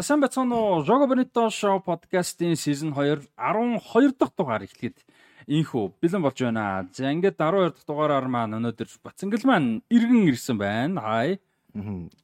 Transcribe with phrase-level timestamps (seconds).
[0.00, 4.96] За сайн бацхан уу Жого Бенито шоу подкастын season 2 12 дахь дугаар эхлэхэд
[5.44, 6.88] инхүү бэлэн болж байна.
[6.96, 11.04] За ингээд 12 дахь дугаараар маань өнөөдөр Бацангал маань иргэн ирсэн байна.
[11.04, 11.36] Хай.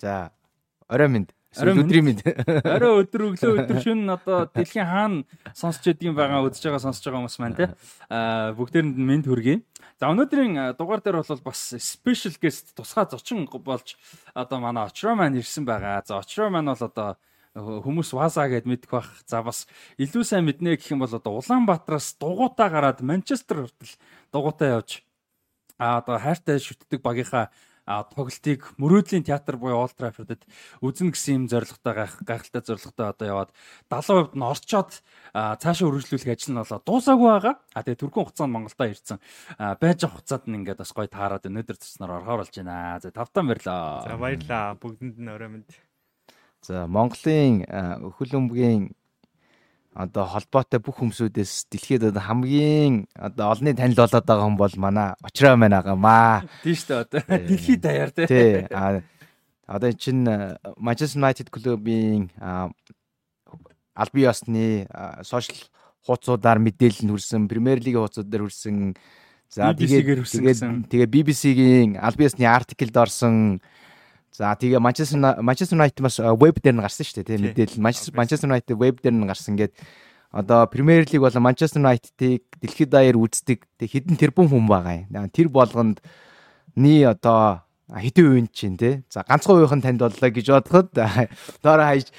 [0.00, 0.32] За
[0.88, 2.24] орой минь өдрийн минь.
[2.64, 7.28] Орой өдөр өглөө өдөр шөн одоо дэлхийн хаана сонсч байдгийн байгаа үзэж байгаа сонсож байгаа
[7.28, 7.76] хүмүүс маань те.
[8.08, 9.60] Аа бүгдээрэнд минь хүргэе.
[10.00, 14.00] За өнөөдрийн дугаар дээр бол бас special guest тусгай зочин болж
[14.32, 16.00] одоо манай очроо маань ирсэн байгаа.
[16.08, 17.20] За очроо маань бол одоо
[17.56, 19.08] хүмүүс Васа гэд мэдэх бах.
[19.24, 19.64] За бас
[19.96, 23.96] илүү сайн мэднэ гэх юм бол одоо Улаанбаатараас дугуйтаа гараад Манчестер хүртэл
[24.28, 25.00] дугуйтаа явж
[25.80, 27.48] а одоо хайртай шүтдэг багийнхаа
[27.86, 30.42] тоглолтыг мөрөөдлийн театр буюу Old Trafford-д
[30.82, 33.50] үзэн гэсэн юм зорилготой гайхалтай зорилготой одоо яваад
[33.86, 34.90] 70% нь орчоод
[35.30, 37.54] цаашаа үргэлжлүүлэх ажил нь болоо дуусаагүй байгаа.
[37.78, 39.22] А тэгээ түргэн хугацаанд Монголдо ирсэн.
[39.78, 42.98] Байж авах хугацаанд нь ингээд бас гоё таарад өнөөдөр туснаар орхоор болж байна.
[42.98, 44.02] За тавтан баярлаа.
[44.02, 44.74] За баярлаа.
[44.82, 45.70] Бүгдэнд нь орой мэнд.
[46.66, 47.62] За Монголын
[48.10, 48.90] өхөл өмгийн
[49.94, 55.14] одоо холбоотой бүх хүмүүсүүдээс дэлхийд одоо хамгийн одоо олонний танил болоод байгаа хүн бол манай
[55.22, 56.42] очроо маань байгаамаа.
[56.66, 58.26] Тийм шүү дээ одоо дэлхийд даяар тий.
[58.26, 58.66] Тий.
[58.74, 58.98] А
[59.70, 60.26] одоо чинь
[60.76, 62.34] Manchester United клубын
[63.94, 64.90] албан ёсны
[65.22, 65.70] сошиал
[66.02, 68.98] хуудасуудаар мэдээлэл нь хүрсэн, Премьер лигийн хуудасуудаар хүрсэн.
[69.48, 73.62] За тэгээд тэгээд тэгээ BBC-гийн албан ёсны артиклд орсон
[74.32, 77.82] За тэгээ Manchester Manchester United бас веб дээр нь гарсан шүү дээ тийм мэдээлэл
[78.16, 79.72] Manchester United веб дээр нь гарсан гээд
[80.32, 85.30] одоо Premier League болон Manchester United-ыг дэлхийд даяар үздэг тэг хідэн тэрбум хүн байгаа юм.
[85.32, 86.04] Тэр болгонд
[86.76, 89.00] ни одоо хэдэн үеийн чинь тий.
[89.08, 90.92] За ганцхан үеийнхэн танд боллоо гэж бодоход
[91.64, 92.12] доороо хаяж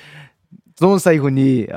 [0.79, 1.69] 100 сая хүний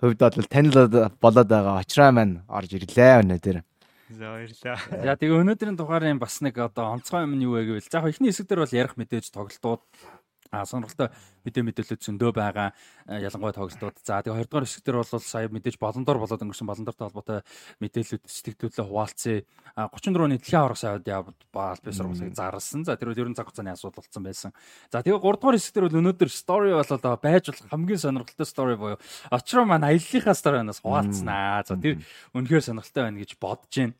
[0.00, 0.76] хувьд бол танил
[1.20, 3.62] болоод байгаа очраа маань орж ирлээ өнөөдөр.
[4.08, 4.78] За баярлаа.
[5.02, 8.30] За тэгээ өнөөдрийн дугаарын бас нэг одоо онцгой юм нь юу вэ гэвэл за эхний
[8.30, 9.82] хэсэг дээр бол ярих мэдээж тоглолтууд
[10.64, 11.12] сонирхолтой
[11.44, 12.72] мэдээ мэдээлэлд зөндөө байгаа
[13.06, 14.00] ялангуяа тоглолтууд.
[14.00, 17.40] За тэгээ 20 дугаар хэсэг дээр бол сая мэдээж болондор болоод өнгөрсөн болондортой холбоотой
[17.84, 19.44] мэдээлэлүүд сэтгэлдүүлээ хуваалцъя.
[19.76, 22.88] 34 оны дэлхийн аврах сайд явд ба албан сургуулийг зарласан.
[22.88, 24.50] За тэр үл ерөн цаг хугацааны асуудал болсон байсан.
[24.88, 28.74] За тэгээ 3 дугаар хэсэг дээр бол өнөөдөр story болоод байж болох хамгийн сонирхолтой story
[28.80, 31.66] буюу очроо маань аяллахаа story-наас хуваалцсанаа.
[31.68, 32.00] За тэр
[32.32, 33.94] үнэхээр сонирхолтой байна гэж бодож байна.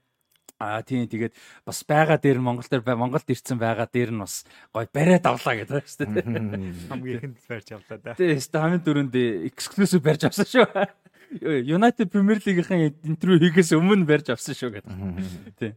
[0.56, 1.36] Аа тийм тэгээд
[1.68, 5.52] бас байгаа дээр нь Монгол дээр Монголд ирсэн байгаа дээр нь бас гоё бариад авлаа
[5.52, 6.88] гэдэг шүү дээ.
[6.88, 8.16] Хамгийн ихэнд барьж авлаа да.
[8.16, 8.62] Тийм шүү дээ.
[8.64, 9.14] Хамгийн дөрөнд
[9.52, 10.64] эксклюзив барьж авсан шүү.
[11.76, 14.92] United Premier League-ийн интервью хийгээс өмнө барьж авсан шүү гэдэг.
[15.60, 15.74] Тийм.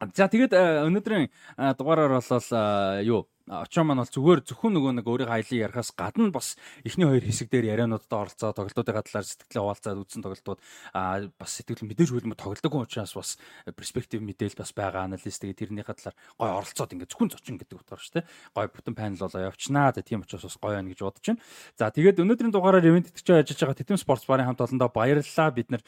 [0.00, 1.28] За тэгээд өнөөдрийн
[1.76, 3.28] дугаараар болол юу?
[3.50, 6.56] Очоо маань бол зүгээр зөвхөн нөгөө нэг өөрийн хайлыг ярихаас гадна бас
[6.86, 10.60] эхний хоёр хэсэг дээр яриануудад оролцоо тоглолтуудын талаар сэтгэлээ хуваалцаад үзсэн тоглолтууд
[10.94, 13.30] а бас сэтгэл мэдээж хөлмө тоглодог хүн учраас бас
[13.74, 18.00] перспектив мэдээл бас байгаа аналист тэгээд тэрнийхээ талаар гой оролцоод ингээд зөвхөн зочин гэдэг утгаар
[18.00, 21.42] шүү дээ гой бүтэн панел болоо явчнаа тийм учраас бас гоё байна гэж бодож байна.
[21.74, 25.50] За тэгээд өнөөдрийн дугаараар ивент итгэж ажиллаж байгаа Титэм спортс барын хамт олондоо баярлалаа.
[25.50, 25.82] Бид нар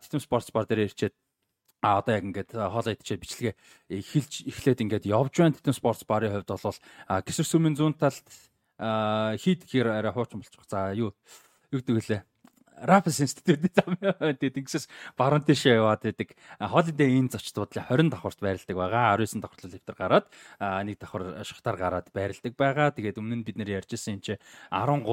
[0.00, 1.12] Титэм спортс бар дээр ирчээд
[1.82, 3.54] А одоо яг ингээд хоолой идчихэд бичлэгээ
[3.90, 5.58] эхэлж эхлээд ингээд явж байна.
[5.58, 6.78] Титэн спортс барын хувьд бол
[7.26, 8.22] гисэр сүмийн зүүн талд
[9.42, 10.62] хийд гэхээр арай хуучин болчих.
[10.70, 11.10] За юу
[11.74, 12.22] юу гэдэг лээ.
[12.82, 16.34] Rapid Institute зам тэгээд ингэсээс баруун тийшээ яваад байдаг.
[16.58, 19.18] Holiday Inn зочдууд 20 давхарт байрладаг байгаа.
[19.18, 20.26] 19 давхар лифтер гараад
[20.58, 22.90] нэг давхар шахтаар гараад байрладаг байгаа.
[22.90, 24.34] Тэгээд өмнө нь бид нэр ярьжсэн юм чи
[24.70, 25.06] 13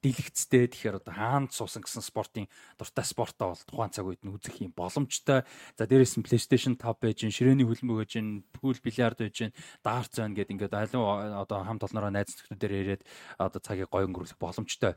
[0.00, 2.48] дэлгэцтэй тэгэхээр одоо хаанд суусан гэсэн спортын
[2.80, 5.44] дуртай спортоо бол тухайн цаг үед нь үзэх юм боломжтой.
[5.76, 8.14] За дээрээс нь PlayStation 5 байж ширээний хөлбөмбөг байж
[8.56, 9.52] пул бильярд байж
[9.84, 13.02] дартс байна гэд ингээд аливаа одоо хамт олноороо найз нөхдөдөө ирээд
[13.36, 14.96] одоо цагийг гоё өнгөрүүлэх боломжтой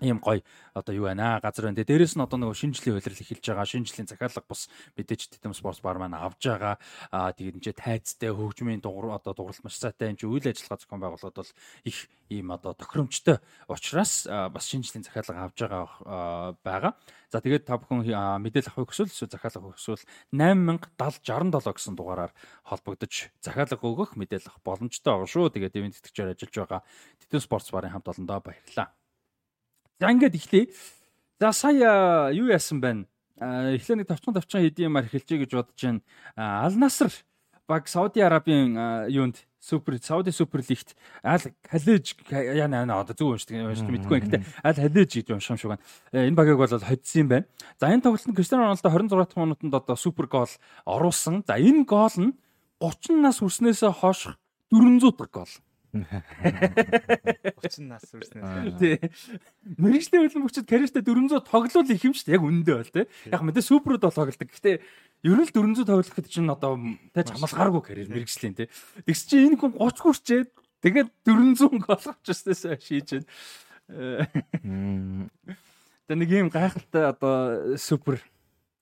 [0.00, 0.40] ийм гоё
[0.74, 1.82] одоо юу байна аа газар байна.
[1.82, 3.66] Дээрээс нь одоо нөгөө шинжлэлийн хувилрал эхэлж байгаа.
[3.66, 6.78] Шинжлэлийн захиалга бас мэдээж Титэм спортс бар маань авж байгаа.
[7.10, 11.36] Аа тэгээд энэ тайцтай хөгжмийн дугур одоо дугуйлт маш сайтай энэ үйл ажиллагаа зохион байгуулалт
[11.36, 11.52] бол
[11.84, 11.98] их
[12.30, 13.38] ийм одоо тохиромжтой
[13.68, 16.94] учраас бас шинжлэлийн захиалга авж байгаа байгаа.
[17.30, 18.10] За тэгээд та бүхэн
[18.42, 22.32] мэдээлэл авахыг хүсвэл эсвэл захиалга авахыг хүсвэл 807067 гэсэн дугаараар
[22.66, 25.54] холбогдож захиалга өгөх мэдээлэл авах боломжтой байгаа шүү.
[25.54, 26.80] Тэгээд ивент тэтгэгчээр ажиллаж байгаа
[27.22, 28.99] Титэм спортс барын хамт олондоо баярлалаа.
[30.00, 30.72] За ингээд эхлэе.
[31.38, 33.04] За сая юу яасан байна?
[33.36, 36.00] Эхлээ нэг тавчхан тавчхан хэдийн юмар эхэлжээ гэж бодож байна.
[36.36, 37.12] Ал Наср
[37.68, 43.60] баг Сауди Арабын юунд супер Сауди супер лигт аль халиж яа наа одоо зөв уншдаг
[43.60, 44.24] уншдаг мэдгүй юм.
[44.24, 45.84] Гэтэ аль халиж гэж уншсан шүү байна.
[46.16, 47.46] Энэ багийг бол хоцсон юм байна.
[47.76, 50.48] За энэ тоглолтод Криштиано Роналдо 26 дахь минутанд одоо супер гол
[50.88, 51.44] оруулсан.
[51.44, 52.32] За энэ гол нь
[52.80, 54.32] 30 нас хүрснээсээ хойш
[54.72, 55.52] 400 дахь гол.
[55.90, 58.78] 30 нас үрснээс.
[58.78, 58.98] Тий.
[59.76, 62.36] Мэргэжлийн хөлбөмбөгчд карьертээ 400 тоглол их юм шүү дээ.
[62.38, 63.06] Яг үнэндээ бол тий.
[63.30, 64.46] Яг мэдээ суперуд бол тоглолдог.
[64.46, 64.78] Гэтэ
[65.26, 66.78] ер нь л 400 тоглоход чинь одоо
[67.10, 68.68] тэ хамалгааргүй карьер мэргэжлийн тий.
[69.02, 70.48] Тэгс чи энэ хүн 30 хүрчээд
[70.80, 73.26] тэгээд 400 гол авчихснаас шийж байна.
[76.06, 78.22] Тэгээ нэг юм гайхалтай одоо супер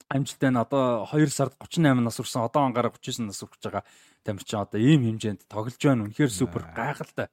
[0.08, 3.84] амжилттай нь одоо 2 сард 38 нас хүрсэн одоо ангаараа 39 нас хүрч байгаа
[4.25, 6.05] тамир чи одоо ийм хэмжээнд тоглож байна.
[6.08, 7.28] Үнэхээр супер гайхалтай.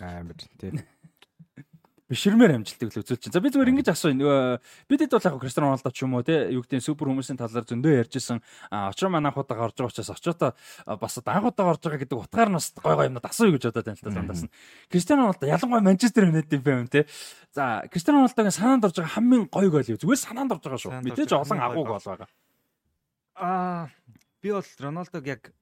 [0.00, 0.84] амар тийм.
[2.08, 3.34] Биширмээр амжилтыг л үзүүлж чинь.
[3.36, 3.92] За би зүгээр ингэж.
[3.92, 4.40] Нөгөө
[4.88, 8.08] бидэд бол яг Кристиано Роналдо ч юм уу те юу гэдэг супер хүмүүсийн талаар зөндөө
[8.08, 8.40] ярьжсэн.
[8.72, 10.56] Очроо манай анхудаа гарч байгаа учраас очоотоо
[10.96, 14.04] бас анхудаа гарч байгаа гэдэг утгаар нас гой гой юмнууд асууя гэж бодоод байна л
[14.08, 14.52] та зандаас нь.
[14.88, 17.04] Кристиано Роналдо ялангуяа Манчестер Юнайтед юм те.
[17.52, 20.00] За Кристиано Роналдогийн санаанд орж байгаа хамгийн гой гол юу?
[20.00, 20.92] Зүгээр санаанд орж байгаа шүү.
[21.04, 22.28] Мэдээж олон агуу гол байгаа.
[23.36, 23.92] Аа
[24.40, 25.52] би бол Роналдог яг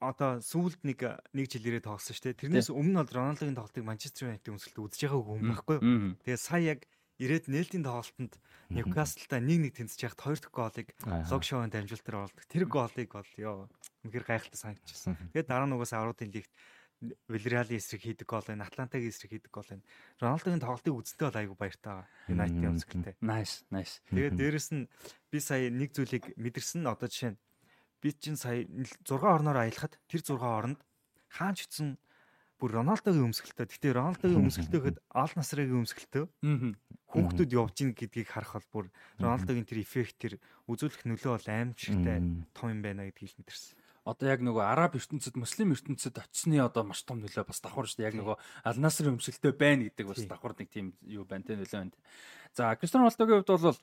[0.00, 0.98] одоо сүүлд нэг
[1.32, 2.40] нэг жил ирээ тоглосон шүү дээ.
[2.46, 6.14] Тэрнээс өмнө бол Роналдогийн тоглолтыг Манчестер Юнайтед өмсөлтөд үзэж байгааг хүн байхгүй юу?
[6.22, 6.80] Тэгээ сая яг
[7.22, 8.34] ирээд нээлтийн тоглолтод
[8.72, 10.88] Ньюкаслтай 1-1 тэнцэж яхад хоёр дахь голыг
[11.28, 12.44] Согшоон дамжуултаар оруулдаг.
[12.48, 13.68] Тэр голыг бол ёо
[14.02, 15.14] үнэхээр гайхалтай санагдчихсан.
[15.36, 16.50] Тэгээд дараа нь угаасаа Аруудын лигт
[17.28, 18.64] Вильяреалын эсрэг хийдэг гол байна.
[18.64, 19.82] Атлантагийн эсрэг хийдэг гол байна.
[20.22, 22.08] Роналдогийн тоглолтыг үзтээ бол айгүй баяртай байгаа.
[22.30, 23.14] Юнайтед өмсгөлтэй.
[23.18, 23.98] Nice, nice.
[24.14, 24.86] Тэгээд дээрэс нь
[25.30, 26.86] би сая нэг зүйлийг мэдэрсэн.
[26.86, 27.38] Одоо жишээ нь
[28.02, 30.82] би чинь сая 6 орноор аялахад тэр 6 оронд
[31.30, 31.96] хаач ицсэн
[32.62, 33.66] бүр Роналдогийн өмсгөлтөө.
[33.74, 36.24] Гэтэ Роналдогийн өмсгөлтөө гэхэд Ал Насрагийн өмсгөлтөө.
[37.10, 38.86] Хүүхдүүд явж ийн гэдгийг харах бол бүр
[39.18, 40.38] Роналдогийн тэр эффект тэр
[40.70, 42.22] үзүүлэх нөлөө бол аимшигтай
[42.54, 43.74] том юм байна гэдгийг мэдэрсэн.
[44.06, 48.02] Одоо яг нөгөө араб ертөнцид, муслим ертөнцид очсны одоо маш том нөлөө бас давхар шүү
[48.02, 48.10] дээ.
[48.14, 51.78] Яг нөгөө Ал Насрын өмсгөлтөө байна гэдэг бас давхар нэг тийм юу байна те нөлөө
[51.86, 51.94] байна.
[52.54, 53.78] За Кристиано Роналдогийн хувьд бол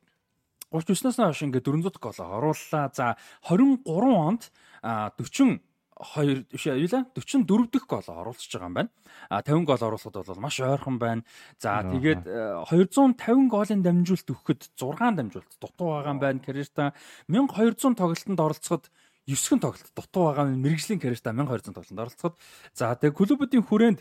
[0.71, 2.89] 39-наас хойш ингээд 400 гол орууллаа.
[2.93, 3.17] За
[3.49, 4.51] 23 онд
[4.83, 5.59] 40
[5.99, 8.89] 2 биш юу лээ 44 дэх гол оруулчихж байгаа юм байна.
[9.27, 11.23] А 50 гол оруулахад бол маш ойрхон байна.
[11.59, 16.39] За тэгээд 250 голын дамжуулт өгөхөд 6 дамжуулт дутуу байгаа юм байна.
[16.39, 16.93] Карьертаа
[17.27, 18.83] 1200 тоглолтод оролцоход
[19.27, 20.63] 9 тоглолт дутуу байгаа юм.
[20.63, 22.35] Мэргэжлийн карьертаа 1200 тоглолтод оролцоход
[22.71, 23.99] за тэгээд клубүүдийн хүрээнд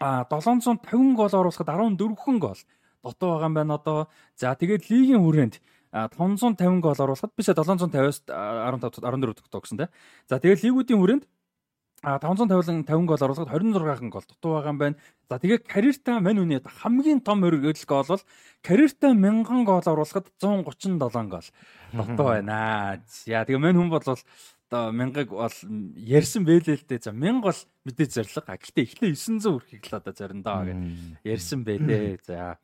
[0.00, 2.60] а 750 гол оруулахад 14 хүн гол
[3.04, 4.08] дутуу байгаа юм байна одоо.
[4.40, 5.60] За тэгээд лигийн хүрээнд
[5.92, 9.86] 550 гол оруулахад бишээ 750-аас 15 14 тогтсон те.
[10.30, 11.24] За тэгээд лигүүдийн хүрээнд
[12.02, 14.96] а 550 50 гол оруулахад 26хан гол дутуу байгаа юм байна.
[15.28, 18.22] За тэгээд карьертаа мань үний хамгийн том өргөдөл гол бол
[18.62, 20.96] карьертаа 1000 гол оруулахад 137
[21.28, 21.46] гол
[21.92, 23.02] дутуу байна.
[23.04, 24.00] За тэгээд мань хүн бол
[24.70, 25.56] одоо мянгаг бол
[25.98, 27.04] ярьсан бэлээ л дээ.
[27.04, 28.46] За 1000 гол мэдээ зориг.
[28.46, 30.78] Гэхдээ эхлээ 900 хүрэхийг л одоо зориндоо гэж
[31.26, 32.22] ярьсан бэлээ.
[32.30, 32.56] За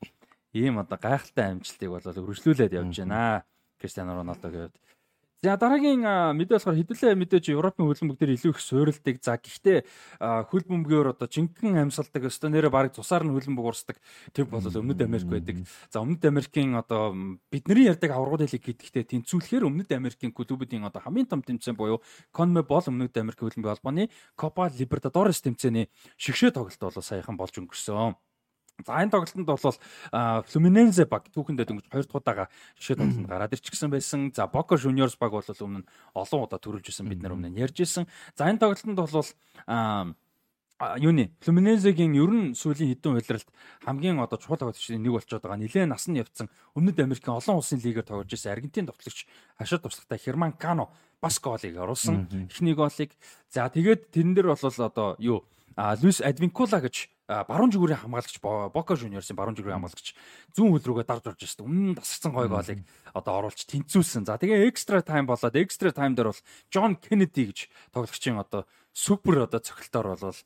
[0.56, 3.44] ийм одоо гайхалтай амжилтыг бол өргөжлүүлээд явж байна.
[3.76, 4.76] Криштиану Роналдогийн хувьд.
[5.44, 6.00] За дараагийн
[6.32, 9.20] мэдээ болохоор хэдүүлээ мэдээж Европын хөлбөмбөг дээр илүү их суурилдаг.
[9.20, 9.84] За гэхдээ
[10.48, 14.00] хөл бөмбөгөөр одоо жинхэнэ амьсгалдаг өстө нэрэ баг цусаар нь хөлбөмбөг урсдаг.
[14.32, 15.60] Тэр бол Өмнөд Америк байдаг.
[15.92, 17.12] За Өмнөд Америкийн одоо
[17.52, 22.00] бидний ярьдаг аврагууд хэлийг гэдэгтээ тэнцвүүлэхээр Өмнөд Америкийн клубүүдийн одоо хамгийн том тэмцээн буюу
[22.32, 24.08] CONMEBOL Өмнөд Америк хөлбөмбөг холбооны
[24.40, 28.16] Copa Libertadores тэмцээний шигшээ тоглолт бол саяхан болж өнгөрсөн.
[28.84, 29.76] За энэ тоглолтод бол
[30.44, 32.44] Fluminense баг түүхэндээ дөнгөж 2 дахь удаага
[32.76, 34.28] шишээ тоглолтод гараад ирчихсэн байсан.
[34.36, 37.60] За Boca Juniors баг бол өмнө нь олон удаа төрүүлж исэн бид нар өмнө нь
[37.60, 38.04] ярьж исэн.
[38.36, 40.14] За энэ тоглолтод бол
[41.00, 43.48] юуны Fluminense-гийн ер нь сүүлийн хэдэн удиралт
[43.80, 45.56] хамгийн одоо чухал тоглолтын нэг болчиход байгаа.
[45.56, 49.24] Нилээн насны явцсан Өмнөд Америкийн олон улсын лигээр тоглож байсан Аргентин товтлогч
[49.56, 50.92] хашаа туршлагатай Херман Кано
[51.24, 52.28] бас голыг оруулсан.
[52.52, 53.16] Эхний голыг.
[53.48, 59.36] За тэгээд тэрэн дээр бол одоо юу Луис Адвинкула гэж баруун зүгүүрийн хамгаалагч Бока Жуниорсын
[59.36, 60.16] баруун зүгүүрийн хамгаалагч
[60.56, 61.68] зүүн хөл рүүгээ дарж орж ирсэн.
[61.68, 62.80] Өмнө нь тасцсан гой голыг
[63.12, 64.24] одоо оруулж тэнцүүлсэн.
[64.24, 66.42] За тэгээ экстра тайм болоод экстра тайм дээр бол
[66.72, 67.58] Джон Кеннеди гэж
[67.92, 68.64] тоглогчийн одоо
[68.96, 70.40] супер одоо цогцолтоор бол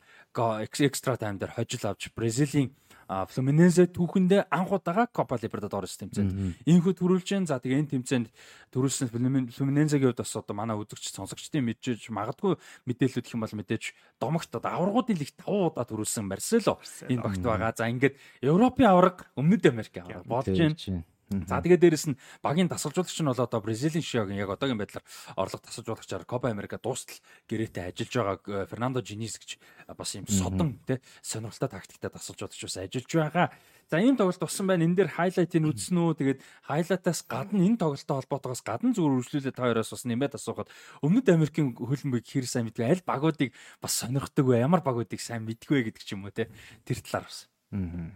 [0.83, 2.75] экстра тайм дээр хожил авч Бразилийн
[3.11, 6.63] Флуминенсе түүхэндээ анх удаага Копа Либертад орсон тэмцээнд.
[6.63, 8.29] Иймхүү төрүүлжэн за тэгээ энэ тэмцээнд
[8.71, 9.11] төрүүлсэн
[9.51, 12.55] Флуминенсегийн хувьд бас одоо манай үзэгч сонсогчдын мэдчихэж магадгүй
[12.87, 13.85] мэдээлэл өгөх юм бол мэдээж
[14.23, 16.79] домогт одоо аваргуудын лиг 5 удаа төрүүлсэн Марсело
[17.11, 17.75] энэ багт байгаа.
[17.75, 18.15] За ингээд
[18.47, 21.03] Европын аварга өмнөд Америк аварга болж байна.
[21.31, 25.07] За тэгээд дээрэс нь багийн тасалжуулагч нь бол одоо Бразилийн шиогийн яг одоогийн байдлаар
[25.39, 29.63] орлого тасалжуулагчаар Copa America дуустал гэрээтэй ажиллаж байгаа Фернандо Жинис гэж
[29.95, 33.47] бас юм содон тий сонирхолтой тактиктай тасалжуулагч бас ажиллаж байгаа.
[33.87, 34.83] За ийм тоглолт болсон байна.
[34.87, 36.19] Энэ дээр хайлайтыг үзсэн үү?
[36.19, 40.71] Тэгээд хайлайтаас гадна энэ тоглолттой холбоотойгоос гадна зүгээр үргэлжлүүлээд та хоёроос бас нэмээд асуухад
[41.03, 43.51] Өмнөд Америкийн хөлбөмбөг хэр сайн мэдгүй аль багуудыг
[43.83, 44.63] бас сонирхдаг вэ?
[44.63, 46.51] Ямар багуудыг сайн мэдгүй вэ гэдэг ч юм уу те.
[46.87, 47.51] Тэр талаар бас.
[47.75, 48.15] Аа.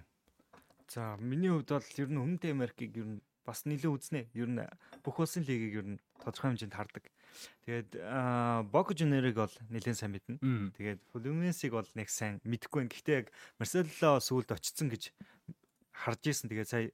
[0.94, 4.20] За миний хувьд бол ер нь Өмнөд Америкийг ер нь бас нэлээд үзнэ.
[4.30, 4.62] Ер нь
[5.02, 7.10] бүх улсын лигийг ер нь тодорхой хэмжээнд хардаг.
[7.66, 7.90] Тэгээд
[8.70, 10.38] Бока Жунерыг бол нэлээд сайн мэднэ.
[10.78, 12.94] Тэгээд Флуминесийг бол нэг сайн мэдэхгүй байна.
[12.94, 15.10] Гэхдээ яг Марсело сүүлд очсон гэж
[15.90, 16.46] харж ийсэн.
[16.46, 16.86] Тэгээд сая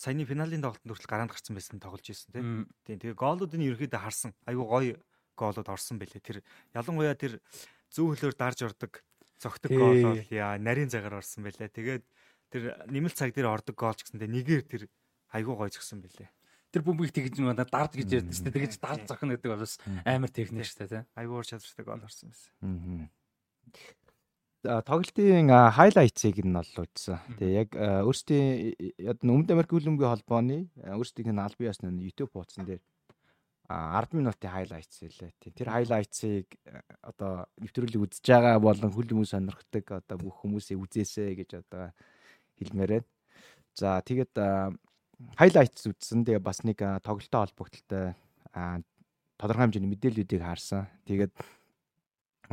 [0.00, 2.48] саяны финалийн тоглолтод хүртэл гараанд гарсан байсан тоглож ийсэн тийм.
[2.88, 4.32] Тэгээд гоолуудыг ерөөхдөө харсан.
[4.48, 4.96] Айгу гоё
[5.36, 6.24] гоолууд орсон байлээ.
[6.24, 6.40] Тэр
[6.72, 7.44] ялангуяа тэр
[7.92, 9.04] зүүн хөлөөр дарж ордог
[9.38, 11.68] зөгтөг гол бол яа нарийн цагаар орсон байлээ.
[11.70, 12.04] Тэгээд
[12.52, 14.88] тэр нэмэлт цаг дээр ордог гол ч гэсэндээ нэгээр тэр
[15.32, 16.30] айгүй гой згсэн бэлээ.
[16.68, 18.68] Тэр бөмбөгийг тэгж нэг дард гэж ярьдаг шүү дээ.
[18.68, 21.02] Тэгж дард зохино гэдэг бол бас амар техник шүү дээ, тий.
[21.16, 22.52] Айгүй ур чадвартай гол орсон байсан.
[22.60, 23.08] Аа.
[24.84, 27.16] Тоглолтын хайлайтсыг нь бол үзсэн.
[27.40, 27.72] Тэгээ яг
[28.04, 32.82] өөрсдийн яг Өмнөд Америк хөлбөмбөгийн холбооны өөрсдийнх нь аль биеас нь YouTube хуудсан дээр
[33.68, 35.32] 10 минутын хайлайтс хэлээ.
[35.54, 36.56] Тэр хайлайтсыг
[37.04, 41.92] одоо нэвтрүүлэг үзэж байгаа болон хүл хүмүүс сонирхдаг одоо бүх хүмүүсийг үзээсэй гэж одоо
[42.58, 43.08] хэлмээр байна.
[43.74, 44.34] За тэгээд
[45.38, 46.26] хайлайтс үзсэн.
[46.26, 48.14] Тэгээ бас нэг тоглолттой холбогдлолтой
[49.38, 50.86] тодорхой хэмжээний мэдээллүүдийг харсан.
[51.06, 51.32] Тэгээд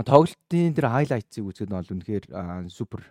[0.06, 2.26] тоглолтын тэр хайлайтсыг үзэхэд бол үнэхээр
[2.70, 3.02] супер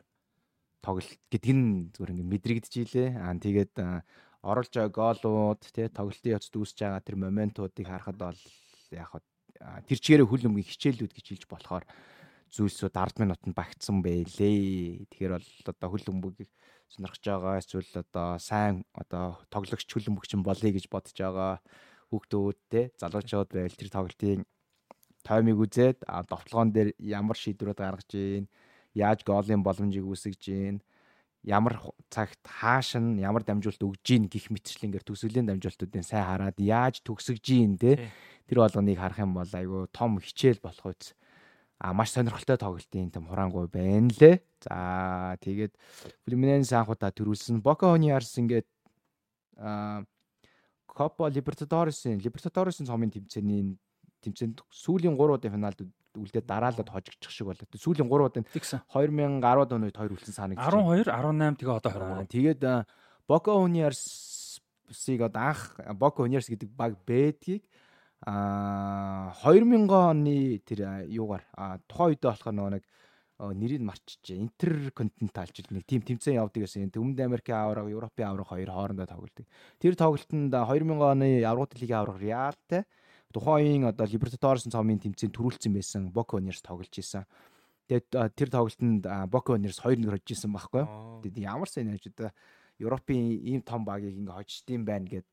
[0.85, 3.09] тоглолт гэдг нь зүгээр ингээд мэдрэгдэж илээ.
[3.19, 8.41] Аа тэгээд байгаа гоолууд тий тоглолтын явц дүүсэж байгаа тэр моментуудыг харахад бол
[8.93, 9.11] яг
[9.89, 11.85] тэр чигээрээ хүл өмгийн хичээлүүд гэж хэлж болохоор
[12.53, 15.09] зүйлсүүд 10 минутанд багтсан байлээ.
[15.09, 16.53] Тэгэхээр бол одоо хүл өмгийг
[16.93, 21.53] сонирхож байгаа эсвэл одоо сайн одоо тоглогч хүл өмгч болъё гэж бодож байгаа
[22.11, 24.41] хүүхдүүд те залуучууд байл тэр тоглолтын
[25.25, 28.45] таймыг үзээд довтлогоон дээр ямар шийдвэрүүд гаргаж ийн
[28.95, 30.76] яаж гоолын боломжийг үүсгэж ийн
[31.45, 31.76] ямар
[32.09, 37.41] цагт хааш нь ямар дамжуулт өгж гин гих мэтчлэнгээр төсвөлийн дамжуултуудын сайн хараад яаж төгсөж
[37.45, 38.12] гин те.
[38.49, 41.12] Тэр болгоныг харах юм бол айгүй том хичээл болох үз
[41.78, 45.75] а маш сонирхолтой тоглолтын тэм хураангуй байна лээ за тэгээд
[46.25, 48.66] Флиминенс анхудаа төрүүлсэн Бока Хониарс ингээд
[49.59, 50.04] а
[50.87, 53.75] Копа Либертадоресын Либертадоресын цомын тэмцээний
[54.23, 55.83] тэмцээнд сүүлийн 3 удаа финалд
[56.14, 57.66] үлдээд дараалаад хожигдчих шиг болоо.
[57.75, 61.02] Сүүлийн 3 удаа 2010 оны үед хоёр үлдсэн санагдаж байна.
[61.02, 62.31] 12, 18 тэгээ одоо 23.
[62.31, 62.62] Тэгээд
[63.26, 65.61] Бока Universe-ыг одоо анх
[65.99, 67.66] Бока Universe гэдэг баг бэдгийг
[68.25, 71.45] а 2000 оны тэр юугаар
[71.85, 72.85] тухайн үедээ болохоор нөгөө нэг
[73.38, 74.40] нэрийг марччихжээ.
[74.40, 76.88] Интерконтинентал жил нэг тим тэмцээн явдаг гэсэн.
[76.95, 79.47] Өмнөд Америкийн авраг, Европын авраг хоёр хоорондоо тоглолдог.
[79.76, 82.87] Тэр тоглолтод 2000 оны Аврагт лигийн авраг Реалтай
[83.35, 87.26] тухайн үеийн одоо Libertadores цомын тэмцээнд төрүүлсэн байсан Juniors тоглож исэн.
[87.90, 90.87] Тэгээд тэр тоглолтод Juniors 2-1 хожиж исэн байхгүй?
[91.26, 92.31] Тэгээд ямар сайн яаж одоо
[92.78, 95.26] Европын ийм том багийг ингээ хождсон байна гэд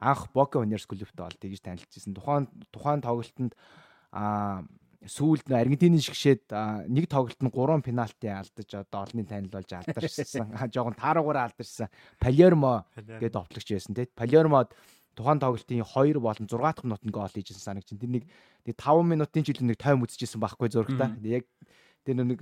[0.00, 2.14] анх Boca Juniors клубт бол тэгж танилцсан.
[2.14, 3.54] Тухайн тухайн тоглолтод
[4.12, 4.64] а
[5.06, 6.50] сүүлд Аргентины шигшээд
[6.90, 10.50] нэг тоглолтод 3 пенальти алдаж одоо олонний танил болж алдаршсан.
[10.74, 11.88] Жогон тааруугаар алдаршсан.
[12.18, 14.10] Палермо гэдэг товтлогч байсан тийм.
[14.16, 14.74] Палермод
[15.14, 17.94] тухайн тоглолтын 2 болон 6 дахь минутанд гол хийжсэн санагч.
[17.94, 18.24] Тэр нэг
[18.66, 18.76] 5
[19.06, 21.14] минутын жилийн нэг тайм үзчихсэн байхгүй зурагта.
[21.22, 21.46] Яг
[22.06, 22.40] тэр нэг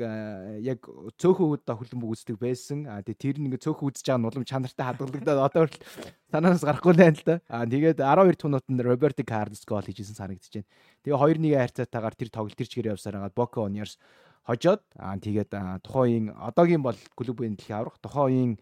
[0.60, 0.84] яг
[1.16, 2.84] цөөхөн удаа хөлбөмбөг үздэг байсан.
[2.84, 5.88] А тэр нэг цөөхөн үзэж байгаа нь улам чанартай хадгалагдаад одоо хүртэл
[6.28, 7.36] санаанаас гарахгүй байна л да.
[7.48, 10.68] А тэгээд 12 дахь минутанд Роберто Карлос гол хийжсэн санагдаж байна.
[11.00, 13.96] Тэгээ 2-1 хайрцаатаагаар тэр тоглолт тэр чигээр явсаар хагаад Бока Uniers
[14.44, 18.60] хожоод аа тэгээд тухайн одоогийн бол клубын дэлхийн аврах тухайн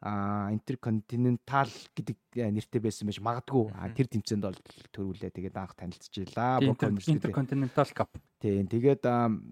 [0.00, 4.58] а интерконтинентал гэдэг нэртэй байсан байж магадгүй тэр тэмцээнд бол
[4.96, 9.04] төрүүлээ тэгээд анх танилцчихлаа интерконтинентал кап тийм тэгээд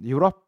[0.08, 0.40] Европ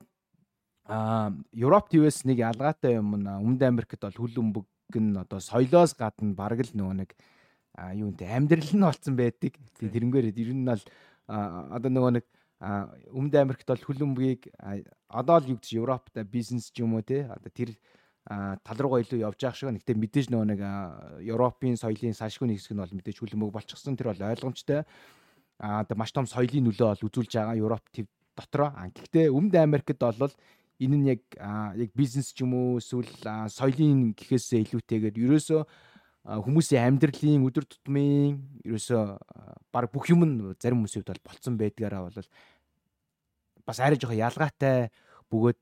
[0.91, 4.67] а Европ TVS нэг ялгаатай юм Өмнөд Америкт бол хүл өмбөг
[4.99, 7.11] нь одоо соёлоос гадна бараг л нөгөө нэг
[7.95, 10.83] юу нэ амьдрал нь болцсон байдаг тэрнгээр ер нь бол
[11.31, 12.27] одоо нөгөө нэг
[12.61, 14.51] Өмнөд Америкт бол хүл өмбөгийг
[15.09, 17.73] одоо л юу гэж Европт бизнес ч юм уу те одоо тэр
[18.29, 19.73] тал руугаа илүү явж байгаа шиг.
[19.81, 20.61] Гэхдээ мэдээж нөгөө нэг
[21.25, 23.97] Европын соёлын салшгүй нэг хэсэг нь бол мэдээж хүлэмж болчихсон.
[23.97, 24.85] Тэр бол ойлгомжтой.
[25.57, 28.07] Аа маш том соёлын нөлөө бол үзүүлж байгаа Европ төв
[28.37, 28.71] дотроо.
[28.77, 30.33] Гэхдээ Өмнөд Америкт бол
[30.81, 31.23] энэ нь яг
[31.77, 33.13] яг бизнес ч юм уу эсвэл
[33.53, 35.63] соёлын гэхээсээ илүүтэйгээр ерөөсөө
[36.25, 39.03] хүмүүсийн амьдралын өдөр тутмын ерөөсөө
[39.73, 42.29] баг бүх юм нь зарим хүмүүсийн хувьд бол болцсон байдгаараа бол
[43.67, 44.89] бас арай жоохон ялгаатай
[45.29, 45.61] бөгөөд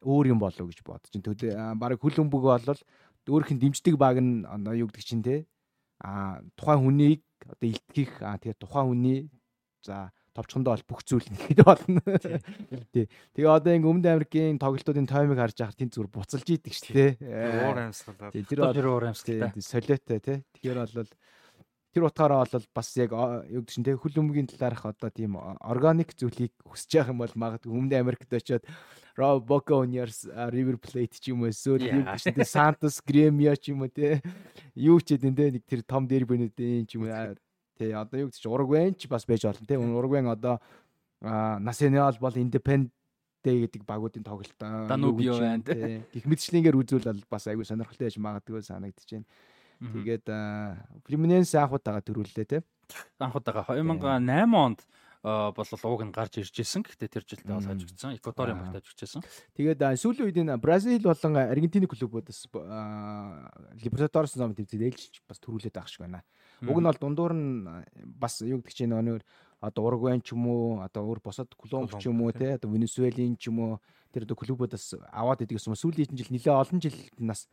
[0.00, 2.80] өөр юм болов гэж бодож чинь төлөө баг хөл өмбөг болол
[3.30, 4.48] өөрийнх нь дэмждэг баг нь
[4.80, 5.46] юу гэдэг чинь те
[6.00, 9.18] а тухайн хүнийг одоо илтгэх а тэгээ тухайн хүний
[9.84, 12.00] за товчхондоо бол бүх зүйл нэхэд болно.
[12.94, 13.06] Тий.
[13.34, 17.10] Тэгээ одоо ингээ Өмнөд Америкийн тоглолтуудын таймыг харж байхад тийм зүгээр буцалж идэг шүү дээ.
[17.66, 18.30] Уур амьсгалаа.
[18.30, 19.52] Тэр тэр уур амьсгалаа.
[19.58, 20.38] Солиотой тий.
[20.54, 21.10] Тэгэхээр бол
[21.90, 23.10] тэр утгаараа бол бас яг
[23.50, 27.74] юу гэж те хөл өмгийн талаарх одоо тийм органик зүйлийг хүсэж явах юм бол магадгүй
[27.74, 28.62] Өмнөд Америкт очиод
[29.18, 30.22] Rob Boca Juniors
[30.54, 34.22] River Plate ч юм уу эсвэл юу гэж те Santos Gremio ч юм уу те
[34.78, 37.34] юу ч гэдэг нэг тэр том дербинүүдийн ч юм уу
[37.80, 40.60] те одоо юу гэж Уругвайн ч бас байж болно те Уругвайн одоо
[41.24, 42.92] Nacional бол Independent
[43.40, 49.08] гэдэг багуудын тоглолт Danubio байна те гих мэтчлэнгээр үзүүл бас айгүй сонирхолтой байж магадгүй санагдаж
[49.08, 49.28] байна.
[49.80, 50.28] Тэгээд
[51.08, 52.60] Fluminense анхудаага төрүүллээ те.
[53.16, 54.84] Анхудаага 2008 онд
[55.22, 56.84] бол ууг нь гарч ирж исэн.
[56.84, 58.16] Гэхдээ тэр жилдээ бол хожигдсан.
[58.16, 59.24] Эквадорын багт хожигдсан.
[59.56, 62.48] Тэгээд сүүлийн үед энэ Бразил болон Аргентины клубудаас
[63.80, 66.24] Либертадорес зам тэмцээд ээлжиж бас төрүүлээд байгаа шиг байна.
[66.60, 67.64] Уг нь бол дундуур нь
[68.04, 69.20] бас юу гэдэг чинь нөгөө
[69.60, 73.36] одоо Уругвай ч юм уу одоо өөр босод Колумб ч юм уу те одоо Венесуэлийн
[73.36, 73.72] ч юм уу
[74.12, 75.76] тэр одоо клубудаас аваад идэгс юм.
[75.76, 77.48] Сүүлийн жил нэлээ олон жил нас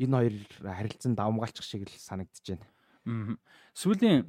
[0.00, 3.36] энэ хоёр харилцан давмгаалчих шиг л санагдаж байна.
[3.76, 4.24] Сүүлийн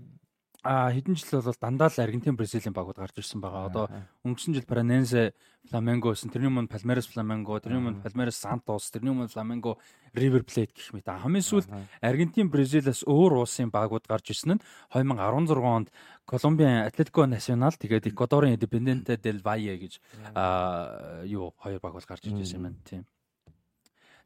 [0.64, 3.66] а хэдэн жил бол дандаа л Аргентин Бразилийн багууд гарч ирсэн байгаа.
[3.66, 3.86] Одоо
[4.22, 5.34] өнгөрсөн жил Paranense
[5.66, 9.82] Flamengo гэсэн тэрний өмнө Palmeiras Flamengo, тэрний өмнө Palmeiras Santos, тэрний өмнө Flamengo
[10.14, 11.10] River Plate гэх мэт.
[11.10, 11.70] Хамгийн сүүлд
[12.06, 14.64] Аргентин Бразилаас өөр улсын багууд гарч ирсэн нь
[14.94, 15.90] 2016 онд
[16.30, 19.98] Колумбийн Атлетико Национал тэгээд Эквадорын Independiente del Valle гэж
[20.38, 22.86] а юу хоёр баг бол гарч ирж байсан юм байна.
[22.86, 23.04] Тийм.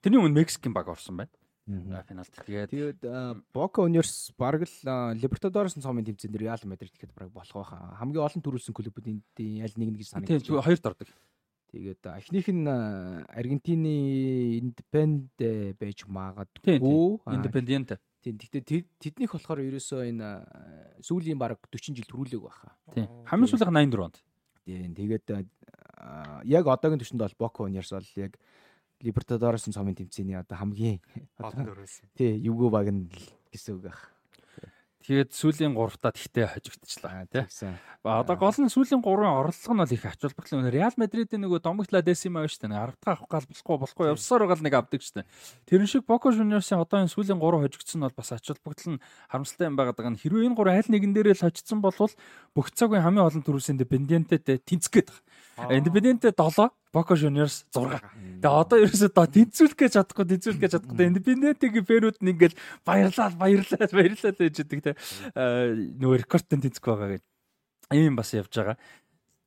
[0.03, 1.31] Тэрний өмнө Мексикийн баг орсон байна
[1.65, 2.33] финалд.
[2.45, 2.99] Тэгээд тэгээд
[3.53, 7.97] Бока Universe бараг л Libertadores цомын тэмцээнд Real Madrid гэхэд бараг болох байхаа.
[7.97, 10.45] Хамгийн олон төрүүлсэн клубүүдийн аль нэг нь гэж санагдаж байна.
[10.45, 11.09] Тийм хоёрт ордог.
[11.73, 13.95] Тэгээд эхнийх нь Аргентины
[14.61, 16.79] Independiente байж магадгүй.
[17.33, 17.97] Independiente.
[18.21, 18.37] Тийм.
[18.37, 20.29] Гэхдээ тэднийх болохоор ерөөсөө энэ
[21.01, 22.73] сүүлийн бараг 40 жил төрүүлэг байхаа.
[22.93, 23.09] Тийм.
[23.25, 24.17] Хамгийн сүүлийнх 84 онд.
[24.65, 24.93] Тийм.
[24.93, 25.25] Тэгээд
[26.45, 28.37] яг одоогийн түвшинд бол Бока Universe бол яг
[29.03, 30.99] Либертадорос цомын тэмцээний одоо хамгийн
[31.43, 32.15] олон дөрөөс.
[32.15, 33.11] Тий, юугүй баг нь
[33.51, 34.15] гэсэн үг ах.
[35.05, 37.45] Тэгээд сүүлийн 3-таа тэгтээ хожигдчихлаа тий.
[38.01, 41.61] Одоо гол нь сүүлийн 3-ын орлого нь бол их ач холбогдол өнөр Реал Мадридын нөгөө
[41.61, 42.73] домогтлаа Десима байна шүү дээ.
[42.73, 45.29] Аргатай авах гал болохгүй болохгүй явсаар байгаа л нэг авдаг дээ.
[45.69, 49.01] Тэрэн шиг Боко Жуниорсын одоо энэ сүүлийн 3 хожигдсон нь бол бас ач холбогдол нь
[49.29, 51.99] харамсалтай юм байгаад байгаа нь хэрвээ энэ 3 аль нэгэн дээрээ л хожигдсон бол
[52.57, 55.21] бүх цагийн хамгийн олон төрүүлсэн Депендентэд тэнцгээд байгаа.
[55.55, 57.99] Индипенденте 7, Boca Juniors 6.
[58.43, 61.07] Тэгээ одоо ерөөсөө доо тэнцвүүлэх гэж чадахгүй, тэнцвүүлэх гэж чадахгүй.
[61.07, 64.91] Индипендентегийн фэрүүд нь ингээл баярлал, баярлал, баярлал гэж хэлдэг те.
[65.35, 67.23] Нөгөө рекордтын тэнцэх байгаа гэж.
[67.95, 68.77] Ийм бас явж байгаа.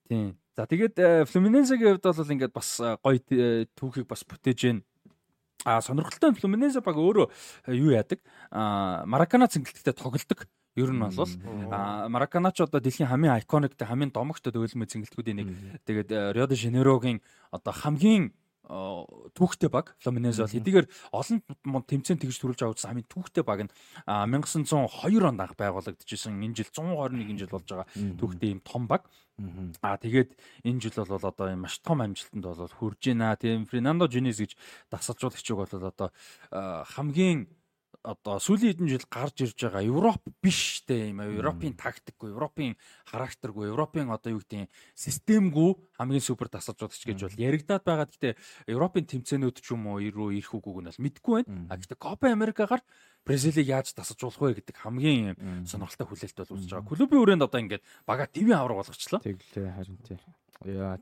[0.09, 0.37] Тийм.
[0.57, 3.21] За тэгээд Fluminense-гийн хувьд бол ингээд бас гоё
[3.77, 4.81] түүхийг бас бүтээж гэн
[5.65, 7.27] А сонирхолтой Fluminense баг өөрөө
[7.75, 8.23] юу яадаг?
[8.51, 10.47] А Маракана цэнгэлттэй тоглолдог.
[10.79, 11.33] Ер нь бол
[12.15, 15.49] Мараканач одоо дэлхийн хамгийн айкониктэй хамгийн домогтой дөөлмө цэнгэлтгүүдийн нэг.
[15.83, 17.19] Тэгээд Рио де Жанейрогийн
[17.51, 18.31] одоо хамгийн
[18.69, 20.87] түүхтэй баг Fluminense бол хэдийгээр
[21.17, 21.41] олон
[21.89, 23.73] тэмцээн тэгж төрүүлж аваад хамгийн түүхтэй баг нь
[24.05, 26.37] 1902 онд анх байгуулагдчихсэн.
[26.37, 29.09] Энэ жил 121 жил болж байгаа түүхтэй юм том баг.
[29.81, 30.37] Аа тэгээд
[30.69, 33.41] энэ жил бол одоо юм маш том амжилтанд бол хүрж байна.
[33.41, 34.53] Тийм Фернандо Жинис гэж
[34.93, 36.13] дасалжуулагчиг бол одоо
[36.53, 37.49] хамгийн
[38.09, 42.73] одоо сүүлийн хэдэн жил гарч ирж байгаа Европ биш те юм аа Европын тактикгүй, Европын
[43.05, 48.09] характергүй, Европын одоо юу гэдэг системгүй хамгийн супер тасалжуулагч гэж бол яригадаад байгаа.
[48.09, 48.35] Гэхдээ
[48.73, 51.69] Европын тэмцээнүүд ч юм уу ирүү ирэх үгүйг нь бол мэдэхгүй байна.
[51.69, 52.83] А гэхдээ Копа Америкагаар
[53.29, 55.37] Бразилийг яаж тасалжуулах вэ гэдэг хамгийн
[55.69, 56.89] сонирхолтой хүлээлт бол үзэж байгаа.
[56.89, 59.21] Клубын өрөөнд одоо ингээд бага ТV авраг болгочлоо.
[59.21, 60.17] Тэглээ харин тий.
[60.65, 60.97] Яа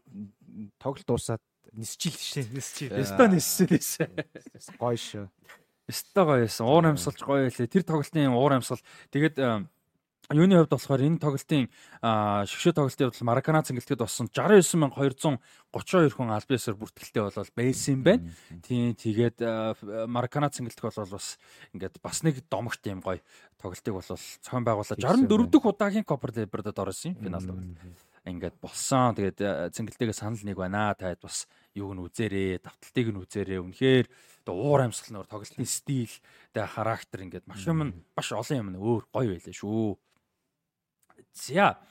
[0.83, 2.90] тоглолт дуусаад нисчил шээ нисчил.
[2.99, 3.79] Эста нисчил.
[4.75, 5.31] Гоё шүү.
[5.87, 6.66] Өстой гоё байсан.
[6.66, 7.70] Уур амьсгалж гоё байлээ.
[7.70, 8.83] Тэр тоглолтын уур амьсгал
[9.14, 9.38] тэгээд
[10.35, 11.70] юуны хувьд болохоор энэ тоглолтын
[12.03, 15.38] шгшөө тоглолтын хувьд Маракана цэнгэлтэд болсон 69232
[16.11, 18.27] хүн аль биесээр бүртгэлтэй болол байсан юм байна.
[18.66, 19.38] Тийм тэгээд
[20.11, 21.38] Маракана цэнгэлтэх бол бас
[21.70, 23.22] ингээд бас нэг домогт юм гоё
[23.62, 27.79] тоглолтыг бол цоон байгуулаад 64 дэх удаагийн Copper Libertadores орсон юм финал тоглолт.
[28.27, 29.14] Ингээд болсон.
[29.14, 30.90] Тэгээд цэнгэлтэйгээ санал нэг байна.
[30.99, 31.46] Таад бас
[31.79, 33.62] юуг нь үзээрээ, давталтыг нь үзээрээ.
[33.62, 34.07] Үнэхээр
[34.46, 36.14] одоо уур амьсгал нөр тоглолтын стил
[36.54, 39.98] тэгээ характер ингээд маш юм маш олон юм өөр гоё байлаа шүү.
[41.35, 41.82] За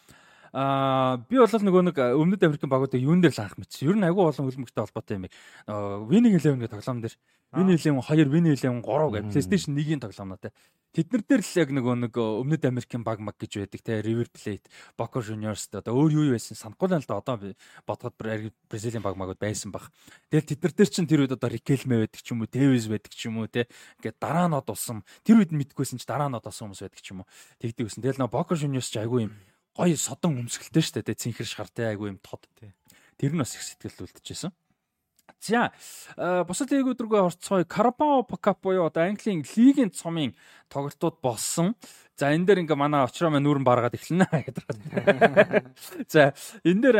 [0.56, 3.92] Аа би бол нөгөө нэг өмнөд Америкийн багуудыг юун дээр л анх мэдсэн.
[3.92, 5.28] Ер нь айгүй олон хөлбөмбөгтэй холбоотой юм.
[6.08, 7.16] Winning Eleven гэх тоглоом дээр
[7.52, 10.56] Winning Eleven 2, Winning Eleven 3 гэх PlayStation 1-ийн тоглоомноо те.
[10.96, 14.00] Тэднэр дээр л яг нөгөө нэг өмнөд Америкийн баг маг гэж байдаг те.
[14.00, 17.36] River Plate, Boca Juniors одоо өөр юу байсан санахгүй л да одоо
[17.84, 19.92] бодоход Бразилийн баг магуд байсан баг.
[20.32, 23.28] Тэгэл тэднэр дээр чинь тэр үед одоо Riquelme байдаг ч юм уу, Tevez байдаг ч
[23.28, 23.68] юм уу те.
[24.00, 25.04] Ингээд дараа нь од болсон.
[25.28, 27.32] Тэр үед мэдгүйсэн чи дараа нь од болсон хүмүүс байдаг ч юм уу.
[27.60, 28.00] Тэгдэг гэсэн.
[28.00, 29.36] Тэгэл нөгөө Boca Juniors ч айгүй юм
[29.76, 31.22] гоё содон өмсгөлтэй шүү дээ.
[31.22, 32.48] Цинхэр шартай айгүй юм тод.
[33.20, 34.56] Тэр нь бас их сэтгэл үлдэжсэн.
[35.46, 35.70] За
[36.48, 37.68] бусад лигүүд рүүгээ орцгоё.
[37.70, 40.34] Carabao Cup буюу одоо Английн лигийн цомын
[40.70, 41.76] тоглолтууд болсон.
[42.18, 44.66] За энэ дээр ингээ манай очроо мань нүүрэн баргаад эхэлнэ гэдэг.
[46.14, 46.34] За
[46.64, 46.98] энэ дээр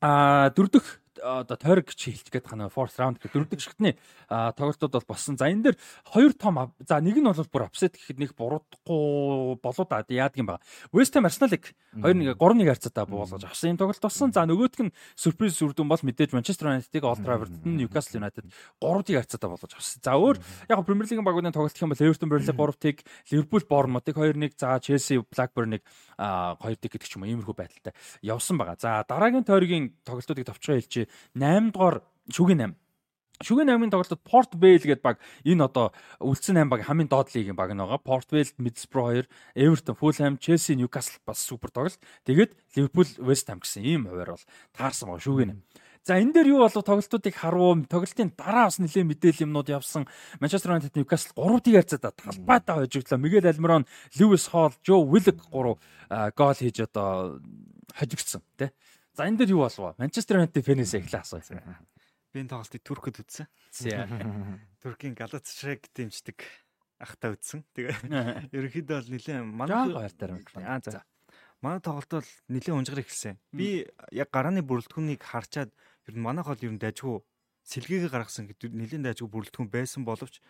[0.00, 3.96] а дөрөвдөх одоо тойрог гэж хэлж гээд хана fourth round гэх дөрөвдөг шигтний
[4.28, 5.40] тоглолтууд бол болсон.
[5.40, 5.76] За энэ дээр
[6.12, 10.48] хоёр том за нэг нь бол бүр апсет гэхэд нэг буруудахгүй болоо да яадаг юм
[10.52, 10.60] ба.
[10.92, 14.28] West Ham Arsenal-ыг 2-1 3-1 харьцаатай буулгаж авсан юм тоглолт болсон.
[14.36, 18.44] За нөгөөх нь сюрприз үрдүн бол мэдээж Manchester United-ыг Old Trafford-д Newcastle United
[18.82, 20.00] 3-1 харьцаатай болгож авсан.
[20.04, 20.36] За өөр
[20.68, 23.00] яг Premier League-ийн багуудын тоглолт юм бол Everton Burnley 3-1,
[23.32, 25.82] Liverpool Bournemouth-ыг 2-1, за Chelsea Blackburn-ыг
[26.18, 28.76] 2-1 гэдэг ч юм уу иймэрхүү байдалтай явсан байгаа.
[28.78, 31.08] За дараагийн тойргийн тоглолтуудыг товчхон хэлчихье.
[31.34, 32.84] 8 дугаар шүгэн 8
[33.42, 35.90] Шүгэн 8-ын тоглолтод Port Vale гэдэг баг энэ одоо
[36.22, 37.98] үлдсэн 8 баг хамгийн доод лигийн баг нэгаа.
[37.98, 41.98] Port Vale, Middlesbrough 2, Everton, Fulham, Chelsea, Newcastle бас супер тоглолт.
[42.30, 45.82] Тэгээд Liverpool, West Ham гэсэн ийм хуваар бол таарсан баг шүгэн 8.
[46.06, 50.06] За энэ дээр юу болов тоглолтуудыг харуу тоглолтын дараа бас нэлээд мэдээлэл юмнууд явсан.
[50.38, 53.18] Manchester United Newcastle 3-1 харьцаад талбайдаа хожигдлоо.
[53.18, 57.40] Мигэл Альмирон, Lewis Hall, Joe Willock 3 гол хийж одоо
[57.96, 58.70] хожигдсон тий.
[59.14, 59.94] За энэ дээр юу болов?
[59.94, 61.62] Manchester United фэнээс эхлээ асуусан.
[62.34, 63.46] Би энэ тоглолтыг Туркэд үзсэн.
[64.82, 66.42] Туркийн Галатсарайг дэмждэг
[66.98, 67.62] ахтай үзсэн.
[67.78, 67.94] Тэгээ
[68.58, 70.66] ерөнхийдөө бол нэлээд манай хайртаар микрофон.
[70.66, 71.06] Аа за.
[71.62, 73.38] Манай тоглолт бол нэлээд унжгаар ихсэн.
[73.54, 75.70] Би яг гарааны бүрэлдэхүүнийг харчаад
[76.10, 77.22] ер нь манайх бол ер нь дажгүй
[77.70, 80.42] сэлгээгээ гаргасан гэдэг нэлээд дажгүй бүрэлдэхүүн байсан боловч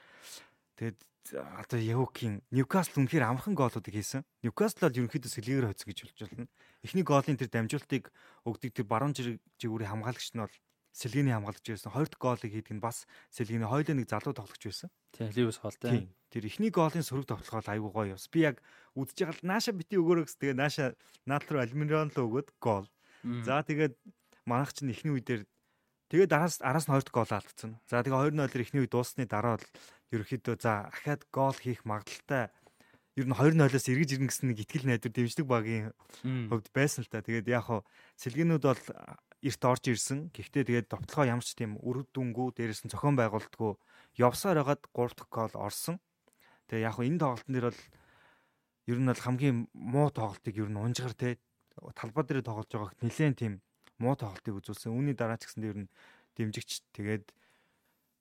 [0.80, 0.98] тэгээд
[1.32, 4.28] одоо Явукийн Ньюкасл үнэхээр амархан гоолуудыг хийсэн.
[4.44, 6.52] Ньюкасл бол ерөнхийдөө сэлгээгээр хоцсон гэж болж байна.
[6.84, 8.12] Эхний гоолын тэр дамжуултыг
[8.44, 10.54] өгдөг тэр баруун жигүүрийн хамгаалагч нь бол
[10.92, 11.90] сэлгээний хамгаалагч байсан.
[11.90, 14.90] Хоёр дахь гоолыг хийдэг нь бас сэлгээний хоёулаа нэг залуу тоглогч байсан.
[15.16, 16.12] Тийм, Ливс хоол тийм.
[16.30, 18.28] Тэр эхний гоолын сөрөг тоглоход айгүй гоё явс.
[18.28, 18.62] Би яг
[18.94, 20.94] үдчихэж байгаа л нааша бити өгөөрөө гэс тэгээ нааша
[21.26, 22.86] наад руу алюминион л өгөөд гол.
[23.42, 23.96] За тэгээд
[24.46, 25.48] манайх чинь эхний үедэр
[26.12, 27.70] тэгээд араас араас нь хоёр дахь гол алдсан.
[27.90, 29.66] За тэгээ 2-0-оор эхний үед дууссаны дараа бол
[30.14, 32.50] ерөөхдөө за ахаад гол хийх магадaltaй
[33.14, 35.94] ер нь 2-0-оос эргэж ирнэ гэсэн нэг ихтгэл найдвар дэмждэг багийн
[36.50, 37.22] хувьд байсан л та.
[37.22, 37.86] Тэгээд яг хоо
[38.18, 38.82] сэлгэнүүд бол
[39.38, 40.34] эрт орж ирсэн.
[40.34, 43.78] Гэхдээ тэгээд довтлогоо ямар ч тийм үр дүнгүй дээрээс нь зохион байгуулалтгүй
[44.18, 46.02] явсаар байгаад 3 дахь гол орсон.
[46.66, 47.82] Тэгээ яг энэ тоглолтын дээр бол
[48.90, 51.38] ер нь бол хамгийн муу тоглолтыг ер нь унжгаар те
[51.94, 53.54] талбай дээр тоглож байгааг нэлээд тийм
[54.02, 54.90] муу тоглолтыг үзүүлсэн.
[54.90, 55.92] Үүний дараа ч гэсэндээ ер нь
[56.34, 57.30] дэмжигч тэгээд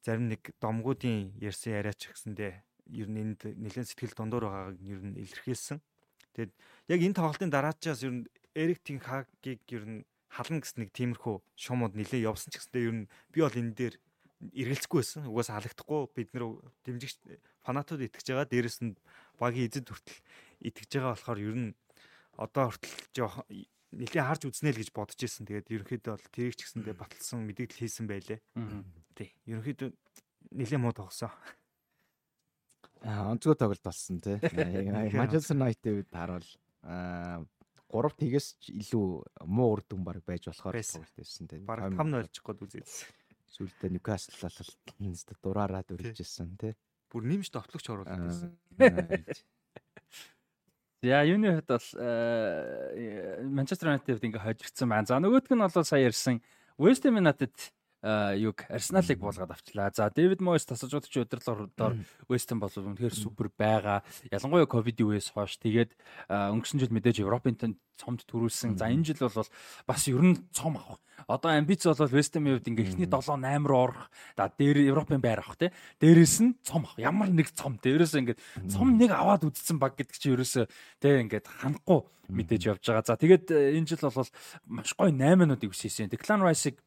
[0.03, 2.53] зарим нэг домгуудын ярьсан яриач гэсэндээ
[2.99, 5.79] ер нь энд нэлээд сэтгэл дундуур байгааг ер нь илэрхийлсэн.
[6.35, 6.51] Тэгээд
[6.91, 11.35] яг энэ тоглолтын дараачаас ер нь Эрик Тин Хагийг ер нь хална гэсэн нэг тиймэрхүү
[11.55, 13.95] шумууд нилээ явсан ч гэсэндээ ер нь би бол энэ дээр
[14.51, 15.23] эргэлзэхгүй байсан.
[15.31, 16.43] Угаасаа халагдахгүй бид нэр
[16.83, 17.17] дэмжигч
[17.63, 18.51] фанатууд итгэж байгаа.
[18.51, 18.99] Дээрэс нь
[19.39, 20.19] багийн эзэд хүртэл
[20.67, 21.71] итгэж байгаа болохоор ер нь
[22.35, 23.47] одоо хүртэл
[23.93, 25.45] нэлээ харж үзнэ л гэж бодож ирсэн.
[25.47, 28.39] Тэгээд ерөнхийдөө бол тэрийг ч гэсэндээ баталсан мэдээлэл хийсэн байлээ.
[29.13, 29.29] Тий.
[29.49, 29.89] Ерөнхийдөө
[30.57, 31.29] нэлээ муу тогсон.
[33.03, 34.37] Аа онцгой тоглолт болсон тий.
[35.19, 36.47] Manchester United харуул
[36.83, 37.43] аа
[37.93, 39.05] 3 тгээс илүү
[39.45, 41.65] муу үр дүн баг байж болохоор тоглолт байсан тийм.
[41.69, 42.89] Баг 5-0 чих гээд үзээд.
[43.53, 46.73] Сүүлдээ Ньюкасл бол дураараад үргэлжсэн тий.
[47.13, 48.57] Бүр нэмж товтлогч оруулаад байсан.
[51.03, 51.89] За юуны хэд бол
[53.45, 55.05] Манчестер Юнайтед ингээ хожигдсан байна.
[55.05, 56.41] За нөгөөх нь бол сая ярьсан
[56.81, 57.53] West Ham United
[58.03, 59.91] юг Арсеналыг буулгаад авчлаа.
[59.95, 61.95] За Дэвид Мойс тасалжуулагч удирдлагаар
[62.27, 64.03] Вестэн бол үнэхээр супер байгаа.
[64.27, 65.95] Ялангуяа ковидын үеэс хойш тэгээд
[66.27, 67.55] өнгөрсөн жил мэдээж Европын
[67.95, 68.75] цомд төрүүлсэн.
[68.75, 69.47] За энэ жил бол
[69.87, 70.99] бас ер нь цом авах.
[71.27, 74.11] Одоо амбиц бол Вестэмийн хувьд ингээ эхний 7 8 руу орох.
[74.35, 75.71] Да дээр Европын байр авах тий.
[76.03, 76.99] Дээрээс нь цом авах.
[76.99, 77.79] Ямар нэг цом.
[77.79, 80.65] Дээрээс ингээд цом нэг аваад үдцсэн баг гэдэг чи ерөөсөө
[80.99, 83.07] тий ингээд ханахгүй мэдээж явж байгаа.
[83.07, 83.47] За тэгээд
[83.79, 84.27] энэ жил бол
[84.67, 86.11] маш гоё 8 минутыг үсээсэн.
[86.11, 86.81] Declan Rice-ыг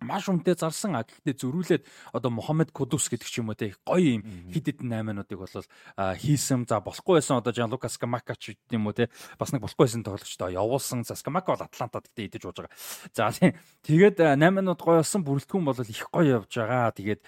[0.00, 0.94] маш үнэтэй зарсан.
[0.94, 1.82] А гэхдээ зөрүүлээд
[2.14, 4.22] одоо Мохаммед Кудус гэдэг ч юм уу те гоё юм.
[4.54, 5.50] Хид хид 8 минутыг бол
[5.98, 6.66] хийсэн.
[6.70, 9.84] За болохгүй байсан одоо Жан Лукас Камака ч гэдэг юм уу те бас нэг болохгүй
[9.90, 11.02] байсан тоглогчдоо явуулсан.
[11.02, 12.74] За Камака бол Атлантад гэдэг идэж ууж байгаа.
[13.10, 13.34] За
[13.82, 15.26] тэгээд 8 минут гоё болсон.
[15.26, 16.94] Бүрэлдэхүүн бол их гоё явж байгаа.
[16.94, 17.20] Тэгээд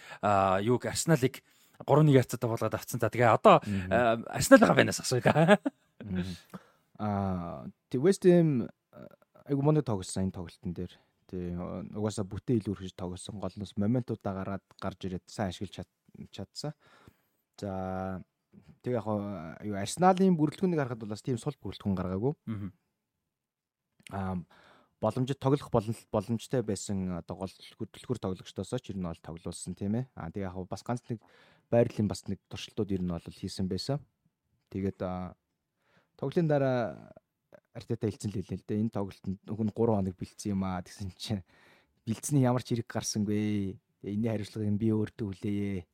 [0.63, 1.43] юуг Арсеналыг
[1.83, 3.01] 3-1 ярцаатай болгоод авцсан.
[3.03, 3.59] За тэгээ одоо
[4.31, 5.59] Арсеналгаа байнаас асууя.
[7.01, 8.69] Аа, тэг West Ham
[9.49, 10.93] айгу монд тоглосон энэ тоглолтын дээр.
[11.31, 15.87] Тий угаасаа бүтэн илүү хүрч тоглосон голноос моментуудаа гараад гарч ирээд сайн ашиглаж
[16.35, 16.75] чадсан.
[17.61, 18.19] За
[18.83, 22.35] тэг яг юу Арсеналын бүрэлдэхүүнийг харахад бол бас тийм сул бүрэлдэхүүн гаргаагүй.
[24.11, 24.43] Аа
[25.01, 30.05] боломжит тоглох боломжтой байсан одоо гол хөдөлгөр тоглогчдоос ч ер нь бол тоглуулсан тийм ээ.
[30.19, 31.23] Аа тэг яг бас ганц нэг
[31.71, 34.03] байрлалын бас нэг туршилтууд ер нь бол хийсэн байсан.
[34.75, 34.99] Тэгээд
[36.19, 37.15] тоглолтын дараа
[37.81, 38.83] Артета хэлсэн л хэлээ л дээ.
[38.85, 41.43] Энэ тоглолтод хүн 3 хоног бэлдсэн юм аа гэсэн чинь
[42.05, 43.81] бэлдсэний ямар ч хэрэг гарсангүй.
[44.05, 45.89] Энэний хариуцлагыг би өөртөө хүлээе.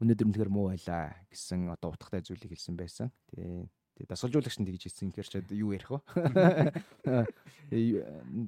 [0.00, 3.08] Өнөөдөр үнэхээр муу байлаа гэсэн одоо утгатай зүйлийг хэлсэн байсан.
[3.32, 3.68] Тэгээ
[4.08, 6.00] дасгалжуулагч нь тэгж хэлсэн гэхээр ч юу ярих вэ?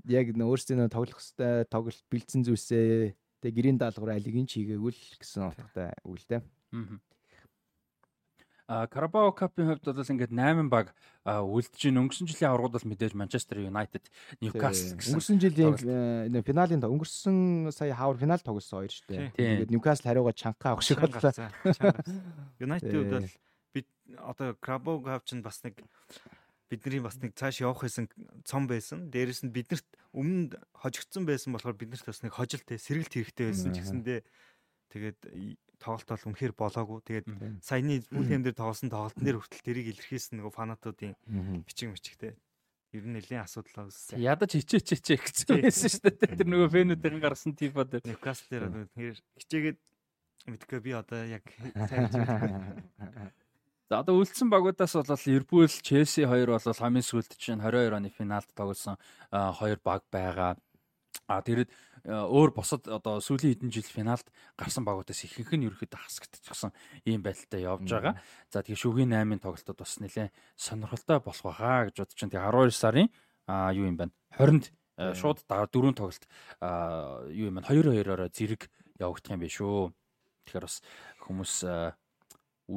[0.09, 3.13] Яг өөрсдөө тоглох хэвээр тоглолт бэлдсэн зүйлсээ
[3.45, 6.41] тэгээ гэрийн даалгавар алиг нь чигээгүүл гэсэн утгатай үйл дээ.
[6.41, 7.12] А
[8.69, 10.95] Карабао Капын хувьд бол ингээд 8 баг
[11.27, 14.07] үлдэж ин өнгөрсөн жилийн аваргууд бол мэдээж Манчестер Юнайтед,
[14.39, 15.13] Ньюкасл гэсэн.
[15.13, 19.33] Өнгөрсөн жилийн финалийн өнгөрсөн сая хавар финал тоглосон хоёр шүү дээ.
[19.35, 21.33] Тэгээд Ньюкасл хариугаа чанга авах шиг боллоо.
[22.63, 23.29] Юнайтед бол
[23.75, 25.83] бид одоо Карабао Кап чинь бас нэг
[26.73, 28.09] бидний бас нэг цааш явах байсан
[28.47, 29.13] цом байсан.
[29.13, 29.85] Дээрэс нь биднэрт
[30.17, 34.21] өмнөд хожигдсон байсан болохоор биднэрт бас нэг хожилт сэргэлт хэрэгтэй байсан ч гэсэндээ
[34.97, 35.19] тэгээд
[35.83, 36.99] тоглолт бол үнэхээр болоогүй.
[37.03, 37.27] Тэгээд
[37.59, 41.19] саяны бүлхэм дээр тоглосон тоглолтын дээр хүртэл тэрийг илэрхийлсэн нөгөө фанатуудын
[41.67, 42.39] бичиг мичигтэй
[42.93, 44.21] ер нь нэлийн асуудал үүссэн.
[44.21, 46.37] Ядаж хичээч хичээ гэсэн байсан шүү дээ.
[46.37, 48.05] Тэр нөгөө фэнүүдийн гарсан типа дээр.
[48.05, 49.79] Ньюкасл дээр тэгэхээр хичээгээд
[50.53, 51.45] мэдгүй би одоо яг
[53.89, 58.49] За одоо үлдсэн багуудаас бол Ливерпул, Челси хоёр бол хамгийн сүүлд чинь 22 оны финалд
[58.57, 58.97] тоглосон
[59.29, 60.57] хоёр баг байгаа.
[61.29, 61.69] А тэгэд
[62.03, 64.27] өөр босод одоо сүүлийн хэдэн жил финалд
[64.59, 66.75] гарсан багуудаас ихэнх нь ерөөхдөө хасагдчихсан
[67.07, 68.19] ийм байдалтай явж байгаа.
[68.51, 72.35] За тэгээ шүгийн 8-ын тоглолтод бас нэлээд сонирхолтой болох байхаа гэж бодож байна.
[72.35, 73.09] Тэгээ 12 сарын
[73.79, 74.13] юу юм байна?
[74.35, 74.65] 20-нд
[75.15, 76.25] шууд дөрөв тоглолт
[77.31, 77.71] юу юм байна?
[77.71, 78.67] 2-2-ороо зэрэг
[78.99, 79.95] явагдах юм биш үү.
[80.51, 80.83] Тэгэхээр бас
[81.23, 81.55] хүмүүс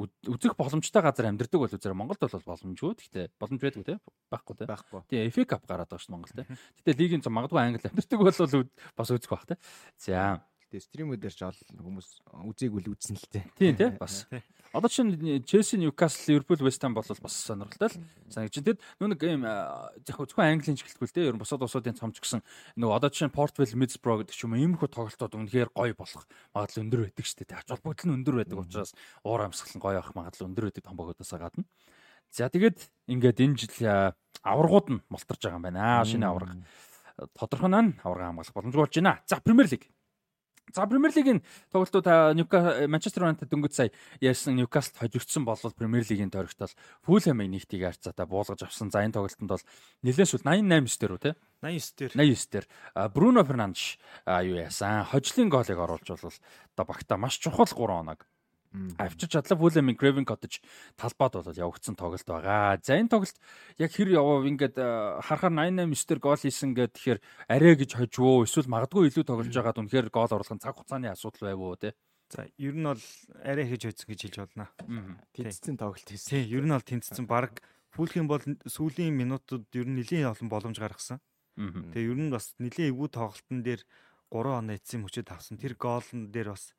[0.04, 2.92] үзэх боломжтой газар амьдардаг бол үзэр Монголд бол боломжгүй.
[3.00, 3.96] Гэхдээ боломж байдгүй те
[4.30, 4.66] байхгүй те.
[4.66, 5.00] Байхгүй.
[5.10, 6.44] Тэгээ FA Cup гараад байгаа шүү Монгол те.
[6.82, 8.66] Гэтэ лигийн цо магадгүй англи амьдардаг бол
[8.98, 9.56] бас үзэх бах те.
[9.98, 10.42] За.
[10.66, 13.46] Гэтэ стримүүдээр ч ол хүмүүс үзээг үл үзсэн л те.
[13.54, 14.26] Тийм те бас.
[14.74, 15.14] Одоо чинь
[15.46, 18.02] Челси, Ньюкасл, Ливерпул, Вест Хэм бол бас сонирхолтой л
[18.34, 18.58] санагч.
[18.58, 21.30] Тэгэд юм яг зөвхөн английн чиглэлгүй л те.
[21.30, 22.42] Ер нь бусад улсуудын цомч гэсэн
[22.82, 26.26] нөгөө одоо чинь Port Vale, Middlesbrough гэдэг ч юм уу иймэрхүү тоглолтууд үнэхээр гоё болох
[26.50, 27.62] магадлал өндөр байдаг шүү дээ.
[27.62, 28.90] Ач холбогдол нь өндөр байдаг учраас
[29.22, 31.62] уур амьсгал нь гоё авах магадлал өндөр байдаг том богодоос гадна.
[32.34, 33.78] За тэгээд ингээд энэ жил
[34.42, 36.02] аваргууд нь мултарж байгаа юм байна.
[36.02, 36.58] Шинэ аварга.
[37.38, 39.22] Тодорхой нь аварга хамгаалах боломжгүй болж байна.
[39.24, 39.88] За Премьер лиг
[40.74, 42.06] За Премьер Лигийн тоглолтууд
[42.90, 46.74] Манчестер Юнайтед дөнгөж сая ярьсан Ньюкаслд хожигдсон бол Премьер Лигийн тойрогт бол
[47.06, 48.90] Фулхэмийг нэгтийг харьцаатай буулгаж авсан.
[48.90, 49.64] За энэ тоглолтод бол
[50.02, 51.30] нэлээд сүүл 89 дээр үү те?
[51.62, 52.12] 89 дээр.
[52.18, 52.66] 89 дээр
[53.14, 55.06] Бруно Фернандеш юу яасан?
[55.06, 56.34] Хожлын гоолыг оруулж бол
[56.74, 58.26] одоо багта маш чухал 3 оног
[58.98, 60.62] авчиж чадлаа Fulham Craven Cottage
[60.96, 62.78] талбайд бол явагдсан тоглолт байгаа.
[62.82, 63.38] За энэ тоглолт
[63.78, 68.44] яг хэр явав ингээд э, харахаар 88 9-дэр гол хийсэн гэд тэгэхээр арай гэж хожвоо
[68.44, 71.94] эсвэл магадгүй илүү тоглож байгаад үнэхээр гол оруулах нь цаг хугацааны асуудал байв уу те.
[72.30, 73.02] За ер нь бол
[73.42, 74.66] арай хийж хоцсон гэж хэлж болно.
[75.34, 76.46] Тэнцсэн тоглолт хийсэн.
[76.46, 77.62] Тийм ер нь бол тэнцсэн баг
[77.94, 81.22] Fulham бол сүүлийн минутууд ер нь нэлийн олон боломж гаргасан.
[81.56, 83.80] Тэгээ ер нь бас нэлийн эвгүй тоглолтын дээр
[84.28, 85.56] 3 оноо эцсийн мөчөд авсан.
[85.56, 86.74] Тэр гоолн дээр бас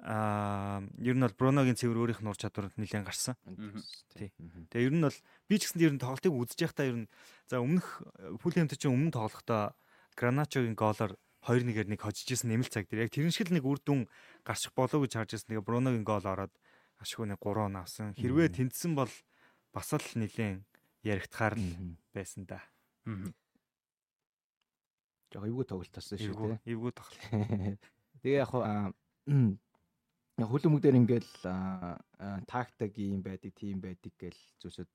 [0.00, 3.36] аа ер нь бол Бруногийн цэвэр өөрийнх нь ур чадварт нэлээд гарсан.
[4.16, 4.32] Тий.
[4.72, 7.08] Тэгээ ер нь бол би ч гэсэн ер нь тоглолтыг үзэж байхдаа ер нь
[7.44, 8.00] за өмнөх
[8.40, 9.76] Фулхэмтэй чинь өмнө тоглохдоо
[10.16, 13.80] Граначогийн гоолоор 2-1-ээр нэг хожиж исэн нэмэлт цаг дээр яг тэрэн шиг л нэг үр
[13.80, 14.08] дүн
[14.44, 15.52] гарчих болов гэж харж ирсэн.
[15.52, 16.52] Тэгээ Бруногийн гоол ороод
[17.00, 18.12] ашгүй нэг 3 он авсан.
[18.16, 19.12] Хэрвээ тэнцсэн бол
[19.72, 20.64] бас л нэлээд
[21.04, 22.60] яригдахаар л байсан да.
[25.32, 26.76] Жог эвгүй тоглолт тасан шүү дээ.
[26.76, 27.80] Эвгүй тоглолт.
[28.20, 28.52] Тэгээ яг
[30.48, 31.32] хөлөмөг дээр ингээл
[32.48, 34.90] тактик юм байдаг, тийм байдаг гэл зүйлсүүд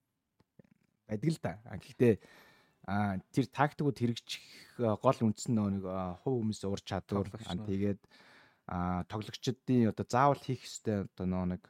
[1.10, 1.54] байдаг л да.
[1.76, 2.14] Гэхдээ
[3.34, 4.46] тэр тактикууд хэрэгжих
[4.78, 5.86] гол үндсэн нэг
[6.22, 8.02] хувь хүмүүсийн ур чадвар тэгээд
[9.10, 11.64] тоглогчдын одоо заавал хийх ёстой одоо нэг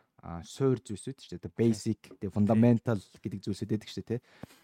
[0.47, 1.53] суур зүйлсүүд шүү дээ.
[1.55, 4.21] Basic, тэгээ fundamental гэдэг зүйлсүүд байдаг шүү дээ.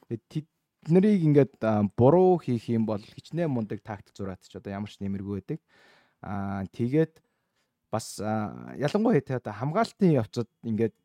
[0.10, 0.48] Тэгээд
[0.82, 1.54] тэднийг ингээд
[1.94, 5.60] буруу хийх юм бол хичнээн мундаг тактик зураад ч одоо ямар ч нэмэргүй байдаг.
[6.26, 7.22] Аа тэгээд
[7.92, 10.96] бас ялангуяа тэ одоо хамгаалтын явцад ингээд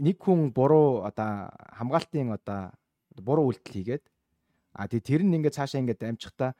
[0.00, 2.72] нэг хүн буруу одоо хамгаалтын одоо
[3.20, 4.04] буруу үйлдэл хийгээд
[4.74, 6.56] а тий тэр нь ингээд цаашаа ингээд дамжихта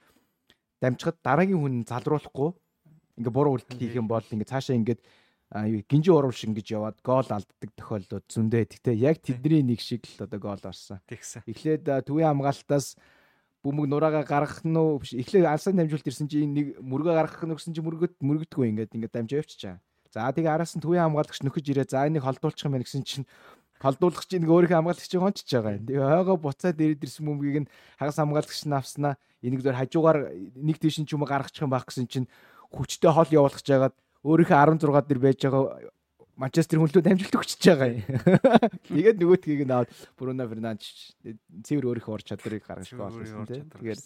[0.85, 2.51] дамжихад дараагийн хүн залруулахгүй
[3.19, 5.01] ингээд буруу үйлдэл хийх юм бол ингээд цаашаа ингээд
[5.89, 8.73] гинжи уруулш ингэж яваад гол алддаг тохиолдлууд зөндөө.
[8.73, 11.05] Гэхдээ яг тэдний нэг шиг л одоо гол орсон.
[11.05, 11.45] Тэгсэн.
[11.45, 12.97] Эхлээд төвийн хамгаалтаас
[13.63, 17.75] бөмбөг нураагаа гаргах нь уу эхлээ алсан дамжуулт ирсэн чи нэг мөргөө гаргах нь гэсэн
[17.75, 19.79] чи мөргөд мөргөдгөө ингээд ингээд дамжаа явчихаа.
[20.11, 21.87] За тэгээ араас нь төвийн хамгаалагч нөхөж ирээ.
[21.89, 23.27] За энийг холдуулчих юм байна гэсэн чинь
[23.79, 25.87] холдуулах чинь өөрийнхөө хамгаалагчийг гончиж байгаа юм.
[25.87, 30.19] Тэгээ хойгоо буцаад ирээд ирсэн бөмбөгийг нь хагас хамгаалагч нь авснаа энийг зөв хажуугаар
[30.59, 32.27] нэг тийш нь ч юм гаргачих юм байх гэсэн чинь
[32.71, 35.63] хүчтэй хол явуулах гэж байгаад өөрийнхөө 16 дээр байж байгаа
[36.41, 38.03] Манчестер хүнлүүд амжилт өгчөж байгаа юм.
[38.89, 41.13] Тэгээд нөгөөтгийг нь аваад Бруно Фернандеш
[41.67, 43.69] цэвэр өөрийнхөө ур чадрыг гаргаж болсон тийм.
[43.69, 44.01] Тэгээд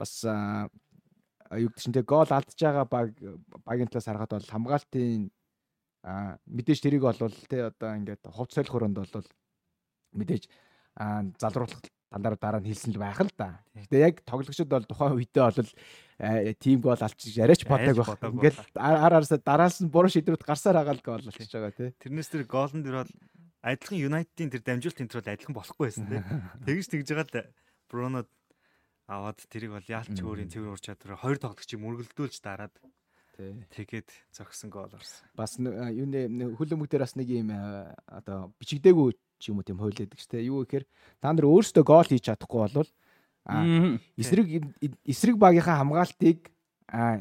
[0.00, 3.12] бас юу гэдэг чинь тэгээ гол алдж байгаа баг
[3.68, 5.28] багийн талаас харахад бол хамгаалтын
[6.48, 9.28] мэдээж тэрийг болвол тий одоо ингээд хувц солих хөрөнд бол
[10.16, 10.48] мэдээж
[11.40, 13.60] залруулах дандаа дараа нь хэлсэн л байх л да.
[13.74, 15.70] Гэтэ яг тоглогчид бол тухайн үедээ бол
[16.62, 18.18] тим гол алчиж арайч бодог байх.
[18.22, 21.90] Ингээл ар араас дараас нь буруу шийдвэрүүд гарсаар байгаа л гол болчихж байгаа тий.
[21.98, 23.12] Тэрнээс тэр голн дэр бол
[23.66, 26.22] адилхан Юнайтедийн тэр дамжуулалт энэ төр адилхан болохгүй байсан тий.
[26.66, 27.54] Тэгж тэгж байгаа л
[27.86, 28.26] Бруно
[29.06, 32.74] аваад тэрийг бол яалч өөрийн цэвэр ур чадвараар хоёр тоглогчийг мөргөлдүүлж дараад
[33.70, 35.22] тэгээд зогсон гол орсон.
[35.38, 36.26] Бас юу нэ
[36.58, 37.54] хөлөмөг дээр бас нэг юм
[38.10, 40.84] одоо бичигдээгүй ч юм уу тийм хойлоодаг ч тийм юу гэхээр
[41.20, 42.90] та нар өөрсдөө гол хийж чадахгүй болвол
[44.16, 44.46] эсрэг
[45.06, 46.50] эсрэг багийнхаа хамгаалтыг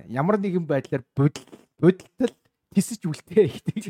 [0.10, 2.34] ямар нэгэн байдлаар бодолтол
[2.74, 3.84] тисэж үлдээ гэдэг.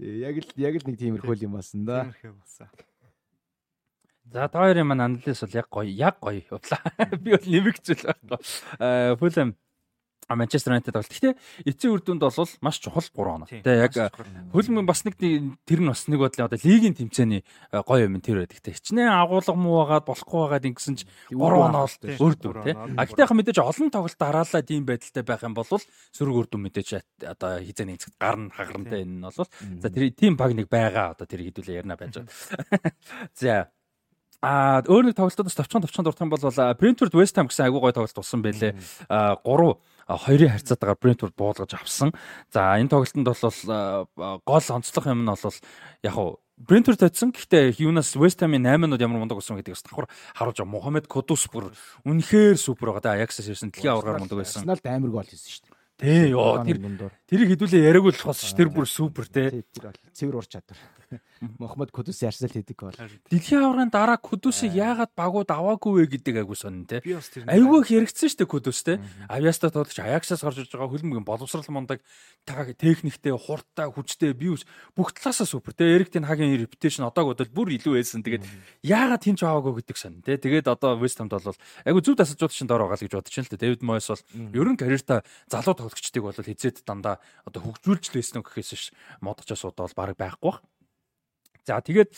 [0.00, 2.08] Яг л яг л нэг тиймэрхүү юм болсон да.
[2.08, 2.68] Тиймэрхүү болсон.
[4.32, 6.82] За та хоёрын маань анализ бол яг гоё яг гоё явлаа.
[7.22, 8.38] Би бол нэмэгцэл байхгүй.
[8.80, 9.54] Аа Фулэм
[10.28, 11.04] Манчестер Юнайтед бол.
[11.04, 11.34] Гэхдээ
[11.66, 13.48] эцсийн үр дүнд бол маш чухал 3 оноо.
[13.50, 14.14] Тэгээ яг
[14.54, 18.62] хөлмөн бас нэг тэр нь бас нэг бодлоо одоо лигийн тэмцээний гоё юм тэр байдаг.
[18.62, 21.00] Тэ хичнээн агуулга муу байгаад болохгүй байгаад ингэсэн ч
[21.34, 22.74] 3 оноо л өөр дүр тий.
[22.78, 26.62] А гэхдээ яг мэдээж олон тоглолт дараалал ийм байдалтай байх юм бол сөрөг үр дүн
[26.70, 26.88] мэдээж
[27.26, 31.26] одоо хизээний эцэгт гарна хагарнтай энэ нь бол за тэр тим баг нэг байгаа одоо
[31.26, 32.94] тэр хэдүүлээ ярина байж байгаа.
[33.34, 33.68] За
[34.42, 37.94] А өөр нэг тоглолтоос товчхон товчхон дуртах юм бол Brentford West Ham гэсэн айгуу гой
[37.94, 38.74] тоглолт болсон байлээ.
[39.06, 39.78] А 3
[40.16, 42.12] хоёрын харьцаатаагаар Brentford буулгаж авсан.
[42.52, 45.56] За энэ тоглолтод бол гол онцлог юм нь бол
[46.02, 47.32] яг уу Брентфорд татсан.
[47.34, 50.70] Гэхдээ юунаас West Ham-ийн 8-нууд ямар мундаг болсон гэдгийг бас давхар харуулж байгаа.
[50.70, 51.74] Мохамед Кудус бүр
[52.06, 53.18] үнэхээр супер байгаа.
[53.18, 54.62] Аяксаас ирсэн дэлхийн аваргаар мундаг байсан.
[54.62, 55.82] Арсеналд амар гол хийсэн шүү дээ.
[56.02, 56.78] Тий, ёо тэр
[57.32, 59.64] тэрийг хэдүүлээ яриаг л болохоос ш тэр бүр супер те.
[59.72, 60.76] Тэр бол цэвэр ур чадвар.
[61.58, 62.96] Мохамед Кудус Арсенал хийдэг бол.
[63.32, 67.00] Дэлхийн аврагын дараа Кудусыг яагаад багууд аваагүй вэ гэдэг айгу сонн те.
[67.48, 69.00] Айгу хэрэгцсэн штэ Кудус те.
[69.32, 72.04] Авьяаста тоглож Аяксаас гарч ирж байгаа хөлбөмбөгийн боловсрал мундаг
[72.44, 74.52] техниктэй, хурдтай, хүчтэй би
[74.96, 75.88] бүх талаасаа супер те.
[75.88, 78.22] Эрик Тен хагийн репутейшн одоог бодвол бүр илүү байсан.
[78.22, 78.44] Тэгээд
[78.84, 80.36] яагаад хинч аваагүй гэдэг сонн те.
[80.36, 83.52] Тэгээд одоо West Ham-д бол айгу зөв тасалжууд шин дор байгаа л гэж байна л
[83.52, 83.60] те.
[83.62, 88.50] Дэвид Мойс бол ер нь карьертаа залуу тоглогчдыг бол хизээд дандаа одоо хөгжүүлж лээсэн үг
[88.50, 88.86] гэхээс ш
[89.22, 90.60] модчоос удаа бол баг байхгүй бах.
[91.62, 92.10] За тэгээд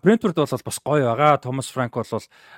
[0.00, 1.36] Брентфорд бол бас гоё байгаа.
[1.36, 2.08] Томас Франк бол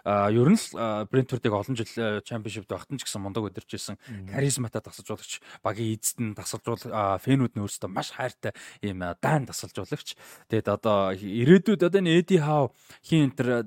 [0.06, 3.98] ер нь л Брентфордыг олон жил чемпионшипт багтан ч гэсэн мундаг өдөрч исэн
[4.30, 6.78] харизматай тасалжуулагч багийн эзэд нь тасалжуул
[7.18, 10.14] фэнүүд нь өөрсдөө маш хайртай ийм даан тасалжуулагч.
[10.46, 12.70] Тэгээд одоо ирээдүйд одоо энэ Эди Хау
[13.02, 13.66] хин энтер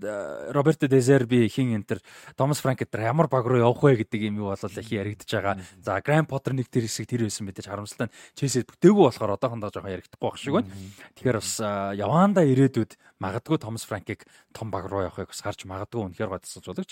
[0.56, 2.00] Роберто Дезерби хин энтер
[2.40, 5.60] Томас Франк энтер ямар баг руу явах вэ гэдэг юм юу бол их яригдж байгаа.
[5.84, 9.68] За Гранд Поттер нэг тэр хэсэг тэр байсан мэдээж харамсалтай нь Челси бүтээгүй болохоор одоохондоо
[9.68, 10.72] жоохон яригдахгүй байх шиг байна.
[11.20, 16.32] Тэгэхээр бас яваандаа ирээдүйд магадгүй Томас Франкийг том баг руу явахыг бас харж магадгүй үнэхээр
[16.32, 16.92] гой тасалж бодлогч.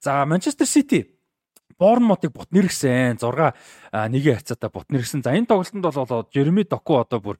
[0.00, 1.14] За Манчестер Сити
[1.78, 3.54] Борнмотыг бут нэргсэн 6
[3.92, 5.22] 1-ийн хацаатай бут нэргсэн.
[5.22, 7.36] За энэ тоглолтод бол Жереми Доку одоо бүр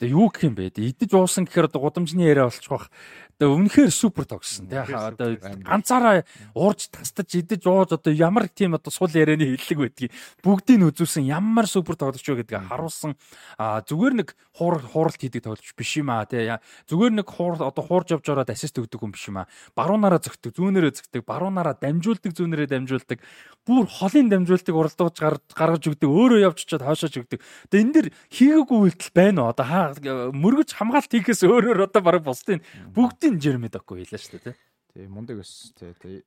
[0.00, 0.76] Тэгээ юу гэх юм бэ?
[0.76, 2.92] Идэж уусан гэхээр одоо гудамжны яриа болчих واخ.
[3.36, 4.68] Тэгээ үнэхээр супер тогссон.
[4.68, 6.24] Тэгээ одоо ганцаараа
[6.56, 11.68] уурж тастаж идэж ууж одоо ямар тийм одоо сул ярианы хиллэг байдгийг бүгдийг үзүүлсэн ямар
[11.68, 13.12] супер тоглож вэ гэдгийг харуулсан.
[13.60, 16.48] А зүгээр нэг хуур хууралт хийдэг тоглож биш юм аа тий.
[16.88, 19.52] Зүгээр нэг хуур одоо хуурж явж ороод ассист өгдөг юм биш юм аа.
[19.76, 23.20] Баруунаараа зөгтөг, зүүнээрээ зөгтөг, баруунаараа дамжуулдаг, зүүнээрээ дамжуулдаг.
[23.68, 25.18] Бүр холын дамжуултыг уралдуулж
[25.52, 27.44] гаргаж өгдөг, өөрөө явж чад хаашаач өгдөг.
[27.68, 29.50] Тэгээ энэ дэр хийгээгүй үйлдэл байна уу?
[29.52, 32.63] Одоо хаа мөргөж хамгаалт хийхээс өөрөөр одоо бараг бусдын
[32.95, 34.55] бүгдийн Жерми Доку хийлээ шүү дээ
[34.93, 35.07] тий.
[35.07, 36.23] Мундаг ус тий.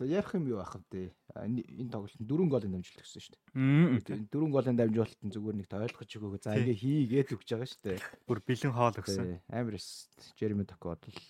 [0.00, 1.12] Ярих юм юу ах вэ?
[1.36, 4.28] Энэ тоглолт дөрвөн голын дамжуулалт гэсэн шүү дээ.
[4.32, 7.98] Дөрвөн голын дамжуулалт нь зүгээр нэг ойлгож өгөөгөө за ингээ хийгээд өгч байгаа шүү дээ.
[8.24, 9.40] Бүр бэлэн хоол өгсөн.
[9.52, 10.08] Амар ус
[10.40, 11.20] Жерми Доку бодвол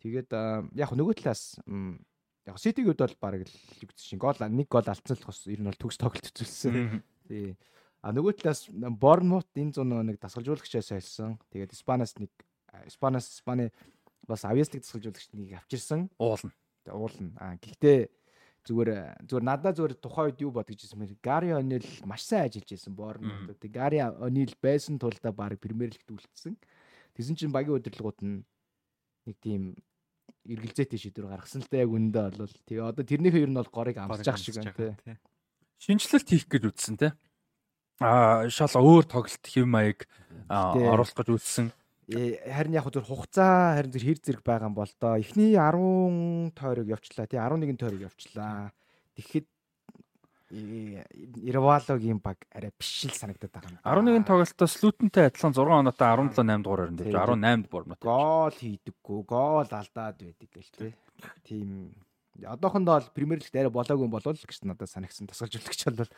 [0.00, 0.30] тэгээд
[0.78, 1.58] яг нөгөө талаас
[2.46, 5.68] яг хувьд бол бараг л югдсэн шин гол нэг гол алдсан л хос ер нь
[5.68, 7.02] бол төгс тоглолт үзүүлсэн.
[7.26, 7.58] Тий.
[8.00, 11.36] А нөгөө талаас Борнмут энэ зүүн нэг дасгалжуулагчаас хэлсэн.
[11.52, 12.32] Тэгээд Испаниас нэг
[12.88, 13.68] Испаниас Испани
[14.24, 16.08] бас авьяаслыг дасгалжуулагч нэг авчирсан.
[16.16, 16.52] Уулна.
[16.88, 17.36] Уулна.
[17.36, 18.08] А гэхдээ
[18.64, 22.72] зүгээр зүгээр надад зүгээр тухайн үед юу бодож ирсэн мэр Гари Онил маш сайн ажиллаж
[22.72, 23.60] ирсэн Борнмут.
[23.60, 26.56] Тэгээд Гари Онил байсан тулдаа баг Премьер лигт үлдсэн.
[27.12, 28.48] Тэгсэн чинь багийн удирдлагууд нь
[29.28, 29.76] нэг тийм
[30.48, 34.00] эргэлзээтэй шийдвэр гаргасан л да яг үндэ бол тэгээ одоо тэрнийхээ ер нь бол горыг
[34.00, 35.20] амсаж ах шиг байна тий.
[35.80, 37.12] Шинжлэлт хийх гэж үтсэн тий
[38.00, 40.08] шал өөр тоглолт хэв маяг
[40.48, 41.68] оруулах гэж үлдсэн.
[42.10, 45.14] Э, харин яг зөв хугацаа харин зөв хэр зэрэг байгаа юм бол доо.
[45.20, 48.72] Эхний 10 тойрог явчлаа тий 11 тойрог явчлаа.
[49.14, 49.46] Тэгэхэд
[50.50, 54.26] Ирвалогийн баг арай биш л санагдаад байгаа юм.
[54.26, 58.02] 11 тоглолтоос Лютентэй адилхан 6 оноотой 17 8 дугаар өрөнд 18-д Бормот.
[58.02, 60.92] Гол хийдэггүй, гол алдаад байдаг гэл тий.
[61.46, 61.94] Тийм
[62.42, 66.10] одоохондоо бол Премьер Лигт арай болоогүй болов л гэж надад санагдсан тасгалжуулагч бол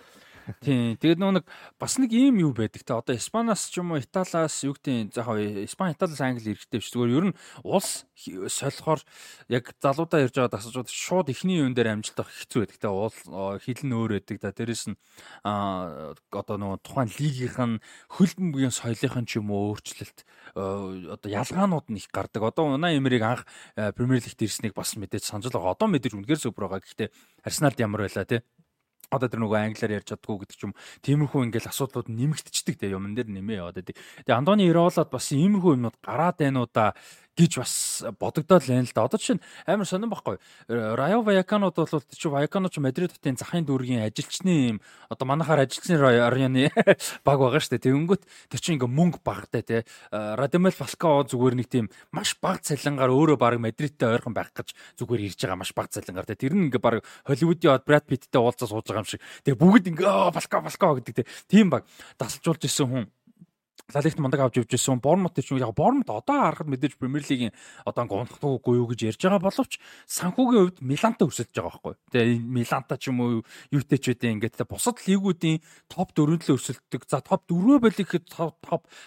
[0.62, 0.98] Тийм.
[0.98, 1.44] Тэгээд нөө нэг
[1.78, 2.94] бас нэг ийм юу байдаг те.
[2.94, 6.90] Одоо Испаниас ч юм уу Италиас юу гэдэг заахаа Испани Италиас Англи хэрэгтэй биш.
[6.90, 9.00] Зүгээр ер нь улс солихоор
[9.46, 12.90] яг залуудаа ярьж байгаа дасаж шууд ихний юун дээр амжилт авах хэцүү байдаг те.
[12.90, 14.50] Уул хил нь өөр байдаг да.
[14.50, 14.98] Дээрэс нь
[15.46, 20.26] а одоо нөгөө тухайн лигийнх нь хөлбөмбөгийн соёлынх нь ч юм уу өөрчлөлт
[20.58, 22.42] одоо ялгаанууд нь их гардаг.
[22.42, 25.78] Одоо Унаа Эмерийг анх Премьер Лигт ирснийг бас мэдээж санаж байгаа.
[25.78, 26.82] Одоо мэдээж үнэхээр супер байгаа.
[26.82, 27.08] Гэхдээ
[27.46, 28.42] Арсеналд ямар байла те
[29.12, 30.72] одоо тэр нөгөө англиар ярьж чаддгүй гэдэг ч юм.
[31.04, 32.88] Тиймэрхүү ингээл асуудлууд нэмэгдчихдэг те.
[32.88, 33.96] Юмн дээр нэмээ яваад байдаг.
[34.24, 36.96] Тэгээ Андоны Иролоод бас иймэрхүү юмнууд гараад байна уу да
[37.36, 39.04] гэж бас бодогдоод байна л да.
[39.08, 40.36] Одоо чинь амар сонирн байхгүй.
[40.68, 44.78] Rayo Vallecano-д бол чи Vallecano ч Мадрид хотын захын дүүргийн ажилчны юм
[45.08, 46.68] одоо манахаар ажилчны районы
[47.26, 47.88] баг байгаа шүү дээ.
[47.88, 48.22] Тэгэнгүүт
[48.52, 49.84] тэр чинь ингээ мөнгө багтай те.
[50.12, 55.32] Radamel Falcao зүгээр нэг тийм маш баг цалингаар өөрөө баг Мадридтэй ойрхон байх гэж зүгээр
[55.32, 56.36] ирж байгаа маш баг цалингаар те.
[56.36, 59.24] Тэр нь ингээ баг Холливуудын Brad Pitt-тэй уулзаа сууж байгаа юм шиг.
[59.48, 61.28] Тэгээ бүгд ингээ Falcao Falcao гэдэг те.
[61.48, 61.88] Тийм баг
[62.20, 63.04] дасалжуулж исэн хүн
[63.94, 65.00] Лалигт мундаг авч явж ирсэн.
[65.00, 67.52] Борнмут ч яг Борнмут одоо харахад мэдээж Премьер лигийн
[67.84, 69.78] одоо гонхдаггүй юу гэж ярьж байгаа боловч
[70.08, 71.94] санхүүгийн хувьд Милантай өрсөлдөж байгаа байхгүй.
[72.12, 75.60] Тэгээ Миланта ч юм уу юутэй ч үдэ ингээд бусад лигүүдийн
[75.92, 77.02] топ 4-өн төлөө өрсөлддөг.
[77.08, 78.56] За топ 4-өө болих гэхэд топ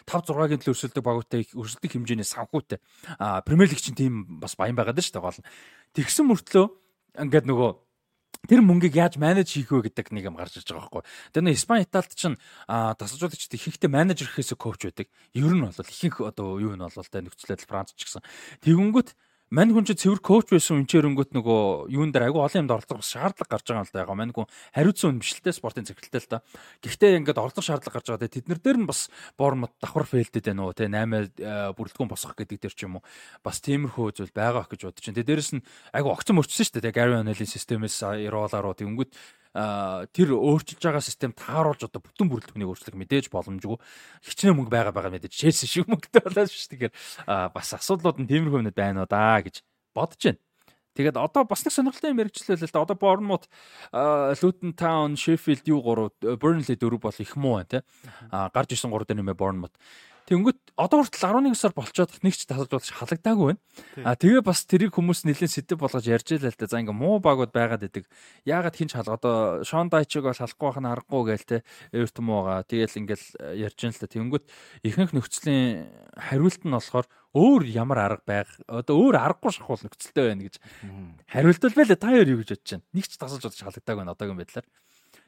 [0.05, 2.79] 5 6-гийн төлөө өрсөлддөг багуудтай өрсөлдөх хэмжээний санхүүтэй.
[3.17, 5.41] А Премьер лиг чинь тийм бас баян байгаад шүү дээ гол.
[5.95, 6.65] Тэгсэн мөртлөө
[7.25, 7.84] ингээд нөгөө
[8.45, 11.03] тэр мөнгийг яаж менеж хийх вэ гэдэг нэг юм гарч иж байгаа байхгүй.
[11.33, 12.39] Тэр нэ Испани Италид чинь
[12.69, 15.07] тасалжуулагчд ихэнхдээ менежер гэхээс коуч байдаг.
[15.33, 18.23] Ер нь бол ихэнх одоо юу нь бол тэ нөхцөлөд Франц ч гэсэн.
[18.61, 19.13] Тэгэнгүүт
[19.53, 23.53] Мань хүн чинь цэвэр коуч байсан үнчээрөнгөт нөгөө юун дээр айгүй олон юмд оролцох шаардлага
[23.53, 24.01] гарч байгаа юм л да.
[24.01, 26.41] Яг мань хүн хариуцсан хүн биш л те спортын цэгцэлтэй л да.
[26.81, 30.65] Гэхдээ ингээд оролцох шаардлага гарч байгаа те тэднэр дээр нь бас боормод давхар фейлдэд байна
[30.65, 33.05] уу те 8 бүрэлдэхүүн босгох гэдэг дээр ч юм уу.
[33.45, 35.13] Бас тиймэрхүү зүйл байгаа гэж бодож чинь.
[35.13, 36.97] Дээрээс нь айгүй огцон мөрчсөн шүү дээ.
[36.97, 39.13] Gary O'Neil-ийн системээс Иролааруу тэнгүүт
[39.55, 43.79] тэр өөрчилж байгаа систем тааруулж одоо бүтэн бүрэлдэхүүнийг өөрчлөх мэдээж боломжгүй
[44.27, 46.75] хичнээн мөнгө байгаа байгаа мэдээж Челси шиг мөнгөтэй болоод шүү.
[46.75, 46.93] Тэгэхээр
[47.55, 49.63] бас асуудлууд нь тиймэрхүү юмнууд байна уу да гэж
[49.95, 50.43] бодож байна.
[50.95, 52.83] Тэгээд одоо бас нэг сонирхолтой юм яригчлээ л да.
[52.83, 53.47] Одоо Bournemouth,
[54.39, 57.79] Luton Town, Sheffield юу 3, Burnley 4 бол их муу байна те.
[58.31, 59.75] А гарч исэн 3 дээр нэмээ Bournemouth.
[60.25, 63.61] Тэнгүүт одоо хүртэл 11 сар болцоод нэг ч тасалж болж халагдаагүй байна.
[64.01, 66.65] А тэгээ бас тэрийг хүмүүс нэлээд сэтэв болгож ярьж илаа л да.
[66.65, 68.09] За ингээ муу багууд байгаад идэг.
[68.41, 71.57] Яагаад хинч халга одоо Шон Дайчиг бол халахгүй байх нь аргагүй гээл те.
[71.93, 72.65] Эвертон муугаа.
[72.65, 74.09] Тэгээл ингээл ярьж ин л да.
[74.09, 74.45] Тэнгүүт
[74.81, 77.05] ихэнх нөхцөлийн хариулт нь болохоор
[77.37, 80.55] өөр ямар арга байг одоо өөр аргагүй шахуул нөхцөлтэй байна гэж
[81.29, 82.87] хариултал байлаа та хоёр юу гэж бодож байна.
[82.97, 84.67] Нэг ч тасалж бодож халагдаагүй байна одоогийн байдлаар.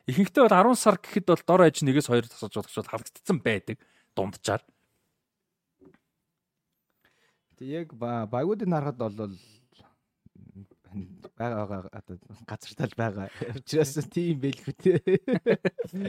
[0.08, 3.78] Ихэнхдээ бол 10 сар гэхэд бол дор аж нэгээс хоёр тасалж бодож халагдсан байдаг
[4.16, 4.64] дунджаар.
[7.58, 9.38] Тэг яг багуудыг харахад бол
[11.38, 13.30] байгаа одоо газартал байгаа.
[13.56, 14.94] Учираас тийм байлгүй те.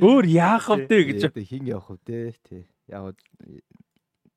[0.01, 2.65] Өөр яах вэ гэж хин явах вэ те.
[2.89, 3.17] Яг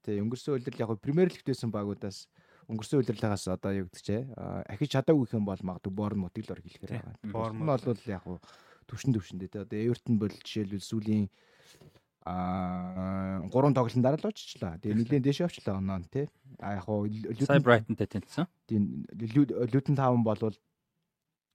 [0.03, 2.27] те өнгөрсөн үйлрэл яг премьер лигтээсэн багуудаас
[2.67, 4.27] өнгөрсөн үйлрэлээс одоо чэ
[4.67, 7.15] ахиж чадаагүй хэм бол магадгүй борн мотыг л ор хэлэхээр байгаа.
[7.31, 8.25] Борн бол яг
[8.89, 9.63] төвшин төвшөндөө те.
[9.63, 11.29] Одоо Эвертон бол жишээлбэл сүүлийн
[12.23, 14.77] а гурван тоглолтын дараа л оччлаа.
[14.77, 16.29] Тэгээ нэгэн дэш явчлаа оноо тий.
[16.61, 17.09] А яг хуу
[17.41, 18.45] Сай Брайтонтэй тэнцсэн.
[18.69, 20.53] Тийм Лютен таун болвол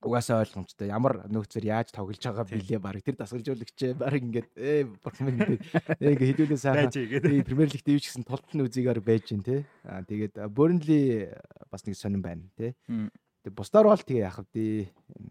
[0.03, 0.91] угаасаа ойлгомжтой.
[0.91, 5.63] Ямар нөхцөр яаж тоглож байгаа билээ баг тэр дасгалжуулагч баг ингээд ээ бохмын ингээд
[6.03, 9.65] ингээ хідүүлээ сайхан Премьер Лигт ивч гэсэн толтон үзигээр байж гин тий.
[9.87, 11.31] А тэгээд Бurnley
[11.71, 12.77] бас нэг сонирн байна тий.
[12.87, 14.91] Тэгээд бусдаар бол тэгээ яах вэ?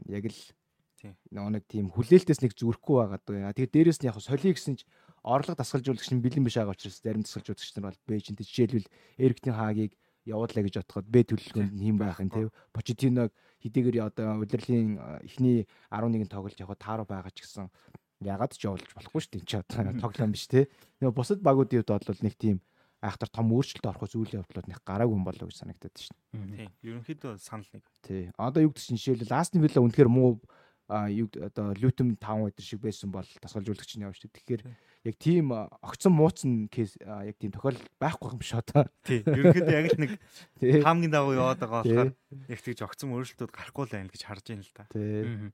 [0.10, 0.40] Яг л
[1.30, 3.54] нэг тийм хүлээлтээс нэг зүрхгүй байгаа.
[3.54, 4.90] Тэгээд дээрэс нь яг солиё гэсэн чинь
[5.26, 9.98] орлого дасгалжуулагч нь бэлэн биш байгаа учраас зарим дасгалжуулагч нар бол Бээжинт жишээлбэл Эриктийн хаагийг
[10.30, 13.34] явуулаа гэж бодоход Б төлөвлөгөөнд хийм байх нь тийм Почетиног
[13.66, 17.74] хэдийгээр одоо удирдлын эхний 11-ийн тоглолт явахад тааруу байгаа ч гэсэн
[18.22, 19.50] ягаад ч явуулж болохгүй шүү дээ.
[19.50, 20.70] Чи одоо тоглоом биш те.
[21.02, 22.62] Нөгөө бусад багуудын хувьд бол нэг тийм
[23.02, 26.18] айхтар том өөрчлөлт орох үйл явдлууд нэг гараагүй юм болоо гэж санагдаад шин.
[26.34, 26.72] Тийм.
[26.82, 27.84] Ерөнхийдөө санал нэг.
[28.02, 28.32] Тий.
[28.38, 30.42] Одоо юу гэдэг чинь жишээлбэл Астон Вилла үнэхээр муу
[30.90, 34.30] юу одоо Лютем 5 өдр шиг байсан бол тасгалжуулагч нь явж шүү.
[34.30, 34.62] Тэгэхээр
[35.10, 35.50] яг тийм
[35.82, 38.86] огцон мууцсан кейс яг тийм тохиолдол байхгүй юм шиг одоо.
[39.02, 39.26] Тий.
[39.26, 40.12] Ерөнхийдөө яг л нэг
[40.86, 44.62] хаамгийн дагуу яваад байгаа болохоор яг тэгж огцон өөрчлөлтүүд гарахгүй л байна гэж харж байна
[44.62, 44.86] л да.
[44.94, 45.50] Тий.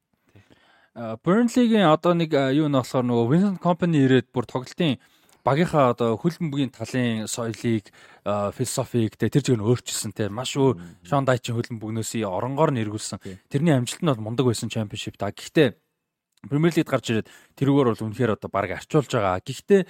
[0.92, 5.00] Burnley-гийн одоо нэг юу нь болохоор нөгөө Vincent Company ирээд бүр тоглолтын
[5.44, 7.90] багийнхаа одоо хөлбөмбөгийн талын соёлыг
[8.26, 13.50] философиг тэ тэр чигээр өөрчилсөн те маш өөр Шон Дайчин хөлбөмбөгнөөсөө оронгоор нэргүүлсэн.
[13.50, 15.34] Тэрний амжилт нь бол мундаг байсан чемпионшип та.
[15.34, 15.78] Гэхдээ
[16.50, 17.30] Премьер лигт гарч ирээд
[17.62, 19.38] тэрүүгээр бол үнэхээр одоо баг арчуулж байгаа.
[19.46, 19.82] Гэхдээ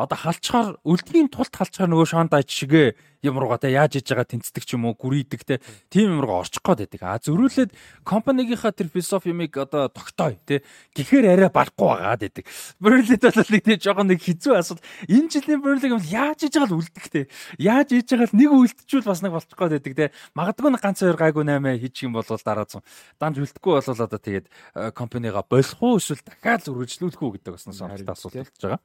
[0.00, 4.30] одоо халчаар үлдгийн тулд халчаар нөгөө Шон Дайч шигэ юм руугаа те яаж хийж байгаа
[4.30, 5.58] тэнцдэг ч юм уу гүрийдэг те
[5.90, 7.02] тийм юм руугаа орчих гээд байдаг.
[7.02, 7.70] А зөрүүлээд
[8.06, 10.62] компанигийнхаа тэр философи юмыг одоо тогтооё те
[10.94, 12.44] гэхээр арай барахгүй байгаад байдаг.
[12.78, 16.70] Берлид бол нэг тийм жоохон нэг хизүү асууд энэ жилийн берлиг юм яаж хийж байгаа
[16.70, 17.20] л үлдэх те
[17.58, 20.06] яаж хийж байгаа л нэг үлдчихвэл бас нэг болчих гээд байдаг те
[20.38, 22.86] магадгүй нэг ганц хоёр гайгүй наймаа хийчих юм бол дараа зам
[23.18, 24.46] данж үлдэхгүй бол одоо тэгээд
[24.94, 28.80] компанигаа болох уу эсвэл дахиад үргэлжлүүлэх үү гэдэг бас сонирхолтой асуулт болж байгаа.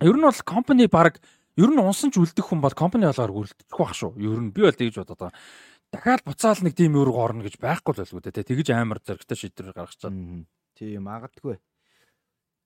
[0.00, 1.20] Ер нь бол компани баг
[1.56, 4.18] ер нь унсан ч үлдэх хүн бол компани болгоор үлдчих байх шүү.
[4.18, 5.38] Ер нь би бол тэгж бодоод байгаа.
[5.94, 8.48] Дахиад буцаал нэг тийм өөр горно гэж байхгүй л байлгүй дээ.
[8.50, 10.16] Тэгж амар зэрэгтэй шийдвэр гаргаж чад.
[10.74, 11.60] Тийм магадгүй.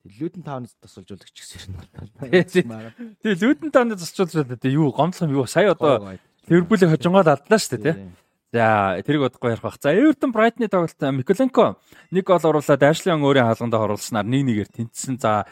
[0.08, 2.96] Лүүдэн тааны тасалжуулагч гэсэн юм байна.
[3.20, 5.44] Тэгээ лүүдэн тааны тасалжуулагч гэдэг юу гомдлох юм юу?
[5.44, 6.16] Сая одоо
[6.48, 8.08] Ливерпулийг хожингоод алдлаа шүү дээ, тий.
[8.52, 9.76] За тэрийг бодохгүй ярих бах.
[9.76, 11.76] За Эвертон Брайтны тоглолт Миколенко
[12.10, 15.20] нэг гол оруулаад Ашлиан өөрийн хаалгандаа оруулснаар 1-1-ээр тэнцсэн.
[15.20, 15.44] За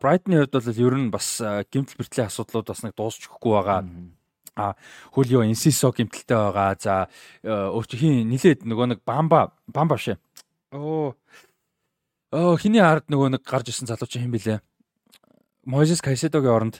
[0.00, 1.36] Брайтны хувьд бол ер нь бас
[1.68, 3.84] гимтэл бэртлийн асуудлууд бас нэг дуусчихгүй байгаа.
[4.56, 4.74] А
[5.12, 6.80] Хөлио Инсисо гимтэлтэй байгаа.
[6.80, 7.12] За
[7.44, 10.16] өөрч хин нилээд нөгөө нэг Бамба Бамба шээ.
[10.72, 11.12] Оо.
[12.32, 14.58] Оо хиний ард нөгөө нэг гарч ирсэн залуу чинь хэн бэлээ?
[15.68, 16.76] Мозес Кайседогийн оронд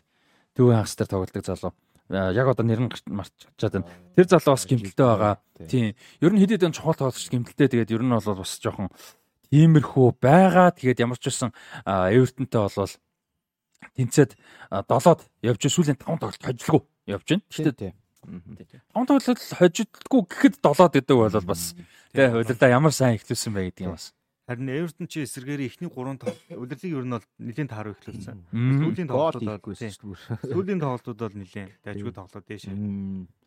[0.56, 1.76] дүүэн хагас дээр тоглолдог залуу.
[2.10, 3.88] Яг одоо нэр нь марчаад байна.
[4.18, 5.38] Тэр залуу бас гимтэлтэй байгаа.
[5.70, 5.94] Тийм.
[6.18, 8.90] Ер нь хэдийд энэ чухал тоглогч гимтэлтэй тэгээд ер нь бол бас жоохон
[9.54, 10.74] Иймэрхүү байгаа.
[10.74, 11.54] Тэгээд ямар ч байсан
[11.86, 12.94] Эвертонтэй болвол
[13.94, 14.34] тэнцээд
[14.90, 17.46] долоод явж сүүлийн 5 тоглолт хожлгүй явж байна.
[17.46, 17.94] Гэхдээ
[18.94, 21.74] 5 тоглолт хожигдгүй гэхэд долоод гэдэг бол бас
[22.12, 24.12] тий удирдаа ямар сайн ихлүүлсэн бэ гэдэг юм бас.
[24.50, 28.50] Харин Эвертон чи эсэргээр ихний 3 тоглолт удирдлыг ер нь бол нэлийн тааруу ихлүүлсэн.
[28.50, 32.74] Сүүлийн тоглолтууд сүүлийн тоглолтууд бол нэлийн дайггүй тоглолт дэше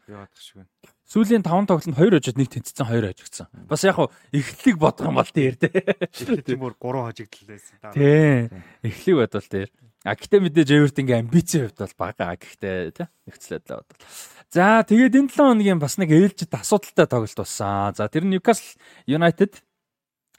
[0.08, 0.72] яваадах шиг байна.
[1.04, 3.47] Сүүлийн 5 тоглолтод 2 хожид нэг тэнцсэн 2 хожигдсан.
[3.68, 6.08] Бас яг хуу эхлэлийг бодох юм бол дээр дээ.
[6.47, 7.76] Тийм бүр 3 хожигдл байсан.
[7.91, 8.64] Тийм.
[8.88, 9.70] Эхлэлийг бодвол дээр.
[10.08, 12.36] А гэхдээ мэдээж Эвертингийн амбицийн хувьд бол бага.
[12.39, 14.08] Гэхдээ тий нэгцлээд л бодвол.
[14.56, 17.91] За тэгээд энэ 7 хоногийн бас нэг ээлжид асуудалтай тоглолт болсон.
[17.91, 19.60] За тэр Newcastle United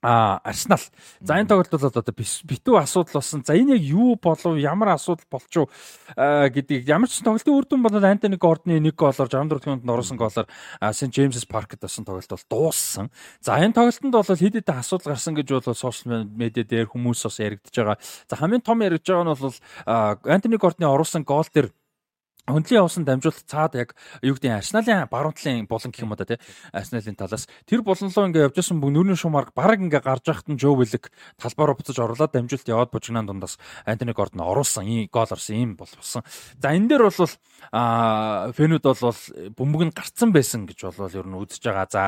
[0.05, 0.85] А Арсенал.
[1.21, 3.41] За энэ тоглолт бол одоо битүү асуудал болсон.
[3.41, 5.65] За энэ яг юу болов, ямар асуудал болчих
[6.13, 10.21] вэ гэдгийг ямар ч тоглолтын үр дүн бол Антони Гордны нэг голоор 64 минутанд оруулсан
[10.21, 10.47] голоор
[10.93, 13.09] Сент Джеймсс паркт болсон тоглолт бол дууссан.
[13.41, 17.41] За энэ тоглолтод бол хэд хэдэн асуудал гарсан гэж бол сошиал медиа дээр хүмүүс бас
[17.41, 17.97] яригдж байгаа.
[18.29, 19.57] За хамгийн том яригдж байгаа нь бол
[20.29, 21.73] Антони Гордны оруулсан гол дээр
[22.45, 26.29] Хөндлөн явсан дамжуулалт цаад яг юу гэдэг Арсеналын баруун талын булан гэх юм уу да
[26.29, 26.39] тий
[26.77, 30.77] Арсеналын талаас тэр буланлуу ингээ явж исэн бүх нүрийн шумаар баг ингээ гарч нь Жо
[30.77, 31.09] Виллик
[31.41, 33.57] талбаар буцаж оруулаад дамжуулалт яваад бужигнаан дундаас
[33.89, 36.21] Антони Гордон оруулсан ийм гол орсон ийм болсон.
[36.61, 37.33] За энэ дээр бол
[37.73, 39.21] а фэнүүд бол
[39.57, 41.89] бөмбөг нь гарцсан байсан гэж бол ер нь үзэж байгаа.
[41.89, 42.03] За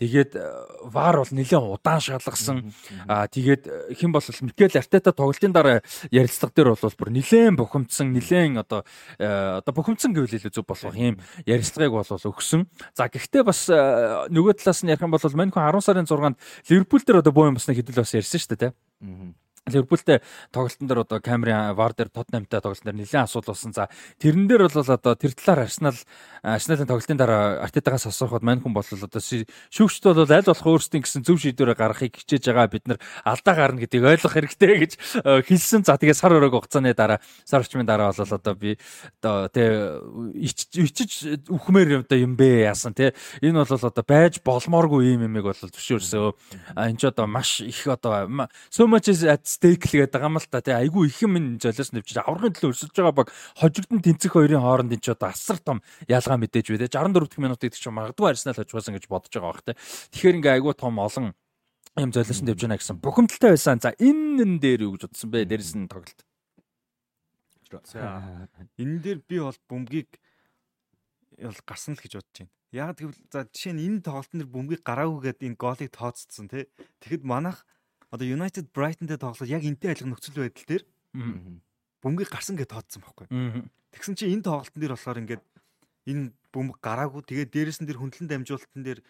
[0.00, 0.40] тэгээд
[0.88, 2.72] вар бол нэлээд удаан шалгасан.
[3.04, 8.56] А тэгээд хэн бол Микел Артета тоглолтын дараа ярилцлага дээр бол бүр нэлээд бухимдсан нэлээд
[8.56, 8.88] одоо
[9.20, 12.70] одоо бухимдсан гэвэл илүү зөв болох юм ярилцлагыг бол өгсөн.
[12.94, 13.76] За гэхдээ бас э,
[14.30, 16.38] нөгөө талаас нь ярих юм бол Манько 10 сарын 6-нд
[16.70, 18.72] Ливерпул дээр одоо боо юм бас нэг хэдүүл бас ярьсан шүү дээ.
[19.70, 20.18] Ливерпултэй
[20.50, 23.70] тоглолтын дээр одоо Камерын вар дээр Тоттенхэмтэй тоглолтын дээр нэлээд асуудал болсон.
[23.70, 23.86] За
[24.18, 25.94] тэрэн дээр бол одоо тэр талаар Арсенал
[26.42, 31.22] Арсеналын тоглолтын дараа Артетагаас асуухад мань хүн бол одоо шүүгчд бол аль болох өөрсдийн гэсэн
[31.22, 34.92] зөв шийдвэрээ гаргахыг хичээж байгаа бид нар алдаа гарна гэдгийг ойлгох хэрэгтэй гэж
[35.22, 35.86] э, хэлсэн.
[35.86, 38.74] За тэгээ сар өрөөг хугацааны дараа сар орчмын дараа бол одоо би
[39.22, 40.02] одоо тэ
[40.42, 45.54] ичиж үхмээр одоо юм бэ яасан тэ энэ бол одоо байж болмооргүй юм юмыг бол
[45.54, 46.34] зөвшөөрсөн.
[46.74, 48.26] Энд ч одоо маш их одоо
[48.66, 50.72] so much at stake л гэдэг байгаа юм л та тий.
[50.72, 53.28] Айгүй их юм золиос нэвчиж аврагын төлөө өрсөлдөж байгаа баг.
[53.60, 57.60] Хожигдсон тэнцэх хоёрын хооронд энэ ч одоо асар том ялгаа мэдээж те 64 дэх минут
[57.60, 59.76] гэдэг чинь магадгүй Арсенал хожигсон гэж бодож байгаа бах те
[60.16, 61.36] тэгэхээр ингээ айгүй том олон
[62.00, 63.76] юм золиосон дэвж байна гэсэн бухимдалтай байсан.
[63.76, 65.44] За энэ н дээр юу гэж бодсон бэ?
[65.44, 66.20] Дээрс нь тоглолт.
[67.84, 68.48] За
[68.80, 70.16] энэ дээр би бол бөмбөгийг
[71.36, 72.52] бол гарсан л гэж бодож байна.
[72.72, 76.64] Яг гэвэл за жишээ нь энэ тоглолтын дээр бөмбөгийг гараагүйгээд энэ голыг тооцсон тий.
[77.04, 77.68] Тэгэхэд манайх
[78.12, 80.84] одоо United Brighton-тэй тоглоод яг энтэй айлгын нөхцөл байдал дээр
[82.04, 83.26] бөмбөгийг гарсан гэж тооцсон байхгүй.
[83.96, 85.42] Тэгсэн чинь энэ тоглолтын дээр болохоор ингээд
[86.12, 87.24] энэ бөмбөг гараагүй.
[87.24, 89.00] Тэгээд дээрэс нь тэр хөндлөн дамжуулалтан дээр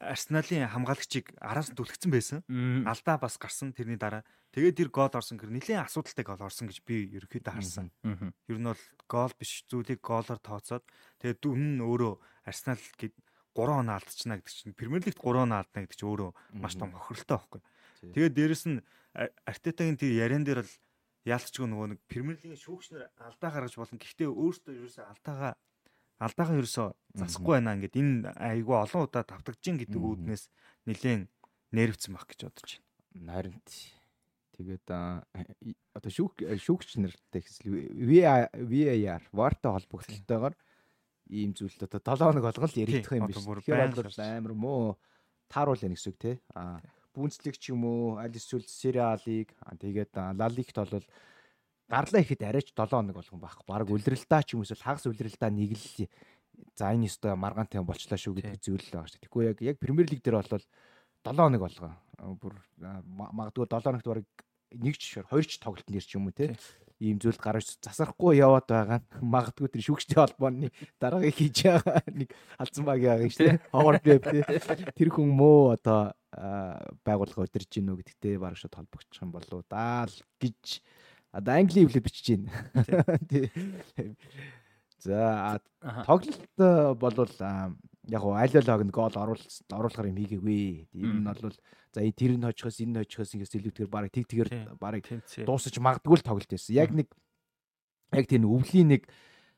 [0.00, 2.40] Арсеналын хамгаалагчийг араас түлхсэн байсан.
[2.88, 4.24] Алдаа бас гарсан тэрний дараа.
[4.56, 7.92] Тэгээд тэр гол орсон гэр нэлийн асуудалтай гол орсон гэж би ерөөхдөө харсан.
[8.48, 10.88] Ер нь бол гол биш зүйлийг голоор тооцоод
[11.20, 12.14] тэгээд үнэн нь өөрөө
[12.48, 13.12] Арсенал гээд
[13.52, 16.90] 3 оноо алдчихна гэдэг чинь Премьер лигт 3 оноо алдна гэдэг чинь өөрөө маш том
[16.96, 17.60] хохиролтой байхгүй.
[18.00, 18.78] Тэгээд дээрэс нь
[19.44, 20.72] Артетагийн тэр яриан дээр л
[21.28, 24.00] яалтчгүй нөгөө нэг Премьер лигийн шүүгчнэр алдаа гаргаж болно.
[24.00, 25.52] Гэхдээ өөртөө ерөөсөө алдаагаа
[26.20, 26.88] алдаагаа ерөөсөө
[27.20, 30.44] засахгүй байна ингээд энэ айгүй олон удаа давтагдж гэдэг үүднээс
[30.88, 31.28] нэлээд
[31.76, 32.70] нервцсэн баг гэж бодож
[33.16, 33.32] байна.
[33.36, 33.56] Харин
[34.56, 37.68] тэгээд одоо шүүх шүүгч нартай хэсэл
[38.04, 40.54] VAR VAR-тай холбогдлолтойгоор
[41.30, 43.40] ийм зүйл одоо 7 хоног болгон л яригдах юм биш.
[43.40, 44.82] Тэгэхээр бол амар муу
[45.48, 46.32] тааруул байх гэсэн үг те.
[46.54, 46.82] А
[47.14, 51.06] бүнцлэг ч юм уу аль эсвэл сериалыг тэгээд ла лигт бол
[51.90, 53.66] гарлаа ихэд арайч 7 хоног болгон байхгүй.
[53.66, 56.06] Бараг үлрэлтаа ч юм уу хагас үлрэлтаа нэг л
[56.78, 59.22] за энэ өстой маргаантай болчлаа шүү гэдэг зүйл л байгаа шүү.
[59.26, 60.62] Тэгэхгүй яг яг Премьер лиг дээр бол 7
[61.34, 61.92] хоног болгоо.
[62.38, 64.26] Бүр магадгүй 7 хоногт бараг
[64.70, 66.54] нэг ч хоёр ч тоглолт нэр ч юм уу те
[67.00, 69.00] ийм зүйлд гарч засарахгүй яваад байгаа
[69.34, 70.68] магадгүй тэр шүүгчтэй холбооны
[71.00, 72.28] дараагийн хийж байгаа нэг
[72.60, 73.58] алдсан багийн байгаа шүү дээ.
[73.72, 74.22] Ховор веб
[74.94, 80.18] тэр хүн мөө одоо байгууллага удирж гинүү гэдэгтэй бараг шууд холбогдчих юм болоо даа л
[80.38, 80.78] гэж.
[81.34, 82.50] Одоо англи хэлээр бичиж гин.
[85.00, 85.60] За
[86.04, 87.34] тоглолт болвол
[88.10, 90.88] яг уу аль аль хогнд гол оруулах оруулахар юм хийгээгүй.
[90.92, 91.56] Ер нь бол
[91.94, 95.08] за тэр нь хожихоос энэ хожихоос ингээс илүүтэйгээр барыг тэг тэгээр барыг
[95.46, 96.76] дуусаж магадгүй л тоглолт байсан.
[96.76, 97.08] Яг нэг
[98.12, 99.08] яг тийм өвлийн нэг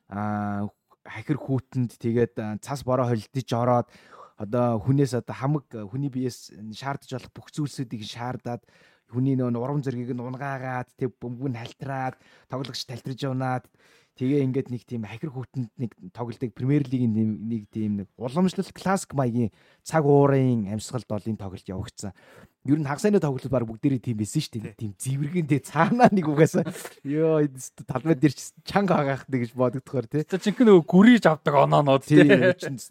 [0.07, 3.87] хахир хүүтэнд тэгээд цас бороо холдож ороод
[4.37, 8.63] одоо хүнээс одоо хамаг хүний биеэс шаардж болох бүх зүйлсүүдийг шаардаад
[9.13, 12.15] хүний нөө урам зэргийг нь унгаагаад тэг бөмбөг нь халтраад
[12.49, 13.65] тоглогч талтарж явнаад
[14.13, 17.17] Тэгээ ингээд нэг тийм хахир хүүтэнд нэг тоглолтыг Премьер лигийн
[17.49, 19.49] нэг тийм нэг уламжлал классик маягийн
[19.81, 22.13] цаг уурын амьсгалд бол энэ тоглолт явагдсан
[22.63, 24.79] ер нь хагасны тоглолт баг бүгдээрээ тийм байсан шүү дээ.
[24.79, 26.63] Тийм зэвэргэн дээ цаанаа нэг угаасаа
[27.03, 27.43] ёо
[27.83, 28.31] талбай дээр
[28.63, 30.23] чанга хагаах гэж бодогдохоор тий.
[30.23, 32.23] За чинь нөгөө гүрийж авдаг оноонууд тий.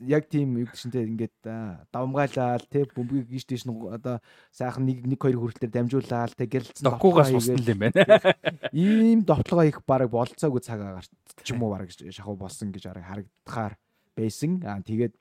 [0.05, 4.20] Яг тийм юу гэшинтэй ингээд давмгаалал тий бөмбөгийг гიშ тийш одоо
[4.53, 8.37] сайхан нэг нэг хоёр хүрэлтээр дамжуулаад тий гэрэлцсэн докугаас усна л юм байна.
[8.77, 13.81] Ийм довтлогоо их баг болцоогүй цаг агаар ч юм уу баг шахуу болсон гэж харагдахаар
[14.12, 14.61] байсан.
[14.68, 15.16] Аа тэгээд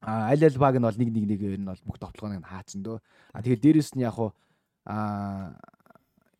[0.00, 2.98] А аль аль баг нь бол нэг нэг нэг нь бол бүх тоглоомыг хаацсан дөө.
[3.34, 4.30] А тэгээд дээрэс нь яг хуу
[4.86, 5.58] а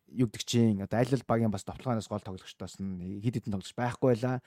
[0.07, 3.75] юу гэдэг чинь одоо аль аль багийн бас тоглоомоос гол тоглогчдоос нь хэд хэдэн тоглогч
[3.75, 4.39] байхгүй байлаа.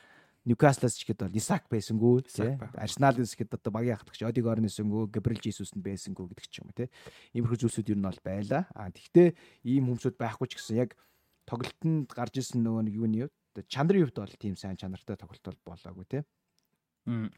[0.43, 2.59] Ньюкаслаас ч ихэд бол Исак байсангүй тий.
[2.75, 6.75] Арсеналээс ихэд одоо багийн хатгч Одигор нэсэнгүү, Габриэл Жисус нь байсангүй гэдэг ч юм уу
[6.75, 6.91] тий.
[7.39, 8.67] Иймэрхүү зүйлсүүд ер нь бол байлаа.
[8.75, 10.99] А тэгвэл ийм хүмүүсүүд байхгүй ч гэсэн яг
[11.47, 13.31] тоглолтод гарч исэн нөгөө нэг юуны юу
[13.69, 16.23] чанарын хувьд бол тийм сайн чанартай тоглолт бол болоогүй тий.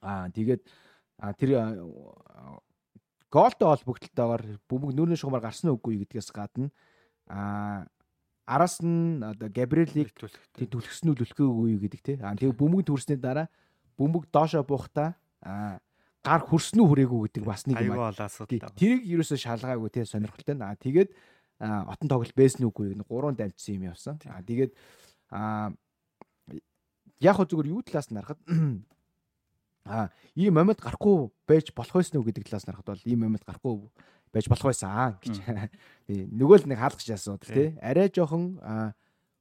[0.00, 0.62] Аа тэгээд
[1.18, 1.78] А тэр
[3.30, 6.70] голтой холбогдлолтойгоор бөмбөг нүүрний шугамар гарсан үгүй гэдгээс гадна
[7.26, 7.86] а
[8.46, 10.12] араас нь одоо Габриэлийг
[10.54, 12.16] түлхсэн үү түлхэхгүй гэдэг тий.
[12.20, 13.48] А тэгээ бөмбөг төрсний дараа
[13.96, 15.80] бөмбөг доошо буухта а
[16.24, 17.96] гар хөрснө хүрээгүй гэдэг бас нэг юм.
[17.98, 18.68] Асуудал.
[18.76, 20.60] Тэрийг ерөөсөө шалгаагүй тий сонирхолтой.
[20.60, 21.10] А тэгээд
[21.60, 24.20] отон тоглол байсан үгүй нэг гурван дамжсан юм явсан.
[24.28, 24.72] А тэгээд
[25.32, 25.72] а
[27.20, 28.40] яг хөө зүгээр юу талаас нь харахад
[29.84, 33.92] А ийм амьд гарахгүй байж болох байсан уу гэдэг талаас нарахад бол ийм амьд гарахгүй
[34.32, 35.36] байж болох байсан гэж.
[36.08, 37.76] Би нөгөө л нэг хаалгач асуудал тий.
[37.84, 38.58] Арай жоохон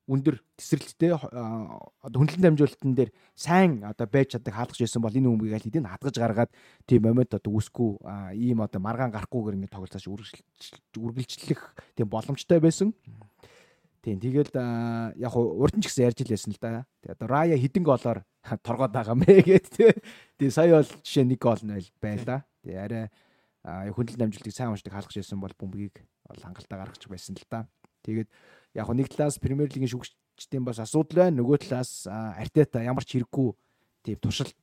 [0.04, 5.56] өндөр тесрэлттэй одоо хүнлэн дамжуулалтан дээр сайн одоо байж чаддаг хаалгач байсан бол энэ өмгийг
[5.56, 6.52] аль хэдийн хадгаж гаргаад
[6.84, 7.96] тийм амьд одоо үсгүй
[8.36, 11.62] ийм одоо маргаан гарахгүйгээр ингэ тоглолцооч үргэлжлэх
[11.96, 12.92] тийм боломжтой байсан.
[14.04, 14.52] Тийм тэгэл
[15.16, 16.84] яг урд нь ч гэсэн ярьж илсэн л да.
[17.00, 18.20] Тэгээ одоо Рая хідэн голоор
[18.68, 19.96] торгоод байгаа мэ гэд тий.
[20.36, 22.44] Тэгээ сая бол жишээ нэг гол нь байла.
[22.68, 23.08] Тэгээ арай
[23.64, 26.04] хөндлөлт дамжуултыг сайн уншдаг хаалгаж байсан бол бөмбөгийг
[26.36, 27.64] хангалттай гаргаж байсан л да.
[28.04, 28.28] Тэгээд
[28.76, 31.40] яг нэг талаас Премьер лигийн шүүгчдийн бас асуудал байна.
[31.40, 33.56] Нөгөө талаас Артета ямар ч хэрэггүй
[34.04, 34.60] тийм туршилт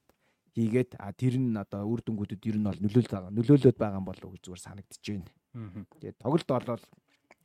[0.52, 3.32] хийгээд тэр нь одоо үр дүнгуудад ер нь бол нөлөөлөд байгаа.
[3.32, 5.28] Нөлөөлөд байгаа юм болов уу гэж зүгээр санагдчихэж байна.
[5.96, 6.84] Тэгээд тоглолт бол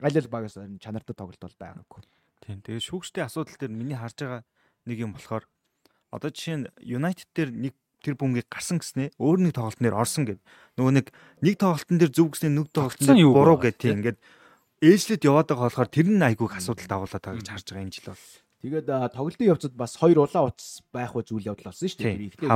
[0.02, 2.04] аль аль багаас чанартай тоглолт бол байгаагүй.
[2.46, 2.62] Тийм.
[2.62, 4.42] Тэгээ шүүгчдийн асуудал дээр миний харж байгаа
[4.86, 5.46] нэг юм болохоор
[6.12, 7.74] одоо жишээ нь United дээр нэг
[8.06, 10.42] тэр бөмбөгийг гарсан гэснээ өөр нэг тоглолтын дээр орсон гэд.
[10.78, 11.08] Нөгөө нэг
[11.42, 14.20] нэг тоглолтын дээр зөв гэснээ нэг тоглолтын дээр буруу гэд тийм ингээд
[14.86, 18.10] ээжлэд яваад байгаа болохоор тэр нь айгүйх асуудал дагуулад байгаа гэж харж байгаа энэ жил
[18.14, 18.26] бол.
[18.66, 22.34] Тэгээд тоглолтын явцад бас хоёр улаан утас байх үе зүйл явдал болсон шүү дээ.
[22.34, 22.50] Ихтэй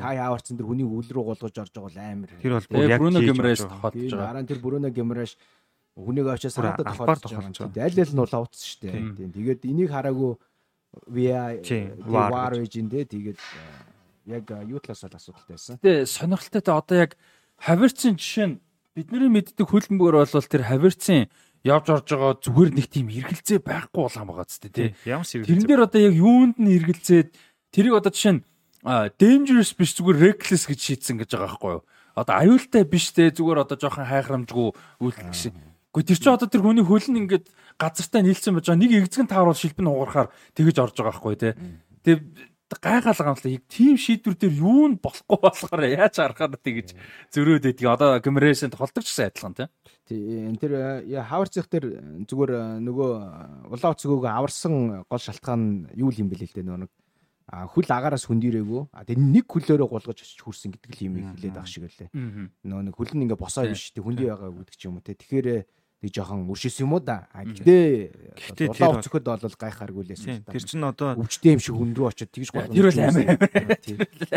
[0.00, 2.30] Кай Хаварцсан тэр хүний үл рүү голгож орж байгаа бол амар.
[2.40, 4.24] Тэр бол бүр яг Бруно Гимрэш тохиолдож байгаа.
[4.24, 5.36] Дараа нь тэр Бруно Гимрэш
[6.06, 7.84] хүнийг очиж сараад тохиолдож байгаа.
[7.84, 8.92] Аль аль нь улаан утас шүү дээ.
[9.16, 9.30] Тийм.
[9.36, 10.32] Тэгээд энийг хараагүй
[11.06, 11.62] VI
[12.06, 13.38] war region дээ тэгээд
[14.26, 15.78] яг юу талаас бол асуудалтай байсан.
[15.78, 17.14] Тэгээ сонирхолтой та одоо яг
[17.60, 18.60] Хаверцын жишээ нь
[18.96, 21.28] бидний мэддэг хөлбөмбөөр бол тэр Хаверцын
[21.64, 24.96] явж орж байгаа зүгээр нэг тийм эргэлзээ байхгүй бол хамаагаа зү тий.
[25.04, 27.28] Ямар шиг Тэрэн дээр одоо яг юунд нь эргэлзээд
[27.70, 28.44] тэрийг одоо жишээ нь
[29.20, 31.84] dangerous биш зүгээр reckless гэж шийдсэн гэж байгаа байхгүй юу?
[32.16, 34.68] Одоо аюултай биш те зүгээр одоо жоохон хайхрамжгүй
[35.04, 35.54] үйлдэл шиг.
[35.90, 38.78] Гэхдээ тэр чинь одоо тэр хүний хөл нь ингээд газартай нийлсэн байж байгаа.
[38.78, 41.58] Нэг эгзгэн тааруул шилбэн угарахаар тэгэж орж байгаа байхгүй те.
[42.06, 42.20] Тэгээ
[42.78, 46.94] гайхалгаа юм л яг тим шийдвэр дээр юу нь болохгүй болохоор яаж харахаар тэгэж
[47.34, 49.66] зөрөөд байдгийг одоо гимрэшэнд холдогч гэсэн адилхан те.
[50.06, 53.10] Тийм тэр хаварцх дээр зүгээр нөгөө
[53.74, 56.90] улаан уцгөөг аварсан гол шалтгаан юу юм бэлээ л дээ нөгөө
[57.50, 61.66] хөл агаараас хөндөрөөгөө а тэгээ нэг хөлөөрөө гулгаж очиж хүрсэн гэдэг л юм хэлээд байгаа
[61.66, 62.10] шиг байлээ.
[62.62, 65.18] Нөө нэг хөл нь ингээ босоо биш тэг хүндий байгаа гэдэг ч юм уу те.
[65.18, 65.66] Тэгэхээр
[66.00, 67.28] нэг жоохон үршис юм уу да.
[67.36, 70.48] Гэхдээ улаан өцөхөд бол гайхааргүй лээсэн.
[70.48, 72.72] Тэр чинь одоо өвчтэй юм шиг рүү очиод тэгж гол.
[72.72, 73.36] Тэр бол амар.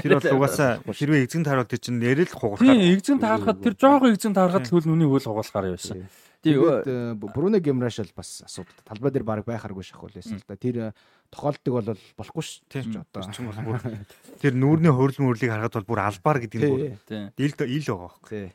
[0.04, 2.68] Тэр бол угаасаа хэрвээ эзэн таарвал тэр чинь нэрэл хугархаа.
[2.68, 6.04] Тийм эзэн таарахад тэр жоохон эзэн таарахад хөл нүний хөл хугаалахаар байсан.
[6.44, 10.60] Тэгээд Бруно Гемраш бол бас асуудал талбай дээр баг байхааргүй шахах байсан л да.
[10.60, 10.92] Тэр
[11.32, 13.00] тохиолдог бол болохгүй шүү дээ.
[13.00, 13.24] Одоо
[14.44, 17.00] тэр нүүрний хөрөл мөрлийг харахад бол бүр албаар гэдэг нь бүр
[17.40, 18.52] ил ил байгаа байхгүй.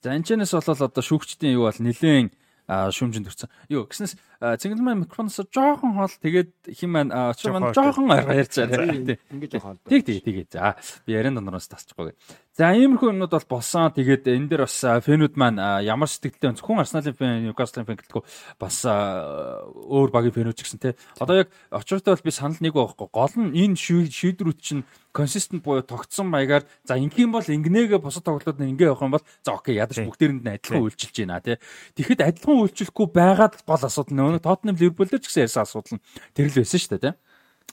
[0.00, 2.32] За энэ ч нэс болол одоо шүүгчдийн юу бол нилээн
[2.68, 3.52] шүмжинд төрсэн.
[3.68, 8.56] Юу гэснээс цэнгэл маань микрофоноос жоохон хоол тэгээд хин маань очир маань жоохон арга ярьж
[8.56, 9.20] байгаа.
[9.36, 9.76] Ингээд хоол.
[9.84, 10.48] Тэг тэг тэг.
[10.48, 12.16] За би яриан донороос тасчихгүй.
[12.56, 13.92] За иймэрхүү юмнууд бол болсон.
[13.92, 18.22] Тэгээд энэ дээр бас фэнүүд маань ямар сэтгэлтэй зөвхөн Арсеналын фэн, Ньюкаслын фэн гэлтгүү
[18.56, 20.92] бас өөр багийн фэнүүд ч гэсэн тий.
[21.20, 23.08] Одоо яг очиртой бол би санал нэг байхгүй.
[23.12, 28.60] Гол нь энэ шийдвэрүүд чинь консистент буюу тогтсон маягаар за ингийн бол ингэнээгээ бусад тоглолтууд
[28.62, 31.56] нь ингээ явах юм бол за окей ядаж бүгдээрэнд нь адилхан үйлчилж байна тий.
[31.98, 36.04] Тэгэхэд адилхан үйлчлэхгүй байгаад гол асуудал нөгөө Тоттенхэм Ливерпул дээр ч гэсэн ярьсан асуудал нь
[36.34, 37.14] тэр л байсан шүү дээ тий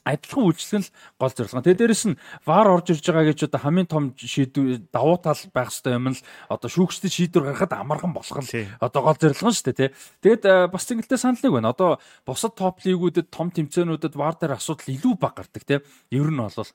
[0.04, 1.62] адилхан үйлчлэх нь гол зорилго.
[1.62, 5.70] Тэгээ дээрэс нь вар орж ирж байгаа гэж одоо хамгийн том шийдвэр давуу тал байх
[5.72, 9.66] хэвээр юм л одоо шүүгчдэд шийдвэр гаргахад амархан болох нь одоо гол зорилго нь шүү
[9.72, 9.90] дээ тий.
[10.22, 11.72] Тэгээд бас зингэлтэй санал нэг байна.
[11.74, 11.90] Одоо
[12.24, 15.78] бусад топ лигүүдэд том тэмцээнүүдэд вар дээр асуудал илүү баг гардаг тий.
[16.14, 16.68] Ер нь бол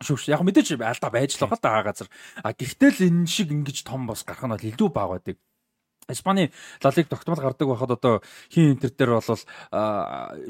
[0.00, 2.08] шүүгч яг мэдээж алдаа байж л байгаа л да газар.
[2.44, 5.36] А гэхдээ л энэ шиг ингэж том бос гарах нь бол илүү баг байдаг.
[6.10, 6.50] Испани
[6.82, 8.14] лалиг тогтмол гардаг байхад одоо
[8.50, 9.40] хин интер дээр бол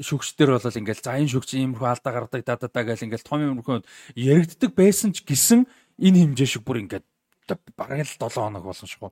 [0.01, 3.41] шүгчдэр бол ингээл за энэ шүгч иймэрхүү алдаа гардаг да да да гэл ингээл том
[3.41, 3.85] юмрхөө
[4.15, 5.69] яригддаг байсан ч гэсэн
[6.01, 7.05] энэ хэмжээ шиг бүр ингээд
[7.77, 9.11] бараг л 7 хоног болсон шүү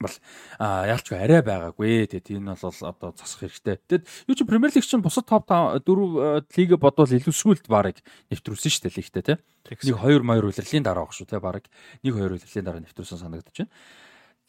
[0.00, 0.10] бол
[0.58, 2.06] а яалч арай байгаагүй.
[2.10, 3.78] Тэгээд энэ бол одоо засах хэрэгтэй.
[3.86, 8.70] Тэгэд юу ч Премьер лиг чинь бусад топ 4 лиг бодвол илүү сүлд барыг нэвтрүүлсэн
[8.70, 9.36] шүү дээ лигтэй тий.
[9.70, 11.70] Нэг 2 маяр үлрэлийн дараа баг шүү тий барыг.
[12.02, 13.70] Нэг 2 үлрэлийн дараа нэвтрүүлсэн санагдаж байна.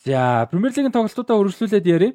[0.06, 2.14] За, Премьер лигийн тоглолтуудаа үргэлжлүүлээд ярив.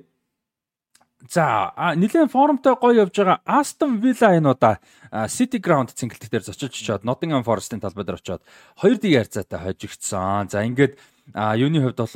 [1.26, 4.78] За, нэлээд формтой гоё явж байгаа Aston Villa энэ удаа
[5.26, 8.46] City Ground цэнгэлтэх дээр зочилж очоод Nottingham Forest-ийн талбай дээр очоод
[8.78, 10.48] 2-1 ярцаатай хожигдсон.
[10.48, 10.96] За, ингээд
[11.34, 12.10] А юуны хувьд бол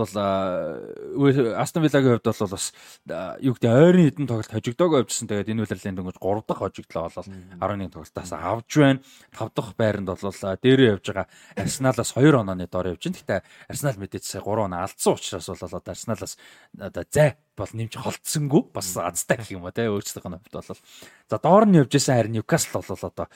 [1.56, 2.72] Астон Виллагийн хувьд бол бас
[3.40, 5.28] юу гэдэг ойрын хідэн тоглолт хожигдоог явжсан.
[5.28, 7.28] Тэгээд энэ үйлрлийн дөнгөж 3 дахь хожигдлоо болол
[7.60, 9.00] 11 тоглолтоос авж байна.
[9.36, 13.18] 5 дахь байранд бол дээрээ явж байгаа Арсеналаас 2 онооны дор явж байна.
[13.18, 16.38] Гэхдээ Арсенал мэдээж сая 3 оноо алдсан учраас бол одоо Арсеналаас
[16.78, 20.66] одоо зай бол нэмж холдсонгүй бас азтай гэх юм уу те өөрсдийнх нь бол
[21.30, 23.26] за доор нь явж исэн харин Ньюкасл бол одоо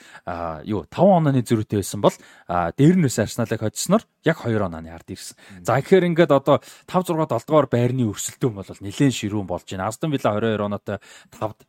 [0.67, 2.15] юу 5 онооны зөрүүтэй байсан бол
[2.47, 5.39] дээр нь бас Арсеналыг хоцсноор яг 2 онооны ард ирсэн.
[5.63, 9.87] За тэгэхээр ингээд одоо 5 6 7 дугаар байрны өрсөлдөөн бол нэлээд ширүүн болж байна.
[9.87, 10.97] Астон Вилла 22 оноотой
[11.31, 11.63] 5-д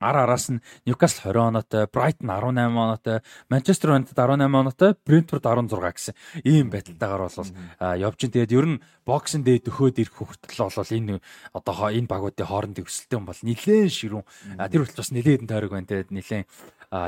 [0.00, 5.72] ар араас нь Ньюкасл 20 оноотой, Брайтон 18 оноотой, Манчестер Юнайтед 18 оноотой, Брентфорд 16
[5.72, 8.30] гэсэн ийм байдалтайгаар бол явж ин.
[8.30, 11.20] Тэгээд ер нь боксинг дээд дөхөөд ирэх хүртэл бол энэ
[11.56, 14.24] одоо энэ багуудын хоорондын өсөлтөн бол нэлээд ширүүн.
[14.68, 15.88] Тэр хүртэл бас нэлээд хэдэн тойрог байна.
[15.88, 16.46] Тэгээд нэлээд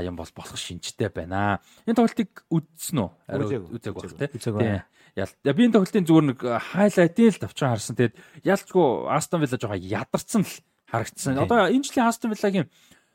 [0.08, 1.60] юм бол болох шинжтэй байна.
[1.84, 3.10] Энэ тоглолтыг үзсэн үү?
[3.76, 4.80] Үзег баг тий.
[5.18, 5.34] Ял.
[5.42, 7.98] Би энэ тоглолтын зүгээр нэг хайлайтын л тавчхан харсан.
[7.98, 8.14] Тэгээд
[8.46, 10.54] ялчгүй Астон Вилла жоохон ядарсан л
[10.90, 11.38] харагдсан.
[11.38, 12.68] Одоо энэ жилийн Астон Виллагийн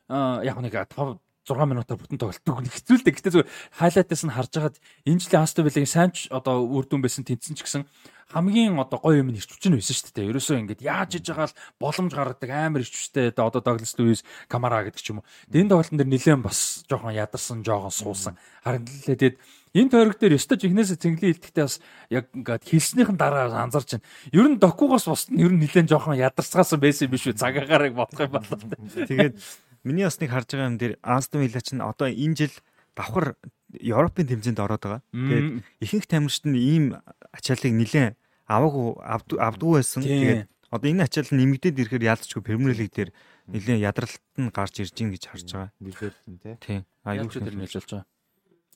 [0.08, 3.14] яг нэг 5 6 минутаар бүтэн тоглолтог хэцүүлдэг.
[3.20, 7.04] Гэтэ зүгээр хайлайтаас нь харж хагаад энэ жилийн Астон Виллагийн сайн ч одоо үр дүн
[7.04, 7.84] байсан тэнцсэн ч гэсэн
[8.32, 10.30] хамгийн одоо гоё юм ирч хүчин байсан шүү дээ.
[10.32, 14.80] Ерөөсөө ингэж яаж иж байгаа л боломж гаргадаг амар ирч хүчтэй одоо Douglas Lewis, Camara
[14.82, 15.28] гэдэг ч юм уу.
[15.52, 18.34] Энэ тоглолтын дээр нэлээд бас жоохон ядарсан, жоохон суусан.
[18.64, 19.36] Харин л тэгээд
[19.74, 21.76] энэ тойрог дээр ёстой жихнээсээ цэнгэлэн хилдэхдээ бас
[22.08, 24.06] яг ингээд хилснийхэн дараа анзарч байна.
[24.30, 27.34] Ер нь докугоос бус нь ер нь нэлээд жоохон ядарсгаасан байсан юм биш үү?
[27.34, 28.54] Цагаагаарыг бодох юм байна.
[28.94, 29.34] Тэгээд
[29.84, 32.54] миний бас нэг харж байгаа юм дээр Астон Вилла чинь одоо энэ жил
[32.96, 33.36] давхар
[33.76, 35.02] Европын тэмцээнд ороод байгаа.
[35.12, 35.48] Тэгээд
[35.84, 36.84] ихэнх тамирчид нь ийм
[37.30, 38.16] ачааллыг нэлээд
[38.48, 40.02] аваагүй авдгүй байсан.
[40.02, 43.10] Тэгээд одоо энэ ачаал нэмэгдээд ирэхээр яалтчгүй Премьер лиг дээр
[43.52, 45.70] нэлээд ядралт нь гарч ирж гин гэж харж байгаа.
[45.78, 46.56] Нэлээд тий.
[46.64, 46.82] Тийм.
[47.04, 48.06] Аюул ч тэр нэлж байгаа.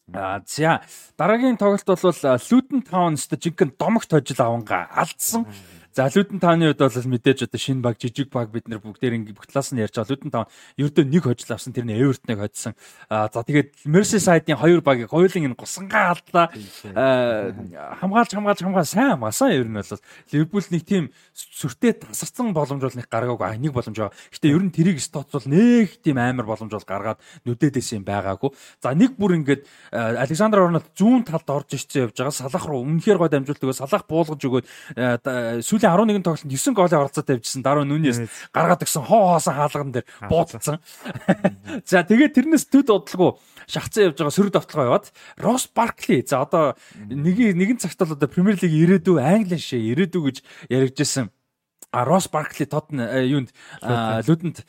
[0.09, 0.80] А за
[1.20, 5.44] дараагийн тоглолт бол Luton Town-ст жинхэнэ домогт хожил аванга алдсан.
[5.44, 8.78] Mm -hmm За Лүдэн тааны хувьд бол мэдээж одоо шинэ баг жижиг баг бид нэр
[8.78, 10.12] бүгдээр ингэ бүх талаас нь ярьж байгаа.
[10.14, 12.74] Лүдэн таун ердөө нэг хожил авсан тэр нь Эвертныг хоцсон.
[13.09, 16.53] А за тэгээд Merseyside-ийн хоёр багийг хоёулын энэ гусангаа алдлаа.
[17.99, 19.99] хамгаалж хамгаалж хамгаал сайн хамгаасан ер нь бол
[20.30, 23.59] Ливерпул нэг тийм сүртэй тасарсан боломж бол нэг гаргаагүй.
[23.59, 24.14] Нэг боломж байгаа.
[24.30, 27.18] Гэтэ ер нь тэрийг стоцвол нэг тийм амар боломж бол гаргаад
[27.49, 28.53] нүдээдээс юм байгаагүй.
[28.84, 32.34] За нэг бүр ингээд Александр Арнольд зүүн талд орж ичсэн явж байгаа.
[32.34, 33.74] Салах руу өмнөхөр гой дамжуулдаг.
[33.74, 34.66] Салах буулгаж өгөөд
[35.78, 38.18] сүүлийн сүүлийн 11 тоглолтод 9 голын оролцоотой явжсэн дараа нүнээс
[38.50, 40.78] гаргаад өгсөн хоо хоосон хаалган дээр буудсан.
[41.88, 43.38] За тэгээд тэрнээс төд бодлого
[43.70, 45.06] шахацсан явж байгаа сөрөг давталгаа яваад
[45.38, 46.24] Росс Баркли.
[46.26, 46.74] За одоо
[47.08, 50.36] нэг нэгэн цагт бол одоо Премьер Лиг ирээдүй Англи шээ ирээдүй гэж
[50.68, 51.30] яригджсэн
[51.91, 53.49] А Росс Баркли Тотн юунд
[53.80, 54.61] Лүдэнд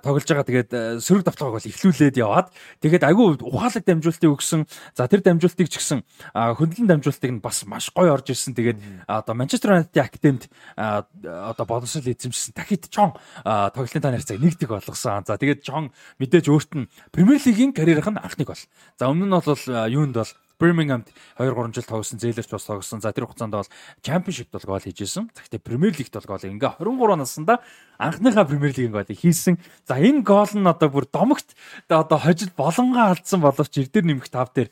[0.00, 2.48] тоглож байгаа тэгээд э, сөрөг давталгааг бол эхлүүлээд яваад
[2.80, 4.64] тэгээд айгүй ухаалаг дамжуултыг өгсөн.
[4.96, 6.00] За тэр дамжуултыг ч гэсэн
[6.32, 8.56] хөндлөн дамжуултыг нь бас маш гоё орж ирсэн.
[8.56, 13.12] Тэгээд одоо Манчестер Юнайтед академид одоо боловсрол эзэмшсэн дахид Чон
[13.44, 15.28] тоглолтын тань харьцааг нэгдэг болгосон.
[15.28, 15.92] За тэгээд Чон
[16.24, 18.64] мэдээж өөрт нь Премьер лигийн карьерийнх нь анхныг бол.
[18.96, 19.60] За өмнө нь бол
[19.92, 21.02] юунд бол Birmingham
[21.38, 23.02] 2 3 жил тоглосон, Зээлэрч бас тоглосон.
[23.02, 23.66] За тэр хугацаанд бол
[23.98, 25.26] Championship бол гол хийжсэн.
[25.34, 27.58] Гэхдээ Premier League бол гол ингээ 23 наснда
[27.98, 29.58] анхныхаа Premier League-ийн голыг хийсэн.
[29.82, 31.58] За энэ гол нь одоо бүр домогт
[31.90, 34.70] одоо хожил болонгоо алдсан боловч ир дээр нэмэх тав дээр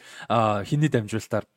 [0.63, 1.51] хиний дамжуулалтаар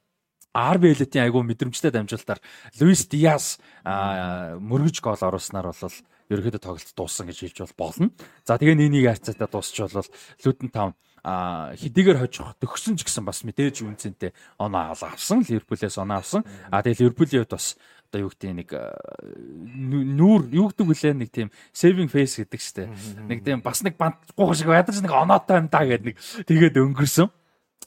[0.53, 2.41] RB Elite-ийн айгүй мэдрэмжтэй дамжуулалтаар
[2.81, 5.97] Luis Diaz мөргөж гол оруулснаар бол
[6.33, 8.09] ерөөхдөө тоглолт дууссан гэж хэлж бол болно.
[8.45, 10.09] За тэгээ нэг харьцаатай дуусч бол
[10.73, 16.43] Town а хэдийгээр хожих төгсөн ч гэсэн бас мэдээж үнцэнтэй оноо авсан Ливерпулээс оноо авсан.
[16.67, 17.79] А тэгээ Ливерпулийн хувьд бас
[18.13, 18.69] одоо юу гэдэг нэг
[20.19, 22.87] нүүр юу гэдэг вүлээ нэг тийм saving face гэдэг чтэй
[23.25, 26.77] нэг тийм бас нэг бант гуйх шиг ядаж нэг оноотой юм да гэдэг нэг тэгээд
[26.77, 27.33] өнгөрсөн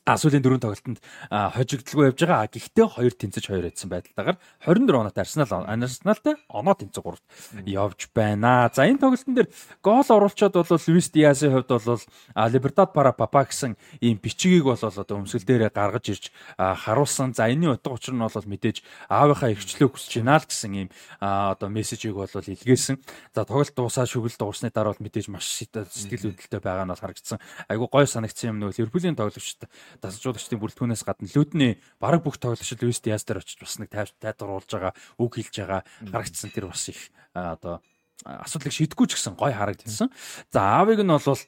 [0.07, 1.03] сүүлийн дөрөв тоглолтод
[1.35, 2.47] хожигдолгүй явж байгаа.
[2.47, 8.71] Гэхдээ хоёр тэнцэж хоёр эдсэн байдалтайгаар 24 оноотой Арсенал Арсеналтай оноо тэнцэж 3-т явж байна.
[8.71, 9.51] За энэ тоглолтын дээр
[9.83, 11.99] гол оруулчаад бол Луис Диасын хувьд бол
[12.39, 17.35] Либертад Пара Папа гэсэн ийм бичгийг бол одоо өмсгөл дээрээ гаргаж ирж харуулсан.
[17.35, 20.89] За энэний утга учир нь бол мэдээж аавынхаа ихчлөө хүсэж байна л гэсэн ийм
[21.19, 23.03] одоо мессежийг бол илгээсэн.
[23.35, 27.43] За тоглолт дуусаа шүглэл дуусны дараа бол мэдээж маш сэтгэл хөдлөлтөй байгаа нь бол харагдсан.
[27.67, 29.67] Айгу гой санагдсан юм нөө Ливерпулийн тоглогчд
[30.01, 34.92] дасжуулагчдын бүрэлдэхүүнээс гадна лүдний бараг бүх тоглогчид Луис Диас дээр очиж бас нэг тайвшруулж байгаа,
[35.18, 35.82] үг хэлж байгаа
[36.12, 37.82] харагдсан тэр бас их одоо
[38.24, 40.09] асуудлыг шийдэхгүй ч гэсэн гой харагдсан.
[40.51, 41.38] За аавыг нь бол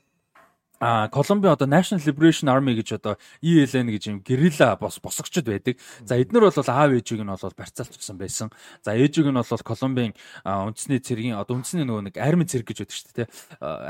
[0.80, 5.78] а Колумби одоо National Liberation Army гэж одоо ELN гэж юм герилла бос босгочд байдаг.
[6.05, 8.51] За эднэр бол аав ээжийг нь бол барьцаалчихсан байсан.
[8.84, 12.94] За ээжийг нь бол Колумбийн үндэсний цэргийн одоо үндэсний нөгөө нэг арми цэрэг гэж байдаг
[12.94, 13.28] шүү дээ.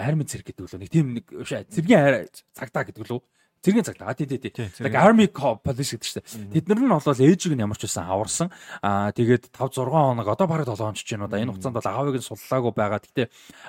[0.01, 2.25] Арми цэрэг гэдэг үл нэг тийм нэг цэргийн
[2.57, 3.21] цагдаа гэдэг лөө
[3.59, 4.53] Цэргийн цагт аа тий тий тий.
[4.79, 6.51] Like Army Police гэдэг чинь.
[6.55, 8.49] Тэд нар нь бол ээжийг нь ямар ч байсан аварсан.
[8.83, 11.43] Аа тэгээд 5 6 хоног одоо бараг 7 хоног ч юм уу да.
[11.43, 13.03] Энэ хугацаанд бол агаавыг нь суллаагүй байгаа.
[13.03, 13.25] Гэтэ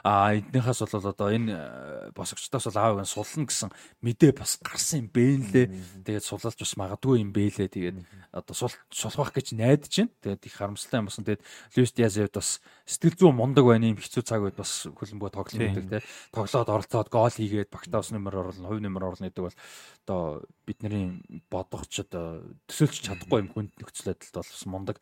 [0.05, 3.69] аа эднийхээс бол одоо энэ э, босгочдоос бол агаавыг нь суллана гэсэн
[4.05, 5.67] мэдээ бас гарсан юм бэ нэлээ.
[6.05, 7.69] Тэгээд сулалж бас магадгүй юм бэ лээ.
[7.73, 7.97] Тэгээд
[8.29, 10.13] одоо сул сулхах гэж найдаж байна.
[10.21, 11.25] Тэгээд их харамсалтай юм басан.
[11.25, 15.57] Тэгээд Luis Diaz-д бас сэтгэл зүйн мундаг байна юм хэцүү цаг үед бас хөлбөмбө тоглолт
[15.57, 15.99] хийдэг те.
[16.33, 19.57] Тоглоод оролцоод гол хийгээд багтаус нэмэр оруулна, хувь нэмэр оруулна гэдэг бол
[20.05, 24.97] одоо бидний бодохч одоо төсөөлж чадахгүй юм хүнд нөхцөл байдалд бол бас мундаг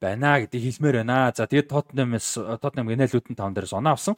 [0.00, 1.32] байна гэдгийг хэлмээр байна.
[1.34, 4.14] За тэгээд Tottenham-с Tottenham гэнэлүүдэн таван дээрээс оноо авсан.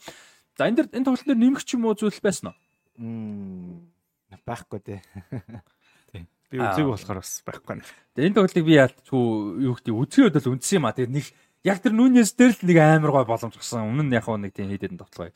[0.57, 2.57] За энэ дэр энэ тоглолт дээр нэмэх ч юм уу зүйл байсан уу?
[4.47, 5.01] байхгүй тий.
[6.51, 7.87] Би үзег болохоор бас байхгүй байна.
[8.15, 9.25] Тэгээ энэ тоглолтыг би яалтгүй
[9.65, 10.95] юу гэдэг үзэхэд бол үндсэн юм а.
[10.95, 11.27] Тэгээ нэг
[11.65, 13.87] яг тэр нүүнээс дээр л нэг амар гой боломж гарсан.
[13.87, 15.33] Өмнө нь яг нэг тийм хийдэд тоглоё.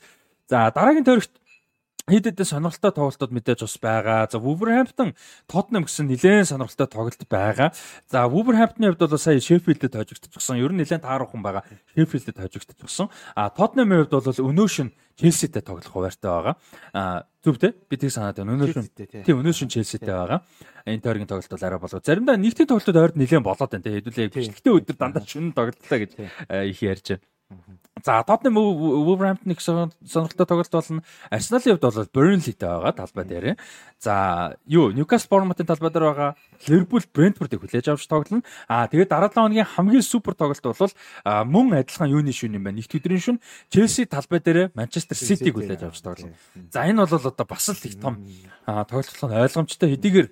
[0.51, 1.35] За дараагийн тойрогт
[2.05, 4.29] хэд хэдэн сонирхолтой тоглолтууд мэдээж бас байгаа.
[4.29, 5.17] За Wolverhampton
[5.49, 7.73] Tottenham гэсэн нэлээд сонирхолтой тоглолт байгаа.
[8.13, 10.61] За Wolverhampton-ийн хувьд бол сая Sheffield-д хожигдчихсан.
[10.61, 11.65] Ер нь нэлээд тааруухан байгаа.
[11.97, 13.09] Sheffield-д хожигдчихсан.
[13.33, 16.55] А Tottenham-ийн хувьд бол өнөөшн Chelsea-тэй тоглох хуваартай байгаа.
[16.93, 18.53] А зүв те би тийг санаад байна.
[18.53, 18.85] Өнөөшн
[19.25, 20.45] тийм өнөөшн Chelsea-тэй байгаа.
[20.85, 22.05] Энэ тойргийн тоглолт бол арай болов.
[22.05, 23.97] Заримдаа нэгтгэн тоглолтууд ойрд нэлээд болоод байна те.
[23.97, 26.13] Хэдүүлээ бэлтгэдэг өдөр дандаа шүн тоглолтлаа гэж
[26.69, 27.25] их ярьж байна.
[28.05, 31.03] За Tottenham Wolverhampton-ыг сонирхолтой тоглолт болно.
[31.31, 33.57] Arsenal-ийн хувьд бол Burnley-тэй байгаа талбай дээр.
[33.99, 36.37] За юу Newcastle Bournemouth-ын талбай дээр байгаа.
[36.69, 38.45] Liverpool Brentford-ыг хүлээж авч тоглоно.
[38.69, 40.93] Аа тэгээд дараа 7 хоногийн хамгийн супер тоглолт бол
[41.25, 42.77] мөн адилхан юуны шүн юм байна.
[42.77, 43.39] Нэгт өдрийн шүн
[43.73, 46.37] Chelsea талбай дээр Manchester City-г хүлээж авч тоглоно.
[46.77, 48.21] За энэ бол одоо бас л их том
[48.67, 50.29] тоглолт болох ойлгомжтой хэдийгээр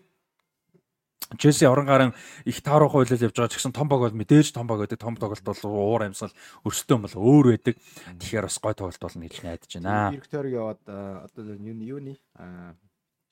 [1.38, 2.12] Челси орон гарын
[2.44, 4.98] их тааруу хуйлал явж байгаа ч гэсэн том баг бол мэдээж том баг байдаг.
[4.98, 6.34] Том тоглолт бол уур амьсгал
[6.66, 7.76] өрсөлдөөн бол өөр байдаг.
[8.20, 10.12] Тэгэхээр бас гой тоглолт болно гэж найдаж байна.
[10.12, 12.18] Виктор яваад одоо юуны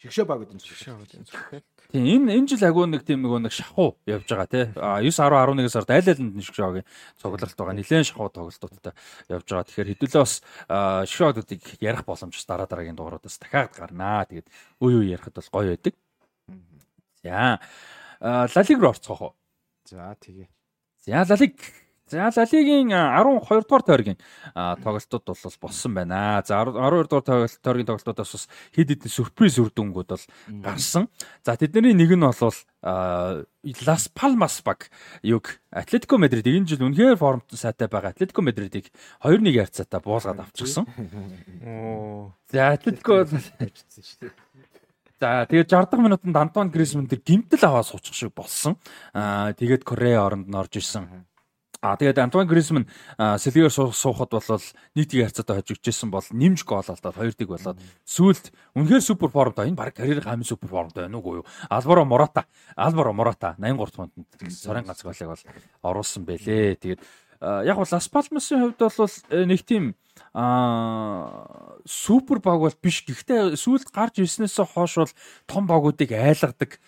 [0.00, 1.64] шигшөө баг гэдэг шигшөө баг гэдэг.
[1.92, 4.64] Тийм энэ энэ жил агуу нэг тийм нэг нэг шахуу явж байгаа тий.
[4.72, 6.88] 9 10 11 сард айл айланд нь шигшөөгийн
[7.20, 7.76] цугларт байгаа.
[7.76, 8.96] Нилээн шахуу тоглолтуудтай
[9.28, 9.68] явж байгаа.
[9.68, 10.34] Тэгэхээр хэдүүлээ бас
[11.04, 14.24] шигшөөдүүдийг ярих боломж дараа дараагийн дугааруудаас дахиад гарнаа.
[14.24, 14.48] Тэгээд
[14.80, 15.94] үе үе ярихад бол гоё байдаг.
[17.24, 17.60] За.
[18.20, 19.34] Ла Лиг руу орцгоох уу?
[19.84, 20.48] За тэгээ.
[21.04, 21.56] За Ла Лиг.
[22.10, 24.18] За Ла Лигийн 12 дугаар тойргийн
[24.54, 26.42] тоглолтууд бол болсон байна.
[26.44, 31.06] За 12 дугаар тойргийн тоглолтуудаас бас хэд хэдэн сюрприз үр дүнгууд бол гарсан.
[31.46, 32.56] За тэдний нэг нь бол
[33.86, 34.90] Лас Палмас баг
[35.22, 38.90] юг Атлетико Мадрид энэ жил үнэхээр формт сайтай байгаа Атлетико Мадридыг
[39.22, 40.88] 2-1 ярцаатаа буулгаад авчихсан.
[41.62, 42.34] Оо.
[42.50, 43.28] За Атлетико
[45.20, 48.80] За тэгээд 60 дахь минутанд Антон Грисман тэр гимтэл аваа суучих шиг болсон.
[49.12, 51.28] Аа тэгээд Корея оронд нь орж исэн.
[51.84, 52.88] А тэгээд Антуан Грисман
[53.20, 54.64] сэлгээр суухад бол
[54.96, 57.76] нэг тийг харьцаатай хожигдчихсэн бол нэмж гол алдаад хоёр тийг болоод
[58.08, 61.46] сүүлд үнэхээр супер формтой энэ баг карьер хамгийн супер формтой байна уу юу?
[61.68, 65.44] Алваро Мората, Алваро Мората 83 минутанд сарын ганц голыг бол
[65.84, 66.80] оруулсан байлээ.
[66.80, 67.00] Тэгээд
[67.40, 69.94] яг бол Лас Палмасын хувьд бол э, нэг тийм
[70.32, 73.02] аа супер баг бол биш.
[73.08, 75.12] Гэхдээ сүүлд гарч ирснээс хойш бол
[75.48, 76.78] том багуудыг айлгадаг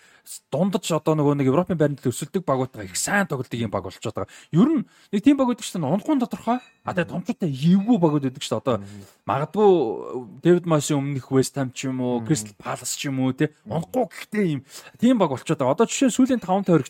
[0.53, 4.31] дундаж одоо нөгөө нэг Европын байранд өсөлдөг багуудаа их сайн тоглодог юм баг болчиход байгаа.
[4.55, 6.63] Ер нь нэг тийм баг гэдэг чинь унхгуун тодорхой.
[6.85, 8.79] А тэгээ томчтой эвгүй багууд гэдэг чинь одоо
[9.27, 13.51] магадгүй Дэвид Мосын өмнөх West Ham ч юм уу, Crystal Palace ч юм уу те
[13.67, 14.61] унхгуй гэхдээ юм
[14.95, 15.75] тийм баг болчиход байгаа.
[15.75, 16.87] Одоо жишээ сүүлийн 5 тойрог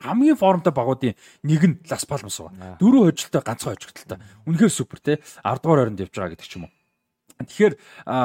[0.00, 2.76] хамгийн формтой багуудын нэг нь Лас Палмас байна.
[2.78, 4.18] Дөрөв хожилтой ганцхан хожигдолтой.
[4.46, 6.72] Үнэхээр супер те 10 дугаар оронд явж байгаа гэдэг ч юм уу.
[7.38, 7.74] Тэгэхээр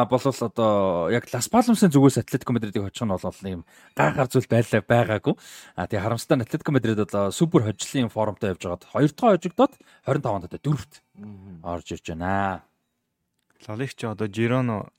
[0.09, 4.81] болвол одоо яг Лас Палмасын зүгээс Атлетико Мадридыг хочих нь бол юм гайхаар зүйл байлаа
[4.81, 5.35] байгаагүй.
[5.77, 9.73] А тэгээ харамсалтай нь Атлетико Мадрид одоо супер хожлын формтой явж байгаад хоёр дахь хожигдоод
[10.05, 10.93] 25 оноо дөрөвт
[11.61, 12.65] орж ирж байна.
[13.69, 14.89] Лалих ч одоо Жироно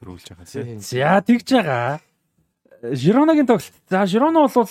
[0.00, 0.80] төрүүлж байгаа тийм.
[0.80, 2.00] За тэгж байгаа.
[2.82, 3.76] Жироногийн тоглолт.
[3.88, 4.68] За Жироно бол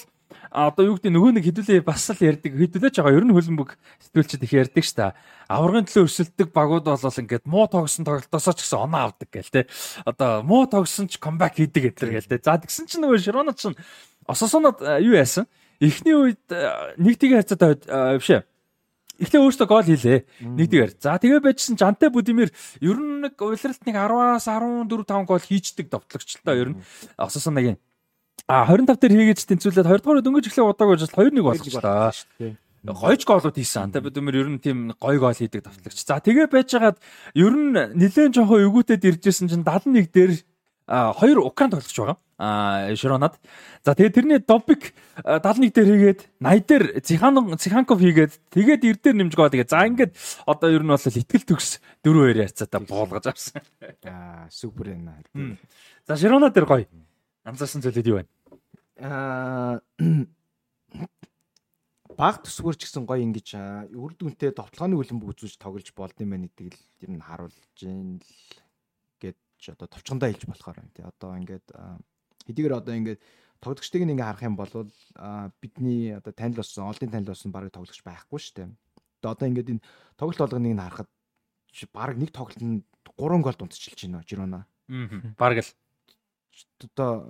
[0.52, 3.18] одоо юу гэдэг нөгөө нэг хэдүүлээ бас л ярддаг хэдүүлээч байгаа.
[3.18, 3.70] Ер нь хөлбөмбөг
[4.04, 5.16] сэтгүүлчд их ярддаг ш та
[5.48, 9.62] аврагын төлөө өрсөлдөг багууд бол ингээд муу тогсон тоглолтоосоо ч гэсэн оноо авдаг гэл те.
[10.06, 12.44] Одоо муу тогсон ч камбэк хийдэг гэдэр гэл те.
[12.44, 13.76] За тэгсэн чинь нөгөө широнод чинь
[14.28, 15.48] ососонод юу яасан?
[15.82, 16.44] Эхний үед
[17.00, 17.80] нэг тийг харьцаатай
[18.20, 18.46] бишээ
[19.22, 20.26] Эхлээ өөртөө гол хийлээ.
[20.42, 20.92] Нэгдүгээр.
[20.98, 22.50] За тэгээ байжсэн Жанте Будимир
[22.82, 26.82] ер нь нэг уйлралт нэг 10-аас 14 5 гол хийждэг довтлогчлоо ер нь.
[27.22, 27.78] Ососон нэг
[28.52, 32.12] А 25 дээр хийгээд тэнцвүүлээд 2 дугаар дөнгөж эхлэх удаагүй жил 2-1 болгочлаа.
[32.84, 33.96] Гойж гоолууд хийсэн.
[33.96, 36.04] Тэ бид нэр ер нь тийм гой гол хийдэг тавтлагч.
[36.04, 37.00] За тэгээ байжгаад
[37.32, 40.32] ер нь нэлээд жоохон эвгүүтэд иржсэн чинь 71 дээр
[40.84, 42.20] хоёр Украин тоглогч байгаа.
[42.42, 43.40] А Широнад.
[43.88, 44.92] За тэгээ тэрний Добик
[45.24, 49.72] 71 дээр хийгээд 80 дээр Цихан Циханков хийгээд тэгээд эр дээр нэмж гоо тэгээ.
[49.72, 50.12] За ингээд
[50.44, 53.64] одоо ер нь бол итгэл төгс 4-2 ярцаатай буулгаж авсан.
[54.04, 55.22] Аа супер байна.
[56.04, 56.90] За Широнад дээр гоё.
[57.46, 58.30] Анзаарсан зүйлүүд юу байна?
[59.02, 59.82] Аа
[62.22, 63.58] баг төсвөр ч гэсэн гоё ингэж
[63.98, 68.22] үр дүнтэй товтлооны үлэмбэг үзүүлж тоглож болд юм байна гэдгийг л ер нь харуулж гин
[68.22, 68.30] л
[69.18, 71.02] гэж одоо товчхондоо хэлж болохоор байна тий.
[71.02, 71.68] Одоо ингээд
[72.46, 73.22] хэдийгээр одоо ингээд
[73.58, 74.74] тоглогчдыг ингээ харах юм бол
[75.62, 78.70] бидний одоо танил болсон, олдын танил болсон барыг тоглогч байхгүй шүү дээ.
[79.26, 81.10] Одоо ингээд энэ тоглолт болгоныг нь харахад
[81.90, 82.86] бараг нэг тоглолтод
[83.18, 84.62] 3 гол дундчилж байна Жирона.
[84.90, 85.34] Аа.
[85.42, 85.74] Бараг л
[86.86, 87.26] одоо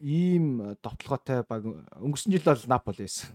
[0.00, 1.66] ийм довтлоготой баг
[1.98, 3.34] өнгөрсөн жил бол Наполи байсан.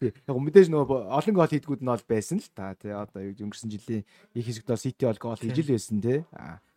[0.00, 0.12] Тий.
[0.28, 2.76] Яг мэдээж нөгөө олон гол хийдгүүд нь бол байсан л та.
[2.76, 2.92] Тий.
[2.92, 4.04] Одоо өнгөрсөн жилийн
[4.36, 6.24] их хэсэгт бол Сити бол гол хийж л байсан тий.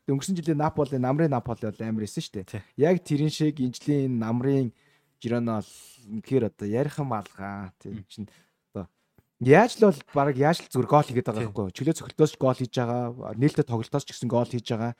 [0.07, 2.63] Өнгөрсөн жилийн Наполи намрын Наполи бол амар эсэн шүү дээ.
[2.79, 4.71] Яг тэрэн шиг энэ жилийн намрын
[5.19, 5.71] Жирона бол
[6.07, 8.31] үнэхээр одоо ярихан малгаа тий чинь
[8.71, 8.87] одоо
[9.43, 11.75] яаж л бол баг яаж л зүгээр гол хийгээд байгаа байхгүй юу?
[11.75, 14.93] Чөлөө цогтолтоос гол хийж байгаа, нээлттэй тоглолтоос ч гэсэн гол хийж байгаа.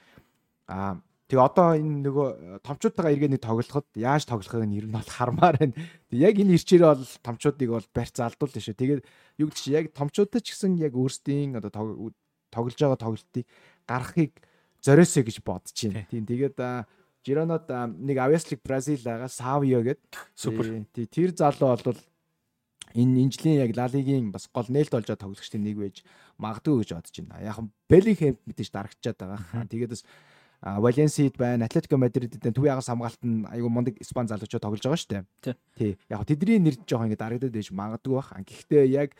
[0.67, 4.95] Аа Тэгээ одоо энэ нөгөө э, томчуудтайгаа эргээ нэг тоглоход яаж тоглохыг нь ер нь
[4.95, 5.75] бол хармаар байна.
[6.07, 8.79] Яг энэ ирчээрээ бол томчуудыг бол барьц алдуулна шүү.
[8.79, 9.01] Тэгээд
[9.43, 12.15] юу гэдэг чи яг томчуудтай ч гэсэн яг өөрсдийн одоо
[12.47, 13.43] тоглож байгаа тоглолтыг
[13.83, 14.39] гаргахыг
[14.79, 16.07] зориосоо гэж бодож байна.
[16.07, 16.57] Тийм тэгээд
[17.27, 20.87] Жиронод нэг Авьяслик Бразил байгаа Савио гэдэг супер.
[21.11, 21.99] Тэр залуу бол
[22.95, 26.07] энэ энэ жилийн яг Лалигийн бас гол нээлт болж байгаа тоглогчдын нэг байж
[26.39, 27.43] магадгүй гэж бодож байна.
[27.43, 29.67] Яг нь Беллинхэм мэдээж дарагчаад байгаа.
[29.67, 30.07] Тэгээд бас
[30.61, 32.55] Валенсид байна, Атлетико Мадридд байна.
[32.55, 35.55] Төвийн агас хамгаалт нь айгүй мундаг Испани залуучууд тоглож байгаа шүү дээ.
[35.77, 35.91] Тий.
[36.09, 38.33] Яг тэдний нэр жоохон ингэ дарагдаад байж магадгүй бах.
[38.33, 39.13] Гэхдээ яг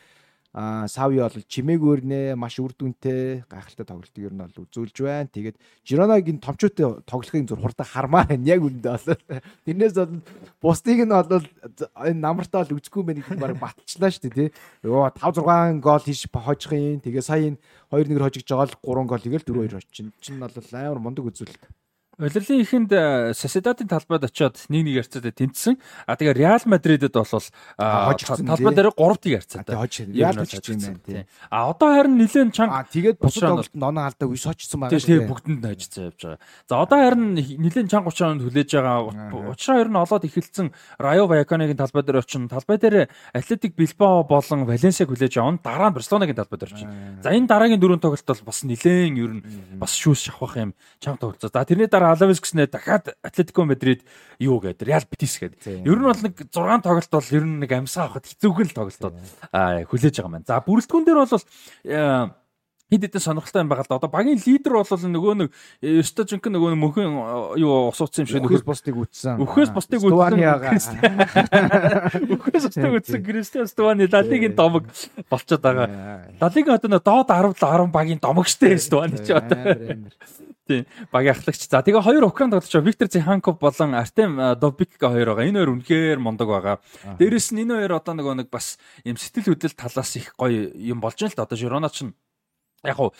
[0.57, 5.29] Аа Сави бол чимээгээр нэ маш үр дүнтэй гайхалтай тоглолтыг ер нь бол үзүүлж байна.
[5.29, 5.53] Тэгээд
[5.85, 8.41] Жироногийн томчуутай тоглохыг зур хурдан хармаар байна.
[8.41, 9.05] Яг үүндээ бол
[9.69, 10.17] тэрнээс бол
[10.57, 11.45] бусдыг нь бол
[12.01, 14.49] энэ намартаа л үзэхгүй мэн гэдэг баг батчлаа шүү дээ тий.
[14.81, 17.05] Йоо 5 6 гол хийж хожих юм.
[17.05, 17.61] Тэгээ сая энэ
[17.93, 20.09] 2-1-ээр хожигж байгаа л 3 гол игээл 4-2 очин.
[20.17, 21.69] Чин бол амар мундаг үзүүлэлт.
[22.17, 22.89] Улирлын ихэнд
[23.37, 25.77] Sociedad-ийн талбайд очиод 1-1 ярцаатай тэнцсэн.
[26.09, 27.29] А тэгээ Real Madrid-д бол
[27.77, 29.77] талбай дээр 3-ыг ярцаатай.
[30.17, 31.25] Real Madrid юм байна.
[31.53, 32.81] А одоо харин нэлээд чанга.
[32.81, 34.97] А тэгээд бусад тоглолтод ноноо алдаа үе сочсон байгаа.
[34.97, 36.41] Тэгээ бүгдэнд нь хожицсан явж байгаа.
[36.65, 39.53] За одоо харин нэлээд чанга 30 онд хүлээж байгаа.
[39.53, 42.49] Учраа ер нь олоод эхэлсэн Rayo Vallecano-гийн талбай дээр очин.
[42.49, 45.61] Талбай дээр Athletic Bilbao болон Valencia-г хүлээж авна.
[45.61, 46.89] Дараа нь Barcelona-гийн талбай дээр очин.
[47.21, 49.45] За энэ дараагийн дөрөв тоглолт бол бас нэлээд ер нь
[49.77, 51.45] бас шүүс шавхах юм чанга тоглолт.
[51.45, 54.05] За тэрний дараа Алавес гэснээр дахиад Атлетико Мадрид
[54.39, 55.83] юу гэдэг Реал Бетис гэдэг.
[55.83, 59.15] Ер нь бол нэг 6 тоглолт бол ер нь нэг амсаа авахд хэцүүхэн л тоглолтууд
[59.91, 60.47] хүлээж байгаа маань.
[60.47, 61.33] За бүрэлдэхүүн дээр бол
[62.87, 63.99] хэд хэдэн сонирхолтой юм байгаа л да.
[63.99, 65.49] Одоо багийн лидер бол нөгөө нэг
[66.07, 69.43] Стожинк нөгөө мөнхөн юу усууцсан юм шиг нөхөс бусдыг үтсэн.
[69.43, 70.39] Өхөөс бусдыг үтсэн.
[72.31, 74.87] Өхөөс бусдыг үтсэн Кристиан Стуани Лалигийн домог
[75.27, 76.31] болчиход байгаа.
[76.39, 80.07] Лалигийн одоо доод 10 10 багийн домогчтэй Стуани ч одоо.
[80.67, 80.85] Тийм.
[81.11, 81.63] Багийн ахлагч.
[81.67, 85.47] За тэгээ хоёр Украин тоглогч Виктор Зиханков болон Артем Добик хоёр байгаа.
[85.47, 86.75] Энэ хоёр үнэхээр мундаг байгаа.
[87.19, 88.75] Дээрэс нь энэ хоёр одоо нөгөө нэг бас
[89.07, 91.47] юм сэтгэл хөдлөл талаас их гоё юм болж байна л да.
[91.47, 92.11] Одоо Жирона ч
[92.83, 93.13] яг уу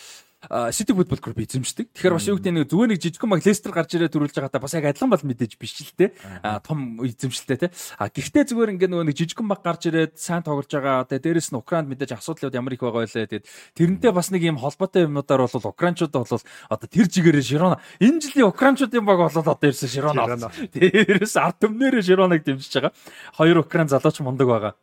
[0.72, 1.97] City Football Group эзэмшдэг.
[1.97, 4.74] Тэгэхээр бас юу гэдэг нэг зүгээр нэг жижигхэн баг Leicester гарч ирээд төрүүлж байгаадаа бас
[4.78, 6.14] яг адилхан бол мэдээж биш л те.
[6.45, 7.68] А том эзэмшилтэй те.
[7.97, 11.10] А гэхдээ зүгээр ингээ нөгөө нэг жижигхэн баг гарч ирээд сайн тоглож байгаа.
[11.10, 13.26] Тэгээ дээрэс нь Украинд мэдээж асуудлууд ямар их байгаа байлаа.
[13.28, 16.30] Тэгээд тэрнтэй бас нэг юм холбоотой юмнуудаар бол Украинчууд бол
[16.70, 20.38] одоо тэр жигээрээ Широна энэ жилийн Украинчуудын баг бол одоо ирсэн Широна.
[20.70, 22.93] Дээрээс ард түмнэрээ Широныг дэмжиж байгаа.
[23.36, 24.74] Хоёр Украин залууч мундаг байгаа.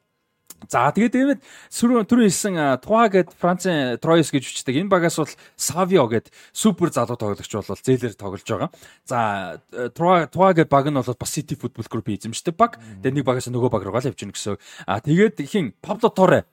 [0.69, 1.41] За тэгээд Дэвид
[1.71, 4.81] түрүү хэлсэн Туа гэд Францын Троис гэж үчдэг.
[4.81, 8.71] Энэ багаас бол Савио гэд супер залуу тоглогч бол зээлээр тоглож байгаа.
[9.05, 9.61] За
[9.93, 12.79] Туа Туа гэд баг нь бол бас City Football Group эзэмшдэг баг.
[13.03, 14.57] Тэгээд нэг багаас нөгөө баг руугаа л явж гэнэ гэсэн.
[14.87, 16.47] А тэгээд хин Пабло Торе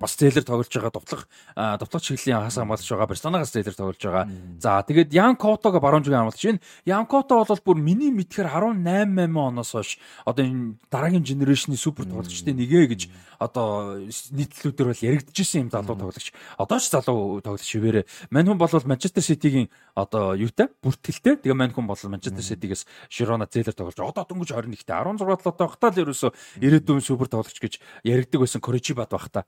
[0.00, 4.26] бас зээлэр тоглож байгаа довтлох довтлох чиглэлийн хас хамгаалагч байгаа Барселонагаас зээлэр тоглож байгаа.
[4.56, 8.80] За тэгээд Ян Котого баруун зүгийн хамгаалагч энэ Ян Кото бол бүр миний мэдхээр 18
[8.80, 13.02] 8 оноос хойш одоо энэ дараагийн генерашны супер тоглогчдын нэгэ гэж
[13.36, 16.32] одоо нийтлүүдээр бол яригдчихсэн юм залуу тоглогч.
[16.56, 18.32] Одоо ч залуу тоглогч шивээрээ.
[18.32, 21.36] Мань хүн бол Манчестер Ситигийн одоо юутай бүртгэлтэй.
[21.44, 25.90] Тэгээ мань хүн бол Манчестер Ситигээс Широна зээлэр тоглож одоо дөнгөж 21-т 16 толгойтой багтаа
[25.90, 26.28] л ерөөсө
[26.64, 27.74] ирээдүйн супер тоглогч гэж
[28.06, 29.44] яригдаг байсан Коричибат багтаа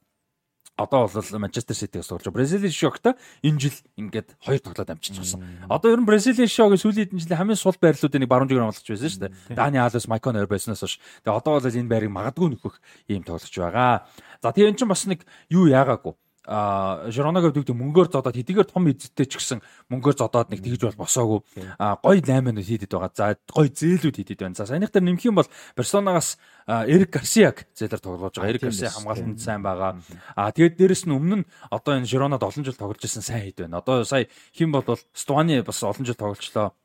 [0.77, 2.27] одоо бол Манчестер Ситигээс болж.
[2.35, 5.69] Бразилийн шокта энэ жил ингээд хоёр тоглоод амжиж гисэн.
[5.71, 8.83] Одоо ер нь Бразилийн шогийн сүүлийн хэдэн жилийн хамгийн сул байрлуудыг нэг баруун жигэр амлаж
[8.83, 9.55] байсан шүү дээ.
[9.55, 10.99] Дани Алвес, Майкон хоёр байснаас хойш.
[11.23, 14.11] Тэгээ одоо бол энэ байрыг магадгүй нөхөх ийм тоглож байгаа.
[14.43, 18.85] За тэгээ эн чинь бас нэг юу яагаагүй а Жиронагаа дүүгдэг мөнгөөр зодоод хэдийгээр том
[18.93, 21.41] эзэдтэй ч гэсэн мөнгөөр зодоод нэг тэгж бол босоогүй
[21.81, 23.13] а гой 8 минут хийдэд байгаа.
[23.17, 24.59] За гой зээлүүд хийдэд байна.
[24.59, 26.37] За саяных дээр нэмэх юм бол Персонагаас
[26.69, 28.53] Эрик Гарсиаг зээлэр тоглож байгаа.
[28.53, 30.05] Эрик Гарсиа хамгаалтанд сайн байгаа.
[30.37, 33.65] А тэгээд дээрэс нь өмнө нь одоо энэ Жиронад олон жил тоглож исэн сайн хэд
[33.65, 33.81] байна.
[33.81, 34.85] Одоо сая хэн бол
[35.17, 36.77] Стуани бас олон жил тоглолчлоо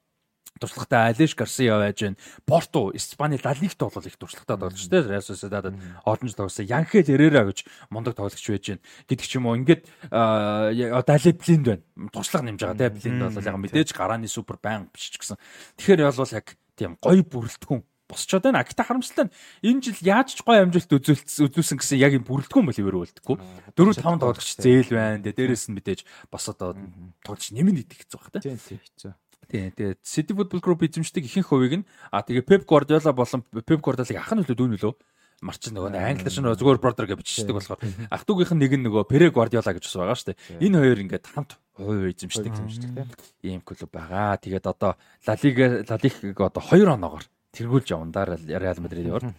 [0.59, 2.17] туршлагатай Алиш Гарсиа байж байна.
[2.45, 5.01] Порту, Испани Ла Лигт бол их туршлагатай тоглогч те.
[5.01, 6.65] Реал Сосидадад олон жил тоглосон.
[6.65, 8.81] Янхел Эрера гэж мундаг тоглогч байж байна.
[9.07, 9.55] Гэдэг ч юм уу.
[9.55, 11.83] Ингээд Дали Блинд байна.
[12.11, 12.89] Туршлага нэмж байгаа те.
[12.91, 15.37] Блинд бол яг мэдээж гарааны супер баян биш ч гэсэн.
[15.79, 18.65] Тэгэхээр бол яг тийм гоё бүрэлдэхүүн босчоод байна.
[18.65, 19.33] Акта харамсалтай нь
[19.69, 23.37] энэ жил яаж ч гоё амжилт үзүүлсэн гэсэн яг юм бүрэлдэхүүн бол ивэр үлдэхгүй.
[23.77, 25.21] 4 5 тоглогч зээл байна.
[25.21, 26.03] Дээрээс нь мэдээж
[26.33, 26.73] бас одоо
[27.21, 28.41] тоглогч нэмэн идэх хэцүү баг.
[28.41, 29.13] Тийм тийм хэцүү.
[29.47, 33.79] Тийм тэгээд City Football Group эзэмшдэг ихэнх хувийг нь а тэгээ Pep Guardiola болон Pep
[33.79, 34.93] Guardiola-ыг ах нь үлээ дүүн үлөө
[35.41, 37.79] марчин нөгөө англи шин зүгээр brother гэж бичдэг болохоор.
[38.11, 40.39] Ах トゥ угийнх нь нэг нь нөгөө Pere Guardiola гэж бас байгаа шүү дээ.
[40.67, 42.51] Энэ хоёр ингээд хамт хувь эзэмшдэг.
[42.51, 43.07] Тийм
[43.43, 44.35] ийм клуб байгаа.
[44.35, 47.23] Тэгээд одоо La Liga La Liga одоо 2 оноогоор
[47.55, 49.31] тэргүүлж да Реал Мадрид яваар.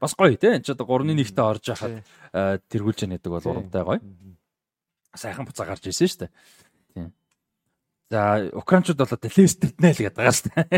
[0.00, 2.00] Бас гоё тийм энэ ч одоо 3-1-т орж яхад
[2.72, 4.00] тэргүүлж яана гэдэг бол урамтай гоё.
[5.12, 7.12] Сайхан буцаа гарч ирсэн шүү дээ.
[8.12, 10.68] За украинчууд бол одоо Лестерт нэ л гэдэг байгаа шүү дээ.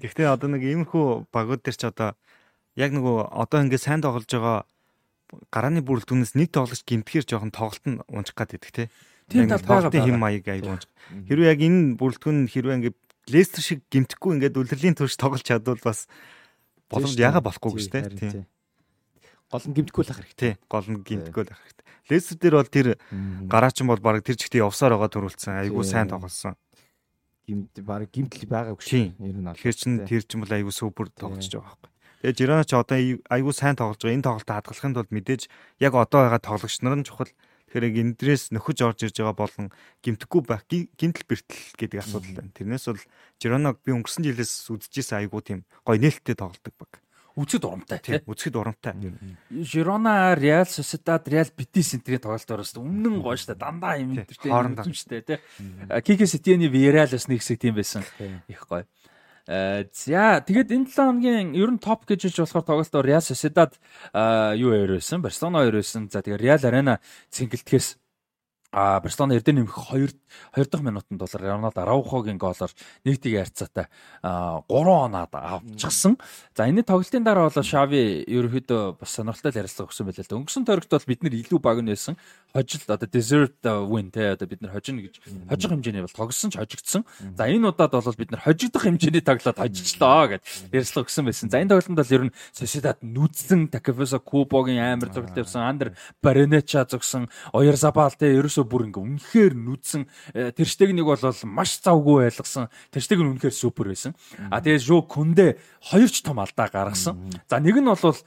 [0.00, 2.16] Гэхдээ одоо нэг иймэрхүү багууд төр ч одоо
[2.72, 4.64] яг нөгөө одоо ингээд сайн тоглож байгаа
[5.52, 8.88] гарааны бүрэлдэхүүнээс нэг тоглож гимтгэхэр жоохон тоглолт нь унчих гад идэх те.
[9.28, 10.88] Тийм талбайгаа хэм маяг аяг унчих.
[11.28, 16.08] Хэрвээ яг энэ бүрэлдэхүүн хэрвээ ингээд Лестер шиг гимтэхгүй ингээд үлрэлийн турш тоглож чадвал бас
[16.88, 18.46] боломж яга болохгүй гэж те.
[19.50, 20.52] Гол нь гимтэхгүй л ах хэрэгтэй.
[20.70, 21.85] Гол нь гимтэхгүй л ах хэрэгтэй.
[22.06, 22.88] Лестер дээр бол тэр
[23.50, 25.66] гараачин бол баг тэр жигтэй явсаар байгаа төрүүлсэн.
[25.66, 26.54] Айгуу сайн тоглосон.
[27.46, 29.14] Гимт баг гимтэл байгаагүй шин.
[29.18, 31.90] Ер нь тэгэхээр чин тэр чин бол айгуу супер тоглож байгаа байхгүй.
[32.22, 34.14] Тэгээ Жирона ч одоо айгуу сайн тоглож байгаа.
[34.14, 35.42] Энэ тоглолтод хадгалахын тулд мэдээж
[35.82, 37.30] яг одоо байгаа тоглогч нар нь чухал.
[37.70, 39.66] Тэгэхээр яг эндрээс нөхөж орж ирж байгаа болон
[40.02, 42.54] гимтэхгүй байх гимтэл бэртэл гэдэг асуудал байна.
[42.54, 43.02] Тэрнээс бол
[43.42, 47.02] Жироног би өнгөрсөн жилээс үдчихсэн айгуу тийм гой нээлттэй тоглодог баг
[47.36, 48.96] үзэхэд урамтай тийм үзэхэд урамтай.
[49.52, 55.20] Жирона, Реал Сосидад, Реал Битис энтрийн тоглолтоор бас өмнөн гоё штэ дандаа юм энтертэй үзэмжтэй
[55.20, 55.40] тийм.
[56.00, 58.02] Кике Ситиэний Виарал бас нэг хэсэг тийм байсан.
[58.48, 58.88] Их гоё.
[59.46, 63.78] За тэгээд энэ 7 хоногийн ер нь топ гэж хэлж болохоор тоглолтоор Реал Сосидад
[64.56, 66.10] юу хоёр байсан, Барселона хоёр байсан.
[66.10, 66.98] За тэгээд Реал Арена
[67.30, 68.00] цэнгэлтгэс
[68.76, 70.12] А Барселона эрдэнэ нэмэх 2
[70.52, 72.68] 2 дахь минутанд бол Рональдо Араухогийн гоолоор
[73.08, 73.88] нэг тийг ярцаатай
[74.20, 76.20] 3 оноод авчихсан.
[76.52, 80.36] За энэ тоглолтын дараа бол Шави ерөөхдөө бас сонирхолтой ярилцлага өгсөн байлаа л да.
[80.36, 82.20] Өнгөрсөн тойрогт бол бид нэр илүү баг байсан.
[82.52, 86.60] Хожил одоо deserved win те одоо бид нар хожино гэж хожих хэмжээний бол тогссон ч
[86.60, 87.08] хожигдсан.
[87.32, 91.48] За энэ удаад бол бид нар хожигдох хэмжээний тоглоод хожичлоо гэж ярилцлага өгсөн байсан.
[91.48, 95.64] За энэ тоглолтод бол ер нь Sociedad нүдсэн Takafesa Kuboгийн амар тоглолт явсан.
[95.64, 97.32] Андер Баренеча зогсон.
[97.56, 98.36] Оярзабал те
[98.66, 100.02] ерөөсө бүр ингээ үнэхээр нүдсэн
[100.34, 102.68] э, тэрштег нэг бол маш завгүй байлгасан.
[102.90, 104.12] Тэрштег нь үнэхээр супер байсан.
[104.50, 105.56] А тэгээ Жо Күндэ
[105.86, 107.30] хоёр ч том алдаа гаргасан.
[107.46, 108.18] За нэг нь бол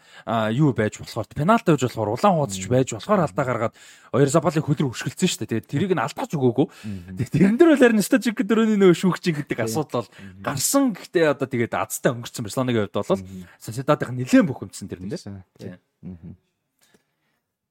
[0.56, 3.76] юу байж болохоор пенальти байж болохоор улаан хуудасч байж болохоор алдаа гаргаад
[4.10, 5.52] Хоёр Забалыг хөлрө хөшгөлцөн шүү дээ.
[5.60, 6.68] Тэгээд тэрийг нь алдаач өгөөгүй.
[7.14, 11.46] Тэгээд тэрэн дээр бол харин стажик дөрөвний нөө шүүгч гэдэг асуудал бол гарсан гэхдээ одоо
[11.46, 13.22] тэгээд азтай өнгөрцөн Барселонагийн хувьд бол
[13.62, 15.14] Сосидадын нэлээд бухимдсан тэр нэ.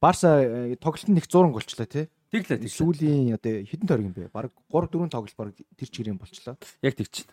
[0.01, 2.07] Барса э, тоглолтын нэг 100 голчлаа тий.
[2.29, 2.69] Тэглээ.
[2.69, 4.29] Сүүлийн одоо хэдэн тойрог юм бэ?
[4.29, 6.61] Бараг 3 4 тоглолт бараг тэр чигээрийн болчлоо.
[6.85, 7.25] Яг тэгч.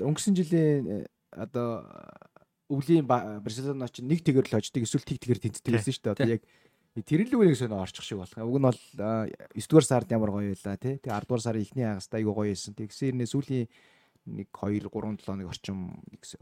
[0.00, 0.96] Өнгөрсөн жилийн э,
[1.36, 1.84] одоо
[2.72, 6.16] өвлийн Барселона ч нэг тэгэр л хождог эсвэл тэг тэгэр тэнцдэг гэсэн шүү дээ.
[6.16, 6.42] Одоо яг
[7.04, 8.34] Тэр л үнийг сонио орчих шиг болох.
[8.34, 10.98] Уг нь бол 9 дугаар сард ямар гоё байлаа тий.
[10.98, 12.74] Тэг 10 дугаар сарын эхний хагас айгу гоё байсан.
[12.74, 13.66] Тэгсэн хэрнээ сүүлийн
[14.26, 15.78] нэг 2 3 7 хоног орчим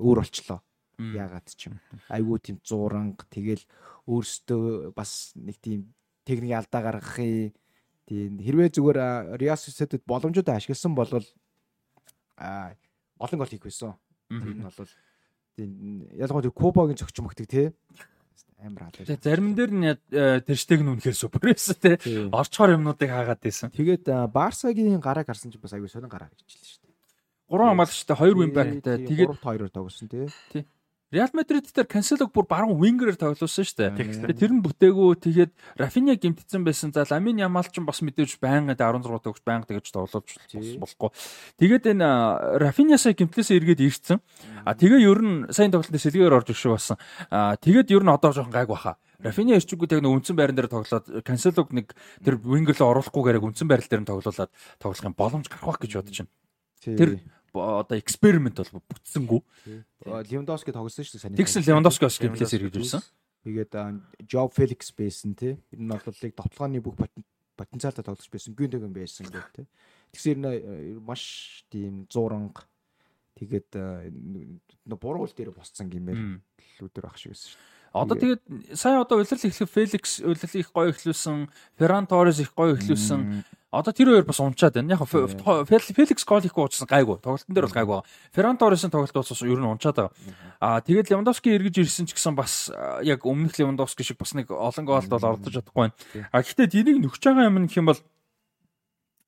[0.01, 0.63] өөр болчлоо.
[0.97, 1.77] Яагаад ч юм.
[2.09, 3.61] Айгу тийм зууранг тэгэл
[4.09, 5.93] өөрсдөө бас нэг тийм
[6.27, 7.55] техник алдаа гаргахын
[8.11, 8.99] тийм хэрвээ зүгээр
[9.39, 11.11] Real Sociedad боломжууд ашигласан бол
[12.37, 12.75] а
[13.23, 13.95] олон гол хийх байсан.
[14.29, 14.91] Тийм бол
[15.57, 15.71] тийм
[16.13, 17.67] ялангуяа Кубагийн зөгч мөгтөг тий
[18.61, 19.05] амар аль.
[19.05, 19.85] Тэгээ зарим дээр нь
[20.49, 22.01] тэрштэг нь үнэхээр супер байсан те.
[22.33, 23.69] Орчхоор юмнуудыг хаагаад байсан.
[23.71, 26.95] Тэгээд Барсагийн гарааг харсан чинь бас аягүй сонин гараа гэж хэлсэн шүү дээ.
[27.53, 30.27] Гурван хамгаалагчтай 2 вин бэктэй тэгээд 2-2-оор тоглосон тий.
[31.15, 34.35] Реал Мадрид дээр Канселог бүр баруун вингерээр тоглосон шүү дээ.
[34.35, 36.91] Тэр нь бүтээгүү тэгээд Рафиня гимтсэн байсан.
[36.91, 40.35] За Ламин Ямал ч бас мэдээж байнга 16 төгс байнга тэгж тоглож
[40.83, 41.11] болохгүй.
[41.63, 44.19] Тэгээд энэ Рафинясаа гимтлээсээ эргээд ирсэн.
[44.67, 46.99] А тэгээ ер нь сайн тоглолтын сэлгээр орж иршүү басан.
[47.31, 48.99] А тэгээд ер нь одоо жоохон гайг баха.
[49.23, 51.95] Рафиня ирчүүгүй тэг нэг үндсэн байран дээр тоглоод Канселог нэг
[52.27, 54.51] тэр рүү оруулахгүйгээр үндсэн байрал дээр нь тоглуулад
[54.83, 56.35] тоглох юм боломж гарах гэж бодож байна.
[56.83, 57.11] Тэр
[57.57, 59.41] одоо эксперимент бол бүтсэнгүү.
[60.31, 61.39] Левандовски тогсон шүү дээ саний.
[61.41, 63.03] Тэгсэн Левандовски бас геймплээс эргэж ирсэн.
[63.47, 63.73] Тэгээд
[64.27, 65.57] Job Felix байсан тий.
[65.73, 66.97] Энэ нь бол лиг тоглооны бүх
[67.57, 68.55] потенциалтай тоглож байсан.
[68.59, 69.67] Гүндэг юм байсан гэдэг тий.
[70.13, 72.67] Тэгсэн энэ маш тийм зууранг
[73.39, 73.77] тэгээд
[74.85, 76.43] буруу үйл дээр босцсон гэмээр
[76.81, 77.76] лүүдэр ах шиг байсан шүү дээ.
[78.03, 78.43] Одоо тэгээд
[78.77, 81.49] сая одоо улирал эхлэх Феликс улирал их гоё эхлүүлсэн,
[81.79, 83.45] Ферран Торрес их гоё эхлүүлсэн.
[83.73, 84.97] Одоо тэр хоёр бас унчаад байна.
[84.97, 87.19] Яг Феликс гол ихгүй уучсан гайгүй.
[87.21, 88.01] Тоглолтын дээр бол гайгүй.
[88.33, 90.13] Ферран Торресын тоглолт бас ер нь унчаад байгаа.
[90.61, 92.71] Аа тэгээд Левандовски эргэж ирсэн ч гэсэн бас
[93.03, 95.97] яг өмнөх Левандовски шиг бас нэг олон гоолд бол оролцож чадахгүй байна.
[96.33, 98.01] А гэхдээ тэрийг нөхөж байгаа юм гэх юм бол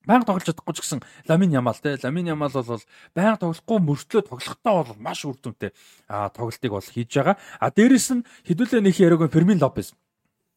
[0.09, 2.81] байнга тоглож чадахгүй ч гэсэн Ламин Ямал те Ламин Ямал бол
[3.13, 5.77] байнга тоглохгүй мөртлөө тоглохдоо бол маш үр дүнтэй
[6.09, 7.37] тоглолтыг бол хийж байгаа.
[7.61, 9.93] А дээрэс нь хэдүүлээ нэг яриаг Фермин Лопес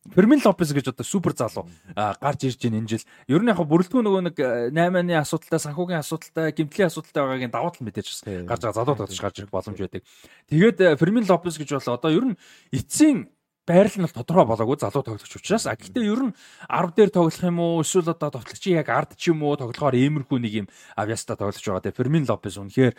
[0.09, 3.05] Фермин Лопес гэж одоо супер залуу гарч ирж байна энэ жил.
[3.29, 4.37] Ер нь яг бүрэлдэхүүн нөгөө нэг
[4.73, 8.07] 8-ны асуудалтай, санхүүгийн асуудалтай, гэмтлийн асуудалтай байгаагийн давуу тал мэдээж
[8.49, 10.01] гарч байгаа залуу тоглож гарч ирэх боломж байдаг.
[10.49, 12.39] Тэгээд Фермин Лопес гэж бол одоо ер нь
[12.73, 13.29] эцсийн
[13.67, 16.33] байрал нь тодорхой болоогүй залуу тоглогч учраас а гэхдээ ер нь
[16.65, 20.39] 10 дээр тоглох юм уу эсвэл одоо тоглогчийн яг ард ч юм уу тоглохоор иймэрхүү
[20.41, 20.67] нэг юм
[20.97, 21.85] авьяаста тоглож байгаа.
[21.85, 22.93] Тэгээ Фермин Лопес үнэхээр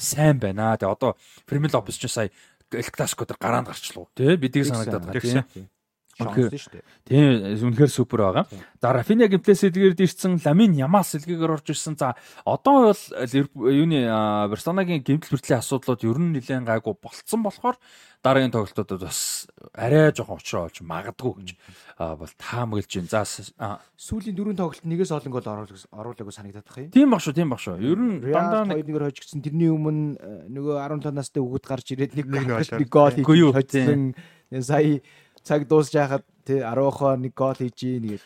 [0.00, 0.80] сайн байна.
[0.80, 2.32] Тэгээ одоо Фермин Лопес ч сая
[2.72, 4.08] Эл Класико дээр гараанд гарчлаа.
[4.16, 5.44] Тэ бидийг санагдаад байна.
[6.18, 6.84] Шонсон шүү дээ.
[7.06, 8.44] Тийм үнэхээр супер байгаа.
[8.82, 11.94] За Рафиня гимплээс сэлгээр дэрсэн Ламин Ямас сэлгээгээр орж ирсэн.
[11.94, 13.02] За одоо бол
[13.70, 14.02] юуны
[14.50, 17.78] Барселонагийн гимтэл хүртлийн асуудлууд ер нь нэлээд гайгүй болцсон болохоор
[18.22, 19.46] дараагийн тоглолтуудад бас
[19.78, 21.48] арай жоохон учраа болж магадгүй гэж
[21.98, 23.10] бол таамаглаж байна.
[23.14, 23.22] За
[23.94, 26.94] сүүлийн дөрвөн тоглолт нэгээс олон гол оруулаагүй санагдаад байна юм.
[26.98, 27.78] Тийм баг шүү, тийм баг шүү.
[27.78, 29.42] Ер нь дандаа нэг нэгээр хожигдсан.
[29.42, 32.26] Тэрний өмнө э, нөгөө 17 настай өгöd гарч ирээд нэг
[32.90, 34.14] гол хийж хоцсон.
[34.48, 35.02] Сая
[35.48, 38.20] цаг дуусж яхад тий 10-оо нэг гол хийж нэг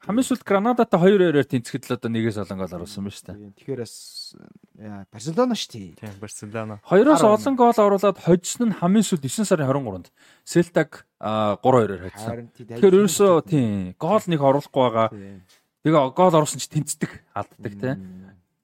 [0.00, 3.52] хамгийн сүүлд Гранадатай 2-2-оор тэнцэхэд л одоо нэгээс олон гол оруулсан байна шүү дээ.
[3.60, 3.94] Тэгэхээр бас
[5.12, 5.88] Барселона шүү дээ.
[6.00, 6.80] Тийм Барселона.
[6.88, 10.08] Хоёроос олон гол оруулаад хожсон нь хамгийн сүүлд 9 сарын 23-нд
[10.48, 12.48] Селтаг 3-2-оор хоцсон.
[12.56, 15.08] Тэгэхээр ерөөсөө тийм гол нэг оруулахгүй байгаа.
[15.84, 17.94] Тэгээ гол оруулсан ч тэнцдэг, алддаг тий.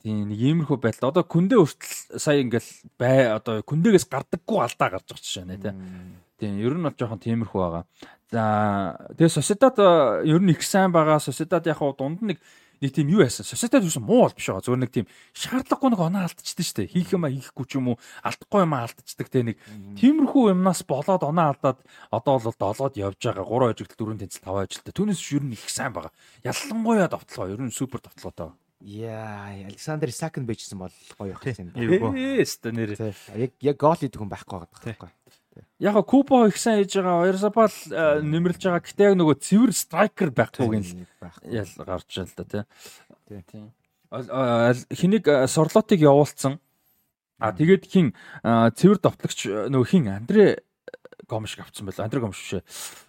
[0.01, 1.13] Тийм нэг иймэрхүү байдал.
[1.13, 5.69] Одоо күндээ хүртэл сая ингээл бай одоо күндээс гардаггүй алдаа гарч байгаа ч шээ тий.
[5.69, 7.85] Тийм, ер нь бол жоохон тиймэрхүү байгаа.
[8.31, 8.43] За,
[9.17, 9.77] тэгээ Sociedad
[10.27, 11.23] ер нь их сайн байгаа.
[11.23, 12.43] Sociedad яг хуу дунд нэг
[12.81, 13.47] нэг тийм юу яасан.
[13.47, 14.65] Sociedad юусэн муу бол биш байгаа.
[14.65, 16.93] Зүгээр нэг тийм шаардлагагүй нэг оноо алдчихдаг шүү дээ.
[16.93, 19.57] Хийх юм а хийхгүй ч юм уу, алдахгүй юм а алдчихдаг те нэг
[19.97, 21.79] тиймэрхүү юмнаас болоод оноо алдаад
[22.13, 24.97] одоо бол долоод явж байгаа 3 хожигдол 4 тэнцэл 5 хожигдол.
[24.97, 26.13] Түүнээс ер нь их сайн байгаа.
[26.45, 28.53] Ялангуяа довтлогоо ер нь супер довтлоготой.
[28.85, 31.73] Яа, Александр Исакн байжсэн бол гоё байх юм.
[31.73, 32.93] Ээ, өстө нэр.
[33.33, 35.09] Яг яг гол идэх хүн байхгүй байгаа байхгүй.
[35.79, 40.67] Яг Купо их сайн хийж байгаа Ойрсапал нэмэрлж байгаа гэтээ яг нөгөө цэвэр страйкер байхгүй
[40.69, 41.07] гин
[41.49, 42.63] ял гарч л да тий.
[44.11, 46.61] Хэнийг сорлотыг явуулсан.
[47.39, 50.65] А тэгээд хин цэвэр довтлогч нөгөө хин Андре
[51.29, 52.01] Гомш авцсан байл.
[52.01, 52.63] Андре Гомш шээ.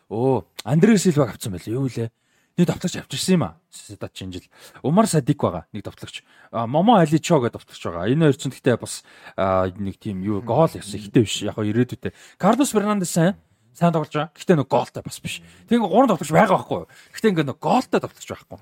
[0.09, 1.63] Оо, Андре Силваг авцсан байл.
[1.67, 2.11] Юу лээ?
[2.57, 3.57] Нэг товтлогч авчирсан юм а.
[3.69, 4.49] Седат шинжил.
[4.81, 6.25] Умар Садик байгаа нэг товтлогч.
[6.51, 8.09] Момо Аличо гэдэг товтлогч байгаа.
[8.09, 9.05] Энэ хоёр ч гэхдээ бас
[9.37, 11.45] нэг тийм юу гол ясан ихтэй биш.
[11.45, 12.17] Яг нь ирээдүйтэй.
[12.41, 13.37] Карлос Фернандес сайн
[13.77, 14.33] сайн тоглож байгаа.
[14.33, 15.41] Гэхдээ нэг гоолтай бас биш.
[15.69, 16.89] Тэгээ гурван товтлогч байгаа байхгүй юу?
[17.13, 18.57] Гэхдээ ингээ нэг гоолтай товтлогч байхгүй.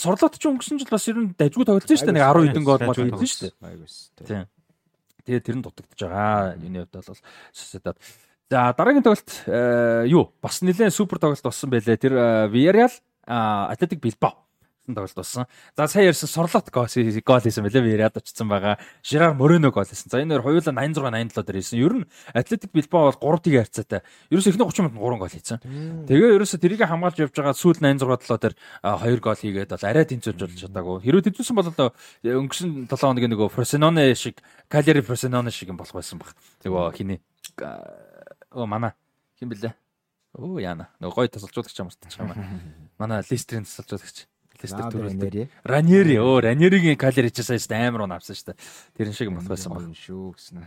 [0.00, 2.16] Сурлоод ч өнгөрсөн жил бас ер нь дажгүй тоглолцсон шүү дээ.
[2.16, 4.24] Нэг 10 хэдэн гол мод хийсэн шүү дээ.
[4.24, 4.44] Тийм.
[5.28, 6.56] Тэгээ тэр нь дутагдж байгаа.
[6.56, 7.20] Юуны хувьд бол
[7.52, 8.00] Седат
[8.48, 9.30] За дараагийн тоглолт
[10.06, 11.98] юу бас нэлээд супер тоглолт болсон байлээ.
[11.98, 12.14] Тэр
[12.46, 12.94] Villarreal
[13.26, 14.46] Атлетик Билбао
[14.94, 15.46] тоглолт болсон.
[15.76, 17.82] За сая ярьсан Сорлот гол хийсэн байлээ.
[17.82, 18.78] Вириад очсон байгаа.
[19.02, 20.10] Жирар Морено гол хийсэн.
[20.10, 21.78] За энэ хоёр хоёулаа 86 87 дээр хийсэн.
[21.78, 24.00] Ер нь Атлетик Билбао бол 3 тийг харьцаатай.
[24.30, 25.58] Ерөөс эхний 30 минут 3 гол хийсэн.
[26.06, 30.04] Тэгээ ерөөсө тэрийг хамгаалж явж байгаа сүүл 86 7 дээр 2 гол хийгээд бол арай
[30.06, 31.02] тэнцүүлж болж чадаагүй.
[31.02, 31.70] Хэрвээ тэнцүүлсэн бол
[32.22, 34.38] өнгөрсөн 7 хоногийн нөгөө Фросиноне шиг,
[34.70, 36.34] Калери Фросиноне шиг юм болох байсан баг.
[36.62, 37.18] Нөгөө хиний
[38.54, 38.94] оо мана
[39.38, 39.74] хин блэ?
[40.38, 40.88] Оо яана.
[41.00, 42.85] Нөгөө гой тасалжуулагч юм уу юм.
[42.98, 44.26] Манай Лестерийн тасалжуулагч.
[44.62, 45.50] Лестер төрүүлдэг.
[45.64, 48.60] Раньери оо Раньеригийн калери ч сая амар уу авсан шүү дээ.
[48.96, 50.64] Тэрэн шиг болох байсан баг шүү гэсэн.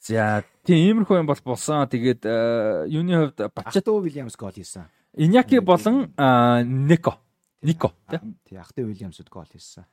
[0.00, 1.84] За тийм иймэрхүү юм бол болсон.
[1.90, 4.86] Тэгээд э, юуны хувьд Бачато Вильямс гол хийсэн.
[5.16, 7.18] Иньяки болон Неко.
[7.62, 7.92] Нико
[8.46, 9.84] тий Ахтай Вильямсуд гол хийсэн.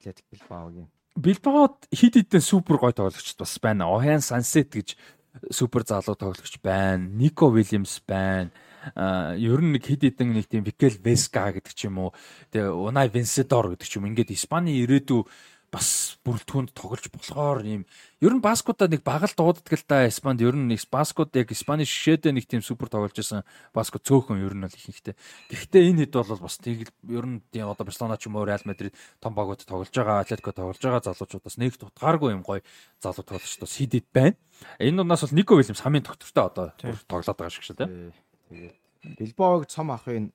[0.00, 0.90] Атлетик Билбаогийн.
[1.16, 3.88] Билбаод хит хитэн супер гой тоглогчд бас байна.
[3.88, 4.96] Охан Сансет гэж
[5.50, 7.06] супер залуу тоглогч байна.
[7.06, 8.50] Нико Вильямс байна.
[8.92, 12.10] Ер нь нэг хэд хэдэн нэг тийм Викел Веска гэдэг ч юм уу.
[12.52, 14.12] Тэгээ Унай Венседор гэдэг ч юм.
[14.12, 15.24] Ингээд Испани ирээдүй
[15.74, 17.82] бас бүрэлдэхүүнд тоглож болохоор ийм
[18.22, 22.30] ер нь баскуудаа нэг багал дууддаг л да Испанд ер нь баскууд яг Испани шишээдээ
[22.30, 23.42] нэг тийм супер тоглож исэн
[23.74, 25.18] баскууд цөөхөн ер нь бол их ихтэй.
[25.50, 28.62] Гэхдээ энэ хэд бол бас тийг ер нь тийм одоо Барселона ч юм уу Реал
[28.62, 32.62] Мадрид том багууд тоглож байгаа Атлетико тоглож байгаа залуучуудаас нэг тутгааргүй юм гоё
[33.02, 34.38] залуу тоглогч бас хидэд байна.
[34.78, 36.66] Энэ дундаас бол Нико Вильямс хамгийн доктортой одоо
[37.10, 38.14] тоглоод байгаа шиг шүү дээ.
[38.54, 40.32] Тэгээд Билбаог цом авахын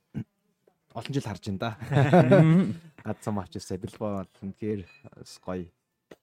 [0.94, 1.72] олон жил харж байна да.
[3.06, 4.86] Гад цом авчихсаа Билбао үнэхээр
[5.42, 5.66] гоё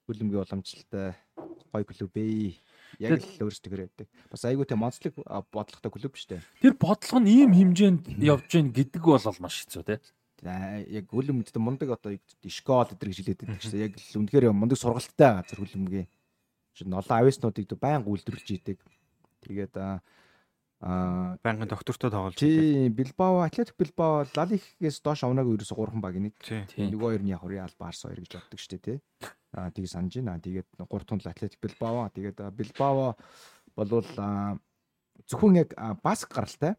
[0.05, 1.15] хүлэмжийн уламжлалтай
[1.71, 2.55] гоё клуб ээ.
[3.03, 4.07] Яг л өөрсдөө гэдэг.
[4.31, 5.13] Бас айгүй те монцлог
[5.51, 6.41] бодлоготой клуб шүү дээ.
[6.63, 9.99] Тэр бодлого нь ийм хэмжээнд явж гин гэдэг бол маш хэцүү те.
[10.87, 12.15] Яг хүлэмжтэй мундаг одоо
[12.47, 13.83] школ өдр гэж хэлээд байдаг шүү.
[13.83, 16.05] Яг л үнэхээр мундаг сургалттай газар хүлэмгээ.
[16.77, 18.79] Жин олон ависнуудыг баян үйлдвэрлэж идэг.
[19.43, 19.75] Тэгээд
[20.81, 22.89] аа байнгын доктортой тоглож байгаа.
[22.93, 26.37] Билбао, Атлетик Билбао Ла Лигээс доош авнаагүй ерөөсө 3хан баг нэг.
[26.77, 28.97] Нөгөө хоёр нь яг Реал Барс хоёр гэж боддог шүү дээ, тий.
[29.57, 30.37] Аа тийг санаж байна.
[30.37, 33.17] Тэгээд 3 тунд Атлетик Билбао, тэгээд Билбао
[33.73, 34.05] болвол
[35.25, 35.73] зөвхөн яг
[36.05, 36.77] Баск гаралтай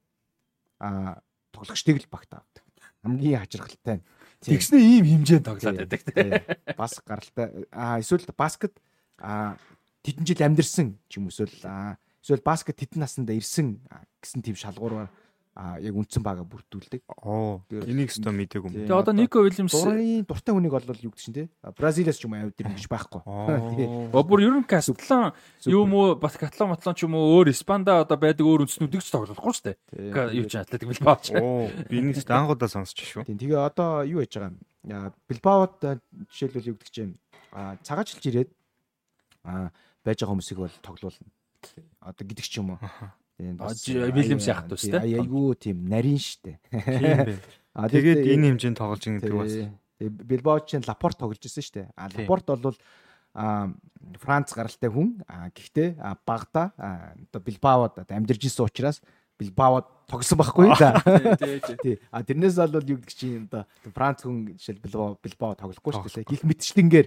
[0.78, 1.18] аа
[1.50, 2.62] тоглогчдыг л багт авдаг.
[3.02, 4.02] Хамгийн хачирхалтай.
[4.46, 6.30] Тэгснэ ийм хэмжээнд тоглоод байдаг тий.
[6.78, 8.78] Баск гаралтай аа эсвэл баскет
[9.18, 9.58] аа
[10.06, 13.78] тэдэн жил амьдэрсэн ч юм эсвэл аа эсвэл баскет тедэн насанда ирсэн
[14.22, 15.08] гэсэн тийм шалгуураар
[15.58, 17.02] а яг үндсэн бага бүрдүүлдэг.
[17.26, 17.66] Оо.
[17.66, 18.86] Энийг өстө мэдээгүй юм.
[18.86, 21.44] Тэгээ одоо Нико Вильямс дурын дуртай хүнийг бол юу гэдэг чинь те.
[21.74, 23.26] Бразилиас ч юм авд ирэх гэж байхгүй.
[23.26, 24.22] Оо.
[24.30, 25.34] Бүр ер нь Катлан
[25.66, 29.10] юм уу бас Катлан матлан ч юм уу өөр Испанда одоо байдаг өөр үндснүүдийг ч
[29.10, 30.38] тоглохгүй шүү дээ.
[30.38, 31.34] Юу ч Атлетик Билбао ч.
[31.34, 31.66] Оо.
[31.90, 33.26] Би энийг ангуудаа сонсч шүү.
[33.26, 33.42] Тийм.
[33.42, 34.62] Тэгээ одоо юу яж байгаа юм.
[35.26, 35.82] Билбаод
[36.30, 37.18] жишээлбэл юу гэдэг чинь
[37.82, 38.54] цагаачлж ирээд
[39.42, 39.74] а
[40.06, 41.26] байж байгаа хүмүүсийг бол тоглуулна
[42.00, 42.80] одоо гэдэг ч юм уу.
[43.38, 44.98] Вильямс яах вэ те?
[44.98, 46.58] Айгуу тийм нарийн штэ.
[46.70, 47.38] Тийм бэ.
[47.94, 49.54] Тэгээд энэ хэмжээнд тоглож байгаа гэдэг бас.
[50.02, 51.82] Билбаочийн Лапорт тоглож ирсэн штэ.
[51.94, 52.74] А Лапорт бол
[53.34, 53.70] а
[54.18, 55.22] Франц гаралтай хүн.
[55.30, 55.94] А гэхдээ
[56.26, 58.98] багада одоо Билбаод амьдарч ирсэн учраас
[59.38, 60.98] Билбаод тогсон байхгүй да.
[61.78, 62.02] Тий.
[62.10, 66.26] А тэрнээс бол юу гэдэг чинь одоо Франц хүн жишээл Билбао Билбао тоглохгүй дээ.
[66.26, 67.06] Гих мэтчлэнгээр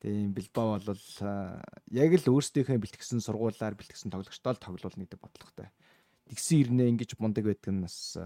[0.00, 0.96] Тийм Билбао бол
[1.92, 5.68] яг л өөрсдийнхөө бэлтгэсэн сургуулаар бэлтгэсэн тоглогчтой л тоглуулна гэдэг бодлоготой.
[6.32, 8.16] Тэгсэн ирнэ ингэж мундаг байдаг нь бас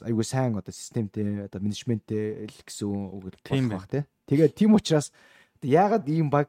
[0.00, 4.08] айгүй сайн одоо системтэй одоо менежменттэй л гэсэн үг болох бах тий.
[4.24, 5.12] Тэгээд тийм учраас
[5.60, 6.48] яагаад ийм баг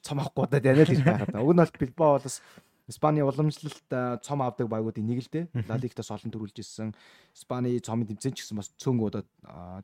[0.00, 1.36] цом авахгүй удаад яна л гэж байгаад.
[1.36, 2.40] Уг нь бол Билбао бол бас
[2.86, 5.68] Испани уламжлалт цом авдаг багуудын нэг л дээ.
[5.68, 6.94] Ла Лигтаас олон төрүүлж ирсэн.
[7.34, 9.28] Испани цомын тэмцээн ч гэсэн бас цөөнгө удаад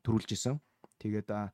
[0.06, 0.62] төрүүлж ирсэн.
[1.02, 1.50] Тэгээд аа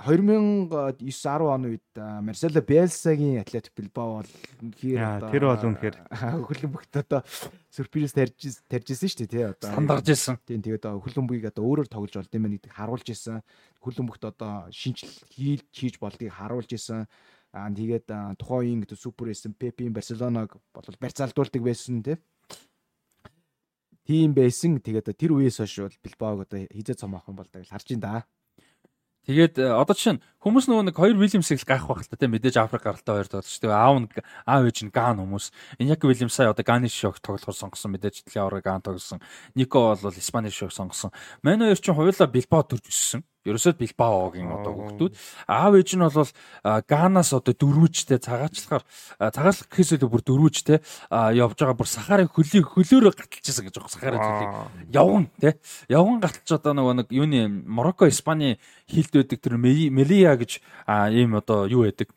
[0.00, 4.30] 2009 10 он үед Марсело Биелсагийн Атлетик Билбао бол
[4.64, 5.96] үнэхээр тэр бол үнэхээр
[6.48, 7.20] хөлн бүгд одоо
[7.68, 10.40] сюрприз тарьж тарьжсэн шүү дээ тий одоо сандарж исэн.
[10.48, 13.44] Тийм тэгээд бүгийг одоо өөрөөр тоглож болд юм байна гэдгийг харуулж исэн.
[13.84, 17.04] Хөлн бүгд одоо шинжил хийл хийж болдгийг харуулж исэн.
[17.52, 18.08] Аа тэгээд
[18.40, 22.16] тухайн үеийн супер эсэн Пепийн Барселоног бол барьцаалдуулдаг байсан тий
[24.10, 24.80] тийм байсан.
[24.82, 28.26] Тэгээд тэр үеэс хойш бол Билбаог одоо хизээ цомоохон болдог л харж ин да.
[29.30, 32.34] Тэгээд э, одоо жишээ нь хүмүүс нөгөө нэг хоёр Вильямсыг гайх байх л та тийм
[32.34, 33.70] мэдээж Африк гаралтай хоёр тоглож дээ.
[33.70, 34.10] Аав нь
[34.42, 35.54] аав ээж нь Ган хүмүүс.
[35.78, 39.22] Иньяк Вильямс сая одоо Ганы шок тоглохоор сонгосон мэдээж Леоро Ган тоглосон.
[39.54, 41.14] Нико бол Испани шок сонгосон.
[41.46, 45.12] Мань хоёр чинь хоёулаа Билбао төрж өссөн ерөөсөө Билбаогийн одоо хүүхдүүд.
[45.48, 46.32] Аав ээж нь бол
[46.84, 48.84] Ганаас одоо дөрвүүчтэй цагаачлахаар
[49.32, 50.78] цагаачлах гэхээс илүү бүр дөрвүүчтэй
[51.40, 53.94] явж байгаа бүр сахарын хөлийг хөлөөрөө гаталчихсан гэж байгаа.
[53.96, 54.52] Сахарын хөлийг
[54.92, 55.54] явган тий
[55.88, 60.60] явган гаталч одоо нөгөө нэг юуны Марокко Испани хилд байдаг тэр Мелия гэж
[61.16, 62.12] ийм одоо юу байдаг?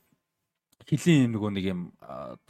[0.84, 1.82] Хилийн нөгөө нэг юм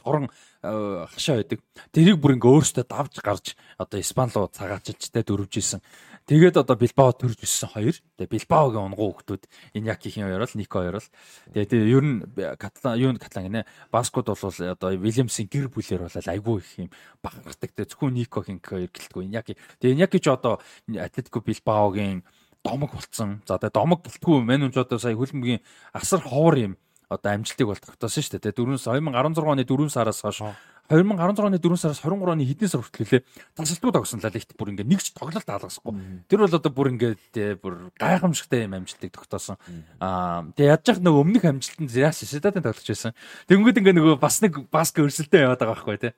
[0.02, 0.26] торон
[0.60, 1.62] хашаа байдаг.
[1.94, 5.80] Тэрийг бүр ингээ өөртөө давж гарч одоо Испани руу цагаачилжтэй дөрвж исэн.
[6.24, 7.96] Тэгээд одоо Билбао төрж өссөн хоёр.
[8.16, 9.44] Тэгээд Билбаогийн унгуу хүмүүс
[9.76, 11.10] Иньякихийн хоёр бол Нико хоёр бол.
[11.52, 12.18] Тэгээд ер нь
[12.56, 13.68] Каталан юу Каталан гинэ.
[13.92, 16.88] Баскууд бол одоо Вильямсын гэр бүлээр бол айгүй их юм
[17.20, 17.76] баггадаг.
[17.76, 19.60] Тэгээд зөвхөн Никогийн хоёр гэлтгүй Иньяки.
[19.84, 22.24] Тэгээд Иньяки ч одоо Атлетико Билбаогийн
[22.64, 23.44] домог болцсон.
[23.44, 25.60] За тэгээд домог гэлтгүй ч одоо сая хөлбөмбөгийн
[25.92, 26.72] асар ховор юм
[27.12, 28.56] одоо амжилтыг бол тогтоосон шүү дээ.
[28.56, 30.40] 4 2016 оны 4 сараас хойш
[30.88, 33.22] 2016 оны 4 сараас 23 оны хэдэн сар хүртэл лээ
[33.56, 35.92] тасалтгүй тогсон лаа ихт бүр ингээ нэг ч тоглолт хаалгасгүй.
[36.28, 39.56] Тэр бол одоо бүр ингээ бүр гайхамшигтай юм амжилтыг тогтоосон.
[39.96, 43.16] Аа тэгээ ядж явах нөгөө өмнөх амжилтанд Зяс Сидадын тоглож байсан.
[43.48, 46.12] Тэнгүүд ингээ нөгөө бас нэг баск өрсөлдөө яваад байгаа байхгүй тий.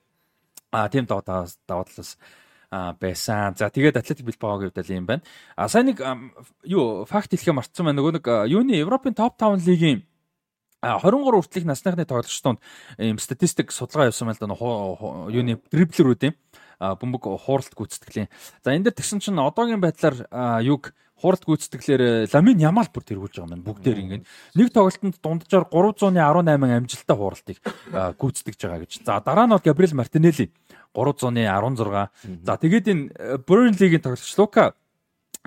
[0.74, 2.18] Аа тийм даваа даваа талаас
[2.98, 3.54] байсан.
[3.54, 5.22] За тэгээд Атлетик Билбаогийн хувьд л юм байна.
[5.54, 6.02] А сайн нэг
[6.66, 8.02] юу факт хэлэхээ мартсан байна.
[8.02, 10.02] Нөгөө нэг юуны Европын топ 5 лигийн
[10.82, 12.60] 23 хүртэлх насныхны тоглогчдод
[12.98, 14.52] ийм статистик судалгаа явуулсан мэл да
[15.32, 16.34] юуны дриблерүүд юм
[16.80, 18.28] бөмбөг хууралт гүйцэтгэлийн.
[18.60, 20.28] За энэ дэр тэгсэн чинь одоогийн байдлаар
[20.60, 26.12] юг хууралт гүйцэтгэлээр Ламин Ямал бүр тэргүүлж байгаа юм бүгдээр ингээд нэг тоглолтод дунджаар 318
[26.12, 27.58] амжилттай хууралтыг
[28.20, 28.92] гүйцэтгэж байгаа гэж.
[29.00, 30.52] За дараа нь бол Габриэл Мартинелли
[30.92, 32.44] 316.
[32.44, 33.04] За тэгээд энэ
[33.48, 34.76] Бurnley-гийн тоглогч Лука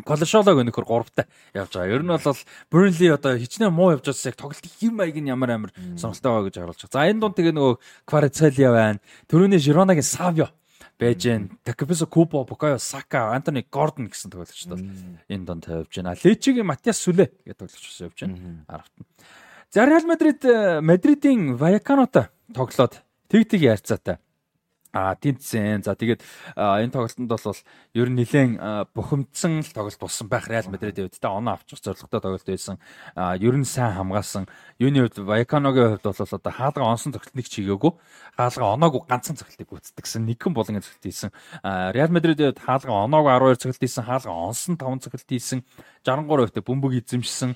[0.06, 1.94] Колошолог өнөхөр 3-тай явж байгаа.
[1.94, 2.40] Ер нь бол
[2.72, 6.56] Burnley одоо хичнээн муу явж байгааг тоглолт хэм маяг нь ямар амар сонголтой байгаа гэж
[6.60, 6.96] харуулж байгаа.
[6.96, 7.74] За энэ дунд тэгээ нөгөө
[8.08, 9.00] Kvaratskhelia байна.
[9.28, 10.48] Төрөний Жиронагийн Savio
[11.00, 11.50] байж гэн.
[11.64, 14.84] Takapisa Kubo, Bukayo Saka, Anthony Gordon гэсэн тоглогчдод
[15.28, 16.16] энэ донд тавьж байна.
[16.20, 18.66] Лечигийн Матиас Сүлэ гэдэг тоглогч бас явж байна.
[18.68, 18.94] Аравт.
[19.72, 20.44] За Реал Мадрид
[20.84, 23.00] Мадридын Vallecano-тай тоглоод
[23.30, 24.20] тэг тэг ярцаатай
[24.92, 25.86] А тэнцсэн.
[25.86, 26.26] За тэгээд
[26.58, 27.58] энэ тоглолтод бол
[27.94, 32.50] ер нь нэлээд бухимдсан тоглолт болсон байх Реал Мадридийн хувьд та оноо авчих зорилготой тоглолт
[32.50, 32.82] байсан.
[33.14, 34.50] Ер нь сайн хамгаалсан.
[34.82, 37.94] Юуны хувьд Вайканогийн хувьд бол одоо хаалга онсон тоглолт нэг чигээгүй.
[38.34, 40.26] Хаалга оноогүй ганцхан тоглолтыг гүйцэтгэсэн.
[40.26, 41.30] Нэгэн болон тоглолт хийсэн.
[41.94, 44.10] Реал Мадридийн хувьд хаалга оноогүй 12 тоглолт хийсэн.
[44.10, 45.62] Хаалга онсон 5 тоглолт хийсэн.
[46.02, 47.54] 63 хувьд бөмбөг эзэмшсэн.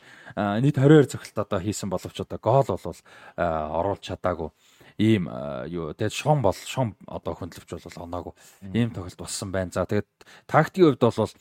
[0.62, 3.00] Нийт 22 тоглолт одоо хийсэн боловч одоо гол бол
[3.38, 4.54] оруулж чадаагүй
[4.98, 5.30] ийм
[5.70, 8.34] юу тэгээд шон бол шон одоо хөндлөвч бол оноогүй
[8.74, 9.72] ийм тоглолт болсон байна.
[9.72, 10.10] За тэгээд
[10.48, 11.34] тактикийн хувьд бол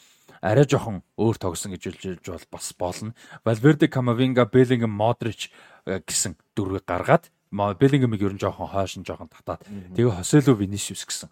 [0.43, 3.15] арай жоохон өөр тогсон гэж хэлж бол бас болно.
[3.45, 5.51] Valverde, Camavinga, Bellingham, Modric
[5.87, 9.61] гэсэн дөрвийг гаргаад Беллингемиг ер нь жоохон хойш нь жоохон татаад
[9.93, 11.29] тэгээ Хосело Винисиус гэсэн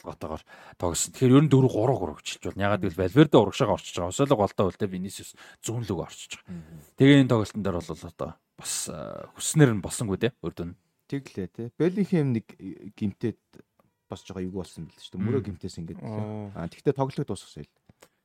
[0.00, 0.42] тоглоотойгоор
[0.80, 1.12] тогсон.
[1.12, 2.64] Тэгэхээр ер нь 4 3 3 гэж хэлж байна.
[2.72, 4.08] Ягаад гэвэл Валверде урагшаага орчиж байгаа.
[4.08, 6.56] Хосело голтой тэ Винисиус зүүн лүг орчиж байгаа.
[6.96, 8.72] Тэгээ энэ тоглолтын дээр бол одоо бас
[9.36, 10.72] хүснэр нь болсонгүй те өрдөн.
[11.08, 11.68] Тэглээ тий.
[11.80, 12.46] Беллинхэм нэг
[12.92, 13.40] гимтээд
[14.08, 17.72] босч байгаа юу болсон бэл ч тийм мөрөө гимтээс ингээд аа тэгтээ тоглолт дуусгасан юм.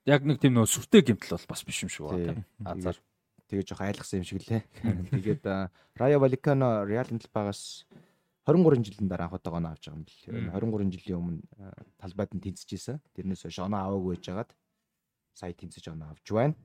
[0.03, 2.43] Яг нэг тийм нөө сүртэй гимтэл бол бас биш юм шиг байна.
[2.63, 2.99] Азар
[3.47, 4.63] тэгээ жоох айлгсан юм шиг лээ.
[5.15, 5.43] Тэгээд
[5.95, 7.87] Рая Валикано Реал Талбагаас
[8.43, 10.51] 23 жилийн дараа анх удаага авч байгаа юм бэл.
[10.51, 11.41] 23 жилийн өмнө
[11.95, 12.99] талбайд нь тэнцэжсэн.
[13.15, 14.51] Тэрнээс хойш оноо аваагүй байжгаад
[15.31, 16.55] сая тэнцэж оноо авч байна.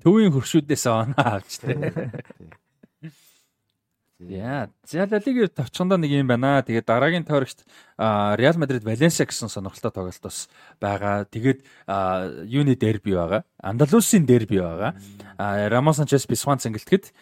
[0.00, 1.76] Төвийн хөршүүдээс оноо авч тээ.
[4.18, 6.64] Яа, за Ла Лигийн товчхондоо нэг юм байна.
[6.64, 7.68] Тэгээд дараагийн тойрогт
[8.00, 10.48] Реал Мадрид Валенсиа гэсэн сонирхолтой тоглолт бас
[10.80, 11.28] байгаа.
[11.28, 11.60] Тэгээд
[12.48, 13.44] юуны дерби байгаа.
[13.60, 14.96] Андалусын дерби байгаа.
[15.36, 17.12] Рамос Санчес Писван цэнгэлтгэд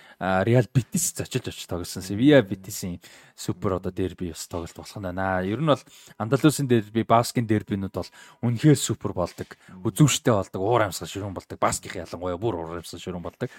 [0.46, 2.06] Реал Битис зочилж очиж тоглосон.
[2.06, 3.02] Севиа Битисийн
[3.34, 5.42] супер одоо дерби бас тоглолт болох нь байна.
[5.42, 5.82] Ер нь бол
[6.14, 8.10] Андалусын дерби, Баскын дербинууд бол
[8.46, 9.58] үнэхээр супер болдог.
[9.82, 11.58] Үзүүштэй болдог, уур амьсгал ширүүн болдог.
[11.58, 13.50] Баскийн ялангуяа бүр уур амьсгал ширүүн болдог.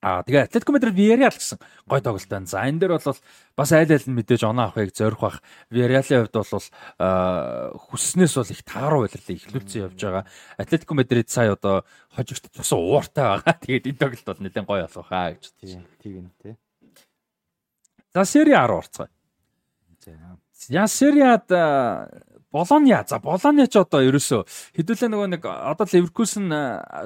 [0.00, 2.48] Аа тэгээ Атлетико Мадрид Villarreal гэсэн гой тоглолт байна.
[2.48, 3.20] За энэ дээр бол
[3.52, 5.44] бас айл айл нь мэдээж оноо авахыг зорих бах.
[5.68, 6.64] Villarreal-ийн хувьд бол
[7.92, 10.24] хүсснээс бол их тааруу байлрлаа ихлүүлсэн явж байгаа.
[10.56, 11.84] Атлетико Мадрид сая одоо
[12.16, 13.60] хожигт цусан ууртай байгаа.
[13.60, 15.44] Тэгээд энэ тоглолт бол нэлээд гоё болох хаа гэж.
[15.60, 16.56] Тийм тийм тий.
[18.16, 19.12] За A руу орцгоё.
[20.00, 20.16] За.
[20.72, 20.88] Я
[22.52, 24.42] Болония за Болония ч одоо ерөөсөө
[24.74, 26.50] хэдүүлээ нөгөө нэг одоо Ливеркулсн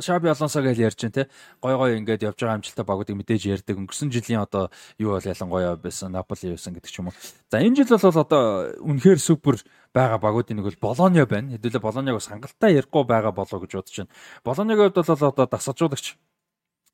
[0.00, 1.22] Шаби Алонсо гэж ярьж байна те
[1.60, 5.76] гой гой ингээд явж байгаа амжилттай багуудыг мэдээж ярьдаг өнгөрсөн жилийн одоо юу бол ялангуяа
[5.76, 7.16] байсан Наполи байсан гэдэг ч юм уу.
[7.52, 9.60] За энэ жил бол одоо үнэхээр супер
[9.92, 11.52] байгаа багуудын нэг бол Болония байна.
[11.60, 14.12] Хэдүүлээ Болониаг бас хангалттай ярихгүй байгаа болоо гэж бодож байна.
[14.48, 16.16] Болониагийн хувьд бол одоо дасгалжуулагч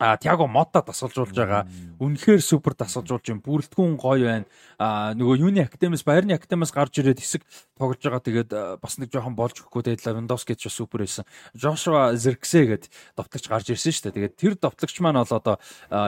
[0.01, 1.68] а Тиаго Мота тасалжуулж байгаа.
[2.01, 3.44] Үнэхээр супер тасалжуулж юм.
[3.44, 4.47] Бүрэлдэхүүн гоё байна.
[4.81, 7.44] А нөгөө юуны академиас Баярны академиас гарч ирээд хэсэг
[7.77, 8.24] тоглож байгаа.
[8.24, 8.51] Тэгээд
[8.81, 11.28] бас нэг жоохон болж өгөхгүй тэгээд Лавандовски ч супер байсан.
[11.52, 14.32] Жошуа Зерксе гээд довтлогч гарч ирсэн шүү дээ.
[14.32, 15.60] Тэгээд тэр довтлогч маань бол одоо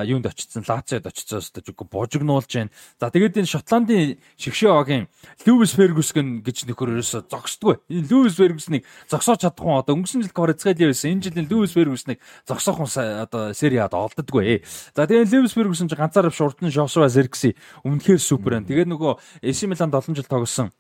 [0.08, 0.64] юунд очсон?
[0.64, 2.72] Лациод очсон өстөж үгүй божигнуулж байна.
[2.96, 5.12] За тэгээд энэ Шотландын шигшээ огийн
[5.44, 7.76] Льюис Фергюсон гэж нөхөр ерөөсө зогсдгүй.
[7.92, 11.12] Энэ Льюис Фергюснийг зогсоож чадахгүй одоо өнгөрсөн жил Кварцгал байсан.
[11.12, 12.88] Энэ жилийн Льюис Фергюснийг зогсоох хүн
[13.28, 14.62] одоо сери яад олддоггүй.
[14.94, 18.70] За тэгээ Левис Фергюсон ч ганцаараа шурдан Жошуа Зеркси өмнөхөр супер байна.
[18.70, 20.70] Тэгээ нөгөө AC Milan 7 жил тогсон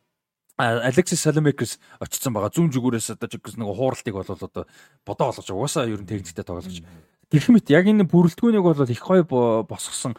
[0.58, 2.52] Алексис Саламекс очсон байгаа.
[2.52, 4.66] Зүүн зүгүүрээс одоо жигс нөгөө хууралтыг бол одоо
[5.06, 6.84] бодоо олгож угаасаа ер нь техниктэй тоглож.
[7.32, 9.24] Гэх мэт яг энэ бүрэлдэхүүнийг бол их гоё
[9.64, 10.14] босгосон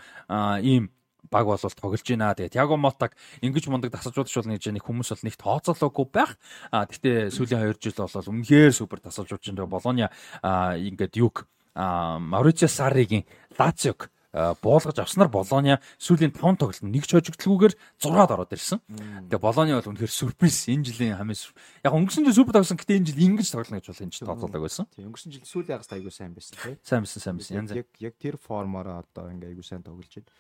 [0.66, 0.90] ийм
[1.30, 2.34] баг бол тоглож байна.
[2.34, 3.14] Тэгээд Тиаго Мотаг
[3.46, 6.36] ингэж мундаг тасалжуулагч болно гэж нэг хүмүүс бол нэг тооцоолоогүй байх.
[6.74, 9.70] А гэхдээ сүүлийн 2 жил бол үнэхээр супер тасалжуулж байна.
[9.70, 10.10] Болония
[10.42, 11.46] ингээд юг
[11.76, 13.26] Мауричо Сарригийн
[13.58, 18.82] Лациог буулгаж авснаар Болония сүүлийн 5 тоглолт нэг ч хожигдлгүйгээр 6-ад ороод ирсэн.
[19.30, 21.38] Тэгээ Болония бол үнэхээр сюрприз энэ жилийн хамгийн
[21.86, 24.62] яг өнгөрсөн жил супер тоглосон гэтээ энэ жил ингэж тоглоно гэж бол энэ жил тооцоолог
[24.66, 24.90] байсан.
[24.90, 26.74] Тийм өнгөрсөн жил сүүлийн ягс айгуу сайн байсан тий.
[26.82, 27.78] Сайн байсан сайн байсан.
[27.78, 30.34] Яг яг тэр формоор одоо ингээ айгуу сайн тоглож байна.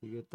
[0.00, 0.30] Тэгээд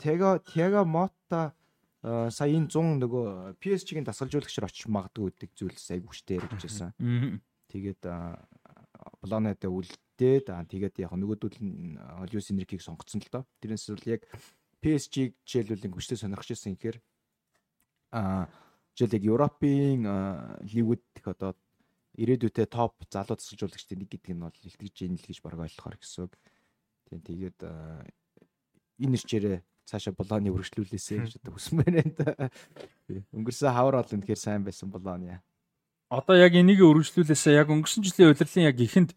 [0.00, 1.52] Тега Тега Мота
[2.00, 6.96] сая энэ 100 нөгөө PSG-ийн дасгалжуулагчаар очиж магадгүй гэдэг зүйлс айгуу хүчтэй байсан.
[7.68, 8.00] Тэгээд
[9.20, 12.00] Болонотой үлдээд аа тэгээд яг нөгөөдөл нь
[12.32, 13.44] Льюис Энрикийг сонгоцсон л доо.
[13.60, 14.24] Тэрнээс бол яг
[14.80, 16.98] PSG жишээлбэл хүчтэй сонирхож ирсэн гэхээр
[18.16, 18.48] аа
[18.96, 20.00] жишээл яг Европын
[20.64, 21.52] лигүүд их одоо
[22.16, 26.24] ирээдүйдээ топ залуу засалжуулагчдын нэг гэдэг нь бол илтгэж ийн л гэж баг ойлгохоор гэсэн
[26.24, 26.34] үг.
[27.08, 27.58] Тийм тэгээд
[29.04, 32.48] энэ нэрчээрээ цаашаа Болоны үргэлжлүүлээсэй гэж одоо хүсмээр байна.
[33.36, 35.40] Өнгөрсөн хавар бол үнэхээр сайн байсан Болоны
[36.10, 39.14] одоо яг энийг өргөжлүүлээсээ яг өнгөрсөн жилийн удирлын яг ихэнд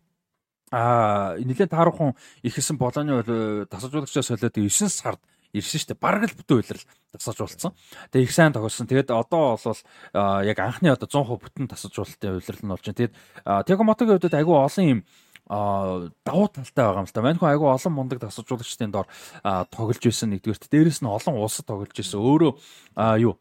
[0.69, 2.13] аа нэлээд таархан
[2.45, 3.25] ихсэн болооны
[3.69, 5.21] тасалжуулагчаас солиод 9 сард
[5.53, 6.01] ирсэн шүү дээ.
[6.01, 7.71] Бараг л бүтэн үйлрэл тасалжуулсан.
[8.09, 8.89] Тэгээ их сайн тоглосон.
[8.89, 9.81] Тэгээд одоо бол
[10.45, 12.97] яг анхны одоо 100% бүтэн тасалжуулалтын үйлрэл нь болж байна.
[12.97, 13.13] Тэгээд
[13.69, 15.01] Тиаго Мотогийн хувьд айгүй олон юм
[15.45, 17.21] а давуу талтай байгаа юм л та.
[17.21, 19.07] Манайхан айгүй олон мундаг тасалжуулагчдын доор
[19.69, 20.71] тоглож байсан нэгдүгээрт.
[20.73, 22.17] Дээрэс нь олон улсад тоглож байсан.
[22.17, 22.51] Өөрөө
[23.21, 23.37] юу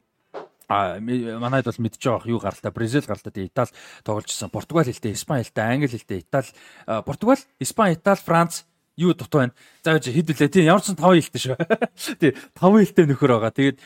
[0.72, 3.68] а манайд бол мэдж байгаа юу гаралтай Бразил гаралтай Итали
[4.04, 4.48] тоглож ирсэн.
[4.48, 6.48] Португал хэлтэй, Испани хэлтэй, Англи хэлтэй, Итали,
[6.86, 8.64] Португал, Испани, Итали, Франц
[8.96, 9.54] юу дутуу байна.
[9.82, 11.56] За хэд үлээ тийм ямар ч 5 хэлтэй шүү.
[12.20, 13.52] Тий 5 хэлтэй нөхөр байгаа.
[13.52, 13.78] Тэгээд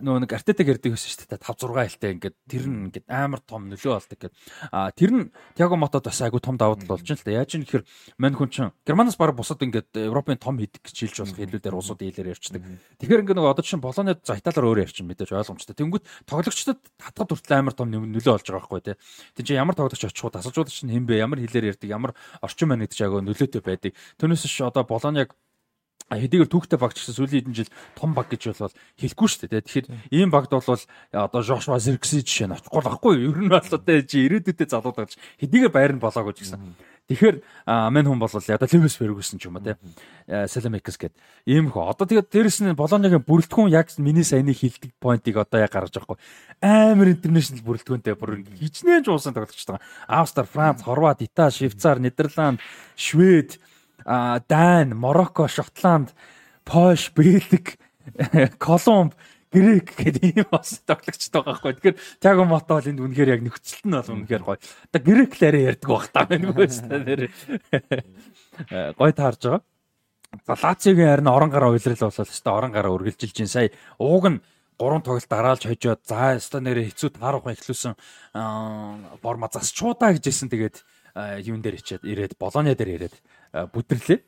[0.00, 1.44] нөгөө нэг артетаг ярьдаг байсан шүү дээ.
[1.44, 4.34] 5 6 хэлтэй ингээд тэр нь ингээд амар том нөлөө болдог гэд.
[4.72, 7.36] А тэр нь Тиаго Мотод бас айгу том давуу тал болж байна л да.
[7.36, 7.84] Яаж юм гэхээр
[8.16, 12.00] мань хүн чинь Германаас баг бусад ингээд Европын том хэд гэж хэлж болох хэлүүдээр улсууд
[12.00, 12.64] ийлэр ярьцдаг.
[12.96, 15.76] Тэгэхээр ингээд нөгөө одоо чинь Болоны за Италиар өөр ярьчин мэдээж ойлгомжтой.
[15.76, 18.96] Тэнгүүт тоглогчдод татгад хүртэл амар том нөлөө болж байгаа байхгүй тий.
[19.36, 21.20] Тэг чи ямар тоглогч очих уу тасалжуулагч нь хэн бэ?
[21.20, 21.88] Ямар хэлээр ярьдаг?
[21.88, 23.92] Ямар орчин маань гэдэг айгу нөлөөтэй байдаг.
[24.30, 25.34] Түүнээс ш одоо Болоныг
[26.06, 29.62] хэдийгээр түүхтэй баг гэсэн сүүлийн хэдэн жил том баг гэж бол хэлэхгүй шүү дээ.
[29.66, 33.34] Тэгэхээр ийм багт бол одоо Жошуа Зеркси жишээ нь очихгүй байхгүй юу?
[33.34, 36.62] Ер нь бол одоо чи ирээдүйдээ залуудаж хэдийгээр байр нь болоогүй ч гэсэн.
[37.10, 37.36] Тэгэхээр
[37.66, 39.78] мань хүн бол одоо Левис Фергюсон ч юм уу те.
[40.26, 41.14] Саламекс гэд
[41.46, 41.94] ийм хөө.
[41.94, 46.14] Одоо тэгээд дээрэс нь Болоныгийн бүрэлдэхүүн яг миний саяны хилдэг поинтыг одоо яг гаргаж байгаа
[46.14, 46.18] хгүй.
[46.62, 49.82] Амар интернэшнл бүрэлдэхүүнтэй бүр хичнээн ч уусан тоглож байгаа.
[50.06, 52.62] Австри, Франц, Хорват, Итали, Швейцар, Нидерланд,
[52.94, 53.58] Швед
[54.04, 56.14] Дайн, Марокко, Шотланд,
[56.64, 57.78] Польш, Бельгик,
[58.58, 59.14] Колумб,
[59.50, 61.74] Грек гэдэг ийм бас тоглогчтой байгаа байхгүй.
[61.74, 64.62] Тэгэхээр Тиаго Мото бол энд үнэхээр яг нөхцөлт нь бол үнэхээр гоё.
[64.62, 67.22] Одоо Грек лараа ярьдаг байх та байна үгүй нэр.
[68.94, 69.62] Гоё таарж байгаа.
[70.46, 72.54] За Лациогийн харин орон гараа уйлрал болол шүү дээ.
[72.54, 74.38] Орон гараа үргэлжилж чинь сая ууг нь
[74.78, 77.98] гурван тоглолт дараалж хожоод за өстой нэрээ хэцүү таарах ихлүүлсэн
[79.18, 80.80] борма засчуудаа гэжсэн тэгээд
[81.44, 83.14] юун дээр ичээд ирээд Болоня дээр ирээд
[83.52, 84.20] бүдэрлээ.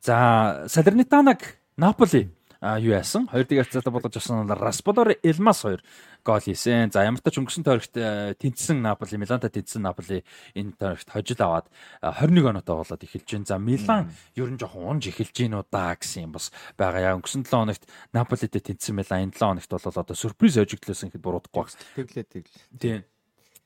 [0.00, 2.30] За Салернитанаг Наполи
[2.60, 3.28] юу яасан?
[3.30, 5.82] Хоёр дэг харьцаатаа болгож авсан бол Расподор Элмас хоёр
[6.24, 6.90] гол хийсэн.
[6.90, 10.26] За ямар ч тач өнгөрсөн тойрогт тэнцсэн Наполи, Миланта тэнцсэн Наполи
[10.58, 11.70] энэ тойрогт хожил аваад
[12.02, 13.46] 21 оноотой болоод эхэлж байна.
[13.46, 17.14] За Милан ер нь жоохон унж эхэлж гин үү да гэсэн юм бас байгаа.
[17.14, 21.22] Яа өнгөрсөн 7 хоногт Наполитэй тэнцсэн Милан энэ 7 хоногт бол одоо сюрприз хожигдлээсэн гэхэд
[21.22, 21.70] буруудахгүй баг.
[21.94, 22.74] Тэглээ тэглээ.
[22.74, 23.06] Тийм.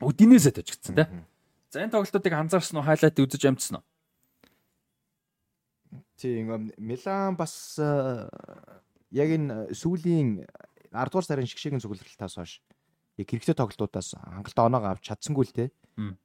[0.04, 1.08] Өдинээсээ тожигдсан тий.
[1.72, 2.84] За энэ тоглолтуудыг анзаарсан уу?
[2.84, 3.84] Хайлайт үзэж амжсан уу?
[6.22, 7.74] Тийм Милан бас
[9.10, 10.46] яг энэ сүүлийн
[10.94, 12.62] 10 дугаар сарын шгшээгийн цугларалтаас хойш
[13.18, 15.64] яг хэрэгтэй тоглолтуудаас хангалттай оноогоо авч чадсангүй л те.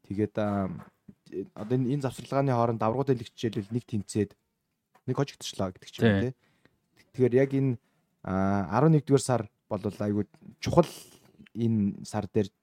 [0.06, 4.32] Тэгээд одоо энэ завсарлагын хооронд даврагууд элэг хичээлэл нэг тэнцээд
[5.10, 6.38] нэг хожигдчихлаа гэдэг ч юм те.
[7.18, 7.82] Тэгэхээр яг энэ
[8.22, 10.30] 11 дугаар сар бол айгүй
[10.62, 10.88] чухал
[11.58, 12.54] энэ сар дээр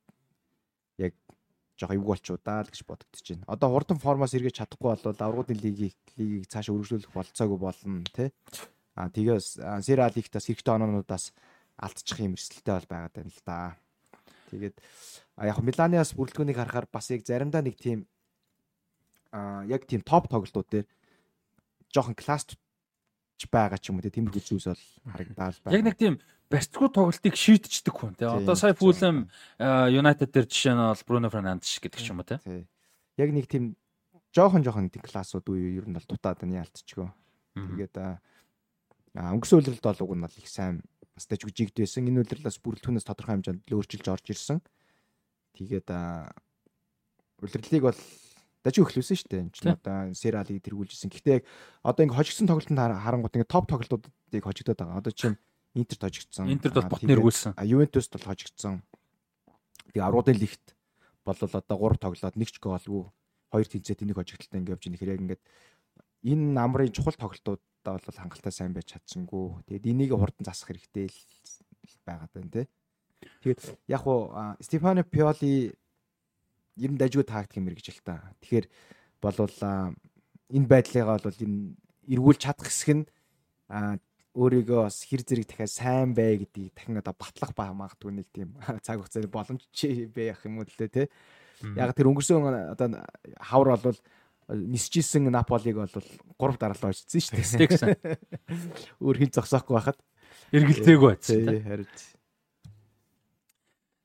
[1.79, 3.45] жоо эвгүй болчихоо даа л гэж бодогдож байна.
[3.51, 8.31] Одоо хурдан формоос эргэж чадахгүй бол аврагуудын лигийг лигийг цааш өргөжлүүлэх болцоогүй болно тий.
[8.95, 11.35] А тэгээс Сера лигтаас хэрэгтэй оноонуудаас
[11.77, 13.77] алдчих юм эрсдэлтэй бол байгаад байна л да.
[14.55, 14.77] Тэгээд
[15.43, 18.07] яг Миланиас бүрэлдэхүүнийг харахаар бас яг заримдаа нэг тийм
[19.35, 20.87] а яг тийм топ тоглолтууд дээр
[21.91, 22.55] жоохон класс
[23.51, 25.75] байгаа ч юм уу тиймэрхүү зүйлс бол харагдаад байна.
[25.75, 26.15] Яг нэг тийм
[26.51, 28.29] барьцгүй тоглолтыг шийдчихдэг хүн тий.
[28.29, 29.29] Одоо сая Фулэм
[29.59, 32.67] Юнайтед дээр жишээ нь бол Бруно Фернандеш гэдэг ч юм уу тий.
[33.19, 33.75] Яг нэг тийм
[34.35, 37.11] жоохон жоохон тийм классууд үе ер нь бол дутаад байна ялцчихгөө.
[37.55, 37.97] Тэгээд
[39.15, 40.83] өнгөрсөн үйлрэлд бол уг нь бол их сайн
[41.15, 42.07] бас таж үжигд байсан.
[42.07, 44.59] Энэ үйлрэлээс бүрэлдэхүүнээс тодорхой хэмжээнд өөрчилж орж ирсэн.
[45.55, 45.89] Тэгээд
[47.43, 48.01] үйлрэлийг бол
[48.65, 49.43] дажи өглөөсөн шүү дээ.
[49.45, 51.13] Энд чинь одоо сериалыг тэргүүлжсэн.
[51.13, 51.45] Гэхдээ яг
[51.85, 55.05] одоо ингээ хожигдсон тоглолтод харангуут ингээ топ тоглолтуудыг хожигдоод байгаа.
[55.05, 55.37] Одоо чинь
[55.75, 56.47] Интерт хожигдсон.
[56.51, 57.59] Интерт бол бот нэргүүлсэн.
[57.67, 58.87] Ювентус бол хожигдсон.
[59.91, 60.79] Тэгээ авруудын лигт
[61.27, 63.11] бол одоо 3 тоглоод нэг ч гоолгүй
[63.51, 64.87] хоёр тэнцээд энийг хожигдталтай ингээ явж.
[64.87, 65.43] Тэгэхээр яг ингээд
[66.31, 69.67] энэ намрын чухал тоглолтуудаа бол хангалттай сайн байж чадсангүй.
[69.67, 72.63] Тэгээд энийг хурдан засах хэрэгтэй л байгаад байна те.
[73.43, 73.61] Тэгээд
[73.91, 74.31] яг хуу
[74.63, 75.75] Стефано Пиоли
[76.77, 78.35] ер нь дажгүй тактик юм гэж л та.
[78.43, 78.67] Тэгэхээр
[79.23, 79.59] болвол
[80.51, 81.75] энэ байдлыгаа бол энэ
[82.11, 83.05] эргүүлж чадах хэсэг нь
[84.35, 88.59] өөрийгөө бас хэр зэрэг дахиад сайн бай гэдгийг дахин одоо батлах ба магадгүй нэг тийм
[88.85, 89.63] цаг хугацааны боломж
[90.11, 91.03] байх юм уу лээ те.
[91.79, 93.07] Яг тэр өнгөрсөн одоо
[93.39, 93.99] хавар бол
[94.51, 97.95] нисжсэн Наполиг бол 3 дараалал очсон шүү дээ.
[99.05, 99.99] Өөр хин зогсоохгүй байхад
[100.53, 101.63] эргэлдээгүй байсан.
[101.65, 101.89] Харин.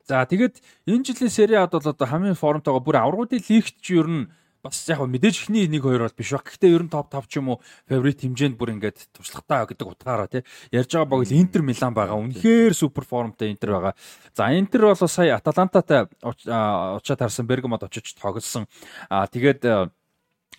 [0.10, 0.58] За тэгэд
[0.90, 4.26] энэ жилийн Сери Ад бол одоо хамгийн формтойгоо бүр аврагуудын лигт ч ер нь
[4.66, 6.50] бас яг мэдээж ихний 1 2 бол биш баг.
[6.50, 10.26] Гэхдээ ер нь топ 5 ч юм уу фаворит хэмжээнд бүр ингээд туршлагатай гэдэг утгаараа
[10.26, 10.42] тий.
[10.74, 12.18] Ярьж байгаа баг л Интер Милан байгаа.
[12.18, 13.94] Үнэхээр супер формтой Интер байгаа.
[14.34, 18.66] За Интер бол сая Аталантатай очиад харсан Бергамод очиж тоглосон.
[19.14, 19.62] Аа тэгээд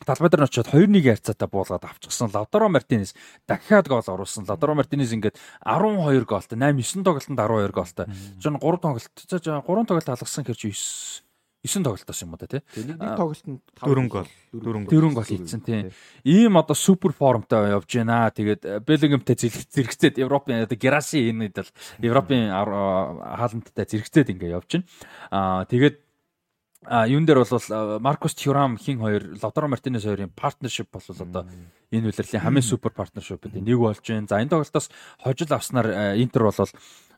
[0.07, 2.31] Талбайдар нь очиод 2-1 ярцаатай буулгаад авчихсан.
[2.33, 3.13] Лавдаро Мартинес
[3.47, 4.49] дахиад гол оруулсан.
[4.49, 8.07] Лавдаро Мартинес ингээд 12 гоолтой, 8 9 тоглолтод 12 гоолтой.
[8.41, 10.73] Жон 3 тоглолт, 3 тоглолт алгасан хэрэг 9
[11.61, 12.65] 9 тоглолтоос юм уу те.
[12.81, 14.25] Нэг тоглолтод 4 гол,
[14.57, 15.93] 4 гол 4 гол хийсэн тийм.
[16.25, 18.33] Ийм одоо супер формтой явж байна.
[18.33, 21.69] Тэгээд Беллингемтэй зэрэгцээд Европын одоо Гераси энэ бол
[22.01, 24.89] Европын хаалттай зэрэгцээд ингээ явж байна.
[25.29, 26.01] Аа тэгээд
[26.87, 31.45] А юун дээр бол Маркус Тюрам хин хоёр Лодро Мартинес хоёрын партнершип бол одоо
[31.93, 34.25] энэ үйлрэлийн хамгийн супер партнершипүүд нэг болж байна.
[34.25, 34.89] За энэ тоглолтоос
[35.21, 36.57] хожил авснаар Интер бол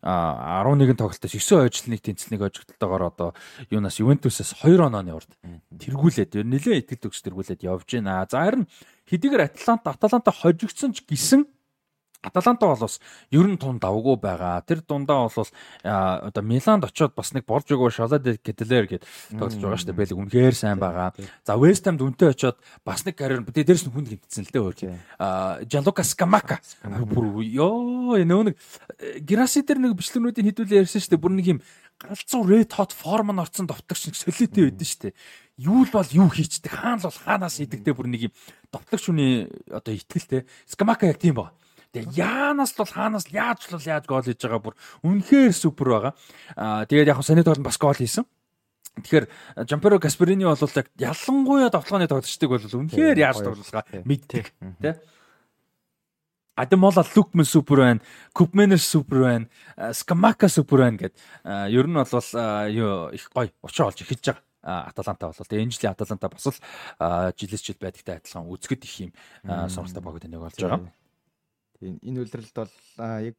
[0.03, 3.35] 11 тоглолтоос 9 хожлыг тэнцэлнийг хожигдтойгоор одоо
[3.71, 5.31] юунаас Ювентусээс 2 онооны урд
[5.79, 8.27] тэргүүлээд нэлээд итгэл төгс тэргүүлээд явж байна.
[8.27, 8.67] За харин
[9.07, 11.47] хэдийгээр Атланта Аталанта хожигдсон ч гисэн
[12.23, 13.01] Аталанта бол бас
[13.35, 14.63] ер нь тун давгүй байгаа.
[14.63, 15.49] Тэр дундаа бол
[15.83, 19.03] одоо Миланд очиод бас нэг болж өгөө Шалад Кетлер гээд
[19.35, 19.99] тоглож байгаа шүү дээ.
[19.99, 21.11] Бэлэг үнэхээр сайн байгаа.
[21.43, 24.63] За Вест Хамд үнтэй очиод бас нэг карьер тэгээ дээрс нь хүнд гимтсэн л дээ
[24.63, 24.79] өөр.
[25.19, 28.57] А Жанлука Скамака бүр ёо нөө нэг
[29.27, 31.25] Граси дээр нэг бичлэгнүүдийн хідүүлээ ярьсан шүү дээ.
[31.27, 31.61] Бүр нэг юм
[31.99, 35.15] галзуу ред хот форм нь орцсон довтлогч нэг солиотой байдсан шүү дээ.
[35.59, 38.33] Юу л бол юу хийчдэг, хаана л бол хаанаас идэгтэй бүр нэг юм
[38.71, 40.47] довтлогч хүний одоо итгэлтэй.
[40.67, 41.53] Скамака яг тийм байна
[41.93, 46.13] Тэгээ яанаас бол хаанаас яаж л яаж гол хийж байгаа бүр үнэхээр супер байгаа.
[46.57, 48.25] Аа тэгээд яг саний тоолн бас гол хийсэн.
[48.97, 49.27] Тэгэхээр
[49.69, 54.45] Жамперо Касперини бол яг ялангуяа давталгааны тоглогчдыг бол үнэхээр яаж тоглуулгаа мэддэг
[54.81, 54.95] тий.
[56.57, 58.01] Адемола Лукмен супер байна,
[58.33, 59.47] Купменер супер байна,
[59.93, 61.15] Скамака супер байна гэд
[61.73, 62.09] ер нь бол
[62.73, 64.45] юу их гоё учаа олж эхэлж байгаа.
[64.63, 66.57] Аталанта бол тэгээ энэ жилийн Аталанта бас л
[67.37, 69.13] жилээс жил байдагтай адилхан үзэхэд их юм
[69.45, 70.93] сонирхолтой баг нэг болж байгаа.
[71.83, 72.71] Тийм энэ үйлрэлд бол
[73.27, 73.37] яг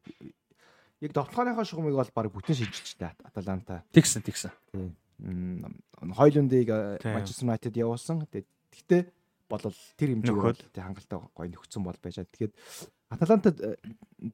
[0.99, 3.87] яг довтлооныхоо шугамыг бол баг бүтэн шилжилжтэй Аталанта.
[3.95, 4.51] Тэгсэн тэгсэн.
[4.75, 4.91] Тийм.
[6.11, 6.67] Хойлондыг
[7.07, 8.27] Манчестер Юнайтед явуулсан.
[8.27, 9.07] Гэхдээ
[9.47, 12.19] болол тэр хэмжээгээр бол хангалттай гоё нөхцөн бол байж.
[12.19, 12.53] Тэгэхээр
[13.15, 13.57] Аталантад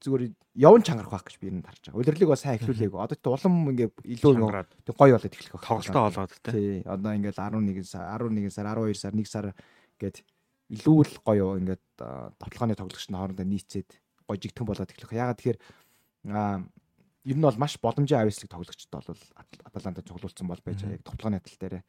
[0.01, 0.23] зүгээр
[0.57, 1.99] явн чангарах байх гэж би энэ харж байгаа.
[2.01, 2.97] Улирлыг бас сайн эхлүүлээгүй.
[2.97, 4.33] Одоо тэ улам ингээ илүү
[4.89, 5.67] тэг гоё болоод эхлэх байх.
[5.69, 6.33] Тоглолтоо олоод.
[6.49, 6.81] Тий.
[6.87, 9.45] Одоо ингээл 11 сар 11 сар 12 сар 1 сар
[9.99, 10.17] гээд
[10.69, 11.83] илүү л гоё ингээд
[12.37, 13.89] тоглооны тоглогч нь хоорондоо нийцээд
[14.29, 15.17] гоё жигтэн болоод эхлэх.
[15.17, 15.59] Ягаад тэгэхээр
[16.29, 19.09] ер нь бол маш боломжийн авьяаслыг тоглогчд бол
[19.65, 21.81] Аталанта цуглуулсан бол байж байгаа яг тоглооны тал дээр.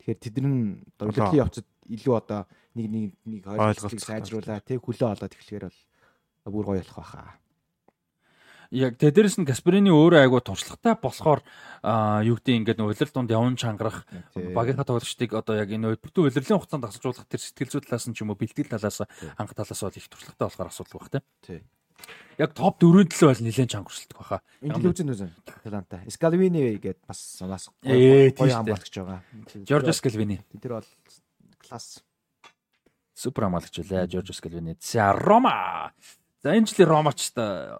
[0.00, 5.34] Тэгэхээр тэд нь урлагийн явцад илүү одоо нэг нэг нэг ойлголцыг сайжруулаа тэг хөлөө олоод
[5.36, 7.41] эхлэхээр бол бүр гоё болох байхаа
[8.72, 11.44] яг тэ дээрэс нь Касперины өөрөө айгу туршлагатай болохоор
[12.24, 16.88] юу гэдэг ингээд улирал донд явн чангарах багийнхаа тоглогчдыг одоо яг энэ бүтэн улирлын хугацаанд
[16.88, 19.04] асуулах тэр сэтгэл зүй талаас нь ч юм уу бэлтгэл талаас
[19.36, 21.60] анх талаас бол их туршлагатай болохоор асуудал байх тий.
[22.40, 24.40] Яг топ 4-ийн төлөө бол нэлээд чангарчдаг баха.
[24.64, 25.30] Жил үзэн
[25.62, 26.00] Таланта.
[26.08, 29.20] Скалвини гээд бас бас гоё хамгаалагч байгаа.
[29.68, 30.40] Жоржо Скалвини.
[30.56, 30.88] Тэр бол
[31.60, 32.00] класс
[33.12, 34.80] супер хамгаалагч үлээ Жоржо Скалвини.
[34.80, 35.92] За Рома
[36.42, 37.78] За энэ жилийн Ромач та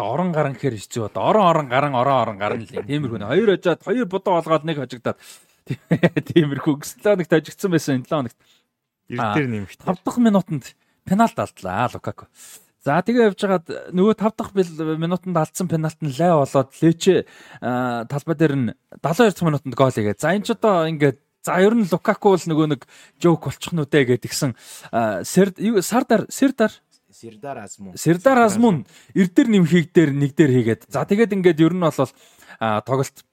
[0.00, 1.16] орон гарan гэхээр хэцүү бод.
[1.20, 3.20] Орон орон гарan орон орон гарan л тиймэрхүү.
[3.20, 5.20] Хоёр хожоод хоёр будуу болгоод нэг хожигдаад
[6.32, 8.38] тиймэрхүү гислаа нэг тажигдсан байсан энэ 7 хоногт.
[9.12, 9.80] Эрдээр нэмэгт.
[9.84, 10.64] 5 дахь минутанд
[11.04, 12.32] пенальт алдлаа Лукаку.
[12.80, 17.28] За тэгээ явж хагаад нөгөө 5 дахь минутанд алдсан пенальт нь лай болоод Лече
[17.60, 18.72] талбай дээр нь
[19.04, 20.16] 72 дахь минутанд гол хийгээ.
[20.16, 22.82] За энэ ч одоо ингээд За ер нь Лукаку бол нөгөө нэг
[23.22, 24.52] жоок болчих нүдэ гэдгсэн
[25.86, 26.72] Сардар Сардар
[27.18, 27.96] Сирдар Азмун.
[27.98, 30.82] Сирдар Азмун эрдэр нэмхийг дээр нэг дээр хийгээд.
[30.86, 32.12] За тэгээд ингээд ер нь бол
[32.86, 33.26] тоглолт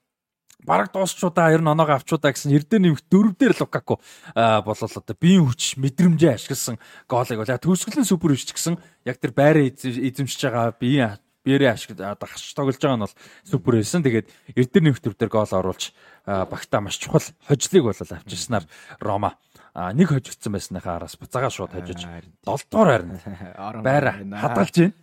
[0.66, 4.02] бараг дуусчудаа ер нь оноогоо авчудаа гэсэн эрдэр нэмэх дөрөв дээр Лукаку
[4.34, 8.74] болол одоо биеийн хүч мэдрэмжээ ашигласан гоолыг бол төгсгөлийн супер хүч гэсэн
[9.06, 13.14] яг тэр байраа эзэмшиж байгаа биеийн биерээ ашиглаж дагч тоглож байгаа нь бол
[13.46, 14.02] супер байсан.
[14.02, 14.26] Тэгээд
[14.58, 15.94] эрдэр нэмэх төр дээр гол оруулж
[16.26, 18.66] багтаа маш чухал хожлыг бол авчирснаар
[18.98, 19.38] Рома
[19.76, 22.26] нэг хожигдсан байсныхаа араас буцаага шууд хожиж 7
[22.70, 24.94] дугаар харин байра хадгалж байна.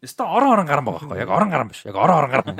[0.00, 2.56] Өстө орон орон гарan байгаа байхгүй яг орон гарan биш яг орон орон гарan.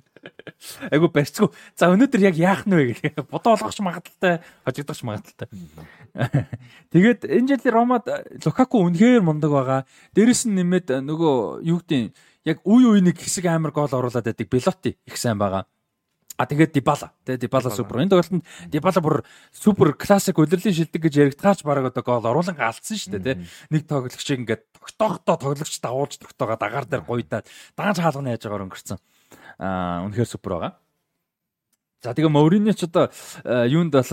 [0.92, 1.48] Айгу барьцгүй.
[1.76, 3.28] За өнөөдөр яг яах нь вэ гэх.
[3.28, 5.48] Бодоо олгохч магадaltaй хожигдохч магадaltaй.
[6.92, 8.04] Тэгээд энэ жилийн Ромад
[8.44, 9.80] Лукаку үнэхээр мундаг байгаа.
[10.14, 12.14] Дээрэс нь нэмээд нөгөө юу гэдэг
[12.46, 14.48] яг үе үе нэг хэсэг амар гол оруулаад байдаг.
[14.48, 15.66] Белоти их сайн байгаа.
[16.40, 17.12] А тэгээд Дибала.
[17.28, 18.00] Тэгээд Дибала супер.
[18.00, 19.16] Энэ тоглолтод Дибала бүр
[19.52, 23.44] супер классик удирлын шилдэг гэж яригдгаач бараг одоо гол оруулан алдсан шүү дээ, тэ.
[23.68, 27.44] Нэг тоглогчийг ингээд тогтоохтой тоглогч давуулж тогтоогоо дагаар дээр гуйдаад
[27.76, 28.98] дааж хаалганы яаж байгаагаар өнгөрцөн.
[29.60, 30.72] Аа үнэхээр супер байгаа.
[32.00, 33.12] За тэгээ Мориньо ч одоо
[33.44, 34.08] юунд бол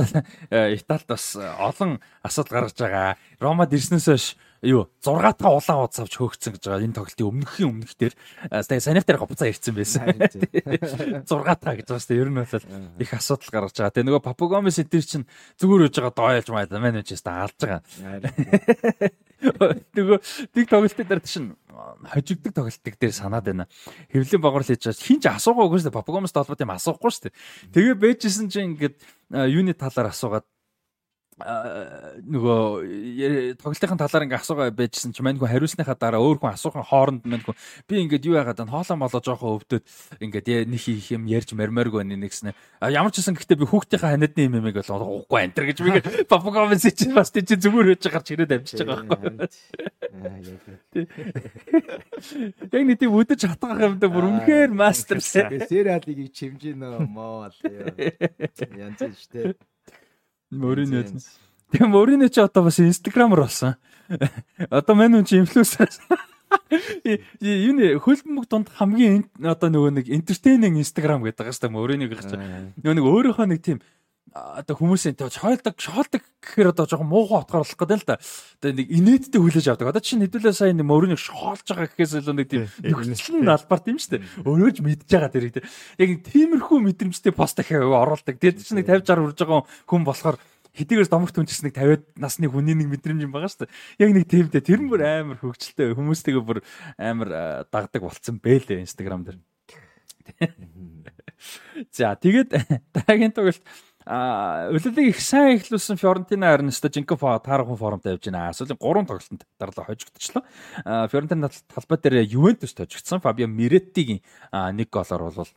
[0.51, 3.15] Италид бас олон асуудал гаргаж байгаа.
[3.39, 4.25] Ромад ирснээс хойш
[4.59, 6.83] юу 6 дахь улаан удаа авч хөөгцөн гэж байгаа.
[6.83, 8.13] Энэ тоглолтын өмнөхийн өмнөх дээр
[8.51, 10.03] тэгээ санитар гоцоо ирсэн байсан.
[10.03, 12.19] 6 дахь гэж дээ.
[12.19, 13.95] Ер нь бол их асуудал гаргаж байгаа.
[13.95, 16.47] Тэгээ нөгөө Папагомес эдэр чинь зүгээр үж байгаа дойлж
[17.07, 17.81] ч яста алж байгаа.
[19.37, 20.19] Тэгээ
[20.53, 21.53] тийг тоглолтын дээр чинь
[22.09, 23.69] хожигддаг тоглолтыг дээр санаад байна.
[24.09, 25.99] Хэвлэн багвар хийж байгаа хин ч асуугаагүй шүү дээ.
[26.01, 27.37] Папагомес толбот юм асуухгүй шүү дээ.
[27.73, 28.97] Тэгээ бэжсэн чинь ингээд
[29.29, 30.45] юуны талаар асуугаад
[31.37, 37.29] нөгөө тоглолтын талаар ингээ асуугаа байжсэн чи мань хүн хариулсныхаа дараа өөр хүн асуухан хооронд
[37.29, 37.53] мань хүн.
[37.85, 39.85] Би ингээд юу яагаад энэ хоолоо молоо жоохоо өвдөд
[40.17, 42.57] ингээд нэг хийх юм ярьж мармааргүй байна нэгснэ
[42.89, 46.89] ямар ч гэсэн гэхдээ би хүүхдийнхаа ханадны юм юмэг бол уухгүй энэ гэж би папаговс
[46.97, 49.45] чи бас тий зүгээр байж гарч ирээд амжиж байгаа байхгүй
[52.73, 57.57] яг нэг тийм өдөж хатгах юмдаа бүр үнэхээр мастер сериалыг чимж нөө моо бол
[58.73, 59.53] янз шүү
[60.51, 61.03] Мөринэ.
[61.71, 63.75] Тэгээ Мөринэ ч одоо бас инстаграмер болсон.
[64.71, 65.91] Одоо мань хүн чи инфлюенсер.
[67.43, 72.31] Юуны хөлбөмбөг донд хамгийн одоо нөгөө нэг entertaining Instagram гэдэг байгаа шүү дээ Мөринэг гэж.
[72.79, 73.83] Нөгөө нэг өөрийнхөө нэг тийм
[74.33, 78.17] одоо хүмүүсийн тэгж хойлдог шоолдог гэхээр одоо жоохон муухай утгааруулах гэдэг л да.
[78.59, 79.91] Одоо нэг инээдтэй хүлээж авдаг.
[79.95, 83.97] Одоо чинь хэдүүлээ сайн нэг мөрөнийг шоолж байгаа гэхээс илүү нэг тийм нөхцөл албаар тийм
[83.97, 84.27] шүү дээ.
[84.45, 85.65] Өөрөө ч мэдж байгаа тэрийг тийм.
[85.97, 88.35] Яг тиймэрхүү мэдрэмжтэй пост дахиад оруулдаг.
[88.37, 90.37] Тэр чинь нэг 50 60 хүрж байгаа хүн болохоор
[90.77, 93.73] хэдийгээр домогт хүнчс нэг 50 насны хүний нэг мэдрэмж юм байгаа шүү дээ.
[94.05, 95.97] Яг нэг тиймдээ тэр нь бүр амар хөвгчлээ.
[95.97, 96.61] Хүмүүстэйгээ бүр
[97.01, 99.39] амар дагдаг болцсон бэлээ Instagram дээр.
[101.91, 102.49] За тэгээд
[102.95, 103.61] дараагийн тоглолт
[104.07, 108.55] А өлөлийг их сайн эхлүүлсэн Фиорентина харин өстө жинхэнэ таарах формд явж байна.
[108.55, 110.47] Сүүлийн 3 тоглолтод дарлаа хожигдчихлоо.
[111.11, 113.19] Фиорентина талбай дээр Ювентус тожигдсон.
[113.19, 114.23] Фабио Миреттигийн
[114.79, 115.51] нэг голоор бол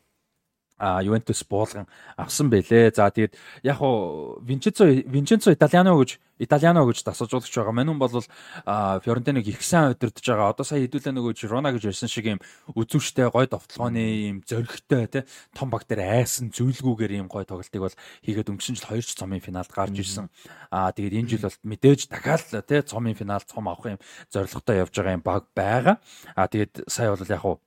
[0.81, 1.87] Ювентус буулган
[2.17, 2.97] авсан байлээ.
[2.97, 7.77] За тэгээд яг хуу Винченцо Винченцо Италиано гэж Италиано гэж тасалжуулагч байгаа.
[7.77, 8.25] Манун бол
[8.65, 10.57] Фьорентиныг их сайн удирдах байгаа.
[10.57, 12.41] Одоо сая хэдүүлээ нөгөө Жирона гэж ярьсан шиг юм
[12.73, 14.01] үзүүштэй гой довтлооны
[14.33, 18.89] юм зөрөгтэй тий том баг дээр айсан зүйлгүүгээр юм гой тоглолтыг бол хийгээд өнгөрсөн жил
[18.89, 20.33] хоёр ч цомын финалд гарч ирсэн.
[20.73, 24.01] Аа тэгээд энэ жил бол мэдээж дахиад тий цомын финалд цом авах юм
[24.33, 26.01] зорилготой явж байгаа юм баг байгаа.
[26.33, 27.61] Аа тэгээд сая бол яг хуу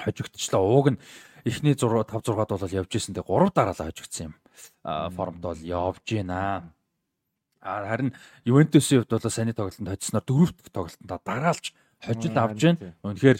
[0.00, 0.62] хожигдчлаа.
[0.62, 0.98] Ууг нь
[1.48, 3.16] эхний 6 5 6-ад бол явж исэн.
[3.16, 4.34] Тэг 3 дараалал хожигдсан юм.
[5.16, 6.68] Формд бол явж гинэ.
[7.60, 8.14] А харин
[8.44, 12.94] Ювентусын хувьд бол саний тоглолтод хоцсноор дөрөвт тоглолтод дараалж хожил авж байна.
[13.02, 13.38] Үнэхээр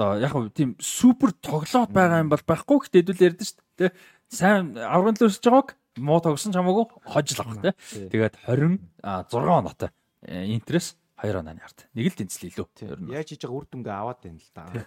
[0.00, 3.92] одоо яг хөө тийм супер тоглоод байгаа юм бол байхгүй гэхдээ хэдүүл ярьдэн шүү дээ.
[4.32, 8.08] Сайн аврагын л өсөж байгааг муу тогсон ч хамаагүй хожил авах тий.
[8.08, 9.04] Тэгээд 26
[9.36, 9.90] оноотой
[10.24, 11.84] интерес 2 онооны ард.
[11.92, 12.66] Нэг л тэнцэл илүү.
[13.12, 14.86] Яаж хийж байгаа үр дүнгээ аваад байна л да.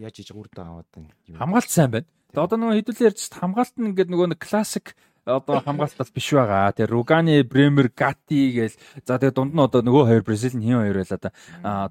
[0.00, 1.10] Яаж хийж байгаа үр дүн аваад байна.
[1.36, 2.08] Хамгаалт сайн байна.
[2.32, 4.86] Тэгээ одоо нөгөө хэдүүлээ ярьж хамгаалт нь ингээд нөгөө нэг классик
[5.24, 6.72] одоо хамгаалалт бас биш байгаа.
[6.74, 10.82] Тэгээ Ругани, Бремер, Гати гээл за тэгээ дунд нь одоо нөгөө хоёр Бразил нь хин
[10.82, 11.30] хоёр байла да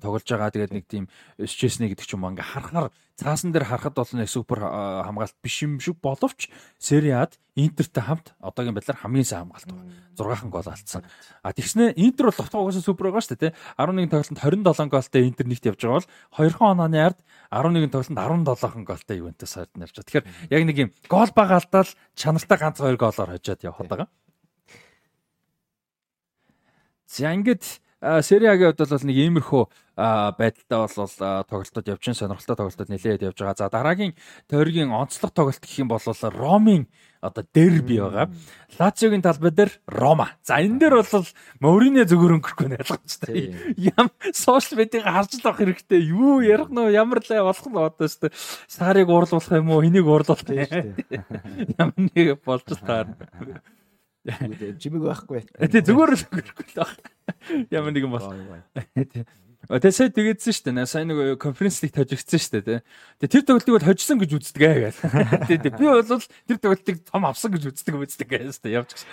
[0.03, 0.52] тоглож байгаа.
[0.52, 1.06] Тэгээд нэг тийм
[1.40, 5.79] Счесне гэдэг ч юм ингээ харахаар цаасан дээр харахад бол нэг супер хамгаалт биш юм
[5.79, 10.35] шиг боловч Сериад Интертэй хамт одоогийн байдлаар хамгийн сайн хамгаалт байгаа.
[10.39, 11.03] 6хан гол алдсан.
[11.43, 13.55] А тэгснэ Интер бол товтгоо угаасаа супер байгаа шүү дээ.
[13.75, 16.09] 11 тоглолтод 27 голтой Интер нэгт явж байгаа бол
[16.47, 17.19] 2 хон онооны ард
[17.51, 19.95] 11 тоглолтод 17хан голтой Ювентус хард навч.
[19.99, 24.07] Тэгэхээр яг нэг юм гол бага алдаал чанартай ганц 2 голоор хожоод явхад байгаа.
[27.11, 29.64] За ингээд Сериагийн хувьд бол нэг иймэрхүү
[30.34, 33.61] байдалтай бол тоглолтод явж сонирхолтой тоглолтод нэлээд явж байгаа.
[33.61, 34.18] За дараагийн
[34.49, 36.90] тойргийн онцлог тоглолт гэх юм бол Ромын
[37.22, 38.34] одоо дерби байгаа.
[38.80, 40.34] Лациогийн талбай дээр Рома.
[40.41, 41.30] За энэ дээр бол
[41.61, 43.11] Моринэ зөвгөр өнгөрөхгүй нь ялгаач.
[43.78, 46.02] Ям сошиал медиаг харж л авах хэрэгтэй.
[46.02, 48.38] Юу ярих нөө ямар л болох нь одоо шүү дээ.
[48.65, 49.86] Сарыг уурлуулах юм уу?
[49.86, 51.78] Энийг уурлуулах юм шүү дээ.
[51.78, 53.14] Ямар нэг болж таар.
[54.22, 55.41] Жимэг байхгүй.
[55.57, 56.99] Тэ зүгээр л өнгөрөхгүй л баг.
[57.73, 58.30] Ямар нэгэн бол.
[59.69, 60.85] Тэсээ тэгээдсэн шүү дээ.
[60.89, 62.81] Сайн нэг конференцлиг тожигдсан шүү дээ.
[63.18, 65.02] Тэгээ тэр тоглолтыг бол хожсон гэж үздэг ээ гэл.
[65.49, 68.77] Тэгээ би бол тэр тоглолтыг том авсан гэж үздэг үздэг гэсэн шүү дээ.
[68.77, 69.06] Явж гис.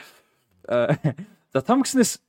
[1.53, 2.21] За том гиснээс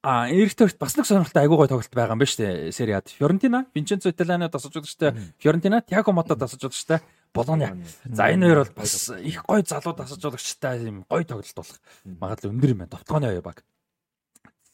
[0.00, 3.12] А эрэгтэйгт бас нэг сонирхолтой айгуу гой тоглолт байгаа юм ба штэ Сериад.
[3.12, 5.12] Фьорентина, Винченцо Италиано тасаж удажтай.
[5.36, 7.04] Фьорентина, Тиаго Мота тасаж удажтай.
[7.32, 7.76] Болоня.
[8.04, 11.78] За энэ хоёр бол бас их гой залуу тасаж удагчтай юм гой тоглолт болох.
[12.04, 12.90] Магадлал өндөр юм байна.
[12.90, 13.64] Товтгооны хоёр баг.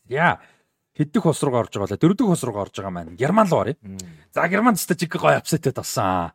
[0.09, 0.41] Яа
[0.97, 2.01] хэддэх ус руу орж байгаа лээ.
[2.01, 3.17] Дөрөвдөх ус руу орж байгаа маань.
[3.17, 3.75] Герман руу орё.
[4.33, 6.33] За Герман статик гоё апсетэд болсон.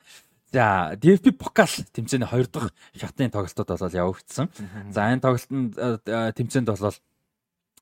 [0.52, 4.50] За DFB Pokal тэмцээний 2 дахь шатны тоглолтод бол явагдсан.
[4.92, 6.94] За энэ тоглолтод э, тэмцээнд бол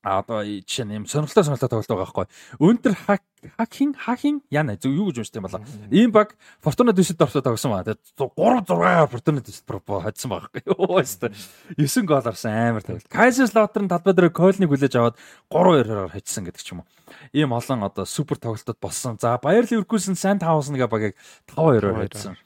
[0.02, 2.26] а одоо жишээ нь юм сонирхолтой сонирхолтой тоглолт байгаа байхгүй.
[2.56, 5.60] Өнтер хакин хакин яна зөв юу гэж уншдаг юм бала.
[5.92, 7.84] Ийм баг Fortuna Düsseldorf-д тогсон ба.
[7.84, 10.64] Тэгээд 3 6 Fortuna Düsseldorf хоцсон байхгүй.
[10.80, 11.28] Оо өстө
[11.76, 13.12] 9 гол орсон амар тоглолт.
[13.12, 15.20] Kaiserslautern талбай дээр Койлныг хүлээж аваад
[15.52, 16.88] 3-2-оор хоцсон гэдэг ч юм уу.
[17.36, 19.20] Ийм олон одоо супер тоглолтод болсон.
[19.20, 21.14] За Bayer Leverkusen Sandhausen гэх багийг
[21.44, 22.40] 5-2-оор хоцсон.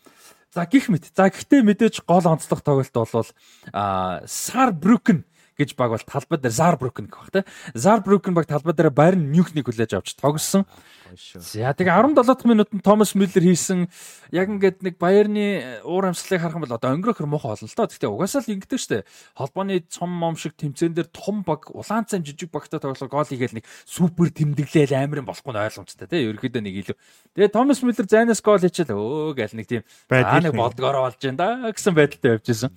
[0.51, 1.11] За гих мэт.
[1.15, 3.27] За гэхдээ мэдээж гол онцлог тоглолт бол
[3.75, 5.23] а Saarbrücken
[5.59, 7.43] гэж баг бол талбай дээр Zarbrücken гэх баг те.
[7.75, 10.67] Zarbrücken баг талбай дээр Bayern München-ийг хүлээж авч тогссон.
[11.15, 13.87] За тэгээ 17 дахь минутанд Томас Мюллер хийсэн
[14.35, 17.87] яг ингээд нэг Bayern-ы уур амьсгалыг харах юм бол одоо өнгөрөхөр муухай болно л доо.
[17.87, 19.07] Гэхдээ угаасаа л ингэдэг штэ.
[19.39, 23.63] Холбооны цом мом шиг тэмцээн дээр том баг улаан цайм жижиг багтай тоглох гол хийгээл
[23.63, 26.27] нэг супер тэмдэглээл амарын болохгүй ойлгомжтой тий.
[26.27, 26.97] Ерөөхдөө нэг илүү.
[27.39, 31.39] Тэгээ Томас Мюллер зайнаас гол хийчихэл өө гээл нэг тийм аа нэг болдгоор болж जैन
[31.39, 32.71] да гэсэн байдалтай явж исэн.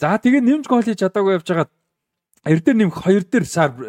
[0.00, 1.68] За тэгээ нэмж гол хийж чадаагүй явж байгаа
[2.44, 3.44] Эрдэр нэмэх хоёр дээр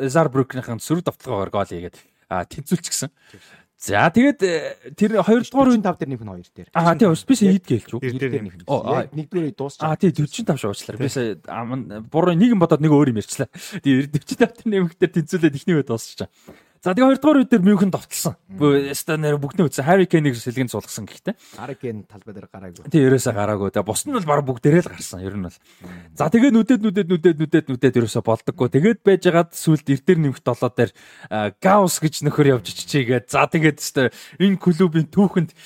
[0.07, 1.95] Зарбрукныхын сөрөг давталгаагаар гол хийгээд
[2.32, 3.11] тэнцүүлчихсэн.
[3.76, 6.69] За тэгээд э, тэр 2 дугаар үеийн 5 дээр нэмэх нь 2 дээр.
[6.72, 8.02] Аа тийм бис ийд гэлч үү?
[9.11, 9.91] Нэгдүгээр дууссаа.
[9.91, 10.95] Аа тийм 45 шуучлаа.
[10.95, 11.19] Бис
[12.07, 13.52] буруу нэг юм бодоод нэг өөр юм ярьчлаа.
[13.84, 16.32] Тэгээд 45 дээр нэмэх дээр тэнцүүлээд ихний үед дуусчихаа.
[16.86, 18.38] За тэгээ хоёрдугаар үед дээр Мюнхен довтлсон.
[18.62, 21.34] Яста нэр бүгдний үтсэн Harry Kane-ийг сэлгэн суулгасан гэхдээ.
[21.57, 22.86] Harry Kane талбай дээр гараагүй.
[22.94, 23.74] Тий, ерөөсөө гараагүй.
[23.74, 25.26] Тэгээ бус нь бол баг бүгдээрээ л гарсан.
[25.26, 25.57] Ер нь бол.
[26.14, 28.70] За тэгээ нүдэд нүдэд нүдэд нүдэд нүдэд ерөөсөө болдоггүй.
[28.70, 30.94] Тэгээд байжгаад сүлд эрдэр нэмэх долоо дээр
[31.57, 35.57] Гаус гэж нөхөр явж чичээгээд за тэгээд өстө энэ клубын түүхэнд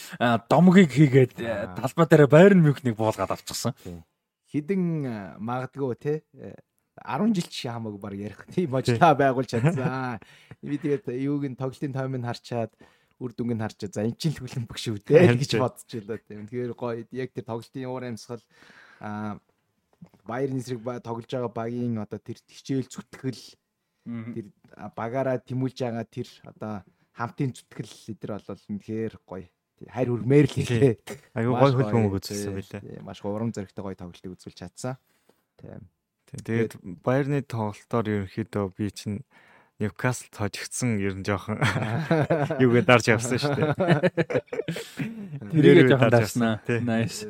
[0.48, 1.36] домгийг хийгээд
[1.84, 3.76] талбай дээр Bayern München-ийг буулгаад авчихсан.
[4.56, 6.14] Хідэн магадгүй те
[7.04, 10.20] 10 жил чи хамаагүй баг ярих тийм божлаа байгуулж чадсан.
[10.62, 12.72] Би тэгээд юуг нь тоглолтын таймыг харчаад
[13.20, 16.20] үр дүнг нь харчаад за эн чинь л хүлэн бөх шүү дээ гэж бодож байлаа
[16.24, 16.48] тийм.
[16.48, 18.44] Тэгэхээр гоё яг тэр тоглолтын уур амьсгал
[19.00, 19.40] а
[20.24, 23.44] Баярны эсрэг тоглож байгаа багийн одоо тэр хичээл зүтгэл
[24.08, 24.46] тэр
[24.96, 26.74] багаараа тэмүүлж байгаа тэр одоо
[27.12, 29.48] хамтын зүтгэл эдэр бол үнэхээр гоё.
[29.84, 30.96] хайр хүрмээр л хэлээ.
[31.36, 32.82] Аюу гой хөлбөмбөг үзүүлсэн байлаа.
[33.04, 34.96] Маш урам зоригтой гой тоглолтыг үзүүлж чадсан.
[35.60, 35.84] Тийм.
[36.30, 39.20] Тэгээд Байерны тоглолтоор ерөнхийдөө би чинь
[39.80, 41.64] Ньюкасл тоожигдсан ер нь жоохон
[42.64, 43.72] юугээ дарж явсан шүү дээ.
[45.56, 46.60] Тэрийгээ жоохон дарснаа.
[46.68, 47.24] Nice.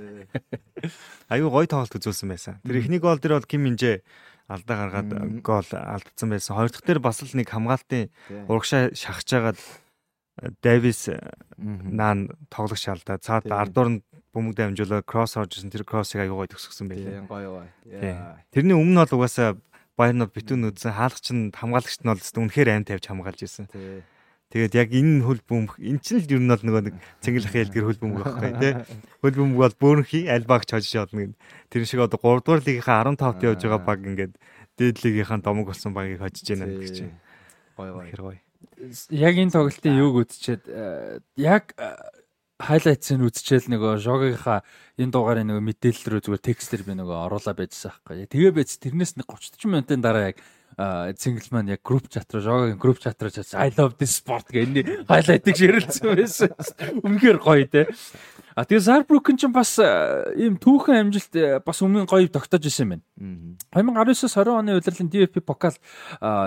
[1.30, 2.58] Аюу гой тоглолт үзүүлсэн байсан.
[2.66, 4.02] Тэр эхний гол дээр бол Ким Минжээ
[4.50, 6.58] алдаа гаргаад гол алдсан байсан.
[6.58, 8.10] Хоёр дахь дээр бас л нэг хамгаалтын
[8.50, 9.60] урагшаа шахаж агаад
[10.64, 11.10] Дэвис
[11.58, 13.20] наан тоглогч алдаа.
[13.20, 14.00] Цаад ардуур нь
[14.32, 17.24] бөмбөг дамжуулаад кросс оржсэн тэр кроссыг гой төгсгсөн байлээ.
[17.24, 18.38] Тийм гоё гоё.
[18.54, 19.58] Тэрний өмнө бол угаасаа
[20.00, 23.68] Баярнууд битүүн үзсэн хаалгач нь хамгаалагчт нь бол үнэхээр айн тавьж хамгаалж ирсэн.
[24.50, 27.60] Тэгээд яг энэ хөл бөмбөг эн чинь л ер нь бол нөгөө нэг цэнгэл ах
[27.60, 28.74] ялгэр хөл бөмбөг байхгүй тий.
[29.20, 31.36] Хөл бөмбөг бол бөөнхий аль багч хожиж явна гэн.
[31.68, 34.34] Тэр шиг одоо 3 дугаар лигийнхаа 15-т явж байгаа баг ингээд
[34.80, 37.14] дээд лигийнхаа домог болсон багийг хожиж байна гэх чинь.
[37.76, 38.40] Гой гой.
[39.10, 40.64] Яг энэ тоглолтын юуг үзчихэд
[41.40, 41.76] яг
[42.60, 44.68] хайлайтсыг үзчихэл нөгөө жогийнхаа
[45.00, 48.28] энэ дугаарыг нөгөө мэдээлэл рүү зүгээр текстээр би нөгөө оруулаа байжсан байхгүй.
[48.28, 50.44] Тэгээ байж тэрнээс нэг 30 40 минутын дараа яг
[50.80, 54.48] Цингл маань яг групп чат руу жогийн групп чат руу чаас I love this sport
[54.52, 56.52] энэ хайлайтыг ширэлцсэн байсан.
[57.04, 57.88] Үнэхээр гоё те.
[58.56, 59.76] А тэгээ Зарбрукен ч бас
[60.36, 64.08] ийм түүхэн амжилт бас өмнө гоё тогтоож исэн юм байна.
[64.08, 65.76] 2019-с 20 оны удирлын DFB покал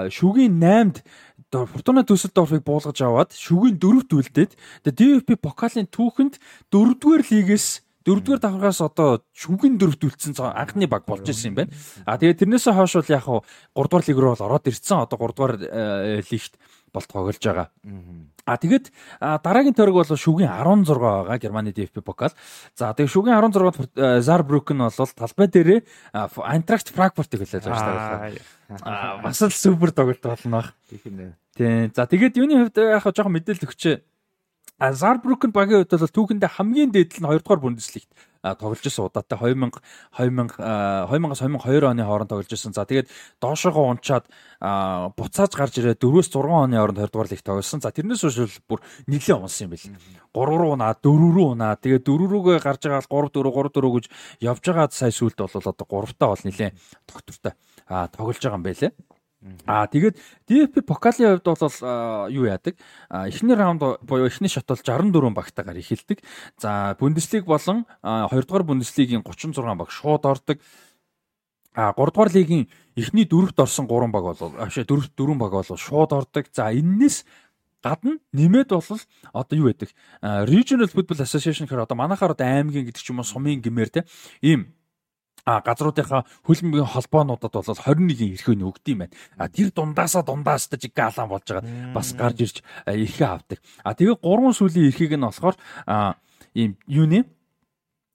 [0.09, 1.05] шүгийн 8-д
[1.53, 4.53] Фортуна Düsseldorf-ыг буулгаж аваад шүгийн 4-т үлдээд
[4.89, 6.41] DFB покалын түүхэнд
[6.73, 11.77] 4-р лигээс дөрөвдүгээр давхраас одоо шүгэн дөрөвт үлдсэн анхны баг болж ирсэн юм байна.
[12.09, 13.45] А тэгээд тэрнээсээ хойш бол яг 3
[13.77, 15.07] дугаар лиг рүү бол ороод ирсэн.
[15.07, 16.59] Одоо 3 дугаар э, лигт
[16.93, 17.69] бол тоглож байгаа.
[18.45, 22.33] А тэгээд дараагийн тойрог бол шүгийн 16 байгаа Германы DFB покал.
[22.77, 25.81] За тэгээд шүгийн 16-д Зарбрүкен бол талбай дээрээ
[26.13, 28.83] Айнтрахт Франкфуртыг хэлээд байгаа шүү дээ.
[28.85, 30.75] Аа бас л супер тоглолт болно баг.
[31.57, 31.93] Тийм.
[31.95, 33.97] За тэгээд юуны хувьд яг жоохон мэдээлэл өгчээ.
[34.83, 38.11] Зарбрукен багийн хувьд бол түүхэндээ хамгийн дээд нь 2 дугаар Бундеслигт
[38.43, 39.71] тоглож исэн удаатай 2000
[40.19, 42.75] 2000 2000-аас 2002 оны хооронд тоглож исэн.
[42.75, 43.07] За тэгээд
[43.39, 44.27] доошоогоо унчаад
[44.59, 47.81] буцааж гарч ирээд 4-өөс 6 оны хооронд 20 дугаар лигт тоглосон.
[47.81, 49.95] За тэрнээс хойш бүр нэлээд унсан юм бэл.
[50.35, 51.79] 3 руу унаа, 4 рүү унаа.
[51.79, 54.05] Тэгээд 4 рүүгээ гарч байгаа 3 4 3 4 гэж
[54.43, 56.75] явж байгаа сая сүлд бол одоо 3 таа бол нэлээд
[57.07, 57.55] доктортой
[57.87, 58.93] тоглож байгаа юм байлээ.
[59.67, 62.79] Аа тэгээд DFB покалын хувьд бол юу яадаг?
[63.11, 66.23] Эхний раунд буюу эхний шот бол 64 багтаагаар эхэлдэг.
[66.59, 70.59] За Бундеслиг болон 2 дугаар Бундеслигийн 36 баг шууд ордог.
[71.75, 75.77] А 3 дугаар лигийн эхний дөрөвт орсон 3 баг бол авшаа дөрөвт 4 баг бол
[75.77, 76.47] шууд ордог.
[76.55, 77.27] За энэс
[77.83, 78.87] гадна нэмээд бол
[79.35, 79.91] одоо юу гэдэг?
[80.47, 84.07] Regional Football Association гэхээр одоо манайхаар одоо аймгийн гэдэг ч юм уу сумын гэмээр те
[84.39, 84.71] ийм
[85.45, 89.15] а газруудынхаа хөлбөмбөгийн холбоонуудад бол 21-ийн эрхөө нөгд юм байна.
[89.39, 92.57] А тэр дундаасаа дундаас жиг гаалан болж байгаа бас гарч ирж
[92.87, 93.59] эрхээ авдаг.
[93.83, 95.57] А тэгээ гурван сүлийн эрхийг нь болохоор
[96.55, 97.27] ийм юуны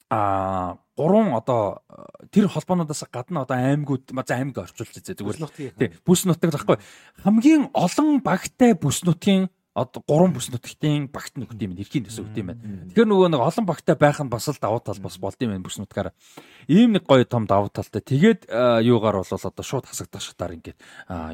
[0.09, 1.83] а гурван одоо
[2.31, 5.75] тэр холбоонуудаас гадна одоо аймагуд за аймаг орчуулж үзье зүгээр.
[5.77, 5.91] Тий.
[6.07, 6.79] Бүс нутаг захгүй.
[7.23, 12.37] Хамгийн олон багтай бүс нутгийн одоо гурван бүс нутгийн багт нөхд юм эрхийн төсөө өгд
[12.41, 12.61] юм байна.
[12.89, 15.61] Тэгэхээр нөгөө нэг олон багтай байх нь бас л давуу тал бас болд юм байна
[15.61, 16.17] бүс нутгаараа.
[16.65, 18.01] Ийм нэг гоё том давуу талтай.
[18.01, 18.49] Тэгээд
[18.81, 20.81] юугаар бол одоо шууд хасагдах шатаар ингээд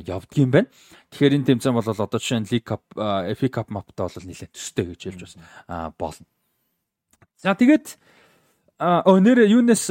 [0.03, 0.67] явдгийм байна.
[1.15, 4.91] Тэгэхээр энэ тэмцээн бол одоо жишээ нь League Cup, FA Cup маптай бол нэлээд төстэй
[4.91, 5.35] гэж хэлж бас
[5.95, 6.27] болно.
[7.39, 7.95] За тэгээд
[8.83, 9.87] өө нэр юунес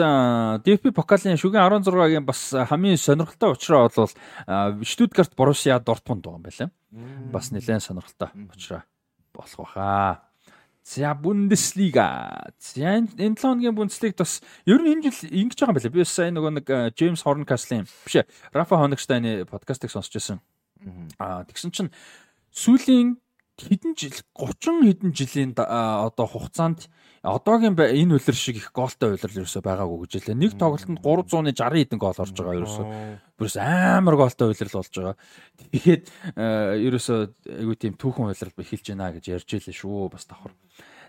[0.64, 4.12] DFB покалын шүгэн 16-гийн бас хамгийн сонирхолтой учраа бол
[4.84, 7.32] Штутгарт Боруссия Дортмунд байгаа юм байна.
[7.32, 8.84] Бас нэлээд сонирхолтой учраа
[9.32, 10.22] болох баха.
[10.84, 12.50] За Бундеслига.
[12.58, 15.94] За энэ 7 хоногийн Бундеслигт бас ер нь энэ жил ингэж байгаа юм байна.
[15.94, 16.66] Би бас сайн нөгөө нэг
[16.98, 18.26] Джеймс Хорнкаслын биш ээ.
[18.52, 20.42] Рафа Хоногштайны подкастыг сонсч байсан.
[21.22, 21.94] Аа тэгсэн чинь
[22.50, 23.22] сүүлийн
[23.68, 26.88] хэдэн жил 30 хэдэн жилийн одоо хугацаанд
[27.22, 30.42] одоогийн энэ үлэр шиг их гоолтой үлэр ерөөсөө байгаагүй гэж хэлээ.
[30.42, 32.86] Нэг тоглолтод 360 хэдэн гол орж байгаа ерөөсөө.
[33.38, 35.16] Бүрс амар гоолтой үлрэл болж байгаа.
[35.62, 36.04] Тэгэхэд
[36.82, 37.18] ерөөсөө
[37.62, 40.52] айгүй тийм түүхэн үлрэл эхэлж байна гэж ярьж илээ шүү бас давхар.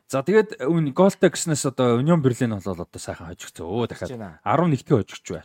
[0.05, 0.61] За тэгээд
[0.93, 3.65] гоолтой гэснээс одоо Union Berlin бол одоо сайхан хожигдсон.
[3.65, 4.13] Өө дахиад
[4.45, 5.41] 11-т хожигч бай.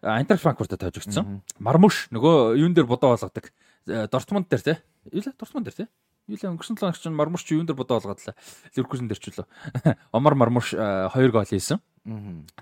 [0.00, 1.40] Eintracht Frankfurt-д хожигдсон.
[1.60, 3.48] Мармуш нөгөө юун дээр бодоо болгодог.
[3.86, 4.74] Дортмунд дээр те.
[5.12, 5.88] Юу л Дортмунд дээр те.
[6.30, 8.38] Юу л өнгөрсөн 7 хоног чинь Мармурч юун дээр бодоо олгоод лээ.
[8.78, 9.50] Ливеркузен дээр ч үлээ.
[10.14, 11.82] Омар Мармурш 2 гол хийсэн.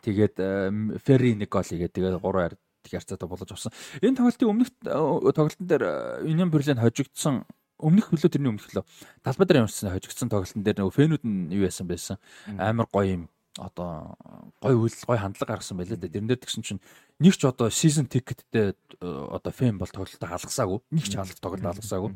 [0.00, 0.40] Тэгээд
[1.04, 2.56] Ферри 1 гол хийгээд тэгээд 3
[2.88, 3.72] ярцаатай болж авсан.
[4.00, 5.84] Энэ тоглолтын өмнөх тоглолтын дээр
[6.24, 7.44] Union Berlin хожигдсон
[7.78, 8.84] өмнөх хөлөө тэрний өмнөх хөлөө
[9.22, 12.16] талбай дээр ямарчсан хожигдсон тоглолтын дээр нөгөө фэнүүд нь юу яасан байсан
[12.58, 13.22] амар гоё юм
[13.58, 14.16] одоо
[14.62, 16.08] гой үйл гой хандлага гаргасан байлаа да.
[16.08, 16.80] Тэрэн дээр тэгсэн чинь
[17.18, 20.78] нэг ч одоо season ticketтэй одоо фэн бол тоглолтоо халгасаагүй.
[20.94, 22.10] Нэг ч халах тоглолт халгасаагүй.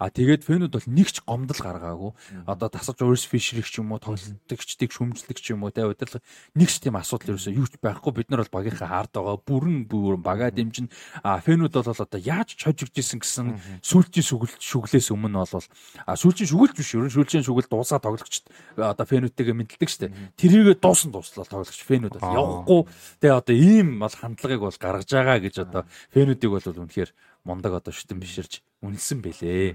[0.00, 2.12] А тэгээд фэнүүд бол нэг ч гомдол гаргаагүй.
[2.48, 6.24] Одоо тасаж өөрс фишрих ч юм уу тоглолтогчдыг шүмжлэх ч юм уу те удирдлага
[6.56, 8.12] нэг ч тийм асуудал ерөөсөө юу ч байхгүй.
[8.16, 9.36] Бид нар бол багийнхаа хард байгаа.
[9.44, 10.88] Бүрэн бүрэн бага дэмжин.
[11.20, 13.46] А фэнүүд бол одоо яаж чожигж исэн гэсэн
[13.84, 15.68] сүүлчийн сүгэлт шүглээс өмнө бол
[16.08, 20.12] а сүүлчийн шүгэлт биш ерөн сүүлчийн шүгэлт дуусаа тоглогчд одоо фэнүүдтэйгээ мэдлдэг штэ.
[20.40, 22.80] Тэрийгэ дуусан дуслал тоглогч фэнүүд бол явахгүй.
[23.18, 25.82] Тэгээ одоо ийм бол хандлагыг бол гаргаж байгаа гэж одоо
[26.14, 27.10] фэнүүдийг бол үнэхээр
[27.42, 29.74] мундаг одоо шүтэн биширж үнэлсэн бэлээ.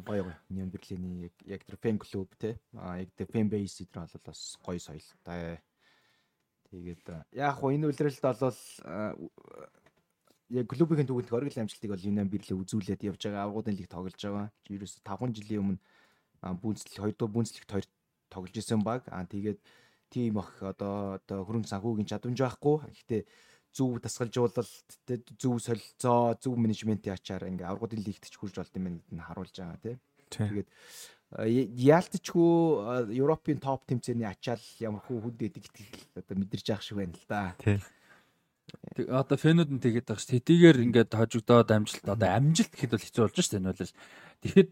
[0.00, 0.36] Гоё гоё.
[0.48, 2.58] Ньюн Берлиний яг яг тэр фэн клуб те.
[2.78, 5.60] А яг тэр фэн бейс эдэр бол бас гоё соёлтой.
[6.70, 7.04] Тэгээд
[7.34, 8.56] яг хуу энэ үлрэлт бол
[10.50, 14.50] яг клубийн түүхэнт оргил амжилтыг бол Юнан Берлээ үзүүлээд явж байгаа авгуудын лиг тоглож байгаа.
[14.66, 15.80] Ерөөс 5 жилийн өмнө
[16.42, 17.86] бүүнцлэг 2 дугаар бүүнцлэгт 2
[18.30, 19.06] тоглож исэн баг.
[19.14, 19.62] Аа тэгээд
[20.10, 22.76] тийм ах одоо одоо хөрөнгө санхүүгийн чадамж байхгүй.
[22.90, 23.22] Гэхдээ
[23.72, 24.66] зөв дасгалжуулалт
[25.38, 29.54] зөв солилцоо зөв менежментийн ачаар ингээ аврагуудын лигт ч хурж болд юм байна гэдгийг харуулж
[29.54, 29.98] байгаа тийм.
[30.30, 30.68] Тэгээд
[31.30, 37.14] яалтчгүй Европын топ тэмцээний ачаал ямар хүү хүнд байдаг гэдгийг одоо мэдэрч явах шиг байна
[37.14, 37.54] л да.
[37.62, 37.78] Тийм.
[38.98, 40.26] Тэг одоо фэнүүд нь тэгээд байгаа ш.
[40.34, 43.54] Тэдийгээр ингээд хожигдоод амжилт одоо амжилт гэхэд бол хэцүү болж ш.
[43.54, 43.94] Энэ бол
[44.42, 44.70] тэгэхэд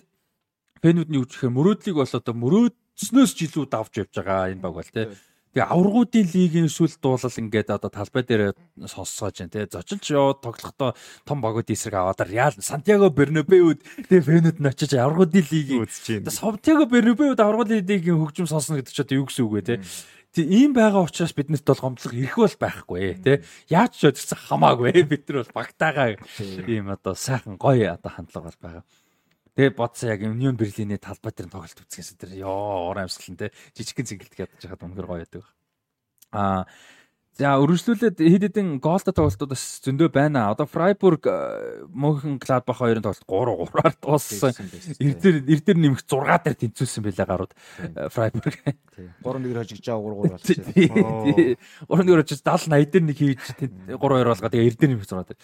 [0.83, 5.15] фэнүүдний үжихээр мөрөөдлийг бол одоо мөрөөдснөөс ч илүү давж явж байгаа энэ баг бол тийм
[5.59, 10.95] Тэгээ аврагуудын лигийн эсвэл дуулал ингээд одоо талбай дээр сонссоож байна те зочилж яваад тоглохдоо
[11.27, 16.31] том багууд эсрэг аваад Реал Сантьяго Бернабеуд тэгээ фэнүүд нь очиж аврагуудын лигийн үзэж байна.
[16.31, 19.83] Сантьяго Бернабеуд аврагуудын лигийн хөгжим сонсно гэдэг чинь одоо юу гэсэн үг вэ?
[20.31, 23.43] Тэг ийм байгаа учраас биднэрт бол гомдлого ирэх бол байхгүй те.
[23.67, 26.23] Яаж ч өдөрсөн хамаагүй бид нар бол багтаага
[26.71, 28.85] ийм одоо сайхан гоё одоо хандлага бол байгаа.
[29.59, 33.51] Тэгээ бодсон яг Union Berlin-ийн талбай дээр тоглолт үзчихсэн тэр ёо ор амьсгал нь те
[33.75, 35.45] жижигхэн цэнгэлт ядаж хаад үнэхээр гоё байдаг.
[36.31, 36.71] Аа
[37.39, 40.51] за өргөжлүүлээд хэд хэдэн голтой тоглолтууд бас зөндөө байна.
[40.51, 41.23] Одоо Freiburg
[41.95, 44.59] Мөнхен Gladbach хоёрын тоглолт 3-3-аар дууссан.
[44.99, 47.53] Эрдэр эрдэр нэмэх 6 дээр тэнцүүлсэн байлаа гарууд
[48.11, 48.59] Freiburg.
[49.23, 50.67] 3-1-ээр хожигч байгаа 3-3 болчихсон.
[51.87, 53.43] 3-1-ээр хожиж 70 80 дээр нэг хийж
[53.87, 55.41] 3-2 болгоод тэгээ эрдэр нэмэх 6 дээр.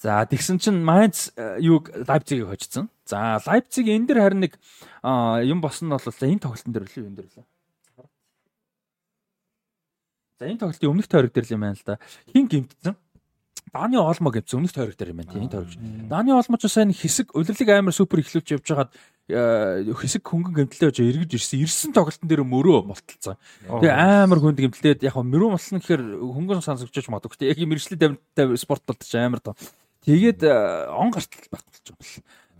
[0.00, 1.28] За тэгсэн чинь Mainz
[1.60, 2.88] юуг Leipzig-ийг хожицсан.
[3.04, 4.56] За Leipzig энэ дэр харин нэг
[5.44, 7.46] юм босон нь бол энэ тоглолтын дээр лээ энэ дэр лээ.
[10.44, 11.96] За энэ тоглолтын өмнөх тойрог дээр л юм байна л да.
[12.28, 12.96] Хин гимтсэн.
[13.72, 15.72] Даны Олмо гэсэн өмнөх тойрог дээр юм байна тийм тойрог.
[16.04, 18.92] Даны Олмо ч сайн хэсэг удирлыг амар супер ихлүүлж явж хагаад
[19.24, 21.64] хэсэг хөнгөн гэмтэлтэй байж эргэж ирсэн.
[21.64, 23.40] Ирсэн тоглолтын дээр мөрөө молтолцсон.
[23.64, 27.48] Тэгээ амар хүнд гэмтэлээд яг мөрөө молсон гэхээр хөнгөн сонсогчож магадгүй.
[27.48, 29.56] Яг мэрэгчлээ спорт болдог ч амар тоо.
[30.04, 30.44] Тэгээд
[30.92, 31.96] он гартал байхгүй болж юм.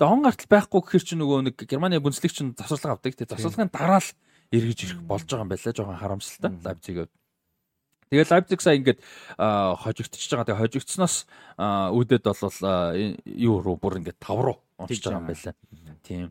[0.00, 3.12] Тэгээ он гартал байхгүй гэхэр чи нөгөө нэг Германы бүнцлэг чинь засварлага авдаг.
[3.12, 4.10] Тэгээ засварлагын дараа л
[4.56, 5.76] эргэж ирэх болж байгаа юм байлаа.
[5.76, 7.12] Жохон харамсалтай Лайпциг.
[8.14, 9.02] Тэгээ Лайпциг сая ингээд
[9.34, 10.46] хожигдчихж байгаа.
[10.46, 11.26] Тэгээ хожигдсноос
[11.58, 12.38] үүдээд бол
[13.26, 15.54] юу руу бүр ингээд тав руу уншиж байгаа юм байлаа.
[16.06, 16.30] Тийм.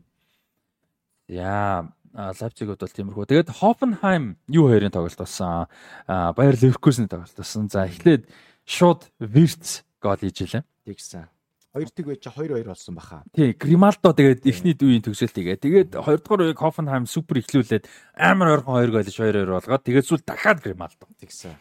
[1.28, 3.26] Яа Лайпцигуд бол тиймэрхүү.
[3.28, 5.66] Тэгээд Хофенхайм юу хоёрын тоглолт болсон.
[6.08, 7.68] Баяр Ливеркузны тоглолт болсон.
[7.68, 8.30] За эхлээд
[8.64, 10.64] шууд Вирц гол хийж илээ.
[10.86, 11.26] Тэгсэн.
[11.74, 13.26] Хоёр тэг байж 2-2 болсон баха.
[13.34, 15.58] Тий, Грималдо тэгээд эхний үеийн төгсөлт тэгээ.
[15.58, 20.62] Тэгээд хоёрдугаар үеийг Хофенхайм супер эхлүүлээд амар ойрхон 2 гол 2-2 болгоод тэгээд сүүл дахиад
[20.62, 21.10] Грималдо.
[21.18, 21.58] Тэгсэн.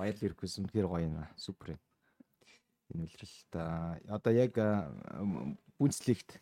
[0.00, 1.28] Баяр Леркүсэн тэр гоё юм аа.
[1.36, 1.80] Супер юм.
[2.96, 3.52] Энэ үлрэлт
[4.08, 4.56] одоо яг
[5.76, 6.40] бүнцлэгт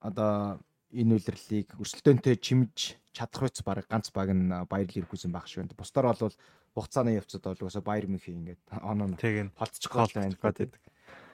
[0.00, 0.56] одоо
[0.88, 5.68] энэ үлрэлийг өрсөлдөөнтэй чимж чадах үс баг ганц баг нь Баяр Леркүсэн баг шүү.
[5.76, 6.32] Бусдаар бол
[6.72, 9.12] хугацааны явцад бол угаасаа Баяр Мюнхен ингээд оноо
[9.60, 10.72] холцчих гол байна гэдэг.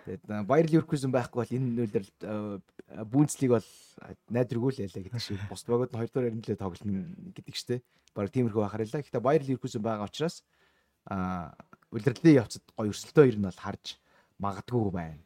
[0.04, 2.06] Тэгээд Баяр Ливеркузен байхгүй бол энэ нөлөөр
[3.08, 3.68] Бүүнцлиг бол
[4.28, 5.40] найдваргүй л ялаа гэдэг шиг.
[5.48, 7.80] Бус багууд нь хоёрдугаар эренлээ тоглоно гэдэг чтэй.
[8.12, 9.00] Бараг тиймэрхүү бахарилаа.
[9.00, 10.44] Гэхдээ Баяр Ливеркузен байгаа учраас
[11.08, 13.96] улирлын явцад гоё өрсөлдөө ер нь бол харж
[14.40, 15.22] магадгүй байна.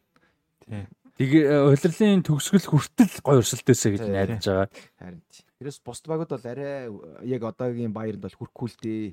[0.64, 0.84] Тий.
[1.18, 4.68] Тэгээ улирлын төгсгөл хүртэл гоё өрсөлдөөсэй гэж найдаж байгаа.
[5.02, 5.22] Харин.
[5.58, 6.86] Тэрээс бус багууд бол арай
[7.26, 9.06] яг одоогийн Баярд бол хүрхгүй л дээ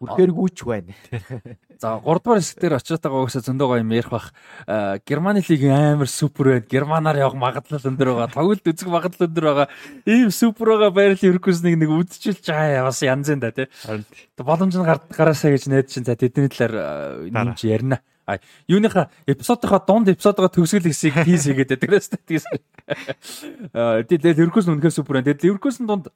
[0.00, 0.94] Бүрхээргүүч байна.
[1.78, 4.32] За 3 дугаар хэсэг дээр очиотойгоо угсаа зөндөө гоё юм ярих бах.
[5.04, 6.66] Германы лиг амар супер байна.
[6.70, 8.32] Германаар явах магадлал өндөр байгаа.
[8.32, 9.68] Тоглолт үзэх магадлал өндөр байгаа.
[10.08, 13.68] Ийм супер байгаа байрлал Еркүснийг нэг үдчилж аа бас янзын да тий.
[14.40, 18.00] Боломж нь гараасаа гэж найд чинь за тэдний талаар нэмж ярина.
[18.26, 22.42] А юуныхаа эпизодынхаа дунд эпизодоо төгсгөл хэсгийг тийс хийгээд байдаг тийс.
[23.70, 25.30] Аа тэгээд Еркүс үнэхээр супер байна.
[25.30, 26.10] Тэгээд Еркүсн дунд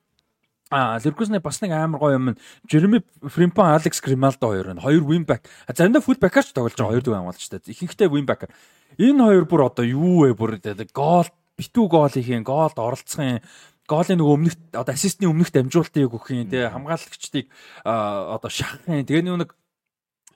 [0.70, 2.36] А Леркусны бас нэг амар гоё юм.
[2.70, 5.42] Жереми Фримпон, Алекс Грималдо хоёр нь хоёр wingback.
[5.66, 7.58] Заримдаа fullback-аар ч тоглож байгаа хоёр дүү хамгаалагч та.
[7.58, 8.46] Ихэнхдээ wingback.
[8.94, 10.62] Энэ хоёр бүр одоо юу вэ бүр
[10.94, 11.26] гол
[11.58, 13.42] битүү гол ихийн, голд оролцохын
[13.90, 17.50] голын нөгөө өмнөх одоо ассистны өмнөх дамжуулалтыг өгөх юм те хамгаалагчдыг
[17.82, 19.50] одоо шахахын тэгээ нэг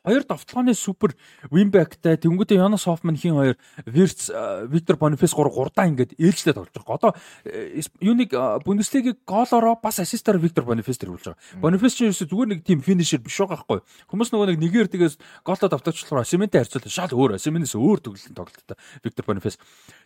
[0.04, 1.16] Хоёр довтлооны супер
[1.48, 3.56] винбэктэй тэнгуүтэ Янос Хофман хин хоёр
[3.86, 4.28] Вирц
[4.68, 6.94] Виктор Бонифес 3 гурдаа ингээд ээлжлээ тоглож байгаа.
[7.00, 7.10] Одоо
[7.48, 8.36] э, юуник
[8.68, 11.40] Бундеслигийг гоолороо бас ассистаар Виктор Бонифес төрүүлж байгаа.
[11.56, 13.80] Бонифес ч ерөөсө зүгээр нэг тим финишер биш байгаа хгүй.
[14.12, 18.76] Хүмүүс нөгөө нэг нэгээр тэгээс гоолоо давтагчлахаар Сементэй харьцуулаад шал өөр Семенээс өөр төглөлтөнд тоглолттой
[19.00, 19.56] Виктор Бонифес.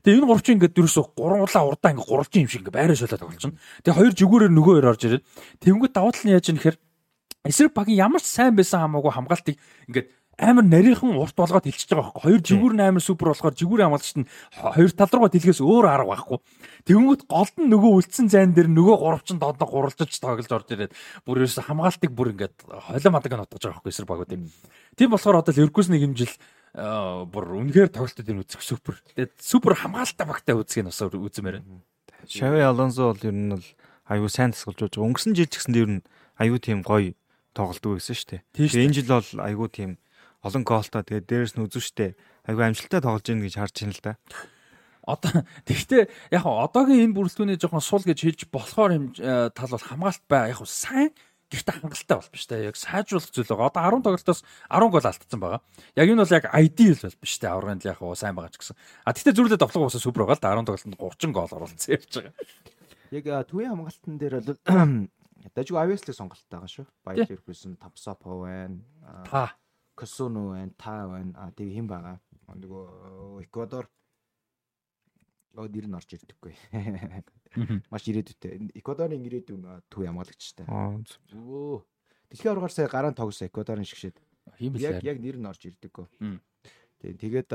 [0.06, 3.42] Тэгээ энэ гурвчин ингээд ерөөсө гурвуулаа урдаа ингээд гурвчин юм шиг ингээд байраа шолоо тоглож
[3.50, 3.58] байна.
[3.82, 5.26] Тэгээ хоёр жигүүрээр нөгөө хоёр орж ирээд
[5.58, 6.76] тэнгуүт давуу тал нь яаж юм нэхэр
[7.48, 9.56] эсрэг багийн ямар ч сайн байсан хамаагүй хамгаалтыг
[9.88, 10.08] ингээд
[10.38, 12.22] амар нарийнхан урт болгоод хэлчихэж байгаа байхгүй.
[12.22, 16.14] Хоёр жигүүр нь амар супер болохоор жигүүрийн хамгаалагч нь хоёр тал руугаа дэлгээс өөр арга
[16.14, 16.38] байхгүй.
[16.86, 20.94] Тэнгүүт голд нь нөгөө үлдсэн зайн дээр нөгөө гуравчин доод гуралжиж тоглож орж ирээд
[21.26, 24.38] бүр ерөөсө хамгаалтыг бүр ингээд холио мадаг нь утгаж байгаа байхгүй эсрэг багуудыг.
[24.94, 26.34] Тийм болохоор одоо Ливеркусны хэмжил
[26.78, 28.94] бүр үнэхээр тоглолтод энэ үзэх супер.
[29.18, 31.82] Тэгээд супер хамгаалалттай багтай үзэх нь бас үзмээр байна.
[32.30, 33.66] Шави Алонсо бол ер нь бол
[34.06, 35.02] аюу сайн тасгалж байгаа.
[35.02, 36.06] Өнгөрсөн жил ч гэсэн ер нь
[36.38, 37.18] аюу тийм гоё
[37.58, 38.42] тоглолтгүй гэсэн шүү дээ.
[38.54, 39.90] Тэгээ энэ жил бол айгүй тийм
[40.46, 42.14] олон гоолтой тэгээ дээрэс нь үзэн штэ.
[42.46, 44.12] Айгүй амжилттай тоглож ийн гэж харж байна л да.
[45.08, 45.32] Одоо
[45.66, 50.22] тэгвэл яг одоогийн энэ бүрэлдэхүүний жоохон сул гэж хэлж болохоор юм э, тал бол хамгаалт
[50.30, 51.10] бай яг сайн
[51.48, 53.72] гэхдээ хангалттай бол биш те яг сайжруулах зүйл байгаа.
[53.72, 55.60] Одоо 10 тоглолтоос 10 гол алдсан байгаа.
[55.96, 58.76] Яг энэ бол яг ideal бол биш те аврагын яг сайн байгаа ч гэсэн.
[59.08, 62.10] А тэгтээ зүрлээ тоглох усаа супер байгаа л да 10 тоглолтод 30 гол оруулсан явж
[62.20, 62.34] байгаа.
[63.16, 64.60] Яг төвийн хамгаалтан дээр бол
[65.54, 66.86] Дажиг Авеслиг сонголттой байгаа шүү.
[67.04, 68.82] Баяр Ливерпулсэн Тамсапо байна.
[69.26, 69.54] Та
[69.94, 71.32] Косуно байна, та байна.
[71.36, 72.18] А тэг хэн байгаа?
[72.48, 73.90] Нөгөө Эквадор
[75.58, 76.54] нэр нь орж ирдэггүй.
[77.90, 78.78] Маш ирээдүйтэй.
[78.78, 80.66] Эквадорын ирээдүйн төв ямгалагчтай.
[81.34, 81.82] Өө.
[82.30, 84.22] Дэлхийн аваргаар сая гараан тогсон Эквадорын шгшээд.
[84.78, 86.06] Яг яг нэр нь орж ирдэггүй.
[87.02, 87.50] Тэгээд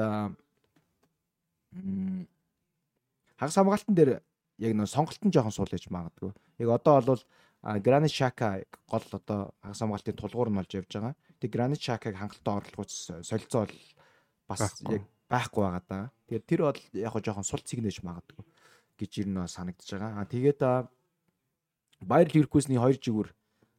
[3.40, 4.12] хагас хамгаалтан дээр
[4.60, 6.32] яг нөө сонголтон жоохон суул ээж магадгүй.
[6.60, 7.24] Яг одоо бол
[7.64, 11.16] Гранит Шака гол одоо хагас хамгаалтын тулгуур нь болж явж байгаа.
[11.40, 12.92] Тэгээ Гранит Шакаг хангалттай орлогоч
[13.24, 13.80] солилцоо бол
[14.48, 16.12] бас яг байхгүй байгаа даа.
[16.28, 18.44] Тэгэхээр тэр бол яг жоохон сул цэгнэж магадгүй
[19.00, 20.12] гэж ер нь санагдаж байгаа.
[20.20, 20.60] Аа тэгээд
[22.04, 23.32] Баяр Ливеркусны хоёр жигүүр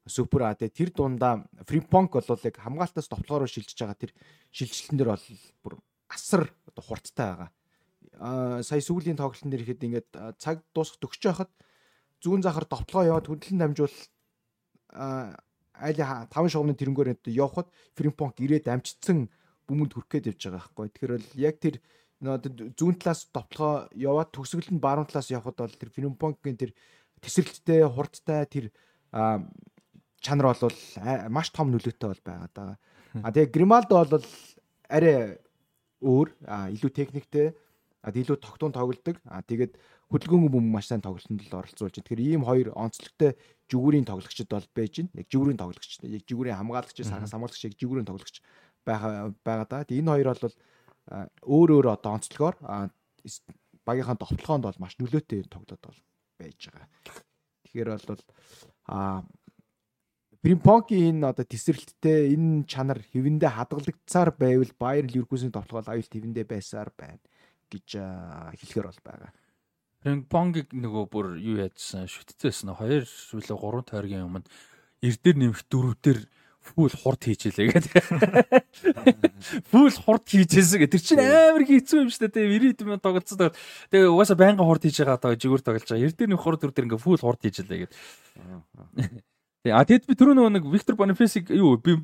[0.08, 4.12] супер а тэр дундаа Фримпонк бол яг хамгаалтаас товтлогоор шилжиж байгаа тэр
[4.48, 5.26] шилжилтэн дээр бол
[5.60, 5.74] бүр
[6.08, 7.50] асар хурцтай байгаа.
[8.16, 10.08] Аа сая сүүлийн тоглолтын дээр ихэд ингээд
[10.40, 11.52] цаг дуусах төгсөж байхад
[12.24, 13.96] зүүн захаар довтлогоо яваад хөндлөн дамжуул
[14.94, 17.68] айл 5 шугамны тэрнгөөр явхад
[17.98, 19.28] Фримпонк ирээд амжицсан
[19.68, 20.88] бүмэнд хүрэх гээд явж байгаа байхгүй.
[20.94, 21.76] Тэгэхээр бол яг тэр
[22.78, 26.70] зүүн талаас довтлогоо яваад төгсгөл нь баруун талаас явхад бол тэр Фримпонкийн тэр
[27.20, 28.70] тесрэлттэй хурдтай тэр
[30.24, 30.78] чанар бол
[31.28, 32.78] маш том нөлөөтэй бол байгаа даа.
[33.20, 34.26] А тэгээ Грималдо бол
[34.88, 35.36] арай
[36.00, 36.28] өөр
[36.72, 37.52] илүү техниктэй
[38.04, 39.16] илүү тогтун тоглодог.
[39.24, 39.76] А тэгээд
[40.14, 41.98] хөдөлгөөнгүй бүм маш сайн тоглолтод оролцуулж.
[41.98, 43.34] Тэгэхээр ийм хоёр онцлогтой
[43.66, 45.10] жигүүрийн тоглогчд бол байж байна.
[45.18, 48.38] Яг жигүүрийн тоглогч, яг жигүүрийн хамгаалагч, сархас хамгаалагч, яг жигүүрийн тоглогч
[48.86, 49.82] байгаа байгаа да.
[49.90, 50.56] Энэ хоёр бол
[51.42, 52.56] өөр өөр одоо онцлогоор
[53.84, 56.00] багийнхаа товтлогоонд бол маш нөлөөтэй тоглоод бол
[56.38, 56.88] байж байгаа.
[57.66, 58.22] Тэгэхээр бол
[58.86, 59.24] а
[60.44, 66.92] Примпонки энэ одоо тесрэлттэй энэ чанар хэвэндээ хадгалагдсаар байвал Баер Ливеркусийн товтлогоо аюул хэвэндээ байсаар
[66.92, 67.16] байна
[67.72, 67.96] гэж
[68.60, 69.32] хэлэхэр бол байгаа.
[70.04, 73.08] Пинг-понгийг нөгөө бүр юу яадсан шүтцээсэн 2
[73.40, 74.44] үлээ 3 тойргийн өмнө
[75.00, 76.18] эрдэр нэмэх дөрөвдөр
[76.64, 77.92] фул хурд хийжээ гэдэг.
[79.72, 80.88] Фул хурд хийжээсэн.
[80.88, 82.36] Тэр чинь амар хэцүү юм шүү дээ.
[82.40, 83.52] Тэгээ 90 минут тоглоцсон.
[83.92, 86.08] Тэгээ угаасаа байнга хурд хийж байгаа таа жигүүр тоглож байгаа.
[86.08, 87.92] Эрдэр нэмэх хурд дөрөвдөр ингээ фул хурд хийжээ гэдэг.
[89.64, 91.96] А тэгэд би түрүү нөгөө нэг Виктор Бонифесиг юу би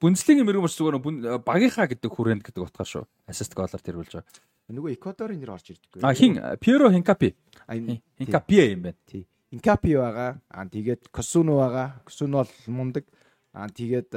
[0.00, 3.04] Бундслигийн мэрэгэн бас зүгээр багийнхаа гэдэг хүрээнд гэдэг утгаар шүү.
[3.28, 4.40] Ассист голоор тэрүүлж байгаа.
[4.72, 6.00] Нөгөө Эквадорын нэр орж ирдэггүй.
[6.00, 7.36] А хин Пьеро Хинкапи.
[7.68, 8.96] Хинкапи юм байна.
[9.04, 9.28] Тий.
[9.52, 10.40] Хинкапи байгаа.
[10.48, 12.00] А тэгээд Косуно байгаа.
[12.08, 13.04] Косуно бол мундаг.
[13.52, 14.16] А тэгээд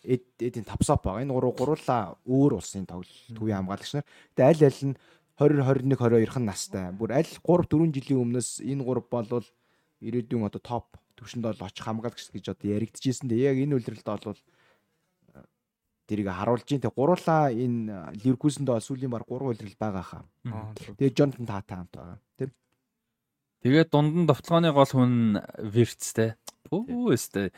[0.00, 1.20] эдийн тавсап байгаа.
[1.20, 4.08] Энэ гурав гурлаа өөр улсын тоглолт төвийн хамгаалагч нар.
[4.32, 4.96] Тэгээд аль аль нь
[5.36, 6.96] 20 21 22 настай.
[6.96, 9.44] Бүр аль 3 4 жилийн өмнөөс энэ гурав болвол
[10.00, 13.28] ирээдүйн одоо топ төвшөнд бол очих хамгаалагч гэж одоо яригдчихсэн.
[13.28, 14.40] Тэгээ яг энэ үйлрэлд бол
[16.06, 20.24] тэрийг харуулж ин тэг гуруулаа энэ Ливеркусэнд бол сүүлийн баг 3 үйлрэл байгаа хаа.
[20.96, 22.18] Тэгээ Джонтон Тата хамт байгаа.
[22.38, 22.50] Тийм.
[23.66, 26.38] Тэгээд дунд нь довтлооны гол хүн Вирцтэй.
[26.70, 27.50] Пүү өстэй.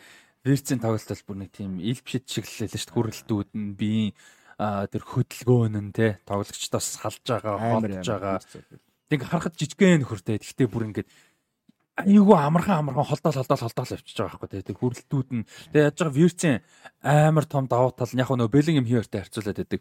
[0.48, 2.94] Вирцийн тоглолт бол бүр нэг тийм ил бишэд шиг л лээ шүү дээ.
[2.96, 4.16] Хүрэлтүүд нь би
[4.56, 8.40] тэр хөдөлгөөн нь те тоглогчдоос салж байгаа, холж байгаа.
[9.12, 10.40] Тэг харахад жижигхэн нөхөртэй.
[10.40, 11.08] Гэхдээ бүр ингээд
[12.04, 15.46] айгүй амархан амархан холдоол холдоол холдоол явчихж байгаа байхгүй тэгээ хүрэлтүүд нь.
[15.74, 16.54] Тэгээ яаж байгаа вирцэн
[17.02, 19.80] амар том давуу тал нь яг нөө Беллингем хиортой харьцуулаад байдаг.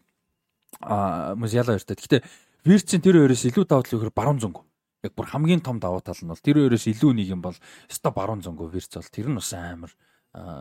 [0.82, 2.22] А Музяла хоёртой гэхдээ
[2.66, 4.58] вирцэн тэр хоёроос илүү давуу тал өгөхөр баруун зүнг
[5.06, 8.10] яг бүр хамгийн том давуу тал нь бол тэр хоёроос илүү нэг юм бол өсто
[8.10, 9.14] баруун зөнгөө вирц бол.
[9.14, 9.94] Тэр нь бас амар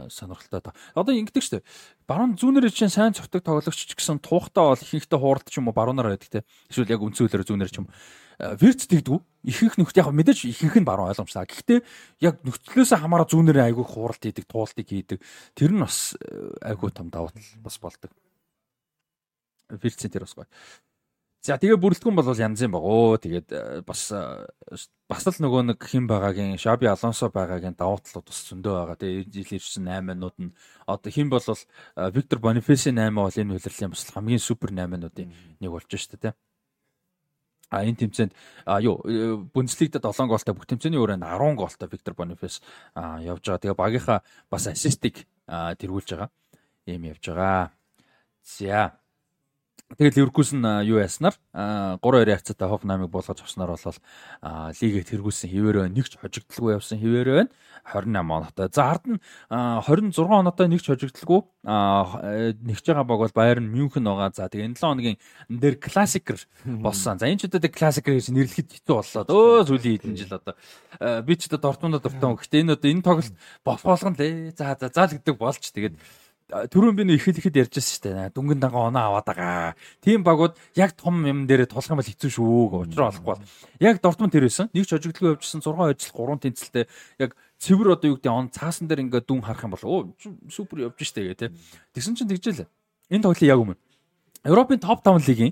[0.08, 0.72] сонирхолтой та.
[0.94, 1.64] Одоо ингэдэг штэ.
[2.06, 5.76] Баруун зүүнээр чинь сайн цогтөг тоглогч ч гэсэн туухтаа бол ихэнхдээ хууралт ч юм уу
[5.76, 6.46] баруунаар байдаг те.
[6.70, 7.90] Эсвэл яг үнцүүлэр зүүнээр ч юм.
[8.36, 9.20] Вирц тэгдэггүй.
[9.48, 11.48] Ихэнх нөхд яг мэдээж ихэнх нь баруун ойлгомжтой.
[11.48, 11.80] Гэхдээ
[12.20, 15.18] яг нөхцлөөсөө хамаараа зүүнээр айгүй хууралт хийдэг, туултыг хийдэг.
[15.56, 16.12] Тэр нь бас
[16.60, 18.12] айгүй том давуу тал бас болдог.
[19.72, 20.46] Вирцэн тэр бас гоё.
[21.46, 23.22] За тэгээ бүрэлдэхүүн бол янз юм багөө.
[23.22, 24.50] Тэгээд э, бас э,
[25.06, 28.98] бас л нөгөө нэг хэн байгаагийн Шаби Алонсо байгаагийн давуу талууд бас зөндөө байгаа.
[28.98, 30.50] Тэгээ жил ирсэн 8-нууд нь
[30.90, 31.54] одоо хэн бол э,
[32.10, 35.30] Виктор Бонифеси 8 бол энэ хөлрлийн бас хамгийн супер 8-нуудын
[35.62, 36.34] нэг болж шүү дээ.
[37.70, 38.34] А энэ тэмцээнд
[38.66, 38.98] а юу
[39.46, 42.58] Бундслигт 7 гоолтой бүх тэмцээний өрөөнд 10 гоолтой Виктор Бонифес
[42.98, 43.62] явж байгаа.
[43.62, 44.18] Тэгээ багийнхаа
[44.50, 46.30] бас ассистик тэргүүлж байгаа.
[46.90, 47.70] Ийм явж байгаа.
[48.42, 48.98] За
[49.86, 53.98] Тэгэл Ливеркузен юу яснаар 3-2 хавцаатай Хофнамыг болгож авснаар бол
[54.82, 55.94] лигээ тэргүүлсэн хിവэр байна.
[55.94, 57.50] Нэг ч хожигдaltaгүй явсан хിവэр байна.
[57.86, 58.66] 28 оноотой.
[58.74, 61.40] За ард нь 26 оноотой нэг ч хожигдaltaгүй
[62.66, 64.34] нэгж байгаа баг бол Байерн Мюнхен байгаа.
[64.34, 65.18] За тэгээ энэ 7 хоногийн
[65.54, 67.22] дээр классикер болсон.
[67.22, 69.22] За энэ ч удаа классикер гэж нэрлэхэд хэцүү боллоо.
[69.30, 70.58] Өө сүүлийн хэдэн жил одоо
[71.22, 72.26] би ч одоо Дортмундд дуртай.
[72.34, 74.50] Гэхдээ энэ одоо энэ тоглолт болохоолгон лээ.
[74.58, 75.94] За за за л гэдэг болж тэгээд
[76.46, 78.30] түрүүн би нөө ихэд ихэд ярьжсэн шүү дээ.
[78.30, 79.74] Дүнгийн дангаа оноо аваад байгаа.
[79.98, 82.86] Тим багууд яг том юм дээр тулах юм бол хэцүү шүү.
[82.86, 83.42] Учраа олохгүй бол.
[83.82, 84.70] Яг Дортмунд тэр байсан.
[84.70, 86.86] Нэг ч хожигдлоо явжсэн 6 ажил 3 тэнцэлтэй
[87.18, 89.98] яг цэвэр одоо юу гэдэг он цаасан дээр ингээ дүн харах юм бол оо
[90.46, 91.54] супер явж штэ гэ тэ.
[91.98, 92.70] Тэгсэн чинь тэгжэл.
[93.10, 93.80] Энэ тоглолт яг өмнө.
[94.46, 95.50] Европын топ 5 лигийн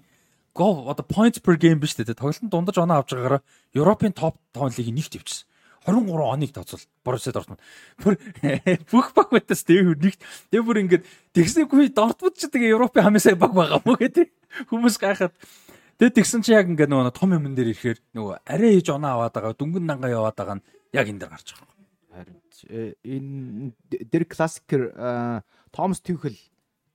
[0.54, 2.06] гол одоо points per game биш тэ.
[2.06, 3.42] Тоглолтод дундаж оноо авч байгаагаараа
[3.74, 5.50] Европын топ 5 лигийн нэгт явчихсан.
[5.84, 7.60] 23 оныг тооцвол Боруссия Дортмунд.
[8.00, 8.16] Бүр
[8.88, 11.04] бүх баг байтас дэвэр нэгт дэвэр ингээд
[11.36, 14.32] тэгснэггүй Дортмунд ч тэгээ Европын хамгийн сайн баг байгаа мó гэдэг
[14.72, 15.36] хүмүүс гайхаад
[16.00, 19.34] тэгээд тэгсэн чи яг ингээд нөгөө том юм дээр ирэхээр нөгөө арай хийж оноо аваад
[19.36, 20.66] байгаа дүнгэн дангаа яваад байгаа нь
[20.96, 21.74] яг энэ дээр гарч байгаа.
[22.16, 22.38] Харин
[22.72, 23.72] э, энэ
[24.08, 24.82] дэр классикер
[25.68, 26.38] Томас Тюхел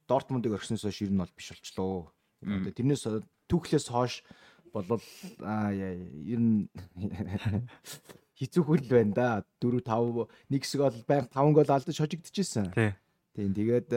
[0.09, 2.09] Дортмундыг орхисноос хойш ер нь бол биш болчлоо.
[2.41, 3.05] Тэрнээс
[3.45, 4.25] Тюхлээс хойш
[4.73, 5.03] болвол
[5.37, 6.69] ер нь
[8.39, 9.29] хизүүхэл байна да.
[9.59, 12.71] 4 5 нэг хэсэг бол баян 5 гол алдаж хожигдчихсэн.
[13.35, 13.91] Тийм тэгээд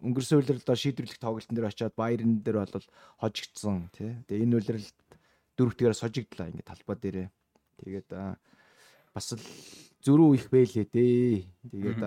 [0.00, 2.88] өнгөрсөн үйлрэлд шийдвэрлэх тоглолтын дээр очиод Баерн дээр бол
[3.20, 4.16] хожигдсон тий.
[4.28, 4.96] Тэгээ энэ үйлрэлд
[5.56, 7.28] дөрөвтгээрээ сожигдлаа ингээд талбай дээрээ.
[7.80, 9.44] Тэгээд бас л
[10.04, 11.48] зөрүү их байлээ дээ.
[11.72, 12.00] Тэгээд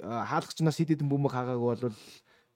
[0.00, 1.96] хаалгачнаас хэд хэдэн бөмбөг хаагаагүй бол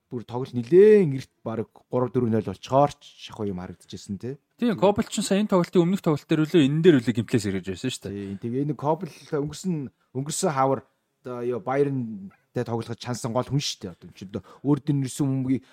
[0.09, 4.40] бүр тоглолт нилээн эрт баг 3 4 0 болчоор ч шахуу юм харагдчихсэн тий.
[4.56, 7.66] Тийм, Кобл ч сая энэ тоглолтын өмнөх тоглолт дээр үлээ энэ дээр үлээ гимплээс ирэж
[7.76, 8.16] байсан шүү дээ.
[8.16, 10.80] Тийм, тэгээ энэ Кобл өнгөрсөн өнгөрсөн хавар
[11.20, 13.93] одоо ёо Байерн дээр тоглоход чансан гол хүн шүү дээ.
[13.93, 14.24] Одоо чи
[14.64, 15.64] өөр дөр нэрсэн бөмбөгийг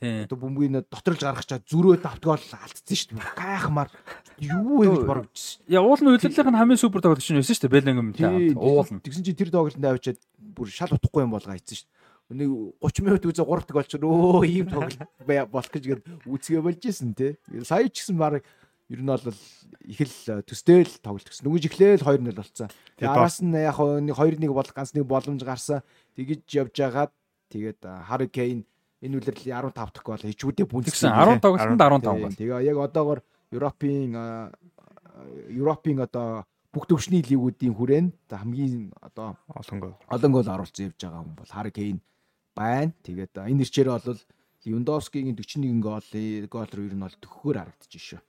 [0.00, 0.24] Тийм.
[0.24, 3.38] Одоо бөмбөгийг доторлж гаргах чад зүрөө давтгаал алдсан шүү дээ.
[3.38, 3.90] Гайхмаар
[4.40, 5.60] юу вэ гэж борогдсон.
[5.68, 7.74] Яа уул нь үлээлийнх нь хамгийн супер тоглогч нь байсан шүү дээ.
[7.76, 8.56] Беллингем тийм.
[8.56, 9.04] Уул нь.
[9.04, 12.03] Тэгсэн чи тэр тоглолтод авчиад бүр шал утахгүй юм болгоо ийцэн шүү дээ
[12.34, 12.50] нэг
[12.82, 15.00] 30 минут үзээ 3 дэг болчихно өө ийм тоглолт
[15.54, 15.84] болох гэж
[16.26, 17.38] үзгээ болж исэн тий.
[17.62, 18.42] Сая ч гэсэн баг
[18.90, 21.46] ер нь бол их л төстэй л тоглолт гэсэн.
[21.46, 22.68] Нүгэж эхлээл 2-0 болцсон.
[23.00, 25.80] Араас нь яг 2-1 бол ганц нэг боломж гарсан.
[26.18, 27.12] Тэгэж явж байгаад
[27.48, 27.80] тэгээд
[28.10, 28.66] Harry Kane
[29.00, 31.12] энэ үлрэлийн 15 дахь гол хичүүдээ бүнцсэн.
[31.12, 32.34] 10 тоглолтод 15 гол.
[32.36, 33.20] Тэгээ яг одоогор
[33.54, 34.50] Европын
[35.48, 36.44] Европын одоо
[36.74, 41.54] бүх төвшний лигүүдийн хүрээнд хамгийн одоо олон гол олон гол оруулсан явж байгаа хүн бол
[41.54, 42.00] Harry Kane
[42.56, 42.92] байна.
[43.02, 44.20] Тэгээд энэ нэрчээрээ бол
[44.64, 46.06] Левандовскигийн 41 гол
[46.48, 48.20] гол руу ер нь бол төгөхөөр харагдчих шүү.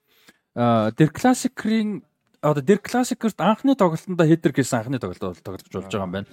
[0.59, 2.03] Аа дэр классикрийн
[2.41, 6.27] одоо дэр классикерт анхны тоглолтонд хедер гэсэн анхны тоглолт тоглож болж байгаа юм байна.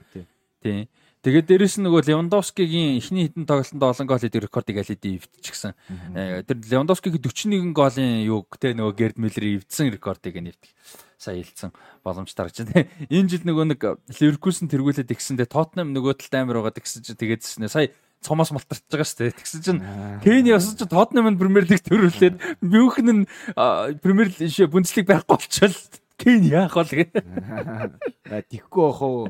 [0.62, 0.89] Тийм.
[1.23, 5.78] Тэгээд дээрэс нь нөгөө Левандовскигийн эхний хэдэн тоглолтонд олон гол хийдэг рекордыг алиди эвдчихсэн.
[6.51, 10.74] Тэр Левандовскигийн 41 голын юг те нөгөө Герд Миллер эвдсэн рекордыг нэвтэх
[11.23, 11.70] сая хэлсэн
[12.03, 12.90] боломж тарж байна.
[13.15, 13.81] Энэ жил нөгөө нэг
[14.19, 19.07] Ливеркулсен тэргүүлээд игсэндээ Тоттенхэм нөгөө талд амар байгаа гэсэн чинь тэгээд сая цомоос малтарч байгаа
[19.07, 19.39] шүү дээ.
[19.39, 19.81] Тэгсэн чинь
[20.27, 22.35] Кэни ясаж чинь Тоттенхэм Премьер лиг төрүүлээд
[22.66, 23.27] Мюнхен нь
[24.03, 27.11] Премьер лиг Бундслиг байхгүй болчихвол Кен яах бол гэ.
[28.47, 29.27] Тихгүй бах уу.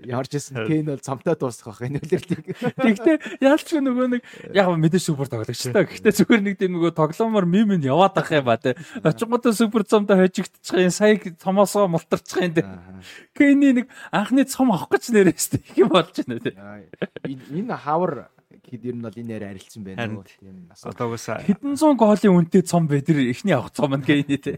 [0.00, 2.56] Ямар ч гэсэн Кен бол цамтай дуусах байх энэ үлэрлийг.
[2.56, 4.22] Тэгтээ яалч нөгөө нэг
[4.56, 5.84] яг мэдээ супер тоглогч та.
[5.84, 8.80] Гэхдээ зүгээр нэг тийм нөгөө тоглоомор мим нь яваад ах юм ба те.
[9.04, 10.88] Очготой супер цамтай хожигдчих юм.
[10.88, 12.64] Сая цомоосоо мултарчих юм те.
[13.36, 16.56] Кэний нэг анхны цом авах гэж нэрээс их юм болж байна те.
[17.28, 18.32] Энэ хавар
[18.64, 22.34] гэхэд ер нь бол энэ яриа арилцсан байна уу тийм одоо угсаа хэдэн зуун голын
[22.40, 24.56] үнэтэй цом бай тэр эхний авах цом нь гэнэ тий.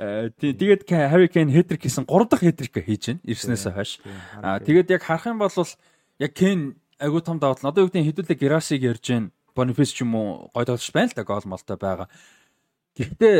[0.00, 4.00] Э тэгээд Harry Kane хэтрик хийсэн 3 дахь хэтрик хийж байна ирснээс хойш.
[4.40, 8.40] Аа тэгээд яг харах юм бол яг Kane агүй том давтал одоо юу гэдэг хэдүүлээ
[8.40, 9.30] Герасиг ярьж байна.
[9.54, 12.08] Boniface ч юм уу гой тоглож байна л да гол молтой байгаа.
[12.98, 13.38] Гэхдээ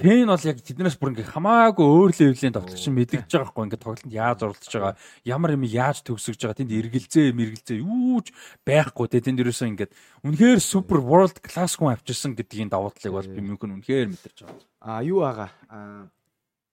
[0.00, 4.12] Кейн бол яг тэднээс бүр ингээ хамаагүй өөр левелийн тоглогч мэдэгдэж байгаа хгүй ингээ тоглолтод
[4.12, 4.96] яаж оролцож байгаа
[5.28, 8.32] ямар юм яаж төгсөж байгаа тэнд эргэлзээ мэргэлзээ юуж
[8.64, 9.92] байхгүй те тэнд ерөөсөө ингээд
[10.24, 14.64] үнэхээр супер world class хүн авчирсан гэдгийн давуу талыг бол би мөнхөн үнэхээр мэдэрч байгаа.
[14.80, 15.50] А юу байгаа?
[15.68, 16.08] А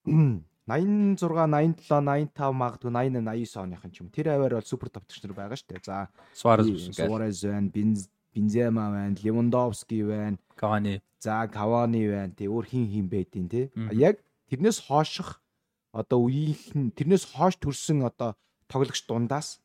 [0.08, 4.12] 86, 87, 85 магадгүй 80, 89 оныхан ч юм.
[4.12, 5.84] Тэр аваар бол супер товтогч нар байгаа шүү дээ.
[5.88, 7.72] За Suarez Suarez байна,
[8.38, 11.02] Бензема байна, Левандовски байна, Cavani.
[11.20, 12.34] За Cavani байна.
[12.38, 13.74] Тэ өөр хин хин байдیں۔ Тэ.
[13.98, 14.22] Яг
[14.54, 15.42] тэрнээс хооших
[15.90, 18.38] одоо үеийнхэн тэрнээс хоош төрсэн одоо
[18.70, 19.58] тоглогч дундаас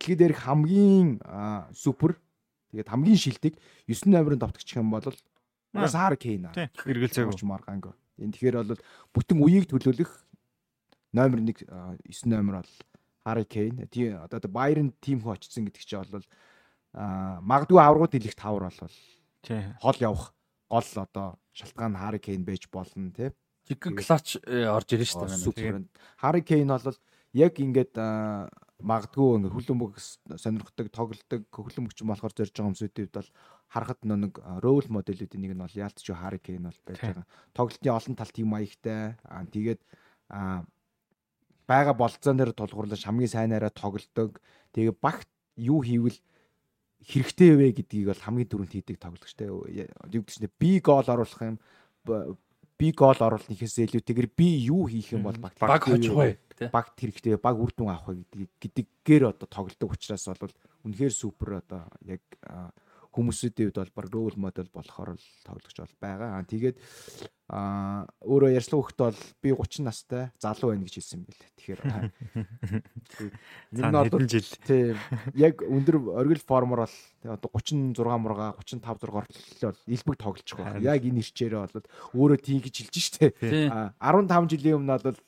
[0.00, 1.20] дэлхийд дээрх хамгийн
[1.76, 2.16] супер
[2.72, 5.04] тэгээд хамгийн шилдэг 9 номерын товтогч юм бол
[5.76, 6.48] Саар Кейн.
[6.56, 7.92] Эргэлзээг өгч Марганго.
[8.16, 8.80] Энэ тэгэхээр бол
[9.12, 10.08] бүтэн үеийг төлөөлөх
[11.12, 12.72] номер 1 9 номер бол
[13.26, 13.84] Harry Kane.
[13.90, 16.45] Тийм одоо Bayern тим хөө очсон гэдэг чинь бол аа
[16.96, 18.92] магадгүй аврагууд хэлэх тавар бол
[19.84, 20.32] хол явах
[20.68, 23.30] гол одоо шалтгаан Harry Kane байж болно тий.
[23.68, 25.84] Жигэн клач э, орж ирж шүү дээ.
[26.22, 26.96] Harry Kane бол
[27.36, 27.94] яг ингээд
[28.80, 29.94] магадгүй ингээ хүлэмж
[30.36, 33.30] сонирхдаг, тоглолдог, хөлөмөгч болохоор зорж байгаа хүмүүсүүд бол
[33.72, 37.26] харахад нэг рол модельүүдийн нэг нь бол яалтч Harry Kane бол байж байгаа.
[37.56, 39.16] Тоглолтын олон талт юм маягтай.
[39.24, 39.80] Аа тэгээд
[40.28, 40.64] аа
[41.66, 44.40] бага болцоон дээр тулгуурлаж хамгийн сайнаараа тоглодог.
[44.76, 46.20] Тэгээ багт юу хийвэл
[47.06, 49.46] хэрэгтэй вэ гэдгийг бол хамгийн түрүүнд хийдэг тоглогчтой.
[49.46, 49.62] Юу?
[49.70, 51.56] Гэдэг чинь би гол оруулах юм
[52.76, 56.36] би гол оруулахнаас илүүтэйгээр би юу хийх юм бол баг баг хожих бай.
[56.68, 60.52] Багт хэрэгтэй баг үр дүн авах гэдэг гэдэггээр одоо тоглодог учраас бол
[60.84, 62.20] үнэхээр супер одоо яг
[63.16, 66.44] хүмүүсийн хувьд бол баг рол модель болохоор л тоглогч бол байгаа.
[66.44, 66.76] Тэгээд
[67.48, 71.42] аа өөрөө ярьслах хөхт бол би 30 настай залуу байна гэж хэлсэн байл.
[71.56, 71.80] Тэгэхээр
[73.80, 74.98] энэ одоо жил тийм
[75.32, 80.82] яг өндөр оргил формор бол одоо 36 мурга 35 6 ортлол илбэг тоглож байгаа.
[80.82, 81.86] Яг энэ ирчээрээ бол
[82.18, 83.32] өөрөө тийм гэж хэлж штэ.
[83.40, 85.18] 15 жилийн өмнө бол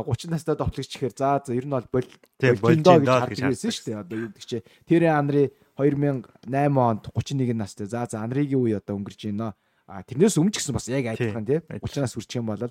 [0.00, 4.00] 30 настай товтлогч гэхээр за за ер нь бол болжиндоо гэж харж ирсэн шүү дээ.
[4.00, 4.58] Одоо юу гэдэг чи
[4.88, 6.48] тэр Анри 2008
[6.80, 7.84] онд 31 настай.
[7.84, 9.52] За за Анригийн үе одоо өнгөрч байна.
[9.84, 12.64] А тэрнээс өмнө ч гэсэн бас яг адилхан тий 30 нас хүрчих юм бол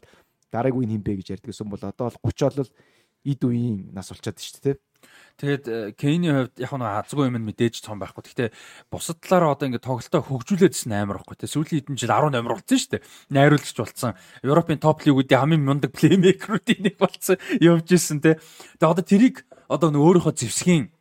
[0.50, 2.72] дараагийн үе хинбэ гэж ярьдаг гэсэн бол одоо бол 30 бол
[3.22, 4.76] эд үеийн нас болчиход шүү дээ.
[5.42, 8.22] Тэгээд Кейний хувьд яг нэг азгүй юм мэдээж том байхгүй.
[8.30, 8.50] Гэхдээ
[8.94, 11.42] бусад талаараа одоо ингээд тоглолтоо хөгжүүлээдсэн амар байхгүй.
[11.42, 13.06] Тэгээд сүүлийн хэдэн жил 10 номер болсон шүү дээ.
[13.34, 14.14] Найруулагч болсон.
[14.46, 18.38] Европын топ лигүүдийн хамгийн мундаг плеймейкерүүдийн нэг болсон явж исэн те.
[18.78, 20.94] Тэгээд одоо тэрийг одоо нэг өөрийнхөө зэвсгийн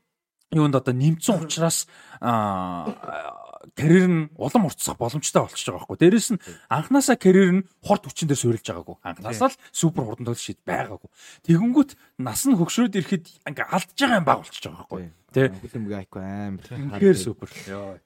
[0.57, 1.85] юунд одоо нэмсэн учраас
[3.75, 5.99] карьер нь улам уртсах боломжтой болчихж байгаа байхгүй.
[6.01, 8.97] Дээрэс нь анханасаа карьер нь хорт хүчин дээр суурилж байгаагүй.
[9.03, 11.11] Анханасаа л супер хурдан тоглож шийд байгаагүй.
[11.47, 15.11] Тэгэнгүүт нас нь хөгшрөөд ирэхэд ингээ алдж байгаа юм баг болчихж байгаа байхгүй.
[15.31, 15.47] Тэ.
[15.63, 16.67] Хүлэмж айгүй амар.
[16.67, 17.51] Тэгэхээр супер.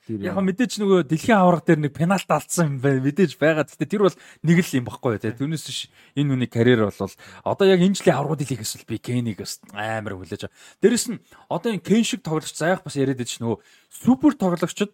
[0.05, 3.01] Яг мэдээч нөгөө дэлхийн аварга дээр нэг пенальт алдсан юм байна.
[3.01, 3.65] Мэдээж байгаа.
[3.65, 5.33] Гэтэ тэр бол нэг л юм баггүй тэ.
[5.33, 5.81] Түүнээс биш
[6.21, 7.17] энэ хүний карьер бол
[7.49, 9.41] одоо яг энэ жилийн аваргууд хэлихээс л би Кэнийг
[9.73, 10.61] амар хүлээж байгаа.
[10.85, 13.57] Дээрэс нь одоо энэ Кен шиг тоглогч заях бас яриад байж нөгөө
[13.89, 14.93] супер тоглогчд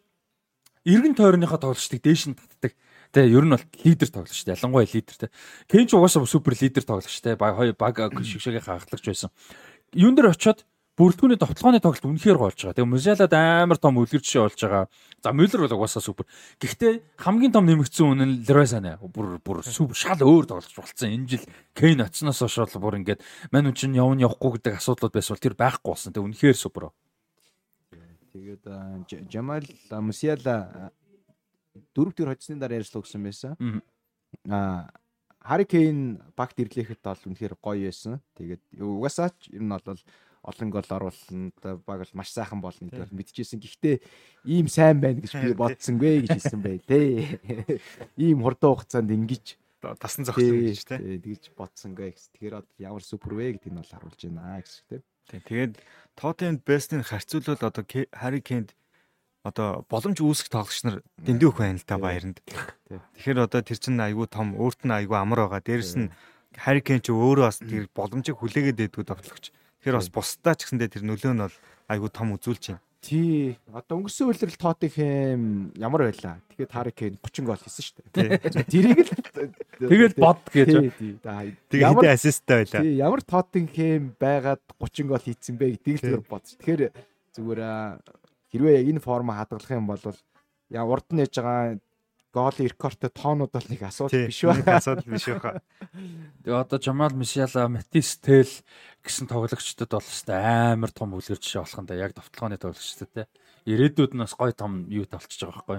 [0.86, 2.73] эргэн тойрныхоо тоглогчдыг дээш нь татдаг.
[3.11, 5.35] Тэ ер нь бол лидер тоглогч тэ ялангуяа лидер тэ.
[5.66, 9.31] Кенч угаасаа супер лидер тоглогч тэ баг хоёр баг шигшэгийн хаглагч байсан.
[9.93, 10.65] Юун дээр очиод
[11.01, 12.77] бүрэлдэхүүний товтлооны тоглолт үнэхээр гоолж байгаа.
[12.77, 14.85] Тэгээ Музалад амар том үлгэр жишээ болж байгаа.
[15.24, 16.28] За Мюллер бол угаасаа супер.
[16.61, 19.01] Гэхдээ хамгийн том нэмэгдсэн үнэ нь Лерой санаа.
[19.01, 21.16] Бүр бүр супер шал өөр тоглож болцсон.
[21.16, 25.15] Энэ жил Кейн оцсноос хойш бол бүр ингээд мань үн чинь явна явахгүй гэдэг асуудлууд
[25.16, 26.12] байсан бол тэр байхгүй болсон.
[26.12, 26.93] Тэгээ үнэхээр супер.
[28.32, 28.65] Тэгээд
[29.31, 29.66] Жамал
[30.01, 30.90] Мусиала
[31.94, 33.82] дөрөв төр хоцсны дараа ярьслаа гэсэн байсан.
[34.48, 34.90] Аа
[35.40, 38.20] Харикейн багт ирлэхэд бол үнэхээр гоё байсан.
[38.36, 39.97] Тэгээд угаасаа ч ер нь бол
[40.44, 43.61] олон гол оруулалтанд баг л маш сайхан болно гэдээ мэдчихсэн.
[43.61, 43.97] Гэхдээ
[44.44, 47.81] ийм сайн байна гэж би бодсонгүй гэж хэлсэн бай тээ.
[48.20, 51.24] Ийм хурдан хугацаанд ингэж тасан зогссон гэж тээ.
[51.24, 52.32] Тэгж бодсонгүй гэсэн.
[52.36, 52.55] Тэгэхээр
[52.85, 55.01] ямар супер вэ гэдгийг нь бол харуулж байна гэсэн тээ.
[55.31, 55.78] Тэгээд
[56.19, 57.85] Тоттенд Бестийн харьцуулбал одоо
[58.19, 58.69] Harry Kane
[59.47, 62.44] одоо боломж үүсэх тоглогч нар дэндүү их байна л та баяранд.
[62.90, 65.65] Тэгэхээр одоо тэр чинь айгүй том өөрт нь айгүй амар байгаа.
[65.65, 66.12] Дээрэс нь
[66.61, 69.55] Harry Kane ч өөрөө бас тэр боломжийг хүлээгээд байдгүй тоглогч.
[69.81, 71.57] Тэгэхээр бас бусдаа ч гэсэндээ тэр нөлөө нь бол
[71.89, 72.85] айгүй том үзүүлж байна.
[73.01, 73.57] Тий.
[73.73, 76.37] Одоо өнгөрсөн үеэр л Тоттенхэм ямар байлаа.
[76.53, 78.69] Тэгэхээр Harry Kane 30 гол хийсэн шүү дээ.
[78.69, 79.13] Тэрийг л
[79.89, 80.69] тэгэл бод гэж.
[81.73, 82.83] Тэгээ хэдэн ассисттай байлаа.
[82.85, 83.01] Тий.
[83.01, 86.61] Ямар Тоттенхэм байгаад 30 гол хийцэн бэ гэдгийг л тэр бодсон.
[86.61, 86.93] Тэгэхээр
[87.41, 87.61] зүгээр
[88.53, 90.05] хэрвээ яг энэ форма хадгалах юм бол
[90.69, 91.81] яа урд нь яж байгаа
[92.32, 94.77] гоолын рекордтой тоонууд бол нэг асуудал биш байна.
[94.78, 95.62] Асуудал биш байна.
[96.43, 98.51] Тэгээ одоо Жамал Мишала, Матис Тэл
[99.02, 103.27] гэсэн тоглогчдод бол өстой амар том үлгэр жишээ болох нь да яг товтлооны тоглогчдод те.
[103.69, 105.78] ирээдүйд нь бас гой том юу толчж байгаа байхгүй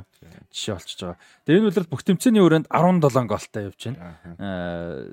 [0.54, 1.18] жишээ болчихж байгаа.
[1.46, 4.00] Тэгээ энэ үлрэл бүх тэмцээний өрөөнд 17 голтой явж байна.
[4.38, 5.10] Аа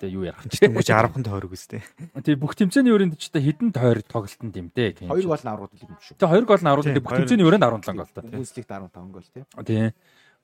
[0.00, 1.84] тэгээ юу ярих ч дөнгөж 10хан тойрог үстэй.
[2.24, 5.04] Тэгээ бүх тэмцээний өрөөнд ч та хідэн тойрог тоглолтод юм дээ.
[5.04, 6.16] 2 гол нь 10 гол юм шүү.
[6.16, 8.22] Тэгээ 2 гол нь 10 дээ бүх тэмцээний өрөөнд 17 голтой.
[8.32, 9.44] Бүслэгт 15 гол тий.
[9.68, 9.92] Тийм.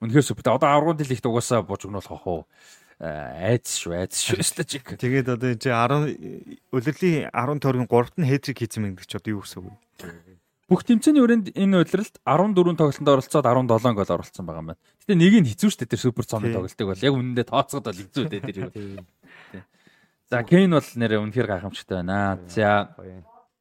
[0.01, 0.53] Үнэхээр супер.
[0.53, 2.45] Одоо 10 дэлхийд угаасаа бууж өгнөх хоо
[2.99, 4.97] айц шүү айц шүү стажик.
[4.97, 9.41] Тэгээд одоо энэ 10 үлрэлийн 10 тойргийн 3-т нь хедрик хийсэн мэн гэж одоо юу
[9.45, 10.37] гэсэн үг вэ?
[10.67, 14.81] Бүх тэмцээний өрөөнд энэ удиралт 14 тоглолтод оролцоод 17 гол оруулсан байгаа юм байна.
[14.99, 18.01] Гэтэ нэг нь хэцүү шүү дээ тэр супер цомны тоглолтыг бол яг үнэндээ тооцоод бол
[18.01, 18.73] хэцүү дээ тэр юу.
[20.27, 22.35] За Кейн бол нэрээ үнэхээр гайхамшигтай байна.
[22.51, 22.91] За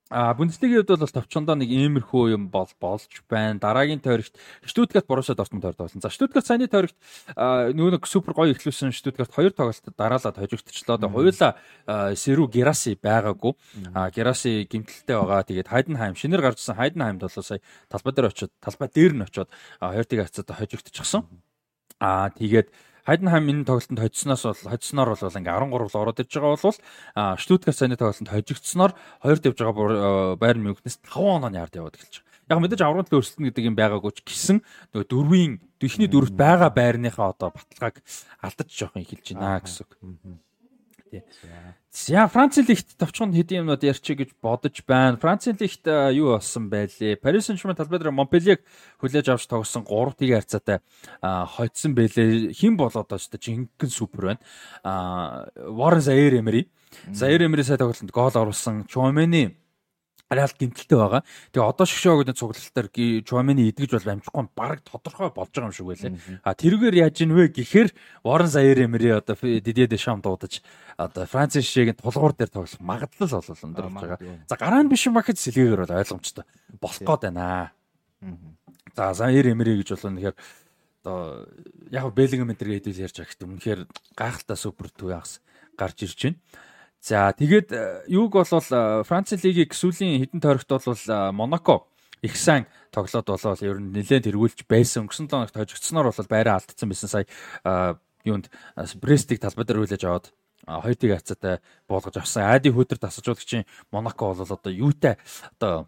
[0.09, 3.59] А Бундслигийн хувьд бол товчондоо нэг иймэрхүү юм бол болж байна.
[3.59, 5.99] Дараагийн тойрогт Штутгарт Боруссия Дортмунд тойрог болсон.
[5.99, 6.95] За Штутгарт саяны тойрогт
[7.35, 11.03] нөгөө нэг супер гоё ихлүүлсэн Штутгарт хоёр тоглолтод дараалаад хожигдчихлоо.
[11.03, 13.59] Тэгээ хоёулаа Сэру Гераси байгаагүй.
[13.99, 15.43] А Гераси гимтэлтэй байгаа.
[15.43, 17.59] Тэгээд Хайденхайм шинээр гарчсан Хайденхаймд бол сая
[17.91, 19.51] талбай дээр очиод талбай дээр нь очиод
[19.83, 21.27] хоёртыг хацаад хожигдчихсан.
[21.99, 22.71] А тэгээд
[23.07, 27.79] Хайденхайм энэ тоглолтод хоцсноос бол хоцсноор бол ингээ 13 л ороод ирж байгаа бол Штутгарт
[27.79, 28.93] саяны тоглолтод хожигдсноор
[29.23, 32.27] хоёрт явж байгаа Байерн Мюнхнес 5 онооны ард яваад эхэлж байгаа.
[32.51, 34.59] Яг мэдээж аврагт өрсөлдөн гэдэг юм байгаагүй ч гэсэн
[34.95, 38.03] нөгөө дөрвийн дөхний дөрөвт байгаа байрныхаа одоо баталгааг
[38.43, 39.93] алдаж жоох юм эхэлж байна гэсэн үг.
[41.21, 41.49] Тий.
[41.97, 45.17] За Франц лигт товчхон хэдийн юмнууд ярьчих гэж бодож байна.
[45.17, 47.17] Франц лигт юу болсон байлээ?
[47.17, 48.61] Paris Saint-Germain талбай дээр Montpellier
[49.01, 50.85] хүлээж авч тогсон 3-1 харьцаатай
[51.25, 52.53] хоцсон байлээ.
[52.53, 55.49] Хэн болоод очтой жинхэнэ супер байна.
[55.57, 56.69] Warren Zaire-Emery.
[57.17, 58.85] Zaire-Emery сая тоглолтод гол оруулсан.
[58.85, 59.57] Chouameni
[60.27, 61.23] Реал гимтэлтэй байгаа.
[61.55, 62.89] Тэгээ одоо шгшөө гэдэг цуглалтаар
[63.23, 66.43] Чуамины идэгж бол амжихгүй баг тодорхой болж байгаа юм шиг байлээ.
[66.43, 67.95] А тэрүүгээр яаж ийн вэ гэхээр
[68.27, 70.67] Ворон Саяр Эмери одоо Дидье Дешам дуудаж
[70.99, 74.19] одоо Франц шишээгийн тулгуур дээр тоглох магадлал бол өндөр болж байгаа.
[74.51, 76.45] За гараа нь биш юм бахад сэлгээгээр бол ойлгомжтой
[76.83, 77.71] болох гээд байна.
[78.99, 80.37] За Саяр Эмери гэж бол үнэхээр
[81.07, 81.47] одоо
[81.95, 83.81] яг Беллингем энэ төр хэдүүл ярьж байгаа гэхдээ үнэхээр
[84.19, 85.39] гайхалтай супер төв ягс
[85.79, 86.39] гарч ирж байна.
[87.07, 91.87] За тэгээд э, юуг бол э, Франц лигийг сүүлийн хэдэн тойрогт бол э, Монако
[92.19, 95.07] их сайн тоглоод болоод ер нь нэлээд тэргүүлж байсан.
[95.07, 97.27] Өнгөрсөн 7 хоногт хожигдсноор бол байраа алдсан байсан сая
[98.27, 98.51] юунд
[98.99, 100.35] Брестиг талбай дээр хүлээж аваад
[100.67, 102.51] хоёр тийг хацаатай буулгаж авсан.
[102.51, 105.15] Айди хөдөр тасалжуулагчийн Монако бол одоо юутай
[105.63, 105.87] одоо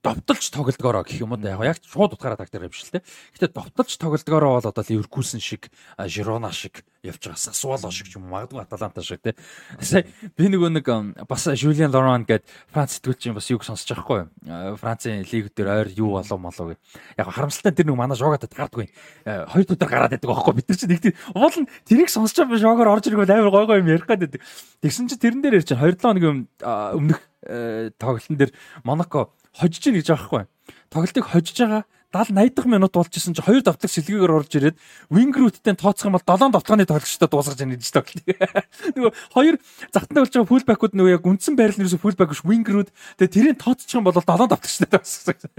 [0.00, 3.04] довтолж тоглодгоороо гэх юм уу яг яг шууд утгаараа тагтаар юм шүү дээ.
[3.36, 5.68] Гэтэ довтолж тоглодгоороо бол одоо Ливеркулсен шиг,
[6.00, 9.34] Жирона шиг явж байгаа Сасуоло шиг юм магадгүй Аталанта шиг тий.
[9.80, 10.06] Сая
[10.38, 10.86] би нөгөө нэг
[11.26, 14.76] бас Жулиан Лоран гээд Франц сэтгүүлчин бас юг сонсож байгаа хгүй.
[14.78, 16.76] Францын лиг дээр ойр юу болов молоо гэ.
[17.18, 18.90] Яг харамсалтай тэр нэг манай шогатад гардгүй.
[19.26, 22.62] Хоёр өдөр гараад байдаг байхгүй бид нар чинь нэг тийм уул нь тэрийг сонсож байгаа
[22.62, 24.38] шогоор орж ирэх бол амар гой гой юм ярих гэдэг.
[24.86, 27.18] Тэгсэн чинь тэрэн дээр ярьж 27 хоногийн өмнөх
[27.98, 28.54] тоглолтын дээр
[28.86, 30.44] Монако хожиж гин гэж байгаа хгүй.
[30.90, 31.82] Тоглолтыг хожиж байгаа
[32.12, 34.76] 70 80 дахь минут болчихсон чи хоёр давтлаг сэлгээгээр орж ирээд
[35.08, 38.24] вингрүүттэй тооцох юм бол 7 давтлагын тоглогчтой дуусгаж яана гэж тоглолт.
[38.96, 39.54] Нөгөө хоёр
[39.88, 43.96] захтан болж байгаа фулбакууд нөгөө яг үндсэн байрал нэрээс фулбак биш вингрүүд тэгээ тэрийг тооцчих
[43.96, 45.50] юм бол 7 давтлагчтай дуусгасан.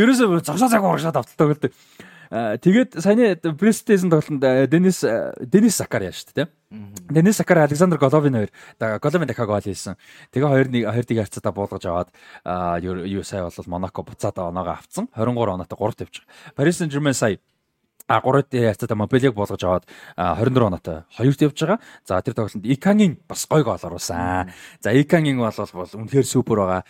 [0.00, 1.72] Ерөөсөө зогсоо цаг урагшаа давталтай гэдэг.
[2.28, 5.00] Тэгээд саяны Бресттэйсэн тоглолтод Денис
[5.40, 6.48] Денис Сакарья шүү дээ.
[7.08, 9.96] Денис Сакарья Александр Головин хоёр Головин дахиад гол хийсэн.
[10.36, 12.12] Тэгээ хоёр нэг хоёр дэг харьцаатаа буулгаж аваад
[12.84, 15.08] юу сая бол Монако буцаад оноогоо авцсан.
[15.16, 16.52] 23 оноотой 3-т явж байгаа.
[16.52, 17.40] Paris Saint-Germain сая
[18.08, 19.84] а 3-т яцтай Мобилег болгож аваад
[20.16, 21.80] 24 оноотой 2-т явж байгаа.
[22.04, 24.52] За тэр тоглолтод Икангийн бас гой гол оруулсан.
[24.80, 26.84] За Икангийн бол бол үнэхээр супер байгаа.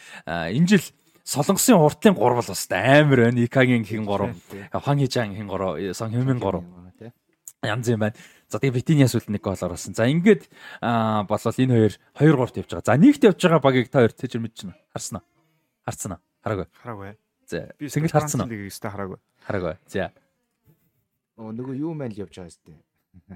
[0.51, 0.83] Энэ жил
[1.29, 3.45] Солонгосын уртлын 3 бол бас амар байна.
[3.45, 4.33] Икагийн хин 3,
[4.73, 7.13] Хан Хижан хин 3, Сон Хэмэн 3.
[7.69, 8.17] Янз юм байна.
[8.49, 9.93] За тэгээ Витиниас үл нэг гол оруулсан.
[9.93, 10.49] За ингээд
[10.81, 12.89] болол энэ хоёр 2 3-т явж байгаа.
[12.89, 14.73] За нэгт явж байгаа багийг та хоёр тэжэр мэдчихнэ.
[14.97, 15.21] Харсан
[16.17, 16.21] уу?
[16.41, 16.67] Хараагүй.
[16.81, 17.13] Хараагүй.
[17.45, 18.49] За сэнгэл харсан уу?
[18.49, 19.21] Лигийг хараагүй.
[19.45, 19.77] Хараагүй.
[19.85, 20.09] За.
[21.37, 22.81] Нөгөө юу мэн л явж байгаа юм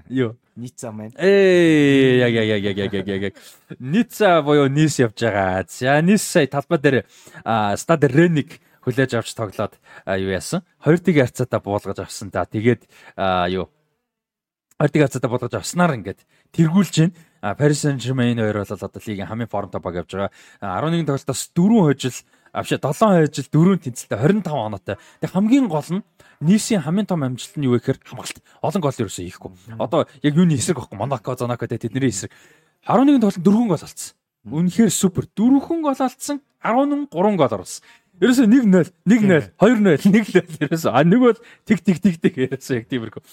[0.09, 0.37] Юу?
[0.55, 1.13] Ницца маань.
[1.17, 3.33] Ээ яг яг яг яг яг яг яг.
[3.79, 5.65] Ницца боёо Нис явж байгаа.
[5.69, 7.05] За Нис сая талбай дээр
[7.77, 10.61] Стад Реник хүлээж авч тоглоод юу яасан?
[10.81, 12.45] Хоёр тийг харьцаатаа буулгаж авсан да.
[12.45, 12.89] Тэгээд
[13.53, 13.69] юу?
[14.77, 17.13] Хоёр тийг харьцаатаа буулгаж авснаар ингээд тэргүүлж байна.
[17.57, 20.31] Paris Saint-Germain хоёр бол одоо лигийн хамгийн формтой баг явж байгаа.
[20.61, 22.17] 11 тоглолтоос 4 хожил
[22.53, 24.97] авшаа 7 хожил 4 тэнцэлтэй 25 оноотой.
[25.19, 26.05] Тэг хамгийн гол нь
[26.39, 28.37] Нийсийн хамгийн том амжилт нь юу гэхээр хамгаалт.
[28.61, 29.51] Олон гол ерөөсөө хийхгүй.
[29.79, 30.97] Одоо яг юуны эсрэг байхгүй.
[30.99, 32.31] Монако, Занако тэ тэдний эсрэг.
[32.85, 34.13] 11 тоглолт 4 гол алдсан.
[34.43, 35.25] Үнэхээр супер.
[35.31, 36.41] 4 гол алдсан.
[36.61, 37.83] 13 гол оруулсан.
[38.21, 40.91] Ерөөсөө 1-0, 1-0, 2-0, 1-0 ерөөсөө.
[40.93, 43.23] А нэг бол тэг тэг тэг тэг ерөөсөө яг тиймэрхүү.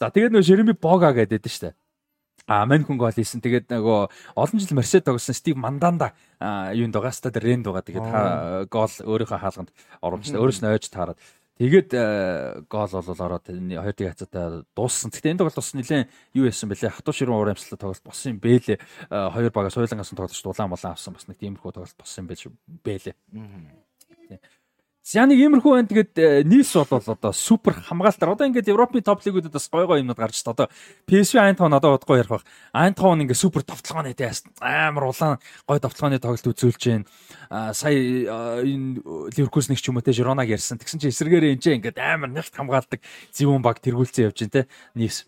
[0.00, 1.74] За тэгээд нөө Шереми Бога гэдэг дээ штэ.
[2.46, 3.40] А Манкун гол хийсэн.
[3.40, 4.00] Тэгээд нөгөө
[4.34, 6.12] олон жил Мерсед тоглосон Стив Манданда
[6.74, 7.86] юунд байгаа стад Ренд байгаа.
[7.86, 8.08] Тэгээд
[8.70, 9.70] гол өөрийнхөө хаалганд
[10.02, 11.18] оруулж өөрөөс нь ойж таарад.
[11.62, 11.94] Тэгээд
[12.66, 15.14] гол бол ороод хоёр тэг хацаатай дууссан.
[15.14, 16.96] Гэхдээ энэ тоглолт бас нэлээд юу яасан бэлээ?
[16.96, 18.78] Хатуу ширүүн урамчлалтай тоглолт болсон юм бэлээ.
[19.06, 22.28] Хоёр багаас сойлонгаас тоглож дулаан болон авсан бас нэг тиймэрхүү тоглолт болсон юм
[22.82, 23.14] бэлээ.
[25.02, 25.90] За нэг иймэрхүү байна.
[25.90, 30.14] Тэгээд нийс бол одоо супер хамгаалтаар одоо ингээд Европын топ лигүүдэд бас гой гой юмнууд
[30.14, 30.54] гарч ирсэн.
[30.54, 30.70] Одоо
[31.10, 32.46] PSV Eindhoven одоо бодгоо ярих баг.
[32.70, 34.30] Eindhoven ингээд супер товтлогооны тэ
[34.62, 37.10] амар улаан гой товтлогооны тоглолт үзүүлж байна.
[37.50, 37.98] Аа сая
[38.62, 39.02] энэ
[39.34, 40.78] Ливеркузник ч юм уу тэ Жиронаг ярьсан.
[40.78, 43.02] Тэгсэн чинь эсэргээрээ энэ ч ингээд амар нэлт хамгаалдаг
[43.34, 44.70] зөвүүн баг тэргүүлсэн явж байна тэ.
[44.94, 45.26] Нийс.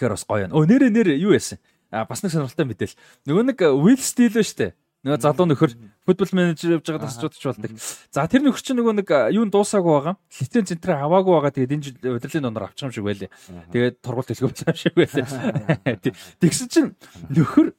[0.00, 0.56] Тэгэхээр бас гоё байна.
[0.56, 1.60] Өө нэрэ нэрэ юу яасан?
[1.92, 2.96] Аа бас нэг сонирхолтой мэдээл.
[3.28, 4.72] Нөгөө нэг Will Steel шүү дээ
[5.06, 5.74] Нөгөө залуу нөхөр
[6.08, 7.70] футбол менежер явж байгаа тасчудч болдог.
[8.10, 10.14] За тэр нөхөр чинь нөгөө нэг юун дуусаагүй байгаа.
[10.42, 11.54] Лиценз центр аваагүй байгаа.
[11.54, 13.30] Тэгээд энэ жил удирдлын донор авчих юм шиг байлээ.
[13.70, 16.02] Тэгээд тургуулт хэлгүй болсон юм шиг байлээ.
[16.42, 16.90] Тэгсэн чинь
[17.30, 17.70] нөхөр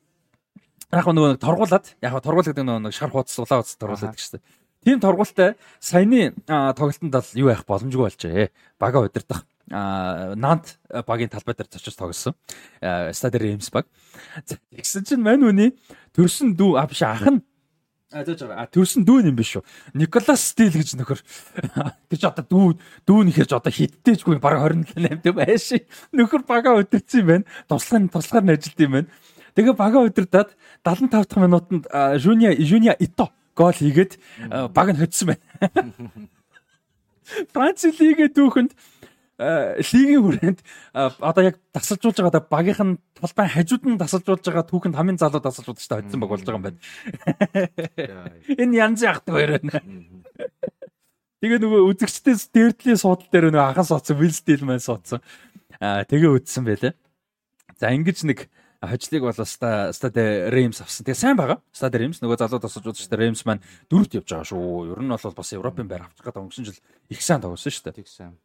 [0.96, 4.48] яг нөгөө нэг торгуулад яг торгуулдаг нөгөө нэг шар хуудас улаан хуудас торгуулдаг шүү дээ.
[4.80, 8.48] Тийм торгуултаа саяны тоглолтод бол юу яах боломжгүй болжээ.
[8.80, 12.34] Бага удирдах Нант багийн талбай дээр зочиж тоглосон.
[13.14, 13.86] Стади Римс баг.
[14.74, 15.78] Тэгсэн чинь мань үний
[16.16, 17.46] төрсөн дүү а биш ах нь
[18.10, 18.66] А зөөж байгаа.
[18.66, 19.62] А төрсөн дүү юм биш үү?
[19.94, 21.22] Николас Стил гэж нөхөр.
[22.10, 22.66] Тэр ч одоо дүү
[23.06, 25.78] дүүнийхэр ч одоо хиттэйчгүй бараг 28 дэ байш.
[26.18, 27.46] Нөхөр бага өдөрцсөн юм байна.
[27.70, 29.14] Туслахын туслахаар нь ажилт юм байна.
[29.54, 30.50] Тэгээ бага өдөрдөөд
[30.82, 31.86] 75 дахь минутанд
[32.18, 34.18] Жуниа Жуниа Ито гол хийгээд
[34.74, 35.46] баг нь хоцсон байна.
[37.54, 38.99] Франц лигээ дүүхэнд Э,
[39.40, 45.00] лигийн хүрээнд э, одоо яг тасалжуулж байгаа багийнх нь талбай хажууд нь тасалжуулж байгаа түүхэнд
[45.00, 46.80] хамгийн залуу тасалжуулж та hodсон баг болж байгаа юм байна.
[48.60, 49.80] Энэ янз яхдаг хоёр байна.
[51.40, 55.24] Тэгээ нөгөө үзэгчдээс дээрдлийн суудал дээр нөгөө анхан суудсан Will Stillman суудсан.
[55.80, 56.92] Аа тэгээ үдсэн байлаа.
[57.80, 58.52] За ингэж нэг
[58.84, 61.08] хожлыг бол Stade Reims авсан.
[61.08, 61.64] Тэгээ сайн байгаа.
[61.72, 64.92] Stade Reims нөгөө залуу тасалж удаж та Reims маань дөрөвт явж байгаа шүү.
[64.96, 68.04] Ер нь бол бас Европын байр авчих гэдэг өнгөрсөн жил их сайн тоглосон шүү дээ.
[68.04, 68.36] Их сайн.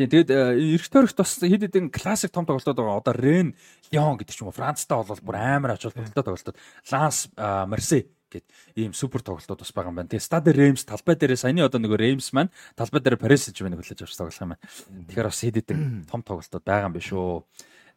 [0.00, 3.04] Тийм тэгээд эрт тойрогт бас хэд хэдэн классик том тоглолтууд байгаа.
[3.04, 3.52] Одоо Рен,
[3.92, 4.56] Лион гэдэг ч юм уу.
[4.56, 6.56] Францтай бол бүр амар ач холбогдолтой тоглолтууд.
[6.88, 8.46] Ланс, Марсей гэд
[8.80, 10.08] ийм супер тоглолтууд бас байгаа юм байна.
[10.08, 12.48] Тэгээ Stade Reims талбай дээр саяны одоо нөгөө Reims маань
[12.78, 14.64] талбай дээр Paris Saint-Germain хүлээж авч тоглох юм байна.
[15.10, 17.44] Тэгэхээр бас хэд хэдэн том тоглолтууд байгаа юм биш үү.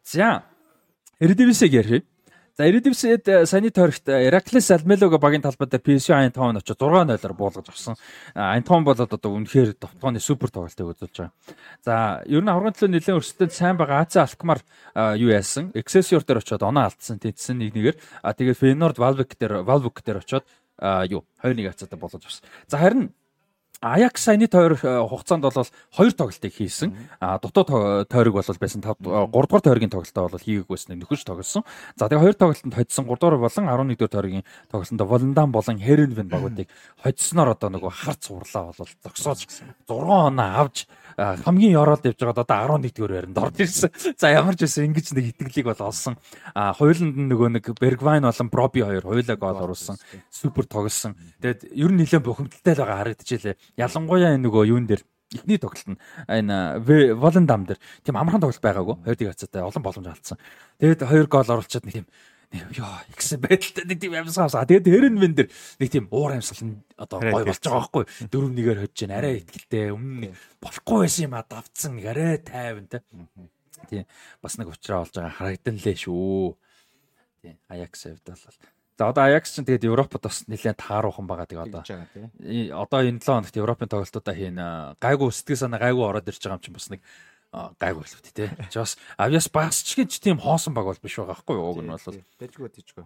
[0.04, 0.44] За
[1.22, 2.04] Eredivisie ярих.
[2.54, 7.66] За Eredivisie-д э, саяны тойрогт Heracles Almelo-г багийн талбай дээр PSV Eindhoven очиж 6-0-оор буулгаж
[7.66, 7.98] авсан.
[8.30, 11.34] Eindhoven бол одоо үнэхээр товтгооны супер тоглолтыг үзүүлж байгаа.
[11.82, 14.62] За ер нь аврагын төлөө нэлээд өрсөлдөд сайн байгаа AC Alkmaar
[15.18, 15.74] юу яасан?
[15.74, 17.98] Excelsior дээр очиод оноо алдсан тэнцсэн нэг нэгээр.
[18.22, 20.46] А тэгээд Feyenoord Valvik дээр Valvik дээр очиод
[21.10, 22.46] юу 2-1 хацаатай болгож авсан.
[22.70, 23.10] За харин
[23.84, 26.96] Аякс саяны тойрог э, хугацаанд бол хоёр тоглолтыг хийсэн.
[27.20, 31.68] А дутуу тойрог бол байсан 5 3 дугаар тойргийн тоглолтоо бол хийгээгүйсэн нөхөж тоглосон.
[31.92, 36.32] За тэгээ хоёр тоглолтод хоцсон 3 дугаар болон 11 дугаар тойргийн тоглолтод Волондан болон Херенвен
[36.32, 36.72] багуудыг
[37.04, 42.80] хоцсноор одоо нөгөө харц урлаа бол зогсоож 6 оноо авч хамгийн ёроолд явж байгаад одоо
[42.80, 43.90] 11 дэх байранд орж ирсэн.
[44.18, 46.18] За ямар ч байсан ингэж нэг итгэлийг бол олсон.
[46.54, 49.96] А хоёуланд нөгөө нэг Бергвайн болон Проби хоёр хоёулаа гол оруулсан.
[50.30, 51.14] Супер тоглосон.
[51.38, 53.54] Тэгээд ер нь нэлээд бухимдалтай байгаа харагдчихлээ.
[53.76, 55.02] Ялангуяа энэ нөгөө юун дээр
[55.34, 55.98] эхний тоглолт нь
[56.28, 56.78] энэ
[57.18, 58.96] Волендам дээр тийм амархан тоглолт байгаагүй.
[59.02, 60.38] Хоёр дэг хацаатай олон боломж алдсан.
[60.78, 62.06] Тэгээд хоёр гол оруулчаад нэг тийм
[62.54, 64.68] ёо ихсэн байдалтай нэг тийм амьсгаа авсаа.
[64.68, 68.04] Тэгээд тэрэн мен дэр нэг тийм уур амьсгал нь одоо гой болж байгаа байхгүй.
[68.30, 70.30] Дөрөв нэгээр хожиж гэн арай ихтэй өмнө
[70.62, 73.02] болохгүй байсан юм а давцсан нэг арай тайван та.
[73.90, 74.06] Тийм
[74.38, 76.54] бас нэг уучраа болж байгаа харагдан лээ шүү.
[77.42, 78.56] Тийм Аякс хэвд бол
[78.98, 81.82] За одоо Аякс ч тэгээд Европод бас нэлээд тааруухан байгаа тэгээ одоо.
[81.82, 84.58] Одоо энэ 7 хоногт Европын тоглолтуудаа хийн
[85.02, 87.02] гайгүй сэтгэл санаа гайгүй ороод ирж байгаа юм чинь бас нэг
[87.78, 88.50] гайг боловт тий.
[88.70, 91.70] Чи бас авьяас багсчгийн ч тийм хоосон баг бол биш байгаа байхгүй юу?
[91.70, 93.04] Уг нь бол дэжгүй дэжгүй.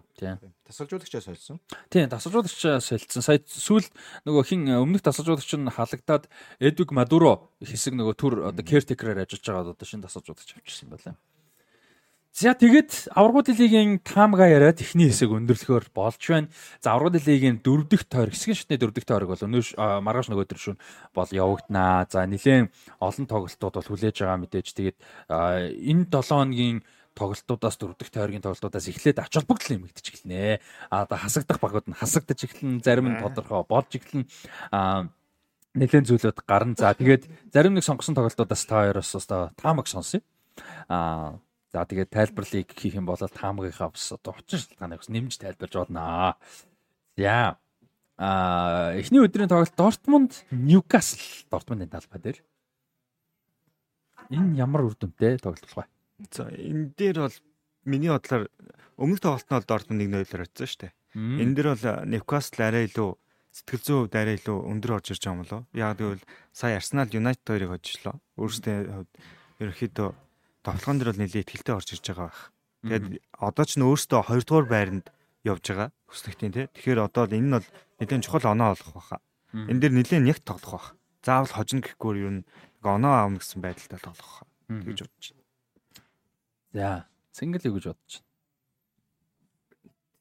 [0.65, 1.57] Тасалжуулагчаа солилцсон.
[1.89, 3.21] Тий, тасалжуулагчаа солилцсон.
[3.21, 3.85] Сая сүүл
[4.25, 9.73] нөгөө хин өмнөх тасалжуулагч нь халагдаад Эдвиг Мадуро хэсэг нөгөө төр одоо caretaker-аар ажиллаж байгаа
[9.73, 11.13] одоо шинэ тасалжуулагч авчихсан байлаа.
[12.39, 16.47] За тэгэд аврагууд лигийн таамга яриа техний хэсэг өндөрлөхөөр болж байна.
[16.79, 20.47] За аврагууд лигийн дөрөв дэх тойрог, хэсгийн шатны дөрөв дэх тойрог бол өнөөш маргааш нөгөө
[20.47, 20.77] төр шүн
[21.11, 22.07] бол явагдана.
[22.07, 22.71] За нэлээд
[23.03, 24.67] олон тоглолтууд бол хүлээж байгаа мэдээж.
[24.71, 26.79] Тэгээд энэ 7 хоногийн
[27.11, 30.63] тоглолтуудаас дөрөв дэх тойргийн тоглолтуудаас эхлээд ач холбогдол нэмэгдэж эхэлнэ.
[30.95, 34.23] А одоо хасагдах багууд нь хасагдаж эхэлнэ, зарим нь тодорхой болж эхэлнэ.
[34.71, 35.11] А
[35.75, 36.79] нэлээд зүйлүүд гарна.
[36.79, 40.23] За тэгээд зарим нэг сонгосон тоглолтуудаас та хоёроос одоо таамаг сонсъё.
[40.87, 41.35] А
[41.69, 46.33] За тэгээд тайлбарлыг хийх юм бол таамагынхаа бас одоо очин шалтгааныг бас нэмж тайлбарж байна.
[47.17, 47.57] За
[48.19, 52.39] а эхний өдрийн тоглолт Дортмунд Ньюкасл Дортмундын талбай дээр
[54.33, 55.85] энэ ямар үр дүнтэй тоглолт вэ?
[56.33, 57.37] За энэ дээр бол
[57.85, 58.49] миний бодлоор
[58.97, 60.93] өмнөх тоглолт нь бол Дортмунд 1-0-оор очсон шүү дээ.
[61.15, 63.09] Энэ дэр бол Ньюкасл арай илүү
[63.55, 65.61] сэтгэл зүйн хувьд арай илүү өндөр орж ирж байгаа юм болоо.
[65.73, 68.15] Яг гэвэл сая Арсенал Юнайтед хоёрыг хожлоо.
[68.35, 69.05] Өөрөөсөө
[69.63, 70.09] ерөнхийдөө
[70.63, 72.41] тоглоом дэр бол нэлээд ихтэй орж ирж байгаа байх.
[72.83, 73.05] Тэгээд
[73.35, 75.05] одоо ч н өөрөөсөө 2 дугаар байранд
[75.43, 76.65] явж байгаа хүслэгтийн тий.
[76.71, 77.67] Тэгэхээр одоо л энэ нь бол
[77.99, 79.19] нэлээд чухал оноо олох байхаа.
[79.53, 80.87] Энэ дэр нэлээд нягт тоглох байх.
[81.23, 82.47] Заавал хожно гэхгүй ер нь
[82.83, 84.47] оноо аавна гэсэн байдалтай тоглох байхаа.
[84.69, 85.45] гэж бодож байна.
[86.71, 86.87] За,
[87.33, 88.27] цэнгэл юу гэж бодож байна?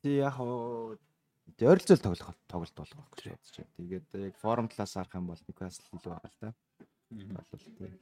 [0.02, 3.74] Тий яг ойролцоол тоглох тоглолт болох гэж бодож байна.
[3.76, 6.48] Тэгээд яг форум талаас харах юм бол Ньюкасл илүү байгаа л та.
[7.10, 7.92] Болвол тий.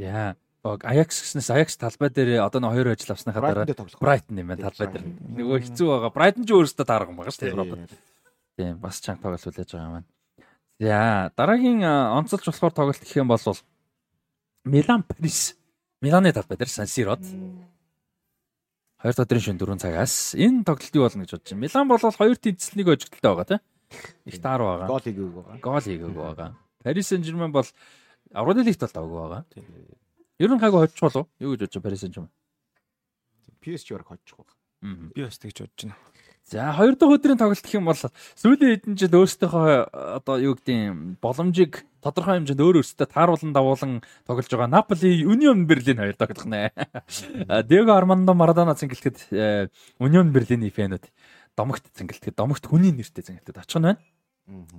[0.00, 0.34] Яа.
[0.64, 3.68] Аякс гэснээс Аякс талбай дээр одоо нэг хоёр ажил авсныхаа дараа
[4.00, 5.04] Брайтон юм байна талбай дээр.
[5.04, 6.10] Нөгөө хэцүү байгаа.
[6.16, 7.92] Брайтон ч өөрөөсөө таарга юм байгаа шүү дээ Европод.
[8.56, 10.08] Тийм бас чанга тоглолт үлээж байгаа юм байна.
[10.80, 13.44] За дараагийн онцолж болохоор тоглолт гэх юм бол
[14.64, 15.60] Милан Парис.
[16.00, 17.20] Миланы талбай дээр Сан Сирод
[19.04, 21.60] 2 дахь өдрийн шөнө 4 цагаас энэ тоглолт юу болно гэж бодож байна.
[21.60, 23.60] Милан бол хоёр тэнцэлнийг өжигдөлтэй байгаа тийм.
[24.24, 24.88] Их таар байгаа.
[24.88, 25.60] Гол хийгээгүй байгаа.
[25.60, 26.50] Гол хийгээгүй байгаа.
[26.80, 27.68] Paris Saint-Germain бол
[28.32, 29.42] Аврал лигт бол тавгүй байгаа.
[30.38, 32.32] Ер нь хайгуу хоцчих болов юу гэж бодож Paris Saint-Germain.
[33.62, 34.56] PSG-оор хоцчих байгаа.
[35.14, 35.96] Би бас тэгж бодож байна.
[36.44, 41.22] За хоёр дахь өдрийн тоглолт гэх юм бол сүүлийн хэдэн жил өөрсдийнхөө одоо юу гэдэг
[41.22, 43.92] боломжийг тодорхой хэмжээнд өөр өөрсдөө тааруулан давуулан
[44.28, 46.74] тоглож байгаа Наполи Union Berlin хоёр тоглох нэ.
[47.64, 49.32] Диего Армандо Марадона цэнгэлтэд
[50.02, 51.08] Union Berlin-ийн фэнүүд
[51.56, 54.02] домогт цэнгэлтэд домогт хүний нэртэй цэнгэлтэд очих нь байна.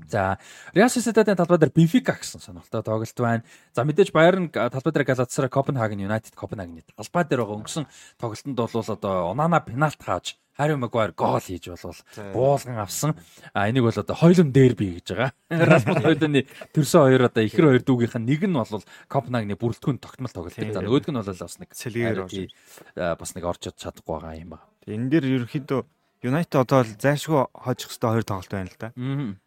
[0.06, 0.38] За
[0.76, 3.44] Real Sociedad-ын талбай дээр Benfica гэсэн сонирхолтой тоглолт байна.
[3.74, 7.86] За мэдээж Bayern талбай дээр Galatasaray Copenhagen United Copenhagen-ийн талбай дээр байгаа өнгөрсөн
[8.22, 12.00] тоглолтод бол одоо Onana пенальт хааж Harry Maguire гол хийж болвол
[12.32, 13.16] буулган авсан.
[13.54, 15.32] А энийг бол одоо хойлон дерби гэж байгаа.
[15.50, 20.32] Rasmus Hoylund-ы төрсөн хоёр одоо ихэр хоёр дүүгийнх нь нэг нь бол Копенгагны бүрэлдэхүүн тогтмол
[20.32, 20.56] тоглолт.
[20.56, 22.20] За нөгөөдг нь бол бас нэг цэлгээр
[23.20, 24.70] бас нэг орж чадахгүй байгаа юм байна.
[24.88, 25.82] Энэ дээр ерөнхийдөө
[26.26, 28.90] Юнайтед одоо л зайшгүй хожих хэвээр хоёр тоглолт байна л да.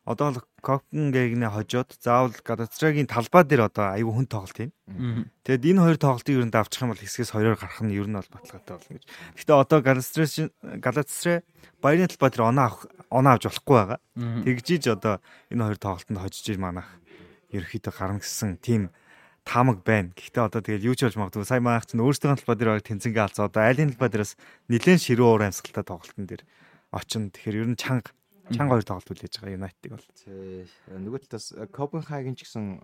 [0.06, 4.70] Одоо л Копенгагны хожоод заавал Галатсрагийн талбай дээр одоо аюу хүн тоглолт юм.
[5.42, 8.14] Тэгэд энэ хоёр тоглолтыг ер нь давчих юм бол хэсгээс хоёроор гарах нь ер нь
[8.14, 9.04] бол баталгаатай болно гэж.
[9.34, 10.28] Гэхдээ одоо Галатсрай
[10.78, 11.38] Галатсрай
[11.82, 13.98] Баярны талбай дээр оноо авах оноо авч болохгүй байгаа.
[14.46, 15.14] Тэгжиж одоо
[15.50, 16.90] энэ хоёр тоглолтод хожиж иж манах
[17.54, 18.90] ерөөхдөө гарна гэсэн тийм
[19.46, 20.12] таамаг байна.
[20.12, 21.46] Гэхдээ одоо тэгэл юу ч болж магадгүй.
[21.48, 23.48] Сайн маах чинь өөрсдөө талбай дээр тэнцэнгээ алцаа.
[23.48, 24.34] Одоо айлын талбай дээрээс
[24.68, 26.42] нэлээд ширүү уур амьсгалтай тоглолтын дээр
[26.90, 27.30] очино.
[27.30, 28.12] Тэгэхээр ер нь чанга
[28.52, 30.06] чанга хоёр тоглолт үлээж байгаа Юнайтед бол.
[30.88, 32.80] Нөгөө талаас Копенгаген ч гэсэн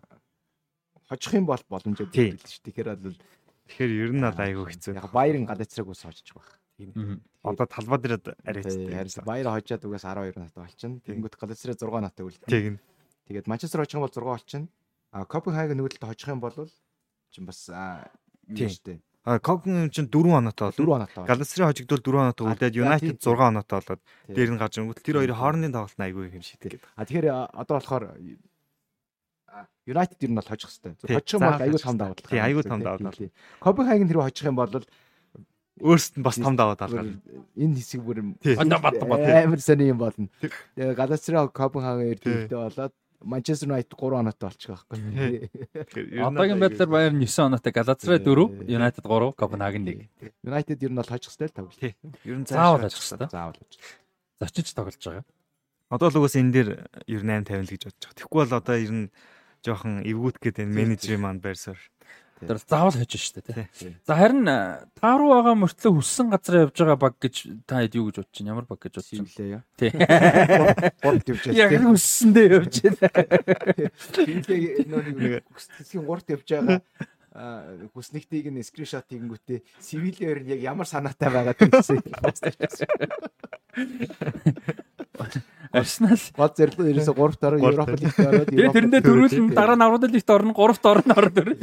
[1.09, 2.65] хожих юм бол боломжтой байл шүү.
[2.69, 4.93] Тэгэхээр бол тэгэхээр ер нь бол айгүй хэцүү.
[5.01, 6.61] Яг Баярын галацраг ус хожиж байх.
[7.45, 9.25] Одоо талбай дээр арайцтай.
[9.25, 11.01] Баяр хожоод угаас 12 наттай болчихно.
[11.05, 12.51] Тэнгүүт галацраг 6 наттай үлдээ.
[12.51, 12.75] Тийм.
[13.29, 14.69] Тэгээд Манчестер хожих юм бол 6 болчихно.
[15.13, 16.57] А Копенгаген нөгөө талд хожих юм бол
[17.33, 19.01] чинь бас тийм шүү дээ.
[19.25, 20.77] А Коген чинь 4 оноотой болов.
[20.77, 21.25] 4 оноотой.
[21.25, 25.41] Галасрын хожигдвол 4 оноотой үлдээд United 6 оноотой болоод дээр нь гарч ирэнгүүт тэр хоёрын
[25.41, 26.85] хоорондын тоглолт нь айгүй юм шийдэл.
[26.93, 28.05] А тэгэхээр одоо болохоор
[29.89, 31.25] United ер нь бол хожих хэвээр.
[31.25, 32.29] Хожих юм бол айгүй том давуу тал.
[32.29, 33.33] Тийм айгүй том давуу тал.
[33.65, 34.73] Копенгаген тэр хожих юм бол
[35.81, 37.17] өөрсдөд нь бас том даваа талгаар.
[37.57, 40.29] Энэ хэсэг бүр амар сони юм болно.
[40.77, 42.95] Тэгээ Галасраа Копенгаген эрдэмтдээ болоод
[43.25, 45.51] Манчестер Юнайтед 3 оноотой болчих байхгүй.
[46.21, 50.09] Одоогийн байдлаар Bayern 9 оноотой, Galatasaray 4, United 3, Copenhagen 1.
[50.45, 51.81] United ер нь бол хожих стил тоглолт.
[51.81, 53.29] Ер нь заавал хожих стил.
[53.33, 53.81] Заавал хожих.
[54.41, 55.25] Зочиж тоглож байгаа.
[55.89, 56.69] Одоо л угаас энэ дээр
[57.09, 58.17] 98 50 л гэж бодож байгаа.
[58.19, 59.11] Тэгэхгүй бол одоо ер нь
[59.65, 61.81] жоохон эвгүүт гээд байна менежер маань байрсаар.
[62.45, 63.65] Тэр заавал хожиж штэ тий.
[64.07, 67.35] За харин та руу байгаа мөртлөө хүссэн газар явж байгаа баг гэж
[67.67, 69.63] та хэд юу гэж бодож чинь ямар баг гэж бодож чинь лээ яа.
[69.81, 69.91] Тий.
[71.01, 71.59] Гурт явж байгаа.
[71.59, 73.09] Яг хүссэндээ явж байна.
[74.15, 76.81] Тинлээ нөө хүссэн гурт явж байгаа
[77.35, 81.99] хүснэгтийг нь скриншот хийгэнгүүтээ цивилээр нь яг ямар санаатай байгаа гэсэн.
[85.73, 90.11] Арсенал гол зэрлэг ерөөсө 3 дараа Европ лигт ороод Тэгээ тэрэндээ төрүүлэн дараа нь Аврал
[90.11, 91.59] лигт орно 3-т орно ороод төрөл.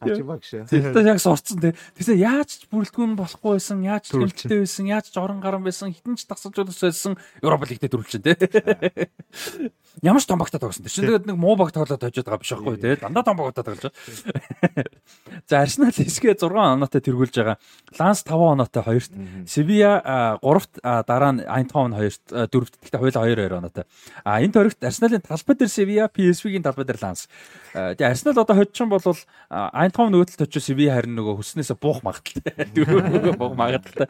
[0.00, 0.50] Ачимагш.
[0.70, 1.72] Тэгээд яг сурцсан тий.
[1.98, 6.56] Тэгсээ яаж бүрэлдэхүүн болохгүй байсан, яаж төлөлттэй байсан, яаж жорон гарan байсан, хитэн ч тасалж
[6.64, 8.36] байсан Европ лигтээ төрүүлчихэн тий.
[10.02, 10.86] Ямар ч том багтаа тоглосон.
[10.86, 12.94] Чинь тэгээд нэг муу баг тоглоод хожоод байгаа биш байхгүй тий.
[12.96, 14.86] Дандаа том багтаа тоглож байгаа.
[15.50, 17.58] За Арсенал эсгээ 6 оноотой тэргүүлж байгаа.
[17.98, 19.12] Ланс 5 оноотой 2-т.
[19.44, 22.74] Sevilla 3-т дараа нь Eindhoven 2-т 4-т.
[22.80, 23.84] Гэхдээ хоёулаа 2-2 оноотой.
[24.24, 27.28] А энэ төрөгт Арсеналын талбай дээр Sevilla, PSV-гийн талбай дээр Ланс.
[27.76, 32.68] Тэгээ Арсенал одоо хоцсон бол Eindhoven нөгөө талд очиж Sevilla харин нөгөө хүснээсээ буух магадaltaй.
[32.76, 34.08] Дөрөв буух магадaltaй.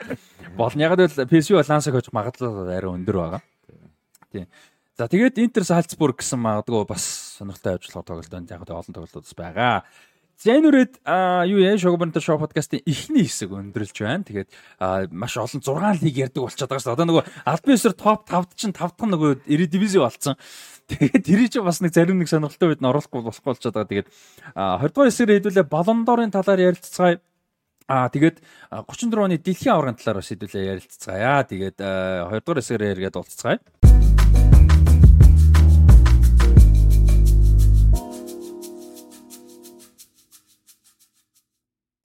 [0.57, 0.81] Болно.
[0.81, 3.43] Яг л PSV бол Лансыг хожих магадлал арай өндөр байгаа.
[4.31, 4.47] Тийм.
[5.01, 7.01] За тэгээд Интер Сальцбург гэсэн магадгүй бас
[7.41, 8.52] сонирхолтой ажиллагаа тоглолт байна.
[8.52, 9.75] Яг олон тоглолтууд бас байгаа.
[10.41, 10.93] За энэ үрээд
[11.52, 14.25] юу яа Шогбонто шоу подкастын эхний хэсэг өндөрлж байна.
[14.25, 14.49] Тэгээд
[15.12, 16.97] маш олон 6 лиг ярддаг болчиход байгаа шүү.
[16.97, 20.41] Одоо нөгөө албан ёсоор топ 5-д чинь 5 дахь нөгөө Eredivisie болцсон.
[20.89, 23.93] Тэгээд тэрий чи бас нэг зарим нэг сонирхолтой үед нь оруулахгүй болохгүй болчиход байгаа.
[23.93, 24.09] Тэгээд
[24.57, 27.20] 20 дугаар хэсгээр хэдүүлээ Балондорын талаар ярилццгаая.
[27.85, 28.41] Аа тэгээд
[28.73, 31.44] 34 оны дэлхийн аваргын талаар бас хэдүүлээ ярилццгаая.
[31.52, 33.60] Тэгээд 2 дугаар хэсгээр яриад уулзцгаая.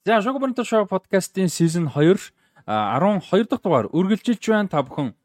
[0.06, 2.30] За Шогобонто шоу подкастын season 2
[2.66, 4.70] 12 дахь дугаар үргэлжилж байна.
[4.70, 5.18] Та бүхэн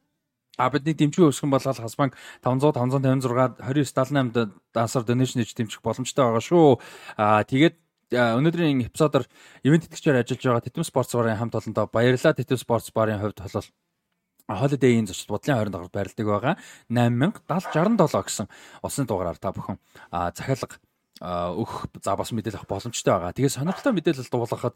[0.58, 6.42] А бидний дэмжих өсгөн болгол Хасбанк 500 556 2978 дансар донешн хийж дэмжих боломжтой байгаа
[6.42, 6.82] шүү.
[7.14, 7.77] А тэгээд
[8.10, 9.30] өнөөдрийн эпизодоор
[9.61, 12.34] ивент тэтгэгчээр ажиллаж байгаа Титэм спортс барын хамт олондоо баярлалаа.
[12.34, 13.69] Титэм спортс барын хувьд бол
[14.50, 16.53] Holiday Inn зочд бодлын 20 дахь байрладаг байгаа.
[16.90, 18.50] 807067 гэсэн
[18.82, 19.77] улсын дугаараар та бүхэн
[20.10, 20.82] захиалга
[21.22, 23.32] өгөх за бас мэдээлэл авах боломжтой байгаа.
[23.38, 24.75] Тэгээ сонирхолтой мэдээлэл дуулгахад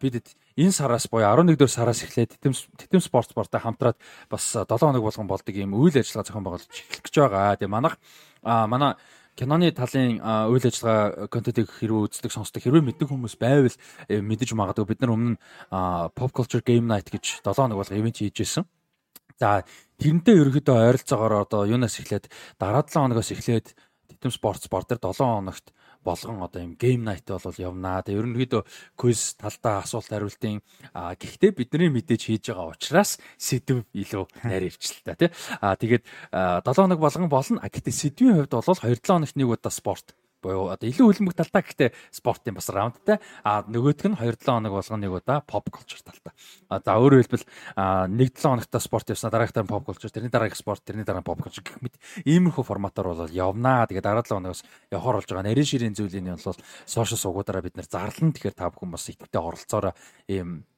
[0.00, 4.00] бид энэ сараас буюу 11 дэх сараас эхлээд Титэм Титэм спорт спорттой хамтраад
[4.32, 7.56] бас 7 хоног болгон болдог юм үйл ажиллагаа зохион байгуулж эхлэх гэж байгаа.
[7.60, 8.00] Тэгээ манайх
[8.42, 8.96] манай
[9.36, 13.74] киноны талын үйл ажиллагаа контентыг хэрвээ үздэг сонсдог хэрвээ мэддэг хүмүүс байвал
[14.08, 15.36] э, мэдэж магадгүй бид нар өмнө
[16.14, 18.64] pop culture game night гэж 7 хоног болго ивент хийжсэн.
[19.42, 19.66] За
[19.98, 22.30] тэрнтэй ерөөхдөө ойролцоогоор одоо юунаас эхлээд
[22.62, 23.74] дараа 7 хоногоос эхлээд
[24.08, 25.72] Титэм спорт спорт дээр 7 хоногт
[26.04, 28.04] болгон одоо юм гейм найт бол явнаа.
[28.04, 28.62] Тэгээ ерөнхийдөө
[28.96, 30.60] квиз талдаа асуулт хариултын
[30.92, 35.30] гэхдээ бидний мэдээж хийж байгаа учраас сэдв илүү найр ивчлээ тий.
[35.60, 37.64] А тэгээд 7 хоног болгон болно.
[37.64, 40.12] Гэхдээ сэдвийн хувьд бол 2-7 хоногт нэг удаа спорт
[40.44, 41.64] буюу одоо илүү хөлбөмбөг талтай.
[41.64, 43.18] Гэхдээ спортын бас раундтай.
[43.42, 46.36] А нөгөөх нь 2-7 хоног болгоныг удаа pop culture талтай.
[46.68, 47.48] А за өөрөөр хэлбэл
[48.12, 51.80] 1-7 хоногта спорт явснаа дараагтаа pop culture тэрний дараах спорт тэрний дараа pop culture гэх
[51.80, 51.96] мэт
[52.28, 53.88] иймэрхүү форматаар бол явнаа.
[53.88, 57.80] Тэгээд дараа 7 хоногоос явахаар болж байгаа нарийн ширийн зүйлийн нь бол сошиал суугуудаараа бид
[57.80, 58.36] нэр зарлан.
[58.36, 59.96] Тэгэхээр та бүхэн бас идэвхтэй оролцоороо
[60.28, 60.68] ийм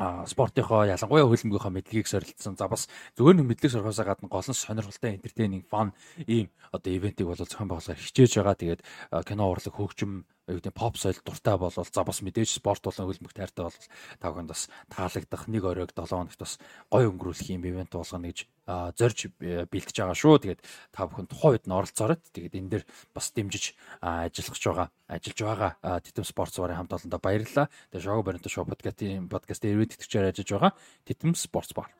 [0.00, 2.56] спортынхоо ялангуяа хөлбөмбөгийнхөө мэдлэгийг сорилтсан.
[2.56, 2.88] За бас
[3.20, 5.92] зөвхөн нэг мэдлэг сурахаасаа гадна гол нь сонирхолтой entertaining fun
[6.24, 8.56] ийм одоо ивентийг бол зохион байгуулахаар хичээж байгаа.
[8.56, 8.80] Тэгээд
[9.28, 13.34] кино урлаг хөгжим юу гэдэг поп соёл дуртай болвол за бас мэдээж спорт болон хөлбөмбөг
[13.34, 13.78] тайртай бол
[14.18, 16.58] та бүхэнд бас таалагдах нэг оройг 7 хоногт бас
[16.90, 20.38] гой өнгөрүүлэх юм ивент болгоно гэж зорж бэлтэж байгаа шүү.
[20.42, 20.60] Тэгээд
[20.94, 22.18] та бүхэн тухайн үед нь оролцоорой.
[22.34, 27.66] Тэгээд энэ дээр бас дэмжиж ажиллах байгаа ажиллаж байгаа Титэм спорт зургийн хамт олондоо баярлалаа.
[27.90, 30.72] Тэгээд шоу баримт шоу подкастын подкаст ирвэд тэтгэвчээр ажиллаж байгаа
[31.06, 31.90] Титэм спорт бар.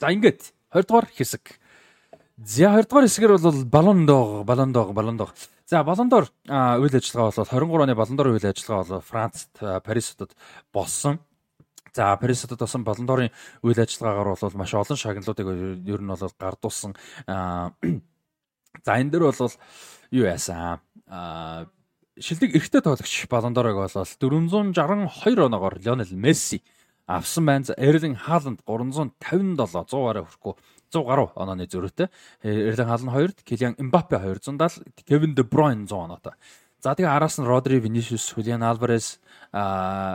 [0.00, 1.44] За ингээд 20 дугаар хэсэг.
[2.40, 5.28] За 20 дугаар хэсгээр бол балондоо балондоо балондоо
[5.70, 9.54] За Балондор үйл ажиллагаа бол 23 оны Балондор үйл ажиллагаа бол Францд
[9.86, 10.34] Парис хотод
[10.74, 11.20] болсон.
[11.94, 13.30] За Парис хотод болсон Балондорын
[13.62, 15.46] үйл ажиллагаагаар бол маш олон шагналуудыг
[15.86, 16.96] ер нь бол гардуулсан.
[18.82, 19.54] За энэ дэр бол
[20.10, 20.82] юу яасан?
[22.18, 26.64] Шилдэг эрэгтэй тоглогч Балондорыг бол 462 оноогоор Лионел Месси
[27.06, 27.78] авсан байна.
[27.78, 29.14] Эрлин Хааланд 357
[29.86, 30.54] 100-аараа хүрэхгүй
[30.90, 32.10] 100 гаруй онооны зөрүүтэй.
[32.42, 36.34] Эрлин Хааланд 2-д, Килиан Эмбапе 270, Кевин Де Бройн 100 оноотой.
[36.80, 39.20] За тэгээ араас нь Родри, Винишиус, Хулиан Альварес,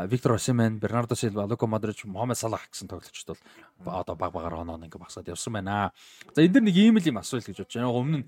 [0.10, 3.38] Виктор Осимен, Бернардо Силва, Лука Модрич, Мохаммед Салах гэсэн тоглогчдод
[3.86, 5.94] бол одоо баг багаар оноо ингээ багсаад явсан байна.
[6.34, 7.94] За энэ дэр нэг ийм л юм асуулт гэж бодож байна.
[7.94, 8.28] Өмнө нь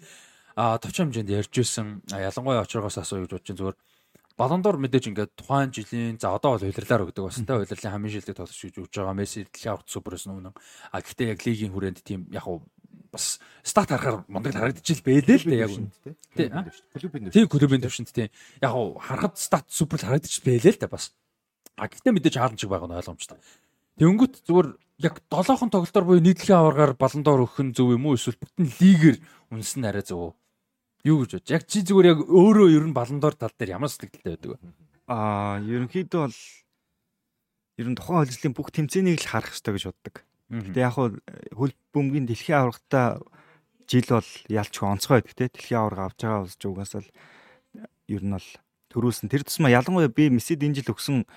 [0.54, 3.78] товчхон хэмжээнд ярьж исэн ялангуяа очроогоос асуу гэж бодож зүгээр
[4.38, 8.38] Балондор мэдээж ингээд тухайн жилийн за одоо бол хувирлаар өгдөг бас тэ хувирлын хамгийн шилдэг
[8.38, 10.54] тоглогч гэж өгж байгаа Месси дэлхийн аврагт суперс нүнэн.
[10.94, 12.62] А гэхдээ яг лигийн хүрээнд тийм яг уу
[13.10, 15.90] бас стат харахаар мундаг харагдчихил бэлээ л дээ яг үнд
[16.38, 16.48] тий.
[16.54, 17.34] Клубын төвшөнд.
[17.34, 18.30] Тий клубын төвшөнд тий.
[18.62, 21.18] Яг уу харахад стат супер харагдчих бэлээ л дээ бас.
[21.74, 23.42] А гэхдээ мэдээж хаалт шиг байгаа нь ойлгомжтой.
[23.98, 24.70] Тэнгүүт зүгээр
[25.02, 29.18] яг 7хон тоглолтоор буюу нийтлэгийн аваргаар баландор өгөх нь зөв юм уу эсвэл бүтэн лигээр
[29.50, 30.38] үнсэн арай зөв
[31.06, 31.52] Юу гэж бодож?
[31.52, 34.60] Яг чи зүгээр яг өөрөө ер нь баландор тал дээр ямар сэтгэлтэй байдаг вэ?
[35.08, 36.40] Аа, ерөнхийдөө бол
[37.78, 40.16] ер нь тухайн хөлжлийн бүх тэмцээнийг л харах хэрэгтэй гэж боддог.
[40.48, 43.22] Гэтэ яг хөл бөмбөгийн дэлхийн аврагтаа
[43.88, 45.52] жил бол ялч онцгой байдаг те.
[45.54, 47.12] Дэлхийн авраг авч байгаа улс угаасаа л
[48.08, 48.50] ер нь бол
[48.92, 49.30] төрүүлсэн.
[49.30, 51.28] Тэр тусмаа ялангуяа би мессид энэ жил өгсөн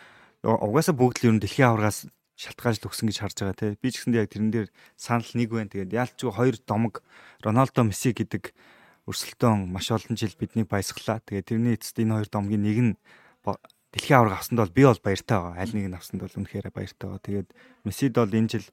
[0.42, 2.08] угаасаа бүгд л ер нь дэлхийн аврагаас
[2.40, 3.76] шалтгаалж өгсөн гэж харж байгаа те.
[3.76, 5.68] Би ч гэсэндээ яг тэрэн дээр санал нэг байна.
[5.68, 7.04] Тэгээд ялч хоёр домог
[7.44, 8.56] Роналдо Месси гэдэг
[9.10, 11.18] өрсөлдөөн маш олон жил биднийг баясгалаа.
[11.26, 12.92] Тэгээ тэрний эцэст энэ хоёр домгийн нэг нь
[13.90, 15.58] дэлхийн аварга авсанд бол би бол баяртай байгаа.
[15.58, 17.26] Аль нэг нь авсанд бол үнэхээр баяртай байгаа.
[17.26, 17.48] Тэгээд
[17.82, 18.66] Мессид бол энэ жил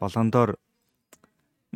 [0.00, 0.50] Болондоор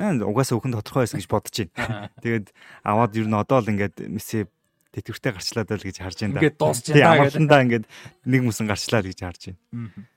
[0.00, 2.08] наа угаасаа өхөн тодорхой байсан гэж бодож байна.
[2.24, 2.46] Тэгээд
[2.82, 4.48] аваад ер нь одоо л ингээд Месси
[4.96, 6.40] тэтгэвртэй гарчлаад байл гэж харж байна.
[6.40, 7.28] Ингээд дуусч байна.
[7.28, 7.84] Амландаа ингээд
[8.24, 10.08] нэг мөсөн гарчлаа гэж харж байна.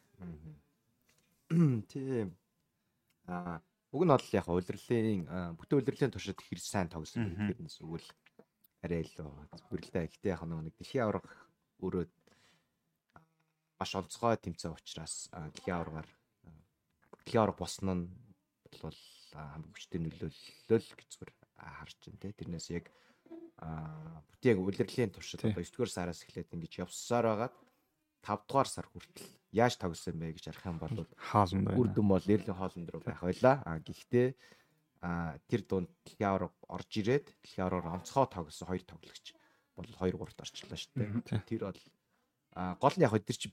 [1.91, 2.31] Тийм.
[3.27, 5.25] Аа Уг нь бол яг улирлын
[5.57, 8.05] бүтэн улирлын туршид хэрэг сайн тогсон гэдгээс өгвөл
[8.85, 10.05] арай илүү да.
[10.05, 11.25] Гэтэ яг нэг дэлхийн аврах
[11.81, 12.05] өөрөө
[13.81, 16.09] маш онцгой тэмцээн учраас дэлхийн аваргаар
[17.25, 18.05] дэлхийн аварга босно нь
[18.77, 18.99] бол
[19.33, 22.37] хамгийн хүчтэй нөлөөлөл гэж зүгээр харж байна те.
[22.37, 22.85] Тэрнээс яг
[23.57, 27.55] бүтэн яг улирлын туршид одоо 9 дугаар сараас эхлээд ингэж явсаар байгаад
[28.23, 31.79] 5 дугаар сар хүртэл яаж тогсон бэ гэж ярих юм бол хаалн байна.
[31.79, 33.63] Үр дүн бол Эрлийн хоолн руу байх байла.
[33.65, 34.27] А гэхдээ
[35.01, 39.25] а тэр дунд дэлхийн аварга орж ирээд дэлхийн аваргаар онцгой тогсон хоёр тоглогч
[39.75, 41.43] бол 2 3-т орчлоо шүү дээ.
[41.47, 41.81] Тэр бол
[42.53, 43.47] а гол нь яг тэр чи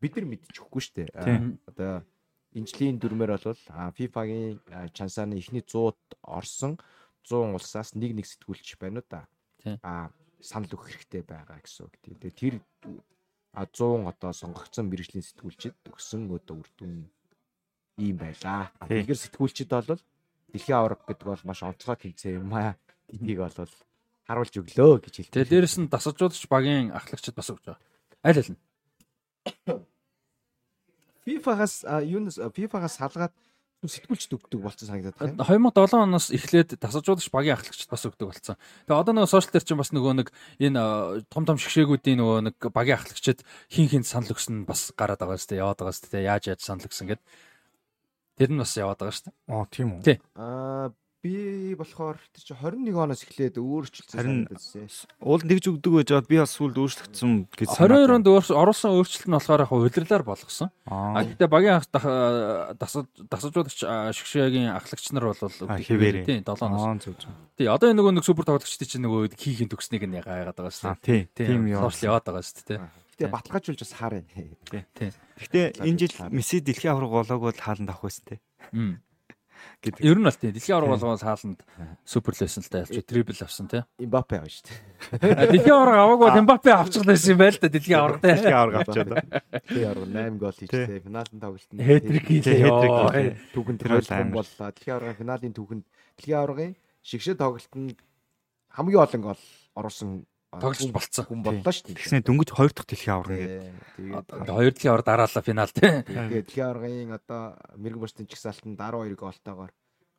[0.00, 1.08] бид нар мэдчихгүй шүү дээ.
[1.70, 2.02] Одоо
[2.52, 3.62] энэ жилийн дүрмээр бол
[3.94, 4.58] FIFA-гийн
[4.92, 6.76] чансааны эхний 100-д орсон
[7.22, 9.28] 100 улсаас нэг нэг сэтгүүлч байна уу да.
[9.86, 11.94] А санал өгөх хэрэгтэй байгаа гэсэн үг.
[12.02, 12.54] Тэгээ тэр
[13.52, 17.08] а 100 одоо сонгогдсон мэрэгжлийн сэтгүүлчид өгсөн одоо үр дүн
[17.98, 18.70] ийм байлаа.
[18.84, 20.00] Тэгэхээр сэтгүүлчид бол
[20.52, 22.76] дэлхийн аварга гэдэг бол маш онцгой тэмцээн юм аа.
[23.08, 23.52] Энийг бол
[24.28, 25.32] харуулж өглөө гэж хэлдэг.
[25.32, 27.80] Тэгээ дээрэс нь дасалжуулагч багийн ахлагчид бас өгч байгаа.
[28.22, 28.60] Аль аль нь?
[31.24, 33.32] FIFA-гаас юунаас FIFA-гаас салгаад
[33.86, 35.46] сэтгүүлчд өгдөг болсон санагдаад байна.
[35.46, 38.56] 2007 оноос эхлээд тасалжуулагч багийн ахлагчд бас өгдөг болсон.
[38.90, 40.82] Тэгээ одоо нөгөө сошиал дээр чинь бас нөгөө нэг энэ
[41.30, 45.54] том том шгшээгүүдийн нөгөө нэг багийн ахлагчд хин хин санал өгсөн бас гараад байгаа шүү
[45.54, 45.62] дээ.
[45.62, 46.26] Яваад байгаа шүү дээ.
[46.26, 47.22] Яаж яаж санал өгсөн гэд.
[48.34, 49.36] Тэр нь бас яваад байгаа шүү дээ.
[49.46, 50.02] Аа тийм үү.
[50.34, 54.86] Аа би болохоор тэр чи 21 оноос эхлээд өөрчлөлтсөн санагдсан.
[55.18, 59.34] Уул нэгж өгдөг байж бод би бас сүлд өөрчлөгдсөн гэж 22 онд оруулсан өөрчлөлт нь
[59.34, 60.70] болохоор яг удирлаар болгосон.
[60.86, 63.82] А гэхдээ багийн дасалжуулагч
[64.14, 67.02] шгшээгийн ахлагч нар бол хэвээр тий 7 оноос.
[67.58, 71.02] Тий одоо энэ нөгөө нэг супер тоглогчдын чинь нөгөө хийхин төгснэг нь яагаад байгаа шүү
[71.02, 71.26] дээ.
[71.34, 71.50] Тий.
[71.50, 71.82] Тийм яа.
[71.82, 72.78] Сошиал яваад байгаа шүү дээ.
[73.18, 74.22] Гэтэ баталгаажуулж бас хаарэ.
[74.70, 74.86] Тий.
[74.94, 75.10] Тий.
[75.34, 78.38] Гэхдээ энэ жил Месси дэлхийн авраг болоог бол хааланд авах байсан те
[79.82, 80.00] гэдэг.
[80.04, 81.60] Ер нь бол тийм дэлхийн авраг болгоос хааланд
[82.04, 83.82] суперлэсэн л та ялч трипл авсан тий.
[83.98, 84.64] Имбапе авсан шүү
[85.18, 85.48] дээ.
[85.52, 88.32] Дэлхийн авраг аваагүй бол Имбапе авчихлаасан юм байл та дэлхийн авраг тий.
[88.32, 89.10] Дэлхийн авраг авчаад.
[89.68, 91.00] Дэлхийн авраг 8 гол хийжтэй.
[91.04, 93.36] Финалын тоглолтод хэтрик хийлээ.
[93.54, 94.68] Түүхэнд тэр бол боллоо.
[94.72, 95.84] Дэлхийн аврагын финалийн түүхэнд
[96.18, 96.72] дэлхийн аврагын
[97.04, 97.98] шигшээ тоглолтод
[98.74, 99.42] хамгийн олон гол
[99.74, 101.98] оруулсан тоглож болцсон хүн боллоо шүү дээ.
[102.00, 103.40] Тэгснэ дөнгөж хоёр дахь дэлхийн авраг
[104.00, 105.92] ингээд хоёр дэлхийн авраг дараалал финал тий.
[106.08, 107.42] Тэгээд дэлхийн аврагын одоо
[107.76, 109.72] мэрэгэн бостын чигсалтанд 12 голтойгоор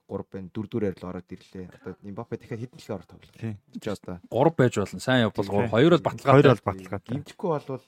[0.10, 1.66] 3 байна 4 4-ээр л ороод ирлээ.
[1.70, 3.42] Одоо Имбапе дахиад хэдэн дэлхийн авраг тоглолоо.
[3.42, 3.54] Тий.
[3.82, 5.00] Чи одоо 3 байж болно.
[5.02, 6.46] Сайн явбал 3 2 бол баталгаатай.
[6.46, 7.14] 2 бол баталгаатай.
[7.18, 7.86] Гимтэхгүй болвол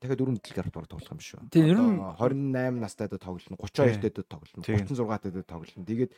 [0.00, 1.40] дахиад дөрөв дэлхийн авраг тоглох юм шүү.
[1.50, 1.98] Тийм ер нь
[2.52, 5.86] 28 настайд тоглоно, 32 дээд тоглоно, 36 дээд тоглоно.
[5.86, 6.12] Тэгээд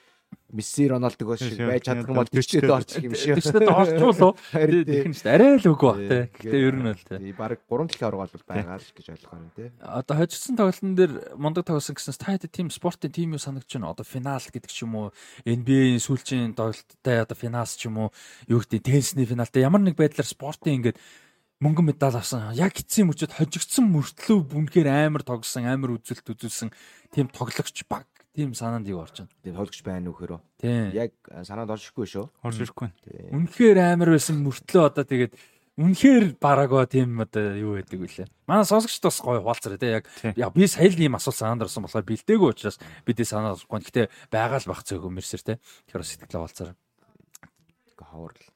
[0.53, 3.37] Месси Роналдог шиг байж чадах юм бол тийчээд орчих юм шиг.
[3.37, 5.29] Тийчээд орчвол тийм шүү.
[5.29, 6.25] Арай л үгүй бах тий.
[6.41, 7.33] Гэтэ ер нь бол тий.
[7.37, 9.69] Бараг 3 дэлхийн авраг бол байгаа л гэж ойлгох юм тий.
[9.85, 13.93] Одоо хожигдсан тоглолтын дээр мундаг тоглосон гэснээр та хэд тийм спортын тим юу санагдаж байна?
[13.93, 15.13] Одоо финал гэдэг ч юм уу,
[15.45, 18.13] NBA-ийн сүүлчийн тоглолттой одоо финалс ч юм уу,
[18.49, 20.97] юу гэдэг теннисний финалтай ямар нэг байдлаар спортын ингээд
[21.59, 22.55] мөнгөн медаль авсан.
[22.55, 26.71] Яг эцсийн мөчөд хожигдсан мөртлөө үнэхээр амар тогсон, амар үзэлт үзүүлсэн
[27.11, 28.07] тийм тоглогч баг
[28.39, 29.35] тийм санаанд юу орж байна.
[29.43, 30.41] Тийм тоглогч байна уу хөрөө.
[30.63, 30.95] Тийм.
[30.95, 31.13] Яг
[31.43, 32.27] санаанд орж ирэхгүй шүү.
[32.47, 32.89] Орж ирэхгүй.
[33.35, 35.35] Үнэхээр амар байсан мөртлөө одоо тэгээд
[35.79, 38.31] үнэхээр бараагаа тийм одоо юу байдаг вүлээ.
[38.47, 40.07] Манай сонсогчд бас гоё хуваалцараа тий яг
[40.39, 43.83] яа би сая л ийм асуулт санаанд орсон болохоор бэлдээгүй учраас бидний санаа орохгүй.
[43.87, 45.57] Гэхдээ байгаа л бах цөөгөө мэрсэр тий.
[45.91, 46.75] Тэгэхээр сэтгэлээ хуваалцараа.
[47.99, 48.47] Хавар л.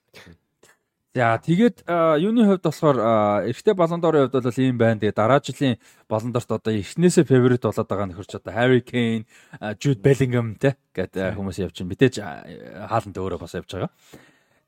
[1.13, 1.85] За тэгээд
[2.25, 2.99] юуны хувьд болохоор
[3.45, 4.97] эрэгтэй балондорын хувьд бол ийм байна.
[4.97, 5.77] Тэгээд дараа жилийн
[6.09, 9.29] балондорт одоо эхнээсээ фаворит болоод байгаа нөхөрч одоо Harry Kane,
[9.77, 11.93] Jude Bellingham те гэдэг хүмүүс явж байна.
[11.93, 13.93] Мэдээж хаалт өөрөө бас явж байгаа.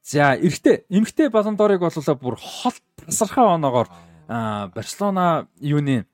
[0.04, 3.88] За эрэгтэй эмэгтэй балондорыг бол бүр хол тасархай оноогоор
[4.28, 6.04] Барселона юуны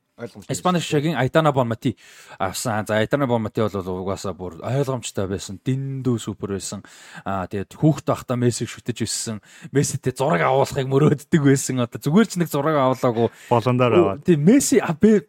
[0.49, 1.97] Испани шигийн Айтана Бонмати
[2.39, 2.85] авсан.
[2.87, 5.61] За Айтана Бонмати бол угаасаа бүр ойлгомжтой байсан.
[5.65, 6.85] Дэндүү супер байсан.
[7.25, 9.41] Аа тэгээд хүүхд байхдаа Мессиг шүтэж өссөн.
[9.73, 11.81] Месситэй зураг авуулахыг мөрөөддөг байсан.
[11.85, 13.29] Одоо зүгээр ч нэг зураг авуулаагүй.
[13.49, 14.25] Балондоор аваад.
[14.29, 14.81] Тийм Месси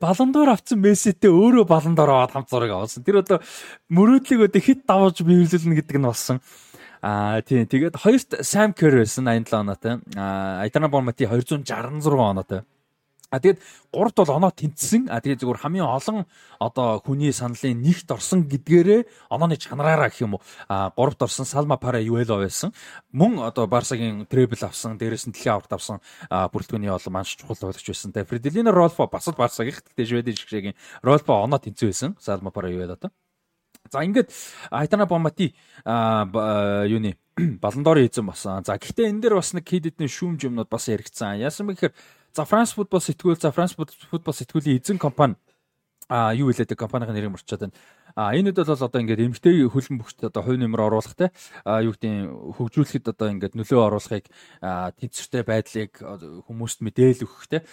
[0.01, 3.03] балондоор авсан Месситэй өөрөө балондоор аваад хамт зураг авуулсан.
[3.07, 3.39] Тэр одоо
[3.87, 6.43] мөрөөдлийг одоо хит давуулж биелүүлнэ гэдэг нь болсон.
[7.01, 9.93] Аа тийм тэгээд хоёрт Sam Kerr байсан 87 оноотой.
[10.13, 11.65] Аа Айтана Бонмати 266
[12.13, 12.61] оноотой.
[13.31, 13.63] А тэгэд
[13.95, 15.07] гуравт бол оноо тэнцсэн.
[15.07, 16.27] А тэгээд зөвхөн хамгийн олон
[16.59, 20.43] одоо хүний саналын нэгт орсон гэдгээрээ онооны чанараараа гэх юм уу.
[20.67, 22.75] А гуравт орсон Салма Пара Юэло байсан.
[23.15, 27.87] Мөн одоо Барсагийн требл авсан, дээрээс нь дэлхийн аварт авсан бүрэлдэхүүний олон манш чухал тоглогч
[27.87, 28.11] байсан.
[28.11, 32.11] Тэгээд Фределино Ролфо бас л Барсагийн гэхдээ Шведийн жигшээгийн Ролфо оноо тэнцсэн байсан.
[32.19, 33.15] Салма Пара Юэло одоо.
[33.89, 34.31] За ингээд
[34.71, 37.17] Айтана Бомати юуны
[37.63, 38.63] баландорын эзэн болсон.
[38.63, 41.41] За гэхдээ энэ дээр бас нэг хэд хэдэн шүүмж юмнууд бас яригдсан.
[41.41, 41.93] Яасан бэ гэхээр
[42.33, 45.35] За Франс футбол сэтгүүл за Франс футбол сэтгүүлийн эзэн компани.
[46.07, 47.75] А юу хэлээд компанийн нэрийг мөрчөөд байна.
[48.15, 51.31] А энэ хэд бол одоо ингээд эмгтэй хөлбөмбөгт бүгд одоо хувь нэмэр оруулах те.
[51.63, 54.27] А юу гэдэг хөгжүүлэхэд одоо ингээд нөлөө оруулахыг
[54.59, 55.91] тэнцвэртэй байдлыг
[56.47, 57.63] хүмүүст мэдээлэл өгөх те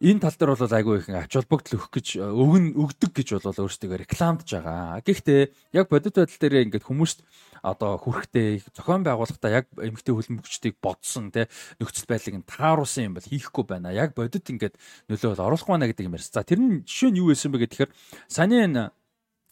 [0.00, 4.00] энэ тал дээр бол айгүй их ач холбогдол өгөх гэж өгн өгдөг гэж бол өөрсдөө
[4.00, 5.04] рекламдж байгаа.
[5.04, 5.40] Гэхдээ
[5.76, 7.20] яг бодит байдал дээр ингээд хүмүүст
[7.60, 13.28] одоо хүрэхтэй зохион байгуулалтаа яг эмгтэй хөлбөмбөгчдийг бодсон те нөхцөл байдлыг нь тааруулсан юм бол
[13.28, 13.92] хийхгүй байна.
[13.92, 14.80] Яг бодит ингээд
[15.12, 16.32] нөлөө бол оруулах байна гэдэг юм ярьсан.
[16.32, 17.92] За тэр нь жишээ нь юу байсан бэ гэхээр
[18.24, 18.96] саний энэ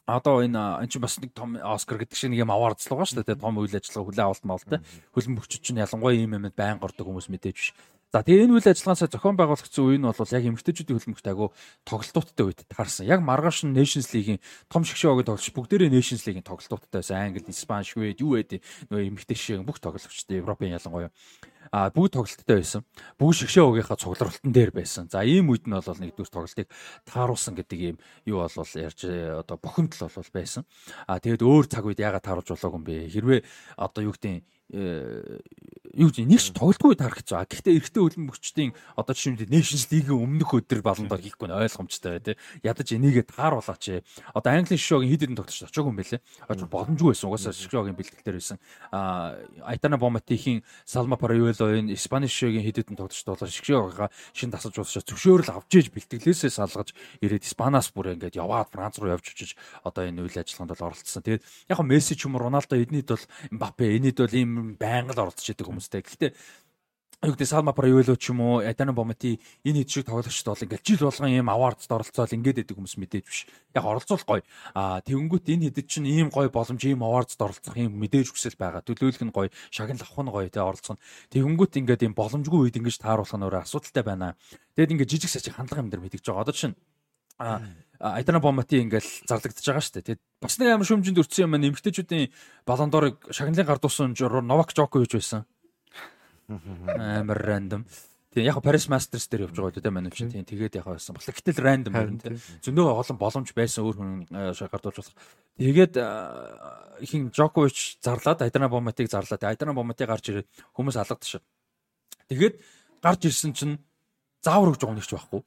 [0.09, 3.21] одоо энэ эн чинь бас нэг том Оскар гэдэг шиг нэг юм аваарцлаг байгаа шүү
[3.29, 3.45] дээ.
[3.45, 4.81] Том үйл ажиллагаа хүлээн авалт маалтай.
[5.13, 7.77] Хөлбөмбөгчд чинь ялангуяа ийм юмд байн гордог хүмүүс мэдээж биш.
[8.09, 11.53] За тэгээ энэ үйл ажиллагаасаа зохион байгуулагчсан үе нь бол яг эмэгтэйчүүдийн хөлбөмбөгт агуу
[11.85, 13.05] тоглолтуудтай үед таарсан.
[13.05, 14.41] Яг маргааш нь Nations League-ийн
[14.73, 17.21] том шгшөөг тоглож бүгдээрээ Nations League-ийн тоглолтуудтай байсан.
[17.21, 18.65] Англи, Испани, Швед юу вэ?
[18.89, 21.13] Нөгөө эмэгтэй шиг бүх тоглогчтой Европын ялангуяа
[21.69, 22.81] а бүгд тоглолттой байсан.
[23.21, 25.13] Бүгд шгшээ уугийнхаа цугларалтан дээр байсан.
[25.13, 26.69] За ийм үед нь бол нэгдүгээр тоглолтыг
[27.05, 30.65] тааруулсан гэдэг ийм юу бол ярьж одоо бохомдол бол байсан.
[31.05, 32.97] А тэгээд өөр цаг үед яагаад тааруулж болоогүй юм бэ?
[33.13, 33.41] Хэрвээ
[33.77, 37.49] одоо юу гэдэг юу гэж нэг ч тоглолтгүй тарах гэж байгаа.
[37.49, 42.37] Гэхдээ эрэгтэй хөлбөмбөгчдийн одоо жишээ нь Nations League-ийн өмнөх өдөр баландаар хийхгүй нь ойлгомжтой тээ.
[42.61, 44.05] Ядаж энийгээ тааруулаач.
[44.37, 46.21] Одоо Английн шишогийн хэд хэдэн тогтч очоогүй юм бэлээ.
[46.53, 47.29] Очоо боломжгүй байсан.
[47.33, 48.59] Угаасаа шишогийн бэлтгэл дээр байсан.
[48.93, 55.01] А Айтана Боматихийн Салма Параюэлогийн Испани шишогийн хэд хэдэн тогтч болоо шишоогоо шин тасалж уусчаа
[55.01, 56.93] зөвшөөрөл авч иж бэлтгэлээсээ салгаж
[57.25, 61.25] ирээд Испанаас бүр ингээд яваад Франц руу явж очиж одоо энэ үйл ажиллагаанд бол оролцсон.
[61.25, 65.23] Тэгээд яг Месси ч юм уу Роналдо эднийд бол Мбаппе энийд бол ийм байнга л
[65.29, 66.03] оролцож идэг хүмүүстэй.
[66.03, 66.31] Гэхдээ
[67.19, 70.87] юу гэдэг Салма Париоло ч юм уу Адана Бомати энэ хэд шиг тоглогчд бол ингээл
[70.87, 73.51] жил болгон ийм аваардд оролцоод ингээд идэг хүмүүс мэдээж биш.
[73.75, 74.43] Яг оролцуулах гоё.
[74.79, 78.87] Аа тэгэнгүүт энэ хэдэд чинь ийм гоё боломж ийм аваардд оролцох ийм мэдээж хүсэл байгаа.
[78.87, 81.03] Төлөөлөх нь гоё, шагнал авах нь гоё те оролцох нь.
[81.35, 84.39] Тэгэнгүүт ингээд ийм боломжгүй үед ингэж тааруулах нь өөрөө асуудалтай байна.
[84.79, 86.47] Тэгэд ингээд жижиг сажиг хандлага юм дээр мэдэж байгаа.
[86.47, 86.79] Одоо чинь
[87.39, 90.07] Айдана Бомати ингээл зарлагдчихж байгаа шүү дээ.
[90.07, 92.31] Тэгээд бас нэг амар шүмжинд өрцсөн юм аа нэмэгтэйчүүдийн
[92.63, 94.15] балондорыг шагналын гардуусан
[94.47, 95.43] Новак Джокович байсан.
[96.47, 97.87] Амар рандом.
[98.31, 101.19] Тийм яг Paris Masters дээр явж байгаа тийм манай чинь тийм тэгээд яг байсан.
[101.19, 102.39] Бас гэтэл рандом байна тийм.
[102.63, 105.17] Зөндөө олон боломж байсан өөр хүн гардуулж болох.
[105.59, 105.95] Тэгээд
[107.03, 111.43] ихэн Джокович зарлаад Айдана Боматиг зарлаад Айдана Бомати гарч ирээд хүмүүс алгадчих.
[112.31, 112.63] Тэгээд
[113.03, 113.83] гарч ирсэн чинь
[114.39, 115.43] заавар өгж байгаа нэг ч байхгүй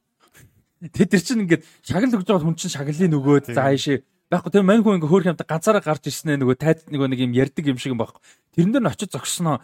[0.82, 4.02] Тэд нар чинь ингээд шагнал өгж байгаа хүн чинь шагналын нөгөөд за ааши
[4.32, 7.36] байхгүй тэр мань хүн ингээ хөөх юмтай ганцаараа гарч ирснээр нөгөө тайд нөгөө нэг юм
[7.38, 8.18] ярддаг юм шиг юм байхгүй.
[8.56, 9.62] Тэрэн дээр нь очиж зогсноо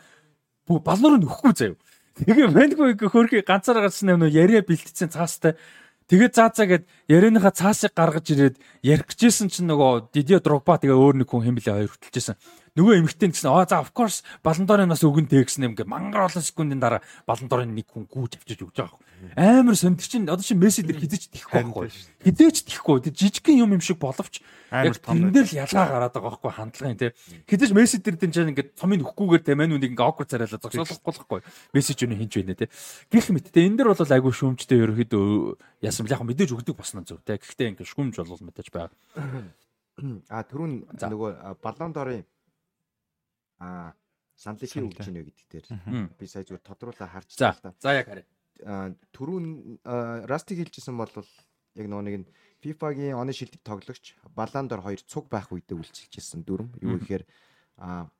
[0.69, 1.81] балнуур нөхгүй заяа.
[2.23, 5.59] Тэгээ мань хүн ингээ хөөхий ганцаараа гарсан нөгөө яриа бэлтцсэн цаастай.
[6.07, 10.97] Тэгээд заа заа гэд ярианыхаа цаасыг гаргаж ирээд ярих гэжсэн чинь нөгөө Дидио Дрогба тэгээ
[10.97, 12.37] өөр нэг хүн хэмбэлээ хоёр хөтөлжсэн
[12.79, 16.45] нөгөө эмэгтэй гэсэн аа за of course баландорын нас өгөн тэгсэн юм гэ мангар олон
[16.47, 19.09] секундын дараа баландорын нэг хүн гүйж авчиж өгч байгаа юм.
[19.35, 21.91] Амар сонд чинь одоо чи мессеж дээр хизэж тихгүй байхгүй.
[22.23, 23.03] Хизээч тихгүй.
[23.03, 24.39] Тэг жижигхэн юм юм шиг боловч
[24.71, 27.11] яг тэндээ л ялгаа гараад байгаа байхгүй хандлагын тий.
[27.51, 31.13] Хизээж мессеж дээр тэн чинь ингээд цомын өгөхгүйгээр тэ мань үнийг ингээд awkward царайлаа зогсоолохгүй
[31.19, 31.41] байхгүй.
[31.75, 32.71] Мессеж өнө хинж байна тий.
[33.11, 37.19] Гэх мэт тий энэ дэр бол айгүй шүүмжтэй ерөөхдөө ясам яг мэдээж өгдөг босноо зөв
[37.27, 37.43] тий.
[37.43, 38.95] Гэхдээ ингээд шүүмж бол мэдээж байгаа.
[40.31, 41.91] А түрүүн нөгөө баллон
[43.59, 43.93] дорын а
[44.39, 45.67] саналыг хий өгч гинэ гэдэг дээр
[46.15, 47.75] би сая зүгээр тодруулаа харж байгаа.
[47.83, 48.27] За яг харъя.
[49.15, 49.47] Түрүүн
[50.31, 51.11] Расти хэлжсэн бол
[51.75, 52.27] яг нөгөө нэг нь
[52.63, 56.71] FIFA-гийн оны шилдэг тоглогч Баландор 2 цуг байх үедээ үйлчилжсэн дүрм.
[56.83, 57.27] Юу гэхээр
[57.79, 58.11] а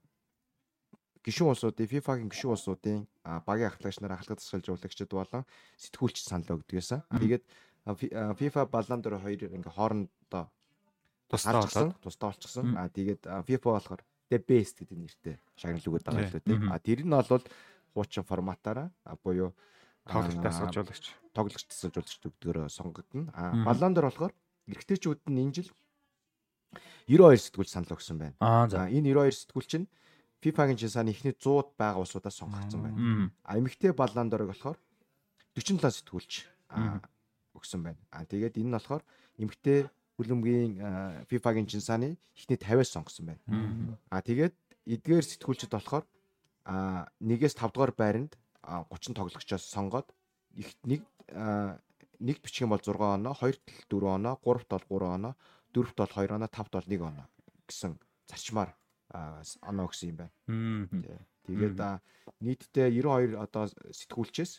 [1.27, 3.07] гишүүн улсуудын FIFA-гийн гишүүн улсуудын
[3.47, 5.43] багийн ахлагч нар ахлах засгалж жуулагчид болон
[5.79, 7.03] сэтгүүлч санал өгдөг байсан.
[7.11, 7.45] Тэгээд
[7.87, 10.51] FIFA Баландор 2 ингээ хоорондоо
[11.27, 11.95] тусдаа болчихсон.
[11.99, 12.67] Тусдаа болчихсон.
[12.79, 16.73] А тэгээд FIFA болохоор the best гэдэг нэртэй шагнал өгöd байгаа л үү.
[16.73, 17.45] А тэр нь бол
[17.95, 18.89] хуучин форматаараа
[19.25, 19.53] буюу
[20.09, 23.33] тоглолтоос жуулагч тоглогч тасалжуулагч төгдгөрөө сонгогдно.
[23.35, 24.33] А баллон дээр болохоор
[24.69, 25.71] эрэгтэйчүүд нь энэ жил
[27.09, 28.37] 92 сэтгүүлч санал өгсөн байна.
[28.69, 29.89] За энэ 92 сэтгүүлч нь
[30.45, 32.99] FIFA-гийн жинсааны ихний 100-д байгаа улсуудаас сонгогдсон байна.
[33.43, 34.79] А эмэгтэй баллон дээрг болохоор
[35.57, 36.33] 47 сэтгүүлч
[37.57, 38.01] өгсөн байна.
[38.13, 39.03] А тэгээд энэ нь болохоор
[39.41, 43.43] эмэгтэй хүлэмгийн FIFA-гийн жинсааны ихний 50-аас сонгосон байна.
[44.11, 46.05] Аа тэгээд эдгээр сэтгүүлчд болохоор
[46.67, 48.35] а нэгээс 5 дугаар байранд
[48.67, 50.11] 30 тоглогчоос сонгоод
[50.59, 51.07] их нэг
[52.19, 55.35] нэгт бичих юм бол 6 оноо, хоёрт бол 4 оноо, гуравт бол 3 оноо,
[55.71, 57.27] дөрөвт бол 2 оноо, тавт бол 1 оноо
[57.69, 57.95] гэсэн
[58.27, 58.75] зарчмаар
[59.63, 60.35] оноо өгсөн юм байна.
[61.47, 61.79] Тэгээд
[62.45, 64.53] нийтдээ 92 одоо сэтгүүлчээс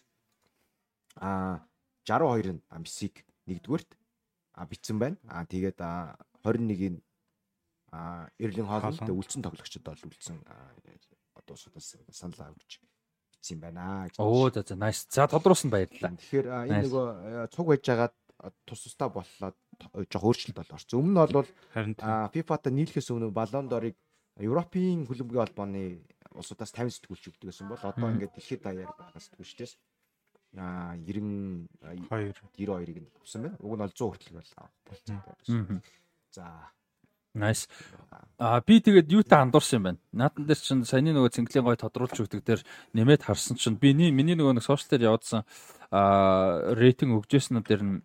[1.20, 1.62] а
[2.06, 3.99] 62 нь Мессиг нэгдүгürt
[4.66, 5.18] битсэн байна.
[5.30, 5.80] Аа тэгээд
[6.44, 7.00] 21-ийн
[8.40, 10.38] Эрлин Хоолнд үлдсэн тоглогчдод бол үлдсэн
[11.36, 12.80] одоо санал авч
[13.32, 14.20] битсэн юм байна гэж.
[14.20, 15.08] Оо за за nice.
[15.10, 16.18] За тодруулсан баярлалаа.
[16.20, 17.08] Тэгэхээр энэ нөгөө
[17.56, 18.16] цуг байж байгаад
[18.68, 19.52] тус тустай боллоо
[20.12, 21.00] жоох өөрчлөлт бол орсон.
[21.00, 21.50] Өмнө нь бол
[22.36, 23.96] FIFA-та нийлэхээс өмнө Ballon d'Or-ыг
[24.40, 25.84] Европын хөлбөмбөгийн холбооны
[26.32, 29.74] улсуудаас 50 сэтгүүлч өгдөг гэсэн бол одоо ингээд дэлхийд даяар байгаа сэтгүүлчдээс
[30.58, 33.58] аа 90 2 92-ыг нь авсан байна.
[33.60, 34.74] Уг нь бол 100 хүртэл бол авах
[35.38, 35.82] болсон.
[36.32, 36.46] За
[37.36, 37.70] Nice.
[38.40, 40.00] А би тэгээд юутай андуурсан юм байна.
[40.12, 42.62] Наатан дээр чинь саяны нөгөө цэнгэлийн гой тодруулж өгдөг дээр
[42.98, 45.46] нэмээд харсан чинь би миний нөгөө нэг сошиал дээр явуулсан
[45.94, 48.02] а рейтинг өгжсэн нь дээр нь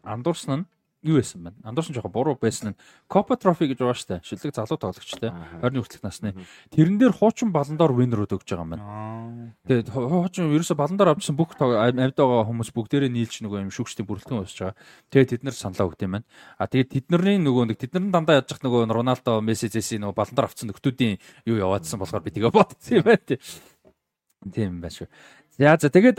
[0.00, 0.68] андуурсан нь
[1.02, 1.50] юу байсан бэ?
[1.66, 2.78] Андуурсан жоохон буруу байсан нь
[3.10, 4.20] Copa Trophy гэж байгаа штэ.
[4.22, 6.34] Шилдэг залуу тоглогчтой 20 хүртэлх насны.
[6.70, 9.54] Тэрэн дээр хуучин баландор винерүүд өгж байгаа юм байна.
[9.66, 14.42] Тэгээд хуучин ерөөсө баландор авчихсан бүх амьд байгаа хүмүүс бүгдээрээ нийлж нөгөө юм шүүгчдийн бүрэлдэхүүн
[14.46, 14.78] үүсэж байгаа.
[15.10, 16.26] Тэгээд тэд нар саналаа өгд юм байна.
[16.56, 20.14] А тэгээд тэдний нөгөө нэг тэд нар дандаа яаж явах нөгөө Роналдо, Месси, Зеси нөгөө
[20.14, 21.18] баландар авцсан нөхдүүдийн
[21.50, 23.38] юу яваадсан болохоор би тэгээ бодсон юм байна.
[24.50, 25.06] Тийм байна шүү.
[25.58, 26.16] За за тэгээд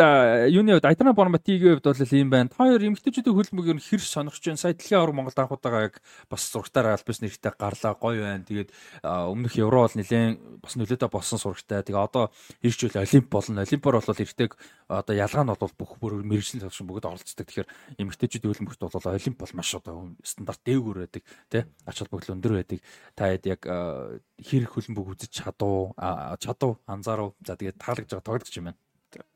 [0.53, 2.53] юуны хувьд Айтана Борматигийн хувьд бол ийм байна.
[2.53, 4.61] Та хоёр эмгтээчүүдийн хөлбөмбөгийг хэр сонирхож байна?
[4.61, 5.95] Сая дэлхийн авраг Монгол анхудаага яг
[6.29, 8.45] бас зургатаар альбас нэрхтээ гарлаа гоё байна.
[8.45, 8.69] Тэгээд
[9.01, 11.81] өмнөх Евро бол нэлээд бас нөлөөдөө болсон сурагтай.
[11.81, 12.29] Тэгээ одоо
[12.61, 13.65] ирж үл Олимп болно.
[13.65, 14.51] Олимпор бол эртэг
[14.85, 17.49] одоо ялгаа нь бол бүх бүр мэрэгжлийн талшин бүгд оролцдог.
[17.49, 17.67] Тэгэхээр
[18.05, 21.25] эмгтээчүүдийн хөлбөмбөгт бол Олимп бол маш одоо стандарт дээгүүр байдаг.
[21.49, 22.85] Тэ ач холбогдол өндөр байдаг.
[23.17, 25.97] Та хэд яг хэр хөлбөмбөг үзэж чадуу
[26.37, 27.33] чадуу анзаарав.
[27.41, 28.77] За тэгээд таалагдж байгаа тоглож юм байна.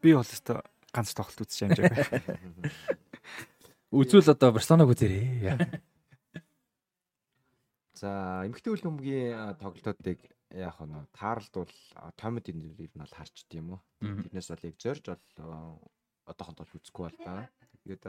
[0.01, 0.61] Би бол өстой
[0.93, 2.05] ганц тоглолт үзэж амжаагүй.
[3.97, 5.55] Үзвэл одоо Барселоног үзээрэй.
[7.97, 10.19] За, эмгэгтэй үйл хөмгийн тоглолтуудыг
[10.53, 11.73] яг нь таарлдвал
[12.19, 13.81] томд энэ ер нь бол харчд юм уу.
[14.01, 15.81] Тэрнээс бол яг зорж бол
[16.29, 17.49] одоохонд бол үзэхгүй бол да.
[17.83, 18.05] Тэгээд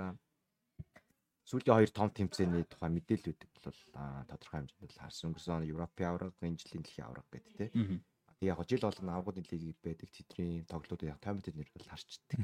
[1.48, 3.80] сүүлийн хоёр том тэмцээний тухай мэдээллүүд бол
[4.28, 5.32] тодорхой хэмжээнд л харсан.
[5.32, 8.04] Өнгөрсөн Европын авраг, энэ жилийн дэлхийн авраг гэдэг тийм
[8.40, 12.38] яг жил болгоно авгуудын лиг байдаг тэдний тоглолтууд яг таймтед нэр бол харчдаг.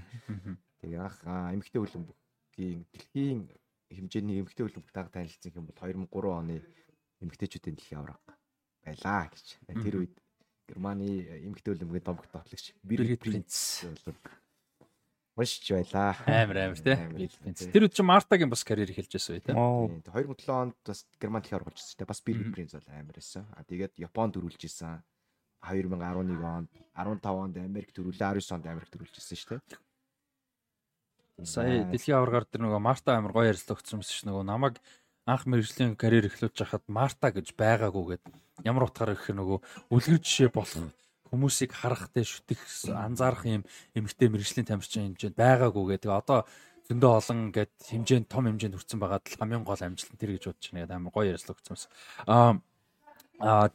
[0.83, 3.41] Тэгээ анх эмэгтэй хөлбөмбөгийн дэлхийн
[3.95, 6.57] хэмжээний эмэгтэй хөлбөмбөг таг танилцсан юм бол 2003 оны
[7.23, 8.23] эмэгтэйчүүдийн дэлхийн авраг
[8.83, 9.47] байлаа гэж.
[9.71, 10.15] Тэр үед
[10.67, 11.07] Германы
[11.47, 14.19] эмэгтэй хөлбөмбөгийн домогт тоглогч Birgit Prinz бол
[15.39, 16.19] уншиж байлаа.
[16.27, 17.71] Амар амар тий.
[17.71, 19.55] Тэр үед чи Мартагийн бас карьер эхэлж байсан тий.
[19.55, 22.11] 2007 онд бас Герман дэлхийн авраг болчихсон тий.
[22.11, 23.47] Бас Birgit Prinz бол амар байсан.
[23.55, 25.03] А тэгээд Японд дөрүүлж исэн
[25.65, 29.81] 2011 онд 15 онд Америк төрүүлээ 19 онд Америк төрүүлжсэн шүү дээ.
[31.43, 34.79] Сая дэлхийн аваргаар тэр нөгөө Марта амар гоё ярилцлага өгсөн юм шиг нөгөө намайг
[35.27, 38.25] анх мэрэгжлийн карьер эхлүүлж хахад Марта гэж байгаагүйгээд
[38.63, 39.59] ямар утгаараа гэх нөгөө
[39.91, 40.95] үлгэр жишээ болох
[41.35, 42.61] хүмүүсийг харах тэ шүтэх
[42.95, 43.67] анзаарах юм
[43.99, 46.47] эмгтэй мэрэгжлийн тамирчин хэмжээнд байгаагүйгээд тэгээ одоо
[46.87, 50.45] зөндөө олон гэд хэмжээнд том хэмжээнд хүрсэн байгаад л хамгийн гол амжилт нь тэр гэж
[50.53, 50.95] бодож байна.
[50.95, 51.89] Амар гоё ярилцлага өгсөн юмс.
[52.29, 52.53] Аа
[53.41, 53.67] аа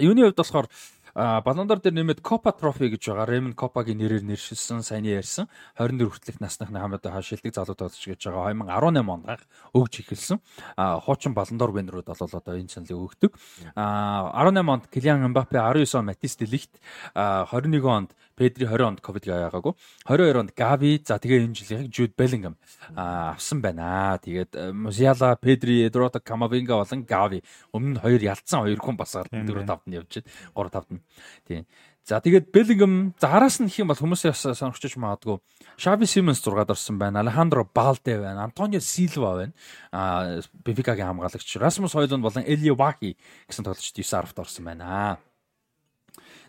[0.00, 0.68] Юуны хувьд болохоор
[1.16, 3.24] Балондор дээр нэмээд Copa Trophy гэж байгаа.
[3.24, 5.48] Raymond Copa-гийн нэрээр нэршилсэн саяны ярьсан
[5.80, 9.40] 24 хүртэлх насныхны хамаад хашилдаг залуу тоглож гэж байгаа 2018 онд
[9.72, 10.38] өгж эхэлсэн.
[10.76, 13.32] Хуучин Балондор винерүүд бол одоо энэ саналыг өгдөг.
[13.72, 16.76] А 18 онд Kylian Mbappe, 19 он Matisse de Ligt,
[17.16, 19.72] 21 онд Педри 20 онд ковид яагаагүй.
[20.04, 22.54] 22 онд Гави за тэгээ энэ жилийн Jude Bellingham
[22.92, 24.20] авсан байна.
[24.20, 27.40] Тэгээд Musiala, Педри, Eduardo Camavinga болон Гави
[27.72, 30.28] өмнө нь хоёр ялцсан хоёр хүн бас 4 5-д нь явж байна.
[30.52, 31.02] 3 5-д нь.
[31.48, 31.64] Тийм.
[32.06, 35.42] За тэгээд Bellingham за араас нь юм бол хүмүүсээс сонирхож магадгүй.
[35.74, 37.18] Xavi Simons 6-д орсон байна.
[37.24, 38.46] Alejandro Balde байна.
[38.46, 39.52] Antonio Silva байна.
[39.90, 43.18] А Benfica-гийн хамгаалагч Rasmus Højlund болон Elie Wahi
[43.50, 45.18] гэсэн тоглогчд 9-10-д орсон байна.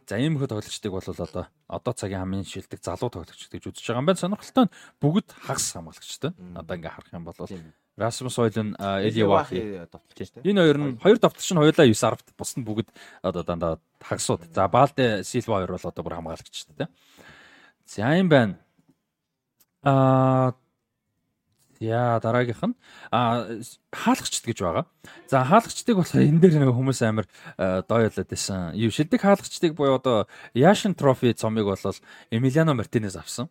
[0.08, 4.00] За ийм их тоглогчдыг бол одоо одоо цагийн хамгийн шилдэг залуу тоглогч гэж үзэж байгаа
[4.00, 4.24] юм байна.
[4.24, 6.32] Сонирхолтой нь бүгд хагас хамгаалагчтай.
[6.56, 7.36] Одоо ингээ харах юм бол
[7.98, 9.84] Расмус Ойлн Эли Вахи
[10.48, 12.88] энэ хоёр нь хоёр давтагч нь хоёулаа 9 10-т бус нь бүгд
[13.20, 14.48] одоо дандаа хагасууд.
[14.56, 16.88] За Балде Силва хоёр бол одоо бүр хамгаалагчтай.
[17.84, 18.56] За юм байна.
[19.84, 20.56] Аа
[21.80, 22.76] Яа дараагийнх нь
[23.12, 23.46] а
[23.94, 24.86] хаалгачд гэж байгаа.
[25.30, 27.26] За хаалгачдыг болохоор энэ дээр нэг хүмүүс амар
[27.58, 28.74] дооёлоод байсан.
[28.74, 31.96] Юу шилдэг хаалгачдыг буюу одоо Яшин трофи цомыг бол
[32.32, 33.50] Эмилиано Мартинес авсан.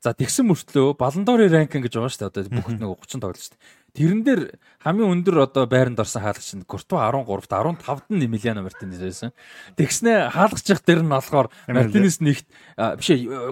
[0.00, 2.30] За тэгсэн мөртлөө Баландорын ранкинг гэж байгаа шүү дээ.
[2.30, 3.62] Одоо бүгд нэг 30 тоглож шүү дээ.
[3.98, 4.42] Тэрэн дээр
[4.84, 9.34] хамгийн өндөр одоо байранд орсон хаалгач нь Куртуа 13-т 15-д нь Эмилиано Мартинес байсан.
[9.74, 12.46] Тэгснэ хаалгачдах дээр нь болохоор Мартинес нэгт
[12.78, 13.08] биш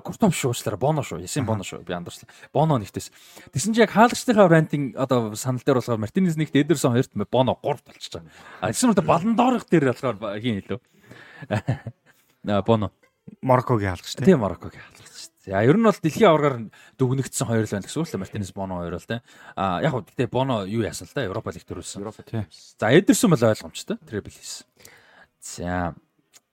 [0.06, 1.24] Куртуа биш уучлаарай Боно шүү.
[1.26, 1.82] Ясин Боно шүү.
[1.82, 2.30] Би андарчлаа.
[2.54, 3.10] Боно нэгтээс.
[3.50, 7.90] Тэгсэн чи яг хаалгачдынхаа рантинг одоо санал дээр болохоор Мартинес нэгт Эдерсон хоёрт Боно 3-т
[7.90, 8.30] болчихж байгаа.
[8.60, 10.78] А тэгсэн мэт Баландорох дээр болохоор хин илүү.
[12.68, 12.92] Боно
[13.42, 14.84] Мароккогийн хаалгач тийм Мароккогийн.
[15.46, 16.56] За ер нь бол дэлхийн аваргаар
[16.98, 19.22] дүгнэгдсэн хоёр л байна гэсэн үг л Мартинес Боно хоёр л тийм.
[19.54, 22.02] А яг хөө гэтээ Боно юу яасан л да Европа лиг төрүүлсэн.
[22.02, 22.50] Европа тийм.
[22.50, 24.66] За Эдерсон бол ойлгомжтой трипл хийсэн.
[25.38, 25.94] За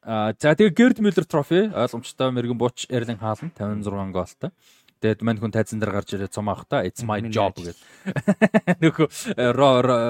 [0.06, 4.52] А за тэгээ Герд Мюллер трофи ойлгомжтой мэрэгэн бууч Эрлин Хаалн 56 гоолтой.
[5.00, 7.76] Тэгээд мань хүн тайзан дээр гарч ирээд цумаах та it's my job гэдэг.
[8.84, 9.08] Нөхө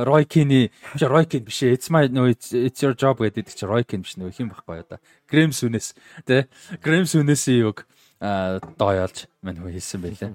[0.06, 4.38] Ройкины биш Ройкин биш it's my no it's, your job гэдэг чи Ройкин биш нөх
[4.38, 4.98] юм байхгүй одоо.
[5.30, 5.94] Грэм сүнэс
[6.26, 6.50] тэ
[6.82, 7.74] Грэм сүнэсийн
[8.24, 10.32] үг дооёолж мань хөө хэлсэн байлээ.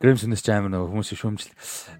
[0.00, 1.52] Грэмсэнэс ч амар нөгөө хүмүүсийг шүүмжил.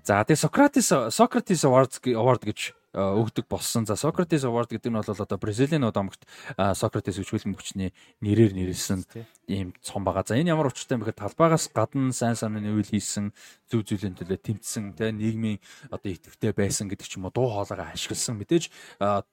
[0.05, 3.85] За тэгээ Сократис Сократис Award Award гэж өгдөг болсон.
[3.85, 6.25] За Socrates Award гэдэг нь бол одоо Бразилийн одоомогт
[6.57, 7.93] Socrates өчгөл мөчний
[8.25, 9.05] нэрээр нэрлсэн
[9.47, 10.25] ийм цом байгаа.
[10.25, 13.37] За энэ ямар учиртай юм бэ гэхээр талбайгаас гадна сайн санааны үйл хийсэн
[13.69, 15.61] зөв зүйлийн төлөө тэмцсэн тэ нийгмийн
[15.93, 18.73] одоо идэвхтэй байсан гэдэг ч юм уу дуу хоолойгоо ашигласан мэдээж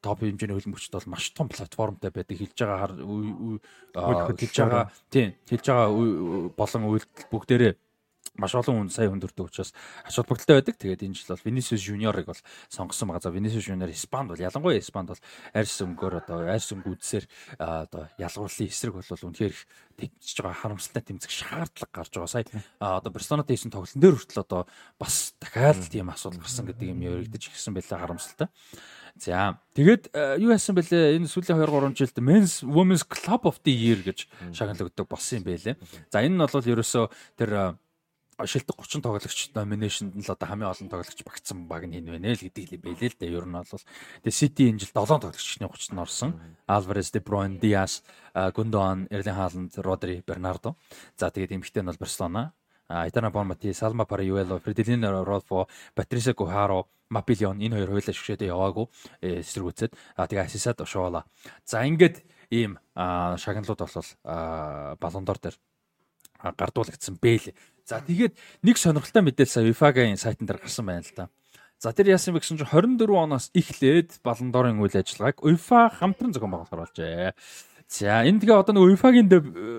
[0.04, 2.92] топ хэмжээний хөлбөмбөгчд бол маш том платформтой байдаг хэлж байгаа
[4.38, 5.90] хэлж байгаа тийм хэлж байгаа
[6.58, 7.74] болон үйлдэл бүгдээрээ
[8.38, 10.78] маш олон хүн сая хүндөрдөг учраас ач холбогдолтой байдаг.
[10.82, 13.30] Тэгээд энэ жил бол Vinicius Junior-ыг бол сонгосон байгаа.
[13.30, 15.22] Vinicius Junior Испанд бол ялангуяа Испанд бол
[15.54, 17.26] арьс өнгөөр одоо арьс өнгө үдсээр
[17.62, 19.56] одоо ялгуурлын эсрэг бол үнэхээр
[20.02, 22.34] тэмцэж байгаа харамсалтай тэмцэх шаардлага гарч байгаа.
[22.34, 22.46] Сая
[22.82, 24.62] одоо Барселонатай хийсэн тоглолтын дээр хүртэл одоо
[24.98, 28.50] бас дахиад тийм асуудал гарсан гэдэг юм яригдаж ирсэн байлаа харамсалтай.
[29.14, 30.10] За тэгээд
[30.42, 34.26] юу яасан бэлээ энэ сүүлийн 2 3 жилд Men's Women's Club of the Year гэж
[34.58, 35.78] шагналагддаг болсон юм байлээ.
[36.10, 37.78] За энэ нь бол ерөөсөө тэр
[38.46, 42.36] шилдэг 30 тоглогч номинашнд нь л одоо хамгийн олон тоглогч багтсан баг нь энэ вэ
[42.36, 43.36] л гэдэг л байлээ л дээ.
[43.36, 43.68] Ер нь бол
[44.24, 46.32] тэгээ City энэ жил 7 тоглогчны 30-нд орсон.
[46.68, 50.76] Alvarez, De Bruyne, Diaz, Gundogan, Erling Haaland, Rodri, Bernardo.
[51.16, 52.54] За тэгээд эмэгтэй нь бол Barcelona.
[52.88, 58.86] Айтана Бонмати, Салма Париуэло, Фределино Ролфо, Патриса Гухаро, Мапилион энэ хоёр хоёулаа шгшээдээ яваагүй
[59.22, 59.92] эсрэгүүцэд.
[60.18, 61.26] А тэгээ Асисад Ошоола.
[61.66, 64.08] За ингээд ийм шагналууд бол
[65.00, 65.58] балондор дээр
[66.44, 67.54] гардуулагдсан бэл.
[67.84, 71.28] За тэгээд нэг сонирхолтой мэдээлэл сая UEFA-гийн сайтн дээр гарсан байна л да.
[71.84, 76.32] За тэр яасан бэ гэсэн чинь 24 оноос эхлээд Баллон дорын үйл ажиллагааг UEFA хамтран
[76.32, 77.36] зохион байгуулахаар болжээ.
[77.88, 79.28] За энэ тэгээ одоо нөгөө UEFA-гийн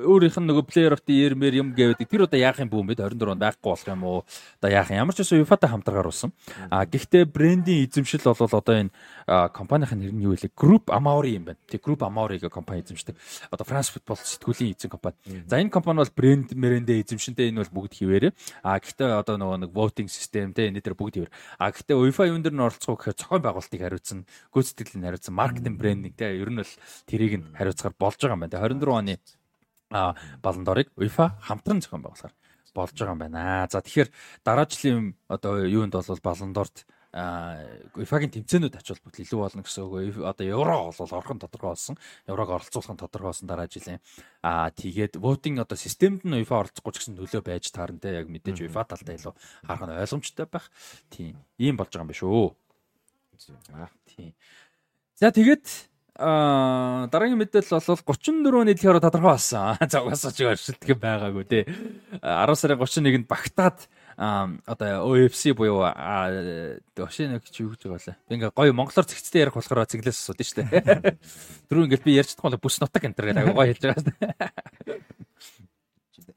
[0.04, 2.06] өөрийнх нь нөгөө player of the year мэр юм гэвэдэг.
[2.06, 4.20] Тэр одоо яах юм бүү мэд 24 онд байхгүй болох юм уу?
[4.60, 5.00] Одоо яах юм?
[5.02, 6.30] Ямар ч байсан UEFA-тай хамтаргаар болсон.
[6.68, 8.92] А гэхдээ брендийн эзэмшил бол одоо энэ
[9.26, 10.52] компанийн нэр нь юу вэ?
[10.52, 11.60] Group Amauri юм байна.
[11.66, 13.16] Тэг Group Amauri гэх компани эзэмшдэг.
[13.50, 15.16] Одоо France Football сэтгүүлийн эзэн компани.
[15.48, 18.30] За энэ компани бол брэнд мэрэндээ эзэмшинтэй энэ бол бүгд хിവэрэ.
[18.62, 21.32] А гэхдээ одоо нөгөө нэг voting system те энэ дээр бүгд хിвэр.
[21.58, 24.18] А гэхдээ UEFA юун дээр нь оролцох гэхээр зохион байгуулалтыг хариуцсан,
[24.52, 26.74] гүйцэтгэлийг хариуцсан, маркетинг брендинг те ер нь бол
[27.08, 28.58] тэрийг нь хариуцахаар болж байгаа юм байна.
[28.60, 29.14] 24 оны
[30.42, 32.34] балан дорыг UEFA хамтран зохион байгуулахаар
[32.74, 33.68] болж байгаа юм байна.
[33.70, 34.10] За тэгэхээр
[34.44, 40.18] дараа жилийн одоо юунд бол балан дорт UEFA-гийн тэмцээнүүд ач холбогдол илүү болно гэсэн үг.
[40.26, 41.94] Одоо евро бол орхон тодорхой болсон.
[42.26, 44.02] Еврог оролцуулах нь тодорхой болсон дараа жилийн.
[44.42, 48.26] Аа тэгээд voting одоо системд нь UEFA оролцохгүй ч гэсэн нөлөө байж таарна те яг
[48.26, 50.66] мэдээж UEFA талдаа илүү харах нь ойлгомжтой байх.
[51.06, 51.38] Тийм.
[51.54, 52.50] Ийм болж байгаа юм биш үү?
[54.10, 54.34] Тийм.
[55.14, 59.74] За тэгээд Аа дараагийн мэдээлэл бол 34 нийтлэхээр тодорхой болсон.
[59.90, 61.62] За угаасаа ч өршөлтгөн байгаагүй тий.
[62.22, 68.18] 10 сарын 31-нд Багтаад одоо OFC буюу Ошин нэг чи юу гэж байгаа лээ.
[68.30, 71.18] Би ингээ гоё монголоор зэгцтэй ярих болохоор цэглээс асуудаг шүү дээ.
[71.66, 75.02] Түрүү ингээл би ярьж чадахгүй бүс нутаг энэ төр гэдэг гоё хэлж байгаа шүү дээ.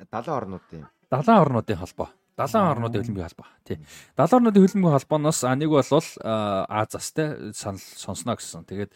[0.10, 2.10] 70 орнуудын 70 орнуудын холбоо.
[2.38, 3.50] 70 орнуудын хөлбөмбөгийн холбоо.
[3.62, 3.78] Тий.
[4.18, 8.66] 70 орнуудын хөлбөмбөгийн холбооноос нэг бол Азаас те сонсно гэсэн.
[8.66, 8.92] Тэгээд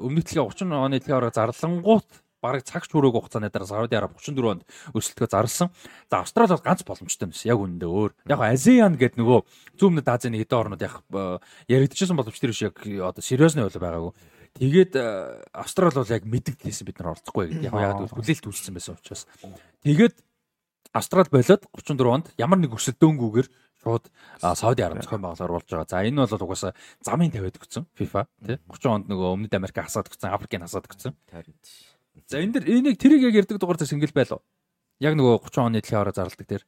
[0.00, 2.08] өмнөх дэлхийн 30 оны дэлхийн аварга зарлангуут
[2.46, 4.62] бараг цаг чүрэг хугацааны дараа Сауди Араб 34 онд
[4.94, 5.70] өрсөлдөхөд зарласан.
[6.10, 8.12] За Австрали бол ганц боломжтой юмс яг үнэндээ өөр.
[8.28, 9.40] Яг ASEAN гэдэг нөгөө
[9.80, 10.94] зүүн өмнөд Азийн хэдэн орнууд яг
[11.66, 14.12] яригдчихсан боломж тэр биш яг одоо сериосны үйл байгаагүй.
[14.56, 14.92] Тэгээд
[15.52, 17.66] Австрали бол яг мэддэгдсэн бид нар орцохгүй гэдэг.
[17.66, 19.26] Яг яг хүлээлт үүссэн байсан учраас.
[19.84, 20.16] Тэгээд
[20.96, 23.48] Австрали болоод 34 онд ямар нэг өрсөлдөөнгүйгээр
[23.86, 24.10] шууд
[24.42, 25.86] Сауди Араб зохион байгуулалт болж байгаа.
[25.86, 26.74] За энэ бол угаасаа
[27.06, 31.14] замын тавиад өгсөн FIFA тий 30 онд нөгөө Өмнөд Америк хасаад өгсөн, Африкийн хасаад өгсөн.
[32.26, 34.42] За энэ дэр энийг тэрийг яг ярддаг дугаар зас ингээл байлоо.
[34.98, 36.64] Яг нөгөө 30 оны дэлхийн аваа зарладаг дээр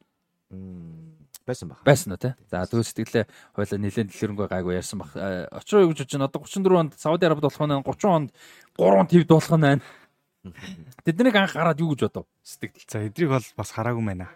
[1.43, 1.83] байсан баг.
[1.83, 2.33] Байсан уу тий.
[2.47, 3.25] За төгс сэтгэлээ
[3.57, 5.11] хойлоо нэлээд дэлгэрэнгүй гайгүй ярьсан баг.
[5.51, 6.29] Очроо юу гэж бодож байна.
[6.29, 8.29] Одоо 34 онд Сауди Арабид болох нь 30 онд
[8.77, 9.81] 3 твд болох нь байна.
[11.05, 12.25] Тэднийг анх хараад юу гэж бодов?
[12.45, 12.85] Сэтгэл.
[12.87, 14.29] За эдрийг бол бас хараагүй байна.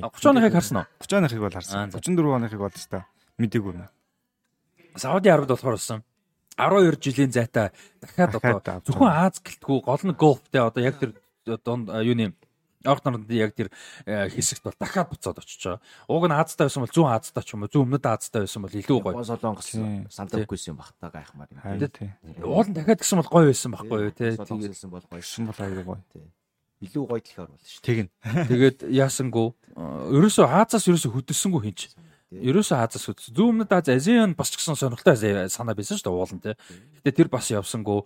[0.00, 0.86] 30 оныхыг харсан уу?
[1.00, 1.90] 30 оныхыг бол харсан.
[1.92, 3.02] 44 оныхыг бол өстой
[3.36, 3.88] мдэггүй нэ.
[4.96, 6.04] Сауди Арабид болохоор болсон.
[6.56, 11.16] 12 жилийн зайтай дахиад одоо зөвхөн Аз гэлтгүү гол нь голфтэй одоо яг тэр
[11.64, 12.34] донд юуны
[12.82, 13.70] Орт нарнд яг тэр
[14.04, 15.80] хэсэгт бол дахиад буцаад очиж байгаа.
[16.10, 18.74] Уг нь Азтай байсан бол зүүн Азтай ч юм уу зүүн өмнөд Азтай байсан бол
[18.74, 19.22] илүү гоё.
[19.22, 19.70] Солонгос
[20.10, 21.62] сандаггүйсэн баг та гайхмаар юм.
[22.42, 24.34] Уул нь дахиад гисэн бол гоё байсан байхгүй юу те.
[24.34, 25.22] Солонгос бол гоё.
[25.22, 26.02] Шин бол аягүй гоё
[26.82, 27.82] илүү гоё талаар болно шүү.
[27.86, 28.10] Тэгнь.
[28.50, 31.80] Тэгээд яасангүй ерөөсөө Азаас ерөөсөө хөдөлсөнгөө хинч.
[32.32, 33.36] Ерөөсөө Азаас хөдөлсөн.
[33.38, 36.54] Зүүн өмнөд Аз Азиан бас ч гэсэн сонирхолтой санаа байсан шүү дээ уулан тий.
[37.04, 38.02] Гэтэ тэр бас явсангүй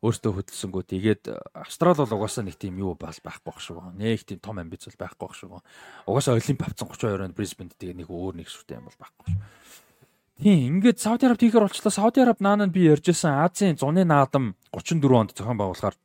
[0.00, 3.92] өөртөө хөдөлсөнгөө тэгээд Австрал бол угаасаа нэг тийм юу бас байхгүй байх шүү.
[4.00, 5.60] Нэг тийм том амбиц бол байхгүй байх шүү.
[6.08, 9.40] Угаасаа Олимп авцсан 32 онд Брисбенд тэгээд нэг өөр нэг шүртэй юм бол байхгүй шүү.
[10.40, 11.92] Тийм ингээд Сауди Араб тийгэр болчлоо.
[11.92, 15.96] Сауди Араб наанад би ярьжсэн Азийн зуны наадам 34 онд зохион байгуулахаар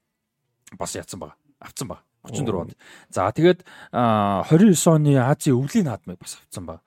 [0.76, 1.40] бас яатсан байгаа.
[1.64, 2.74] Авцсан байгаа 34 онд.
[3.10, 3.62] За тэгээд
[3.94, 6.82] 29 оны Азийн өвлийн наадмыг бас авцсан ба.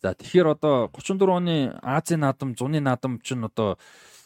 [0.00, 3.76] За тэгэхээр одоо 34 оны Азийн наадам, зуны наадам чинь одоо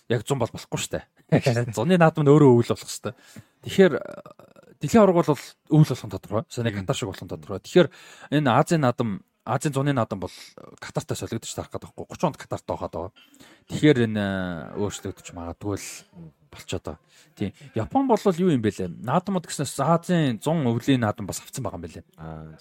[0.08, 1.04] яг 100 бол болохгүй шүү дээ.
[1.76, 3.16] Зуны наадам нь өөрөө өвөл болох хэвээр.
[3.64, 3.94] Тэгэхээр
[4.78, 6.44] дэлхийн аварга бол өвөл болох тодорхой.
[6.52, 7.58] Сайн Катар шиг болох тодорхой.
[7.64, 7.88] Тэгэхээр
[8.38, 10.32] энэ Азийн наадам Азийн зуны наадам бол
[10.80, 13.12] Катартай солигдож тарах гэдэг байхгүй 30 онд Катарт байгаад байгаа.
[13.68, 14.24] Тэгэхээр энэ
[14.80, 15.88] өөрчлөгдөж магадгүй л
[16.48, 17.00] болчиход байгаа.
[17.36, 17.52] Тийм.
[17.76, 18.88] Япон бол юу юм бэ лээ?
[19.04, 22.06] Наадмууд гэснээр Азийн 100 өвлийн наадам бас авцсан байгаа юм байна лээ.
[22.16, 22.56] Аа.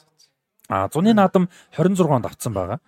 [0.68, 2.80] А зуны наадам 26 онд авцсан байгаа.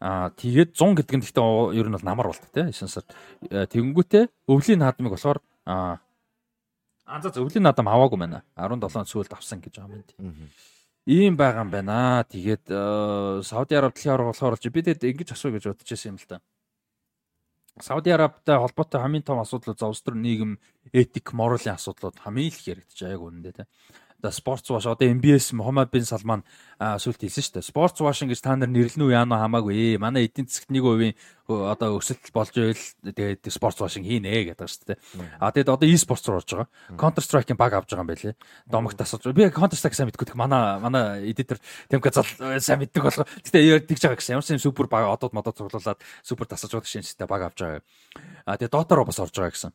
[0.00, 3.12] А тэгээд 100 гэдэг нь гэхдээ ер нь бол намар болт те 9 сард.
[3.52, 6.00] Э, тэгэнгүүтээ өвлийн наадмыг болохоор а
[7.04, 8.44] анзаа өвлийн наадам аваагүй байна.
[8.56, 10.48] 17 сүүлд авсан гэж байгаа юм.
[11.06, 12.22] Ийм байгаа юм байна.
[12.30, 16.18] Тэгээд э, Сауди Араб дэлхийн аварга болохоор би тэгэд ингэж асуу гэж бодож байсан юм
[16.22, 16.40] л та.
[17.80, 20.60] Сауди Арабтай холбоотой хамгийн том асуудал зовс төр нийгэм
[20.92, 23.66] этик моралын асуудлууд хамгийн их яригдж байгааг үнэндээ те.
[24.22, 26.44] Одоо спортс ваш одоо MBS Мухаммад бин Салман
[26.78, 27.66] сүлт хэлсэн шүү дээ.
[27.66, 29.98] Спортс ваш гэж та нар нэрлэнүү яана хамаагүй.
[29.98, 31.18] Манай эдийн засгт 1%
[31.72, 34.98] одоо өсөлт болж байвал тэгээд спортс вашинг хийнэ гэдэг шүү дээ.
[35.40, 36.68] А тэгээд одоо e-спортс руу орж байгаа.
[36.96, 38.34] Counter Strike-ийн баг авч байгаа юм байлээ.
[38.66, 39.32] Домогт асууж.
[39.36, 40.34] Би Counter Strike сайн мэдгүй.
[40.36, 41.58] Манай манай эдитер
[41.88, 42.26] Тэмка зал
[42.60, 43.26] сайн мэддэг болох.
[43.44, 44.34] Гэтэ тэгж байгаа гэсэн.
[44.36, 47.82] Ямар ч юм супер баг одод модод цуглуулад супер тасаж байгаа шинжтэй баг авч байгаа.
[48.46, 49.72] А тэгээд Dota руу бас орж байгаа гэсэн.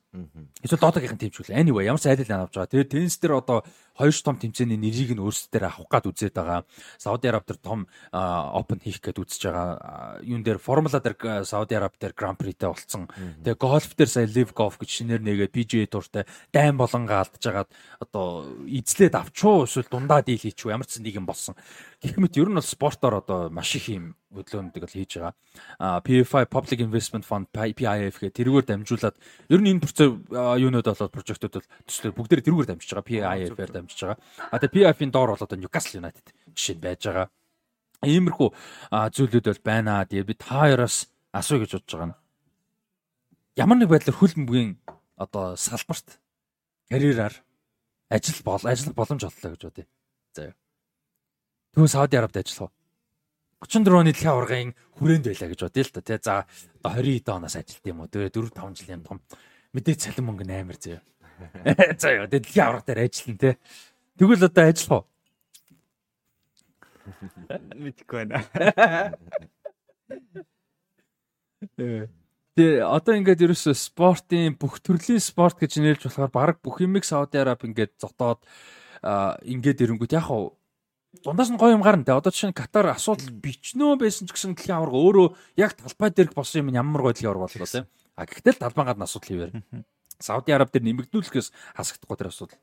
[0.64, 1.56] Эсвэл Dota-гийнхэн тимчүүл.
[1.56, 2.72] Anyway, ямар ч айдал авч байгаа.
[2.72, 3.64] Тэгээд теннис дээр одоо
[3.97, 6.61] хоёр том тэмцээний нэрийг нь өөрсдөр авах гад үзээд байгаа.
[7.01, 10.22] Сауди Араб дээр том open хийх гээд үзэж байгаа.
[10.22, 13.11] Юун дээр формула дээр Сауди Араб дээр Гран Притэй болцсон.
[13.43, 16.23] Тэгээ гольф дээр сая Live Golf гэж шинээр нэгээд PGA туртай
[16.55, 21.27] дайм болонгаа алдж агаад одоо эзлээд авчуу эсвэл дундаа дийл хийчихв ямар ч нэг юм
[21.27, 21.59] болсон.
[21.99, 25.33] Гэх мэт ер нь бол спортоор одоо маш их юм хөдөлгөөндийг л хийж байгаа.
[25.79, 29.15] А PFI Public Investment Fund PIF гэх тэрүүгээр дамжуулаад
[29.49, 33.07] ер нь энэ процесс юунууд болоод прожектууд бол төслөө бүгдээр тэрүүгээр дамжиж байгаа.
[33.07, 34.19] PIF-ээр дамжиж байгаа.
[34.51, 37.27] А тэгээ PIF-ийн доор бол одоо Newcastle United жишээ байж байгаа.
[38.05, 38.49] Иймэрхүү
[38.93, 40.05] зүйлүүд бол байна.
[40.05, 42.17] Тэгээ би та хоёроос асуу гэж бодож байгаа нь.
[43.57, 44.77] Ямар нэг байдлаар хөл бөмбөгийн
[45.17, 46.22] одоо салбарт
[46.89, 47.33] карьераар
[48.09, 49.85] ажил бол ажиллах боломж оллоо гэж бодъё.
[50.33, 50.53] За.
[51.73, 52.72] Тэгвэл Сауди Арабид ажиллах уу?
[53.65, 56.17] 34 оны дэлхийн аваргын хүрээнд байлаа гэж бодъё л та тий.
[56.22, 56.45] За
[56.85, 58.07] одоо 20 эд оноос ажилт юм уу?
[58.07, 59.22] Тэгээ 4 5 жилийн том
[59.73, 61.01] мэдээ цалин мөнгө амар зөө.
[61.97, 63.57] За яа дэлхийн аварга дээр ажиллана тий.
[64.22, 65.06] Тэгвэл одоо ажиллах уу?
[67.73, 68.45] Мэдгүй байна.
[72.57, 77.37] Тэгээ одоо ингээд ерөөсө спортын бүх төрлийн спорт гэж нэрж болохоор баг бүх юмыг Сауди
[77.37, 78.41] Араб ингээд зотоод
[79.45, 80.57] ингээд ирэнгүүт яг хав
[81.23, 84.53] дундаас нь гоё юм гарна те одоо жишээ нь Катар асуудал бичнөө байсан ч гэсэн
[84.53, 85.27] дэлхийн аварга өөрөө
[85.57, 87.85] яг талбай дээрх болсон юм ямар гоё дэлхийн аварга боллоо те.
[88.17, 89.51] А гэхдээ л талбай гадна асуудал хийвэр.
[90.21, 92.57] Сауди Араб дээр нэмэгдүүлэхээс хасагдахгүй тэр асуудал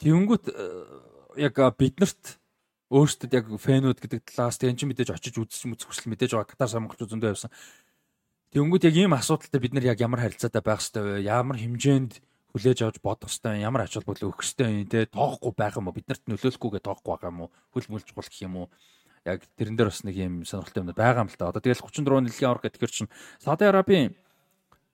[0.00, 2.40] тэгэнгүүт э, яг биднэрт
[2.88, 6.48] өөрсдөд яг фэнүүд гэдэг талаас тэг эн чинь мэдээж очиж үзэж мүц хүсэл мэдээж байгаа.
[6.48, 7.50] Катар самгалч зөндөө явсан
[8.56, 11.28] Тэнгүүд яг ийм асуудалтай бид нар яг ямар харилцаатай байх ёстой вэ?
[11.28, 12.24] Ямар хэмжээнд
[12.56, 13.68] хүлээж авч бодох ёстой юм?
[13.68, 15.04] Ямар ач холбогдол өгөх ёстой юм те?
[15.12, 15.96] Тоохгүй байх юм уу?
[16.00, 17.50] Бид нарт нөлөөлөхгүйгээ тоохгүй байгаа юм уу?
[17.76, 18.66] Хөл мөлж болох юм уу?
[19.28, 21.52] Яг тэрэн дээр бас нэг юм сонирхолтой юм байгаа юм л та.
[21.52, 23.12] Одоо тэгэл 34 нэлийн аврах гэхээр чинь
[23.44, 24.16] Сауди Арабын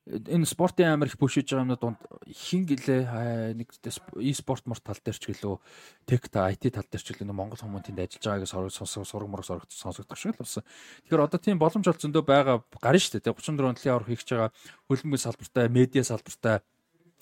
[0.06, 3.70] энэ спортын амар их бүшиж байгаа юмнууд донд хин гэлээ нэг
[4.18, 5.62] e-спорт морт тал дээр ч гэлөө
[6.10, 9.46] тех та IT тал дээр ч гэлөө Монгол хүмүүс тэнд ажиллаж байгааг сонсох сураг мураг
[9.46, 10.66] сонсогдох шиг л болсон.
[11.06, 13.30] Тэгэхээр одоо тийм боломж ол зөндөө байгаа гарна шүү дээ.
[13.30, 14.50] 34 онцлог аврах хийж байгаа
[14.90, 16.66] хөлбөмбөгийн салбартай, медиа салбартай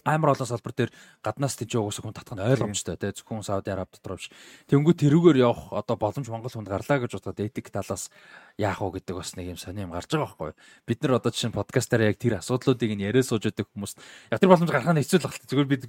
[0.04, 0.90] амар олон салбар дээр
[1.24, 4.30] гаднаас тийж уусах хүн татах нь ойлгомжтой тий зөвхөн Сауди Араб дотор биш.
[4.68, 8.08] Тэнгүү тэрүүгээр явах одоо боломж Монгол хүнд гарлаа гэж бодоод этик талаас
[8.56, 10.52] яах вэ гэдэг бас нэг юм сони юм гарч байгаа байхгүй.
[10.86, 13.92] Бид нар одоо жишээ нь подкастаараа яг тэр асуудлуудыг нь яриа сууж байдаг хүмүүс
[14.32, 15.48] яг тэр боломж гаргах нь хэцүү л байна.
[15.50, 15.82] Зүгээр бид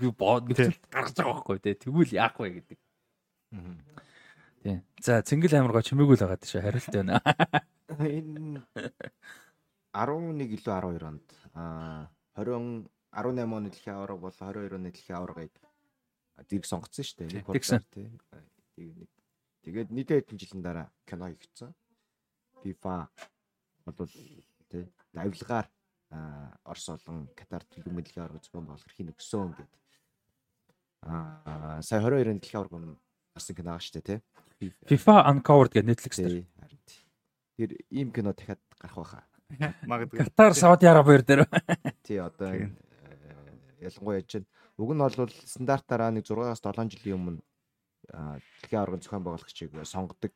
[0.92, 1.76] гаргаж байгаа байхгүй тий.
[1.76, 2.80] Тэгвэл яах вэ гэдэг.
[4.64, 4.78] Тий.
[5.02, 7.22] За цэнгэл амар гоо чимээгүй л байгаа тийш хариулт байна.
[7.92, 8.62] Энэ
[9.92, 12.08] 11 илүү 12 онд аа
[12.40, 15.54] 20 18 оны дэлхийн аварга болон 22 оны дэлхийн аваргыг
[16.48, 17.30] зэрэг сонгоцсон шүү дээ.
[17.36, 18.08] Нэг болсоор тий.
[19.62, 21.76] Тэгээд нийтээ хэдэн жилийн дараа кино хийгдсэн.
[22.64, 22.96] FIFA
[23.92, 24.12] бол
[24.72, 25.68] тий авилгаар
[26.64, 29.82] Орос болон Катар төлөв дэлхийн аварга зохион байгуулах эрхийг өгсөн гэдэг.
[31.04, 32.96] Аа сая 22 оны дэлхийн аварга
[33.36, 34.20] гарсан кино байгаа шүү дээ тий.
[34.88, 36.48] FIFA Uncovered гэдэг Netflix дээр.
[37.60, 39.24] Тэр ийм кино дахиад гарах байхаа.
[39.84, 40.20] Магадгүй.
[40.20, 41.44] Катар, Сауди Арабиэр дээр.
[42.04, 42.56] Тий одоо
[43.82, 47.42] ялангуяа чинь уг нь бол стандартаараа нэг 6-аас 7 жилийн өмнө
[48.10, 50.34] дэлхийн аваргын зохион байгуулагчийг сонгодог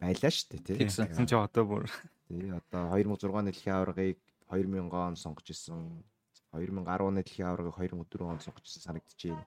[0.00, 0.78] байлаа шүү дээ тийм.
[0.88, 1.84] Тэгсэн чи одоо бүр
[2.28, 4.18] тий одоо 2006 оны дэлхийн аваргыг
[4.50, 6.04] 2000 он сонгож исэн
[6.52, 9.44] 2010 оны дэлхийн аваргыг 2004 онд сонгож исэн санагдчихээн.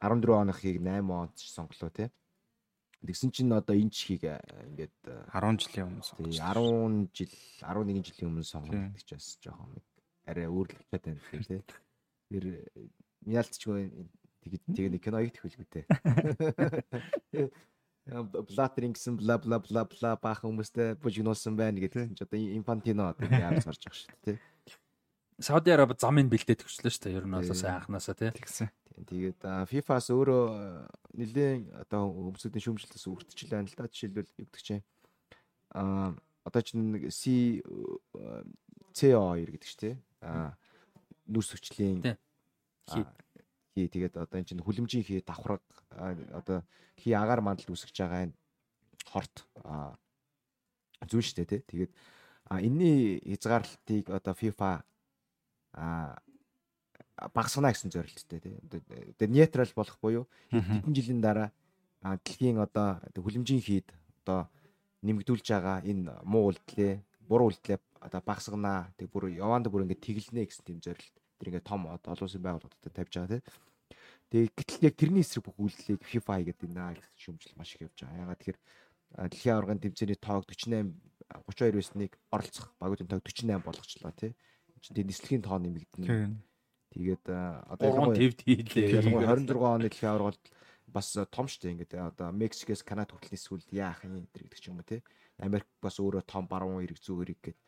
[0.00, 2.08] 14 оныхыг 8 онд сонглоо тий.
[3.06, 4.96] Тэгсэн чинь одоо энэ чихийг ингээд
[5.32, 6.32] 10 жилийн өмнө сонголоо.
[6.32, 7.32] 10 жил
[7.64, 9.72] 11 жилийн өмнө сонголоо гэж бас жоохон
[10.26, 11.62] арай өөрлөгчтэй байна тий.
[12.30, 12.44] Тэр
[13.26, 13.90] мяалтчгүй
[14.42, 15.82] тэгээд тэгээд нэг кино их тхүүлгүй те.
[18.06, 23.34] Блатеринг гэсэн бла бла бла бла баах хүмүүстэй бужигнуулсан байна гэдэг чинь одоо инфантино гэдэг
[23.34, 24.38] яаж гарч байгаа шүү дээ тий.
[25.42, 27.16] Сауди Араби замыг бэлдээд өгчлөө шүү дээ.
[27.18, 28.30] Ер нь бол сайн анханасаа тий.
[28.30, 28.70] Тэгсэн.
[28.96, 30.44] Тэгээд FIFA-с өөрөө
[31.18, 33.90] нэлийн одоо өмсөдийн шүүмжлэлээс үрдчихэл байна л да.
[33.90, 34.84] Жишээлбэл юу гэдэг чинь
[35.76, 37.60] аа одоо чинь C
[38.96, 39.94] CO2 гэдэг чинь тий.
[40.24, 40.56] Аа
[41.26, 42.02] нүрс хүчлийн
[43.74, 45.62] хий тэгээд одоо энэ чинь хүлэмжийн хий давхраг
[46.32, 46.64] одоо
[46.96, 48.36] хий агаар мандалд үсгэж байгаа энэ
[49.10, 49.44] хорт
[51.22, 51.60] шүү дээ тий.
[51.66, 51.92] Тэгээд
[52.50, 54.70] энэний хязгаарлалтыг одоо FIFA
[55.76, 56.16] а
[57.34, 58.56] багасгана гэсэн зорилттой тий.
[59.12, 61.52] Одоо нейтрал болох буюу хэдэн жилийн дараа
[62.00, 63.92] дэлхийн одоо хүлэмжийн хийд
[64.24, 64.48] одоо
[65.02, 66.94] нэмэгдүүлж байгаа энэ муу үйлдэлээ
[67.28, 68.92] буруу үйлдэлээ одоо багасгана.
[68.96, 71.15] Тэг бүр яваанда бүр ингэ тэглэнэ гэсэн тийм зорилт.
[71.38, 73.42] Тэр ингээ том олон улсын байгууллагуудад тавьж байгаа тий.
[74.30, 77.96] Тэгээ гэтэл яг тэрний эсрэг бүх үйлдэлийг FIFA гэдэг наа гэсэн шүүмжил маш их явж
[78.02, 78.22] байгаа.
[78.26, 78.58] Ягаад тэгэхээр
[79.30, 80.90] дэлхийн аваргын тэмцээний тоог 48
[81.46, 84.32] 32 байсныг оролцох багуудын тоог 48 болгочлоо тий.
[84.82, 86.06] Чинь тэгээ нислэгийн тоо нэмэгдэнэ.
[86.90, 88.98] Тэгээд одоо ялангуяа твд хийлээ.
[88.98, 90.40] Ялангуяа 26 оны дэлхийн аварга бол
[90.86, 94.86] бас том штэ ингээд одоо Мексикээс Канада хүртэл нисвэл яах юм гэдэг ч юм уу
[94.86, 95.02] тий.
[95.38, 97.65] Америк бас өөрөө том баруун эрэг зүүн эрэг гэдэг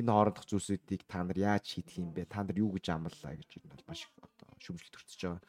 [0.00, 2.28] энэ хоорондох зүйлсүүдийг та нар яаж шийдэх юм бэ?
[2.28, 5.42] Та нар юу гэж амлаа гэж энэ бол маш одоо шүмжлэлт төрчихөж байгаа.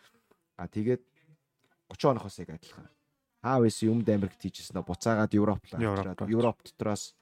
[0.58, 1.03] А тэгээд
[1.92, 2.88] 30 оноохоос яг адилхан.
[3.43, 7.16] Аав ээсийн өмнөд Америкт хийжсэн нь буцаагаад Европ руу Европ дотроос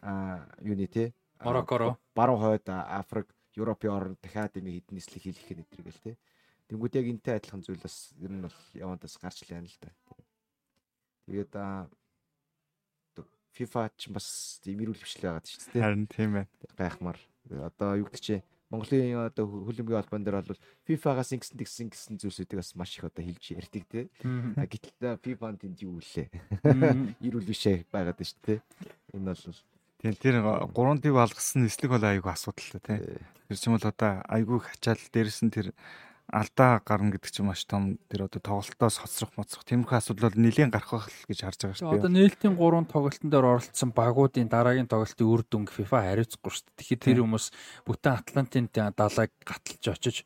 [0.00, 5.58] а юуны те Мароккоро баруун хойд Африк Европын орнд дахиад юм хэдэн нислэг хийх гэх
[5.58, 6.12] нэтргээл те.
[6.68, 9.90] Тэнгүүд яг энтэй адилхан зүйл бас ер нь бол явандаас гарч лээ л да.
[11.26, 11.88] Тэгээд а
[13.56, 14.26] FIFA ч бас
[14.60, 15.82] тийм эрүүл хвшил байгаад шүү дээ.
[15.82, 16.50] Харин тийм байна.
[16.76, 17.18] Гайхмаар.
[17.48, 20.60] Одоо юу гэдэг чинь Монголын одоо хөлбөмбөгийн албан дээр бол
[20.90, 24.10] FIFA-гаас ингэсэн тэгсэн гэсэн зүйлсүүдийг бас маш их одоо хэлж ярьдаг те.
[24.20, 26.26] Гэтэл FIFA-нд энд юу үлээ.
[27.22, 28.60] Ирүүл бишээ байгаад шүү дээ.
[29.14, 29.54] Энэ бол
[30.02, 33.22] Тийм тэр 3D балгасан нислэг бол айгүй асуудалтай тий.
[33.48, 35.72] Тэр чинь бол одоо айгүй хачаал дээрэс нь тэр
[36.26, 40.74] алдаа гарна гэдэг чинь маш том тэр одоо тоглолтоос хоцрох моцрох тиймэрхүү асуудал бол нэлийн
[40.74, 41.98] гарах байх гэж харж байгаа шүү дээ.
[42.02, 46.78] Одоо нээлтийн 3 тоглолтын дээр оролцсон багуудын дараагийн тоглолтын үр дүнг FIFA хариуцахгүй шүү дээ.
[46.82, 47.46] Тэгэхээр тэр хүмүүс
[47.86, 50.16] бүтэн Атлантын далайг гаталж очиж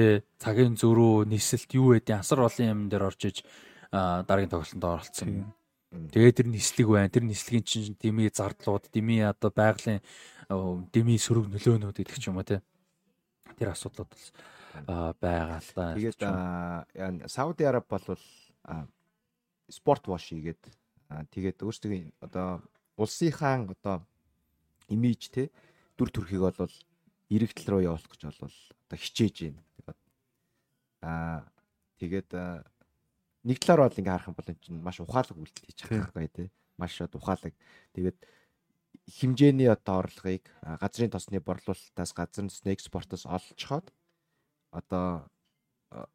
[0.00, 3.44] тэгээ цагийн зөрүү нисэлт юу байдیں۔ Асар олон юм дээр орж иж
[3.92, 5.52] дараагийн тоглолтод оролцсон.
[5.92, 7.12] Тэгээ тэр нислэг байна.
[7.12, 10.00] Тэр нислэгийн чинь дими зардлууд, дими одоо байгалийн
[10.88, 12.62] дими сөрөг нөлөөнүүд гэдэг ч юм уу те.
[13.58, 14.24] Тэр асуудлууд бол
[15.20, 15.94] байгаа л да.
[15.94, 18.04] Тэгээд Сауди Араб бол
[19.70, 20.62] спорт вош хийгээд
[21.30, 22.62] тэгээд өөрсдөө одоо
[22.98, 24.02] улсынхаа одоо
[24.88, 25.50] имиж те
[25.98, 26.74] дүр төрхийг бол
[27.30, 29.62] иргэдэл рүү явуулах гэж бол одоо хичээж байна.
[31.02, 31.46] Аа
[32.02, 32.30] тэгээд
[33.46, 36.28] нэг талаар бол ингээ харах юм бол энэ чинь маш ухаалаг үйлдэл хийж байгаа байхгүй
[36.28, 36.48] тий.
[36.76, 37.54] Маш ухаалаг.
[37.94, 38.18] Тэгээд
[39.18, 43.86] хэмжээний одоо орлогыг газрын тосны борлуулалтаас газрын тосны экспортоос олж хаад
[44.70, 45.26] одоо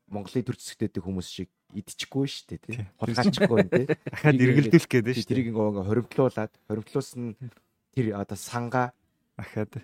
[0.08, 2.88] Монголын төр зэсгтэйдэг хүмүүс шиг идчихгүй шүү дээ тий.
[2.96, 3.86] Хулгайчихгүй тий.
[4.14, 5.28] Дахиад эргэлдүүлэх гээд шүү.
[5.28, 7.36] Тэрийг ингээ хоримтлуулад хоримтлуулсан
[7.92, 8.96] тэр одоо санга
[9.36, 9.84] дахиад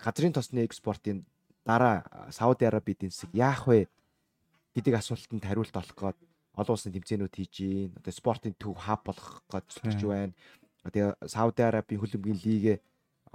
[0.00, 1.28] газрын тосны экспортын
[1.68, 3.92] дараа Сауди Араби эдийн засаг яах вэ
[4.72, 6.18] гэдэг асуултанд хариулт олох гээд
[6.56, 7.92] олон улсын тэмцээнүүд хийж гин.
[8.00, 10.32] Одоо спортын төв хаб болох гэж байна.
[10.88, 12.76] Тэгээ Сауди Арабийн хөлбөмбөгийн лигээ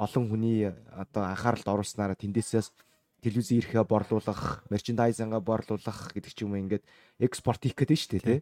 [0.01, 2.73] олон хүний одоо анхааралд оруулснараа тэндээсээс
[3.21, 6.83] телевизийн ирэхээ борлуулах, мерчендайзингаа борлуулах гэдэг ч юм уу ингээд
[7.21, 8.39] экспорт хийх гэдэг нь шүү дээ, тий.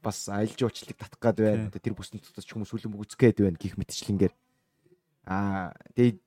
[0.00, 1.68] Бас аялал жуулчлалыг татах гад байна.
[1.74, 4.32] Тэр бүсэнд тутас ч хүмүүс үлэм үзэх гээд байна гих мэтчлэнгээр.
[5.28, 6.18] Аа тэгээд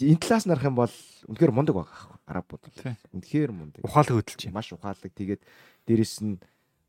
[0.00, 0.94] энэ талаас нарах юм бол
[1.28, 2.96] үнэхээр мундаг байгаа аахгүй арабууд бол.
[3.14, 3.80] Үнэхээр мундаг.
[3.84, 4.56] Ухаалаг хөдөлж байна.
[4.56, 5.12] Маш ухаалаг.
[5.14, 5.42] Тэгээд
[5.86, 6.40] дээрэс нь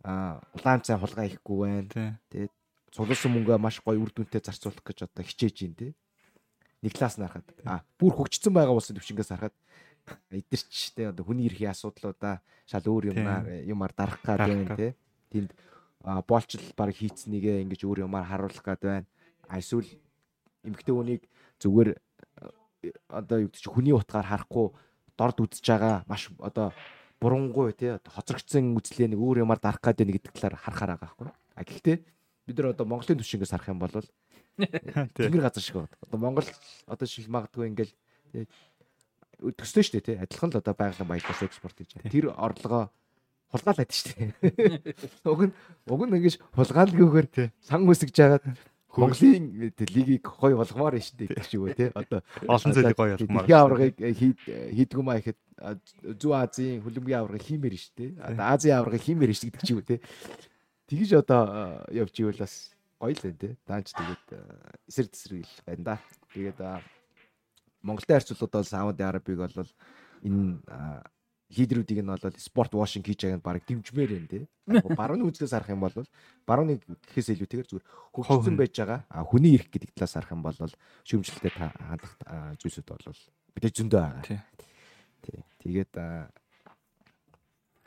[0.02, 2.18] аа улаан цай хулгай ихгүй байна.
[2.32, 2.54] Тэгээд
[2.96, 5.92] цугласан мөнгөө маш гоё үр дүнтэй зарцуулах гэж одоо хичээж байна тий.
[6.82, 9.56] Нэг талаас нь харахад аа бүр хөгжсөн байгаа улсын төвчнгээс харахад
[10.32, 14.96] эдгэрч те одоо хүний эрхийн асуудлуудаа шал өөр юмнаар юмар дарах гад байна те.
[15.32, 15.52] Тэнд
[16.02, 19.08] боолчл баг хийцнийгээ ингэж өөр юмар харуулах гад байна.
[19.52, 19.88] Эсвэл
[20.64, 21.24] эмгтэй хүнийг
[21.60, 21.90] зүгээр
[23.10, 24.74] одоо юу гэж хүний утгаар харахгүй
[25.18, 26.74] дорд үзэж байгаа маш одоо
[27.22, 31.30] бурунгуй тий хоцрогдсон үзлээ нэг өөр юмар дарах гад байна гэдэг талаар харахаар байгаа байхгүй
[31.56, 31.98] а гэхдээ
[32.48, 33.94] бид нар одоо Монголын түвшингээс харах юм бол
[35.16, 35.96] тэнгэр газар шиг байна.
[36.02, 36.48] Одоо Монгол
[36.88, 37.94] одоо шиг магадгүй ингээл
[39.42, 40.18] төснөө шүү дээ тий.
[40.22, 42.14] Адилхан л одоо байгалийн баялаас экспорт хийж байна.
[42.14, 42.94] Тэр орлогоо
[43.52, 44.30] хулгаалаад шүү дээ.
[45.32, 45.54] Уг нь
[45.90, 47.28] уг нь ингэж хулгаалгүйгээр
[47.66, 48.46] сан үсгэж жагаад
[48.92, 51.86] Монголын лигийг гоё болгомоор нь шүү дээ гэх шиг үү те.
[51.96, 53.48] Одоо олон зүйлийг гоё болгомоор.
[53.48, 53.96] Дэлхийн аваргыг
[54.76, 55.40] хийдгүү маа ихэд
[56.20, 58.12] Зүү Азийн хөлбөмбөгийн аваргыг хиймээр шүү дээ.
[58.20, 59.98] Одоо Азийн аваргыг хиймээр шүү гэдэг шиг үү те.
[60.92, 61.42] Тэгэж одоо
[61.88, 63.50] явж ивэл бас гоё л энэ те.
[63.64, 64.26] Даанч тэгээд
[64.92, 65.96] эсрэг тесрэг л байна да.
[66.36, 66.60] Тэгээд
[67.82, 69.70] Монголтой харьцуулбал бол Сауди Арабыг бол
[70.24, 70.62] энэ
[71.52, 74.48] лидерүүдийг нь бол спорт вошинг хийж байгааг баг дэмжмээр байна тий.
[74.96, 75.92] Барууны үзлээс харах юм бол
[76.48, 77.86] барууны гэхээс илүүтэйгээр зүгээр
[78.16, 79.04] хөгжсөн байж байгаа.
[79.12, 80.56] А хүний эрх гэдэг талаас харах юм бол
[81.04, 82.16] шүүмжлэлтэй хандах
[82.64, 83.04] зүйлсүүд бол
[83.60, 84.24] мэдээж зөндөө байгаа.
[84.24, 85.44] Тий.
[85.60, 85.92] Тэгээд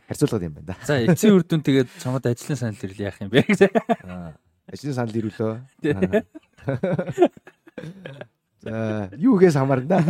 [0.05, 0.76] харьцуулгад юм байна да.
[0.84, 3.48] За эцсийн үр дүн тэгээд чамд ажлын санал ирэл яах юм бэ?
[4.68, 5.64] Ажлын санал ирүүлөө.
[9.20, 10.01] Юу гээс хамаарна.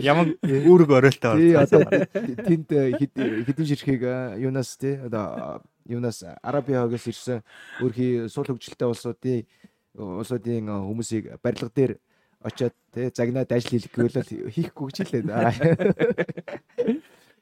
[0.00, 1.82] Ямар үүрэг оройлтой одоо
[2.46, 4.02] тэнд хэдэн ширхэг
[4.38, 7.42] юунаас тий одоо юунаас Арабиагаас ирсэн
[7.82, 9.42] өөрхий суул хөгжилтэй улсуудын
[9.98, 11.98] улсуудын хүмүүсийг барилга дээр
[12.44, 15.26] очиод тий загнаад ажил хийх гэвэл хийхгүй гэж хэлээ.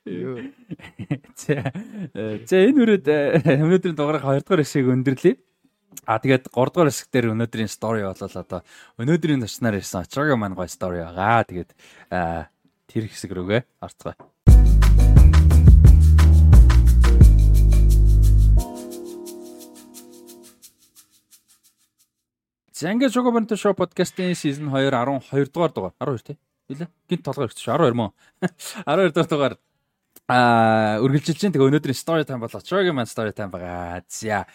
[0.04, 0.50] Юу.
[1.38, 3.06] За энэ үрээд
[3.46, 5.38] өнөөдрийн дугаарыг 2 дугаар хэсгийг өндөрлөе.
[6.06, 8.60] А тэгээд 3 дугаар хэсэг дээр өнөөдрийн стори болол одоо
[8.98, 11.46] өнөөдрийн төчнаар ирсэн очроогийн маань гой стори байгаа.
[11.46, 11.70] Тэгээд
[12.90, 14.16] тэр хэсэг рүүгээ орцгоё.
[22.82, 26.36] Зэнгэ Жогобонто шоу подкастын сизон 2 12 дугаар дугаар 12 тий.
[26.66, 26.90] Билээ.
[27.06, 28.10] Гинт толгой ирчих 12 мөн.
[28.90, 29.54] 12 дугаар дугаар
[30.26, 32.58] аа үргэлжилж чинь тэгээ өнөөдрийн story time болоо.
[32.58, 34.02] Очроогийн маань story time байгаа.
[34.10, 34.46] За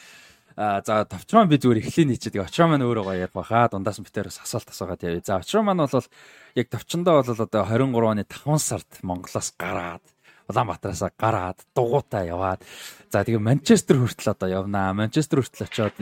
[0.58, 2.34] за товчроо би зүгээр эхлэе нийчээ.
[2.34, 3.70] Тэгээ очроо маань өөрөө гоё ярих баха.
[3.70, 5.22] Дундаас нь битээр асуулт асуугаад явъя.
[5.22, 6.10] За очроо маань бол
[6.58, 10.02] яг товчондоо бол одоо 23 оны 5 сард Монголоос гараад
[10.50, 12.66] Улаанбаатараас гараад дугуйтаа яваад
[13.14, 14.98] за тэгээ Манчестер хүртэл одоо явнаа.
[14.98, 15.96] Манчестер хүртэл очиод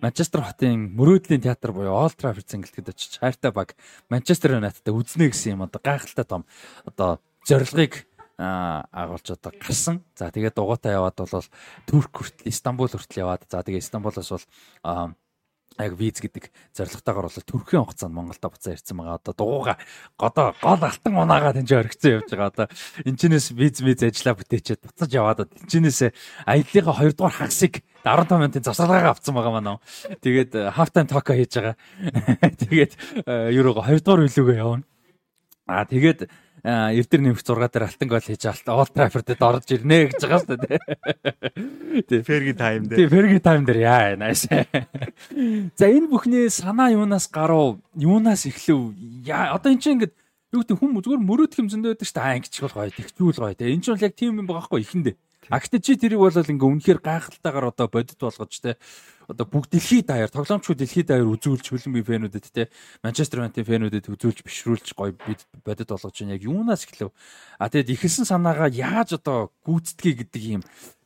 [0.00, 3.76] Манчестер хотын мөрөөдлийн театр буюу Old Trafford цэнгэлтэд очиж хайртай баг
[4.08, 6.42] Манчестер Юнайтедтэй үзнэ гэсэн юм одоо гайхалтай том
[6.88, 8.06] одоо зорилгыг
[8.42, 10.02] агуулж одоо гарсан.
[10.18, 11.46] За тэгээд дугуйтаа яваад бол
[11.86, 15.14] Турк хүртэл Истанбул хүртэл яваад за тэгээд Истанбулоос бол
[15.78, 19.16] яг виз гэдэг зорилготойгоор бол төрхийн хугацаанд Монголда буцаа ирсэн байгаа.
[19.20, 19.78] Одоо дугууга
[20.18, 22.52] годоо гол алтан унаагаа тэнцээ орхицсан явж байгаа.
[22.52, 22.66] Одоо
[23.08, 26.12] энэчнээс виз виз ажиллаа бүтээчээд буцаж яваад энэчнээс
[26.44, 29.80] аяллахаа 2 дугаар хагасыг 15 минутын завсаргаагаа авсан байгаа маань.
[30.20, 31.76] Тэгээд half time talk хийж байгаа.
[32.60, 32.92] Тэгээд
[33.56, 34.84] еврого 2 дугаар үлүүгээ явна.
[35.64, 36.28] Аа тэгээд
[36.62, 40.78] эрдэр нэмэх 6 дээр алтан гол хийж Old Trafford-д орж ирнэ гэж байгаа шүү дээ.
[42.06, 42.98] Тий, Fergie time дээр.
[43.02, 44.46] Тий, Fergie time дээр яа нааш.
[45.74, 47.82] За энэ бүхний санаа юунаас гарав?
[47.98, 48.94] Юунаас эхлэв?
[49.26, 50.14] Яа одоо эн чинь ингээд
[50.54, 52.26] юу гэдэг хүм зүгээр мөрөөдөх юм зөндөө байдаг шүү дээ.
[52.30, 53.54] Аа ингэж бол гоё, тэгчүүл гоё.
[53.58, 55.16] Энэ чинь бол яг тийм юм байгаа хгүй ихэндээ.
[55.50, 58.78] А гэтээ чи тэрийг бол ингээ үнэхээр гайхалтайгаар одоо бодит болгож те
[59.26, 62.70] одоо бүгд дэлхийд даяар тоглоомчгүй дэлхийд даяар үзүүлж хөлбөмбөгийн фэнүүдэд те
[63.02, 66.38] Манчестер Юнайтед фэнүүдэд үзүүлж бишрүүлж гоё бид бодит болгож байна.
[66.38, 67.10] Яг юунаас эхлэв?
[67.58, 70.62] А тэгэд ихэлсэн санаагаа яаж одоо гүйцэтгэе гэдэг юм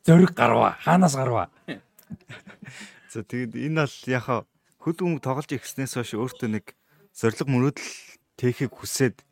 [0.06, 1.50] зориг гарва хаанаас гарва
[3.12, 4.38] за тэгэд энэ бол яхаа
[4.78, 6.78] хөлбөмбөг тоглож ихснээс хойш өөртөө нэг
[7.10, 7.90] зориг мөрөөдөл
[8.38, 9.24] тэхийг хүсээд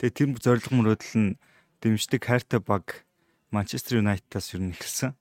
[0.00, 1.36] тэгээ тэр зориг мөрөөдөл нь
[1.84, 3.04] дэмждэг хайртай баг
[3.54, 5.14] Манчестер Юнайтедаас ер нь эхэлсэн.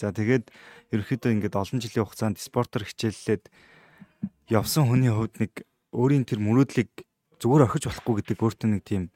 [0.00, 0.48] За тэгээд
[0.96, 3.52] ерөөхдөө ингээд олон жилийн хугацаанд спортоор хичээллээд
[4.48, 5.52] явсан хүний хувьд нэг
[5.92, 6.90] өөрийн тэр мөрөөдлийг
[7.38, 9.12] зүгээр орхиж болохгүй гэдэг өөртөө нэг тийм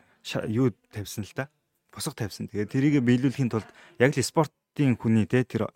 [0.47, 1.51] юу тавьсан л да.
[1.91, 2.47] Босго тавьсан.
[2.53, 5.73] Тэгээд тэрийг биелүүлэхийн тулд яг л спортын хүний те тэр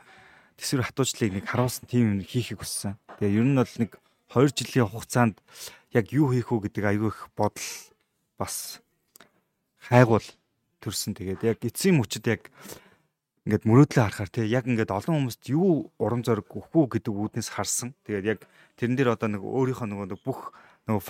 [0.61, 3.01] тэсвэр хатуужлыг нэг харуулсан тийм юм хийхийг хүссэн.
[3.19, 3.91] Тэгээд ер нь бол нэг
[4.31, 5.37] 2 жилийн хугацаанд
[5.97, 7.69] яг юу хийх үү гэдэг аягүй их бодол
[8.39, 8.79] бас
[9.89, 10.25] хайгуул
[10.83, 11.15] төрсэн.
[11.15, 12.51] Тэгээд яг эцсийн мөчөд яг
[13.47, 17.51] ингээд мөрөөдлөө харахаар тий яг ингээд олон хүмүүст юу урам зориг өгөх үү гэдэг үүднээс
[17.55, 17.95] харсан.
[18.07, 18.41] Тэгээд яг
[18.79, 20.55] тэрэн дээр одоо нэг өөрийнхөө нөгөө бүх
[20.87, 21.03] нөгөө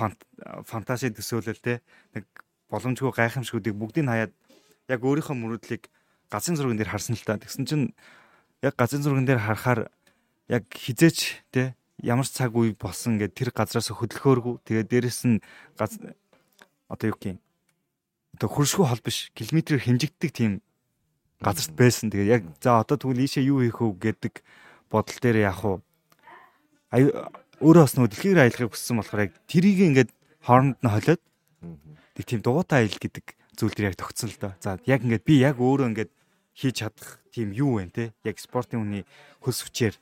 [0.64, 1.80] фантази төсөөлөл тий
[2.16, 2.24] нэг
[2.72, 4.32] боломжгүй гайхамшгүүдийг бүгдийг хаяад
[4.88, 5.92] яг өөрийнхөө мөрөөдлийг
[6.32, 7.36] газрын зурган дээр харсан л та.
[7.36, 7.92] Тэгсэн чинь
[8.64, 9.92] яг газрын зурган дээр харахаар
[10.48, 14.64] яг хизээч тий ямар цаг үе болсон ингээд тэр газраас хөдөлгөөргүй.
[14.64, 15.44] Тэгээд дээрэс нь
[15.76, 16.00] газ
[16.88, 17.38] одоо юу гэх юм
[18.36, 20.52] одоо хуршгүй хол биш километрээр хэмжигддэг тийм
[21.42, 22.08] газарт байсан.
[22.08, 24.34] Тэгээ яг за одоо тэгвэл ийшээ юу хийх вэ гэдэг
[24.88, 25.82] бодол дээр яах вэ?
[26.94, 27.10] Аюу
[27.60, 30.10] өөрөө бас нөгөө дэлхийр аялахыг хүссэн болохоор яг тэрийг ингээд
[30.42, 31.22] хооронд нь холиод
[32.16, 33.24] тэг тийм дугуйтай аялал гэдэг
[33.58, 34.52] зүйл дээр яг тогтсон л доо.
[34.62, 36.10] За яг ингээд би яг өөрөө ингээд
[36.56, 38.04] хийж чадах тийм юу вэ те?
[38.24, 39.04] Яг спортын хүний
[39.40, 39.94] хөлс хүчээр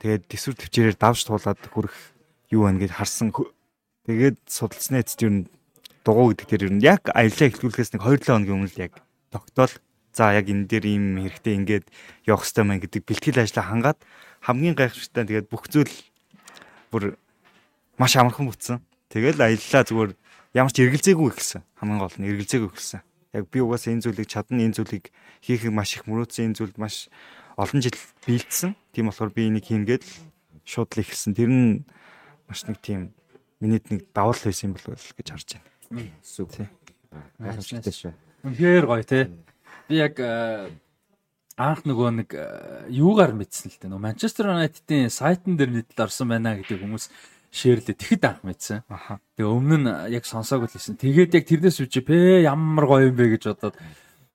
[0.00, 1.96] тэгээд төсвөр төвчээрээр давж туулаад хүрэх
[2.50, 3.32] юу вэ гэж харсан.
[4.08, 5.44] Тэгээд судалсны эцэст юу
[6.04, 8.92] дугуй гэдэг дээр ер нь яг аяллаа эхлүүлэхээс нэг 2-7 хоногийн өмнө л яг
[9.30, 9.74] тогтоол
[10.12, 11.86] за яг энэ дээр ийм хэрэгтэй ингээд
[12.26, 13.98] явах хэрэгтэй мэн гэдэг бэлтгэл ажлаа хангаад
[14.40, 15.92] хамгийн гайхшигтай тэгээд бүх зүйл
[16.90, 17.20] бүр
[18.00, 18.80] маш амархан бүтсэн.
[19.12, 20.10] Тэгэл аяллаа зүгээр
[20.56, 21.62] ямар ч эргэлзээгүй ихсэн.
[21.76, 23.04] Хамгийн гол нь эргэлзээгүй ихсэн.
[23.36, 25.12] Яг би угаасаа энэ зүйлийг чадна, энэ зүйлийг
[25.44, 27.12] хийхийг маш их мөрөөдсөн, энэ зүйлд маш
[27.54, 27.94] олон жил
[28.26, 28.74] биелдсэн.
[28.96, 30.02] Тийм болохоор би энийг хийнгээд
[30.64, 31.36] шууд л ихсэн.
[31.36, 31.84] Тэр нь
[32.48, 33.12] маш нэг тийм
[33.60, 35.68] минийд нэг давал байсан юм болов гэж харж байна.
[35.90, 36.68] Сүг тий.
[37.42, 38.12] Гайхамшигтай шүү.
[38.46, 39.26] Үнэхээр гоё тий.
[39.90, 40.70] Би яг э,
[41.58, 42.46] анх нөгөө нэг э,
[42.94, 43.90] юугаар мэдсэн л дээ.
[43.90, 47.10] Нөгөө Манчестер Юнайтедийн сайтн дээр нийтлэл орсон байна гэдэг хүмүүс
[47.50, 47.98] шеэрлээ.
[47.98, 48.86] Тэгэхэд анх мэдсэн.
[49.34, 50.94] Тэгээ өмнө нь яг сонсоогүй л хэлсэн.
[50.94, 53.74] Тэгээд яг тэрнээс үчи пэ ямар гоё юм бэ гэж бодоод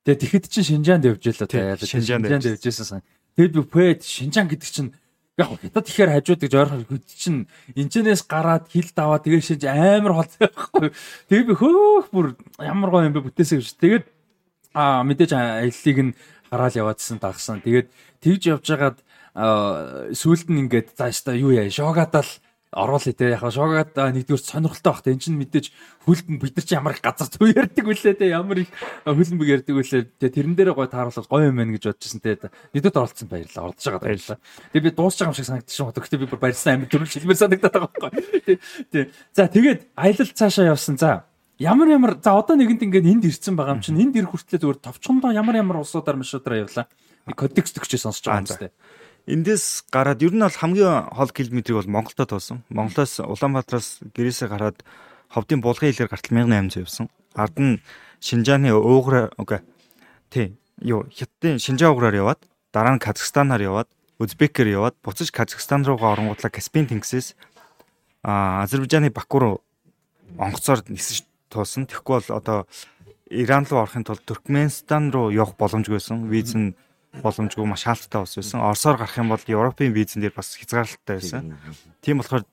[0.03, 1.87] тэгээ тэгэхэд чинь Шинжаанд явж байлаа та.
[1.87, 3.01] Шинжаанд явжсэн сан.
[3.39, 4.91] Тэгэд би пэ Шинжаан гэдэг чинь
[5.37, 7.41] яг хятад ихээр хажууд гэж ойрхон хэд чинь
[7.75, 10.87] энэчнээс гараад хил даваа тэгээ шинж амар хол байхгүй.
[11.27, 13.69] Тэгээ би хөөх бүр ямар гоё юм бэ бүтээсэй гэж.
[13.75, 14.05] Тэгээд
[14.71, 16.15] аа мэдээж аяллыг нь
[16.47, 17.59] хараал яваадсэн дагсан.
[17.59, 17.87] Тэгээд
[18.23, 18.97] тэгж явж байгаад
[20.15, 22.27] сүүлд нь ингээд зааштай юу яа шогаатал
[22.75, 25.71] оруулъя те яхаа шогоод нэгдүгээр сонирхолтой байх те эн чинь мэдээж
[26.03, 28.69] хөлбөмбөг бид нар чи ямар их газар зүй ярьдаг үлээ те ямар их
[29.07, 30.03] хөлбөмбөг ярьдаг үлээ.
[30.19, 32.35] Те тэрэн дээр гой тааруулаад гоё юм байна гэж бодчихсон те.
[32.75, 34.37] Нэгдүгээр оролцсон баярлаа ордож байгаа баярлаа
[34.75, 37.75] тэгээ би байгаа юм шиг санагдчихсан одоо гэхдээ би бүр барьсан амир төрөл шилмээр санагдаад
[37.79, 38.55] байгаа байхгүй.
[38.91, 38.99] Те
[39.31, 40.99] за тэгээд аялал цаашаа явсан.
[40.99, 41.23] За
[41.55, 44.79] Ямар ямар за одоо нэгэнт ингээд энд ирсэн байгаа юм чинь энд ирэх хүртлээр зүгээр
[44.91, 46.91] товчхондоо ямар ямар улсуудаар машуудаар явлаа.
[47.31, 48.67] Контекст өгчөө сонсож байгаа юм зү.
[49.25, 52.61] Эндээс гараад ер нь бол хамгийн хол километрийг бол Монголдо тоосон.
[52.69, 54.85] Монголоос Улаанбаатараас гэрээсээ гараад
[55.33, 57.09] ховдын булган хилээр гартал 1800 явсан.
[57.33, 57.81] Ард нь
[58.21, 59.65] Шинжааны ууграа үгүй.
[60.29, 60.53] Тий.
[60.77, 63.89] Юу Хятадын Шинжаа ууграар яваад дараа нь Казахстанаар яваад
[64.21, 67.33] Узбекээр яваад буцаж Казахстан руугаа оронгуудлаа Каспийн тэнгисээс
[68.21, 69.55] а Азербайджааны Баку руу
[70.37, 71.89] онгоцоор нисэж туусан.
[71.89, 72.59] Тэгэхгүй бол одоо
[73.29, 76.29] Иран руу орохын тулд Туркменстан руу явах боломжгүй байсан.
[76.29, 76.77] Виз нь
[77.23, 78.63] боломжгүй маш хаалттай ус байсан.
[78.63, 81.55] Оросоор гарах юм бол Европын визэн дээр бас хязгаарлалттай байсан.
[82.01, 82.43] Тийм болохоор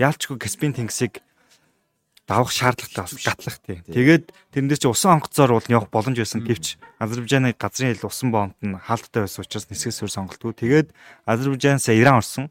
[0.00, 1.22] яалчгүй Каспийн тэнгисийг
[2.26, 3.82] давах шаардлагатай бас гатлах тийм.
[3.84, 4.24] Тэгээд
[4.54, 6.40] тэрнээс чи усан онгоцоор бол явах боломж байсан.
[6.46, 10.52] Гэвч Азербайджаны газрын хил усан боонт нь хаалттай байсан учраас нисгээс өөр сонголтгүй.
[10.54, 10.88] Тэгээд
[11.26, 12.48] Азербайджанаас Иран орсон.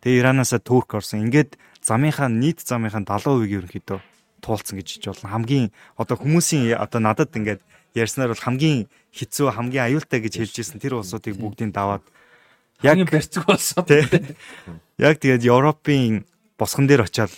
[0.00, 1.28] Тэгээд Иранаас Турк орсон.
[1.28, 3.98] Ингээд замынхаа нийт замынхаа 70%-ийг ерөнхийдөө
[4.40, 5.28] туулсан гэж болно.
[5.36, 5.68] Хамгийн
[6.00, 7.60] одоо хүмүүсийн одоо надад ингээд
[7.94, 12.04] ярьснаар бол хамгийн хэцүү хамгийн аюултай гэж хэлж ирсэн тэр улсуудыг бүгдийг даваад
[12.82, 14.06] яг барьцаг болсон тийм.
[14.98, 16.24] Яг тэгээд Европын
[16.58, 17.32] босгон дээр очиад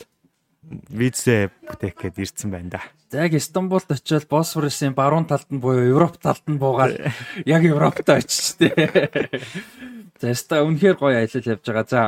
[0.91, 2.83] визээ бүтээх гээд ирсэн байна да.
[3.13, 6.97] За яг Стамбулд очиод Босфорусын баруун талд нь буюу Европ талд нь буугаад
[7.45, 9.11] яг Европт очиж тээ.
[10.21, 11.87] За яста үнэхээр гоё аялал явж байгаа.
[11.89, 12.01] За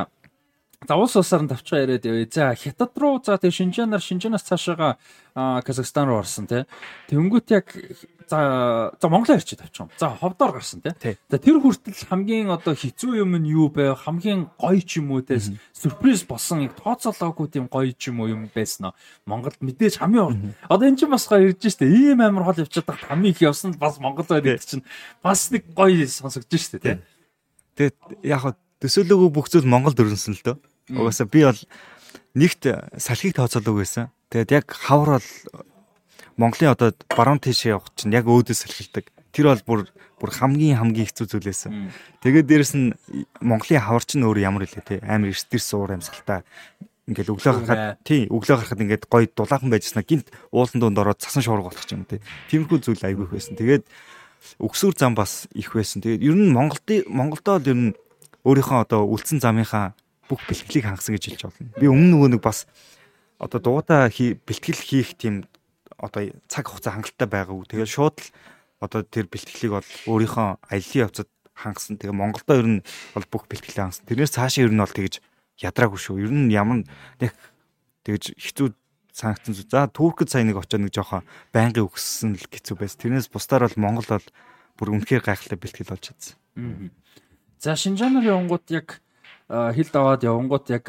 [0.87, 2.27] За улс улсаар нь тавчгаа яриад явъя.
[2.29, 4.97] За Хятад руу за тэг Шинжаанаар Шинжаанаас цаашаага
[5.35, 6.65] Казахстан руу орсон тий.
[7.09, 7.71] Тэнгүүт яг
[8.27, 9.89] за за Монголоо ирчээ тавчгаа.
[9.97, 11.17] За ховдоор гарсан тий.
[11.29, 14.03] За тэр хүртэл хамгийн одоо хэцүү юм нь юу байв?
[14.03, 15.39] Хамгийн гоё ч юм уу те
[15.73, 18.95] сюрприз болсон яг тооцоолоогүй тийм гоё ч юм уу юм байсан нь
[19.25, 21.87] Монголд мэдээж хамгийн одоо эн чинь бас гоё ирж штэ.
[21.87, 24.83] Ийм амар хол явчихад хамгийн их явсан бас Монгол байд чинь
[25.23, 26.97] бас нэг гоё сонсогдож штэ тий.
[27.75, 30.57] Тэгээд яг төсөөлөөгүй бүх зүйл Монголд өрнсөн л дөө.
[30.95, 31.61] Угаасаа би бол
[32.35, 32.67] нэгт
[32.99, 34.11] салхийг тооцоолог байсан.
[34.29, 35.29] Тэгээд яг хавар бол
[36.35, 39.07] Монголын одоо баруун тийшээ явах чинь яг өөдөөс салхилдаг.
[39.31, 39.79] Тэр бол бүр
[40.19, 41.91] бүр хамгийн хамгийн хэцүү зүйл байсан.
[42.19, 42.91] Тэгээд дээрэс нь
[43.39, 46.43] Монголын хавар чинь өөр ямар илээ те амар эрсдэрс уур амьсгалтай
[47.07, 51.45] ингээл өглөө гарахад тий өглөө гарахад ингээд гоё дулаахан байжснаа гинт уулан дунд ороод цасан
[51.45, 52.19] шуурга болох юм тий.
[52.49, 53.53] Тиймэрхүү зүйл айгүй байсан.
[53.55, 53.85] Тэгээд
[54.57, 56.01] өксүр зам бас их байсан.
[56.01, 57.91] Тэгээд ер нь Монголд Монголдоо л ер нь
[58.45, 59.97] өөрийнхөө одоо үлдсэн замынхаа
[60.29, 61.73] бүх бэлтгэлийг хангасан гэж хэлж болно.
[61.81, 62.69] Би өмнө нөгөө нэг бас
[63.41, 65.49] одоо дуугата бэлтгэл хийх тийм
[65.97, 67.65] одоо цаг хугацаа хангалттай байгаагүй.
[67.69, 68.29] Тэгээд шууд л
[68.81, 71.97] одоо тэр бэлтгэлийг бол өөрийнхөө аяллаа явцад хангасан.
[71.97, 72.81] Тэгээ Монголдо ер нь
[73.15, 74.05] бол бүх бэлтгэлээ хангасан.
[74.05, 75.21] Тэрнээс цаашаа ер нь бол тэгж
[75.61, 76.21] ядраагүй шүү.
[76.25, 76.83] Ер нь ямар
[77.21, 77.31] нэг
[78.03, 78.67] тэгж хэцүү
[79.15, 79.63] санагдсан зү.
[79.71, 81.23] За Туркд сайн нэг очоод нэг жоохон
[81.55, 82.99] байнгын өгсөн л хэцүү байсан.
[82.99, 84.27] Тэрнээс бусдаар бол Монгол бол
[84.75, 86.35] бүр үнэхээр гайхалтай бэлтгэл болж чадсан.
[87.65, 89.01] За Шинжаанаар явангууд яг
[89.49, 90.85] хил даваад явангууд яг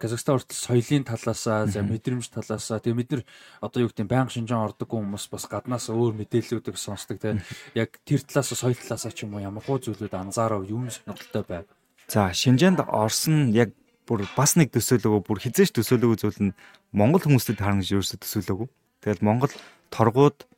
[0.00, 3.22] Казахстан хүртэл соёлын талаасаа за мэдрэмж талаасаа тэгээ бид нар
[3.60, 7.44] одоо юу гэдэг байнга шинжаан ордоггүй хүмүүс бас гаднаас өөр мэдээллүүдийг сонсдог тэгээ
[7.76, 11.64] яг тэр талаас соёл талаасаа ч юм уу ямар хуу зүйлүүд анзаарав юм сонирхолтой байв.
[12.08, 13.76] За шинжаанд орсон яг
[14.08, 16.56] бүр бас нэг төсөөлөгөө бүр хизээш төсөөлөгөө зүйл нь
[16.96, 18.68] Монгол хүмүүстэй таарна гэж ерөөсө төсөөлөөгүй.
[19.04, 19.52] Тэгэл Монгол
[19.92, 20.48] торгууд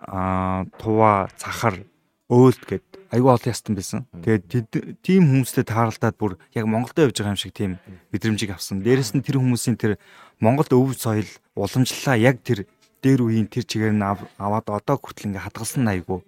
[0.00, 1.84] аа тува цахар
[2.32, 4.06] өөлт гэд айгүй олон ястан байсан.
[4.22, 7.78] Тэгээд тийм хүмүүстэй тааралдаад бүр яг Монголдо явж байгаа юм шиг тийм
[8.10, 8.82] мэдрэмжийг авсан.
[8.82, 9.98] Дээрэс нь тэр хүмүүсийн тэр
[10.42, 12.66] Монголд өвөг соёл уламжлалаа яг тэр
[13.02, 16.20] дээр үеийн тэр чигээр нь аваад одоо хүртэл ингээ хадгалсан айгүй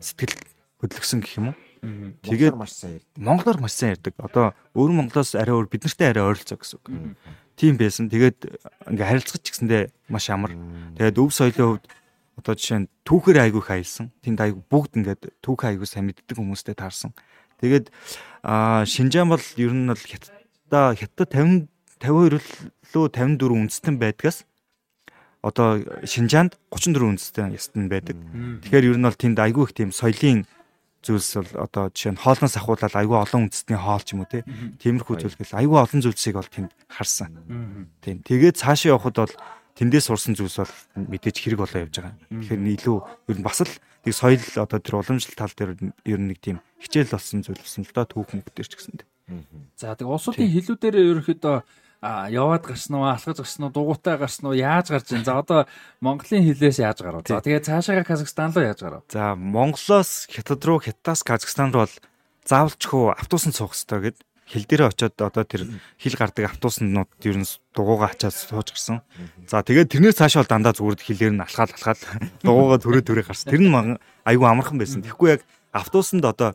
[0.00, 0.36] сэтгэл
[0.82, 1.56] хөдөлгсөн гэх юм уу.
[2.22, 3.16] Тэгээд маш сайн ярьдаг.
[3.16, 4.14] Монголоор маш сайн ярьдаг.
[4.18, 6.86] Одоо өөр Монголоос арай өөр бид нартай арай ойролцоо гэсэн үг.
[7.56, 8.10] Тийм байсан.
[8.10, 8.38] Тэгээд
[8.90, 10.52] ингээ харилцах ч гэсэндээ маш амар.
[10.98, 11.84] Тэгээд өв соёлын хувьд
[12.36, 14.12] одоо жишээ нь түүхээр айгүй хаялсан.
[14.20, 17.16] Тэнд айгүй бүгд ингээд түүх айгүй сайн мэддэг хүмүүстэй таарсан.
[17.64, 17.88] Тэгээд
[18.44, 22.44] аа Шинжаан бол ер нь бол хятадаа хятад 50 52
[22.92, 24.44] лөө 54 үндэстэн байдгаас
[25.40, 28.20] одоо Шинжаанд 34 үндэстэн ястан байдаг.
[28.66, 30.44] Тэгэхээр ер нь бол тэнд айгүй их тийм соёлын
[31.06, 34.30] зүйлс бол одоо жишээ нь хоолноос ахуулаад айгүй олон үндэстний хоол ч юм уу
[34.82, 37.32] тиймэрхүү зүйл гэл айгүй олон зүйлсийг бол тэнд харсан.
[38.02, 38.26] Тийм.
[38.26, 39.34] Тэгээд цаашаа явхад бол
[39.76, 42.16] тэндээс сурсан зүйлс бол мэдээж хэрэг болоо явж байгаа.
[42.32, 42.96] Тэгэхээр илүү
[43.28, 43.72] ер нь бас л
[44.08, 45.76] нэг соёл одоо тэр уламжлалт тал дээр
[46.08, 49.08] ер нь нэг тийм хичээл болсон зүйл болсон л да түүх мөнгө дээр ч гэсэндээ.
[49.76, 51.56] За тэг улсуудын хилүүдээр ерөөхдөө
[52.06, 55.24] а яваад гарсан уу алхаж гарсан уу дугуйтай гарсан уу яаж гарч ийн?
[55.24, 55.66] За одоо
[56.00, 57.24] Монголын хилээс яаж гарав?
[57.26, 59.02] За тэгээ цаашаа Казахстан руу яаж гарав?
[59.08, 61.96] За Монголоос Хятад руу Хятадаас Казахстан руу бол
[62.46, 65.66] заавалчгүй автобусанд суух хэрэгтэй гэд хил дээр очиод одоо тэр
[65.98, 69.02] хил гардаг автобуснууд ер нь дугуугаа ачаад сууж гисэн.
[69.50, 72.00] За тэгээд тэрнээс цаашаа бол дандаа зүгээр хилээр нь алхаад алхаад
[72.46, 73.50] дугуугаа төрөө төрөө гарсан.
[73.50, 75.02] Тэр нь айгүй амархан байсан.
[75.02, 75.42] Тэгэхгүй яг
[75.74, 76.54] автобусанд одоо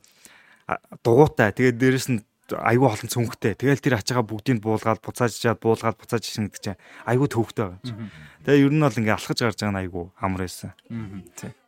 [1.03, 2.23] дугуйтай тэгээд дээрэс нь
[2.55, 3.55] айгүй олон цүнхтэй.
[3.55, 8.07] Тэгэл тэр ачаага бүгдийг буулгаад буцаажчаад буулгаад буцааж ишин гэдэг чинь айгүй төвхтэй байгаа.
[8.43, 10.71] Тэгээ ер нь бол ингээ алхаж гарч байгаа нь айгүй амар байсан.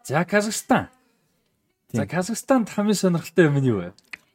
[0.03, 0.91] За Казахстан.
[1.91, 3.89] За Казахстанд хамгийн сонирхолтой юм нь юу вэ?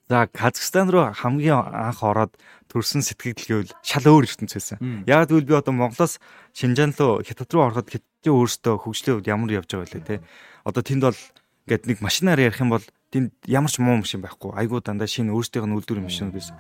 [0.09, 2.33] За Казахстан руу хамгийн анх ороод
[2.73, 5.05] төрсэн сэтгэл гэвэл шал өөр ертөнц байсан.
[5.05, 6.17] Яг тэгвэл би одоо Монголоос
[6.57, 10.25] Шинжаан руу Хятад руу ороход Хятадын өөрсдөө хөгжлийн хувьд ямар явж байгаа вэ те.
[10.65, 11.21] Одоо тэнд бол
[11.69, 14.57] ингээд нэг машинаар ярих юм бол тэнд ямар ч муу машин байхгүй.
[14.57, 16.57] Айгуу дандаа шинэ өөрсдийнх нь үйлдвэр машинууд байсан.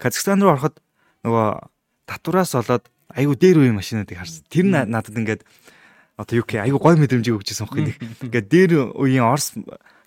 [0.00, 0.80] Казахстан руу ороход
[1.20, 1.68] нөгөө
[2.08, 4.44] татвараас болоод айгуу дээр үеийн машинуудыг харсан.
[4.48, 5.44] Тэр надад ингээд
[6.16, 7.96] одоо гэх айгуу гой мэдрэмжийг өгчээсэн байхгүй нэг.
[8.24, 9.52] Ингээд дээр үеийн Орос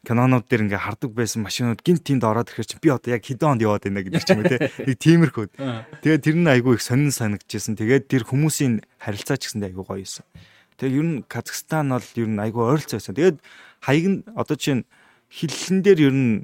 [0.08, 3.60] кинонууд дээр ингээ хардаг байсан машинууд гинт тэнд ороод ирэхэр чи би одоо яг хэдэн
[3.60, 4.72] онд яваад байна гэдэг ч юм уу те.
[4.88, 5.46] Нэг тиймэрхүү.
[6.00, 7.76] Тэгээд тэр нь айгүй их сонин санагдчихсэн.
[7.76, 10.26] Тэгээд тэр хүмүүсийн харилцаа ч гэсэндээ айгүй гоё юусэн.
[10.80, 13.16] Тэгээд ер нь Казахстан бол ер нь айгүй ойролцоо байсан.
[13.20, 13.38] Тэгээд
[13.84, 14.88] хаяг нь одоо чинь
[15.28, 16.36] хиллэн дээр ер нь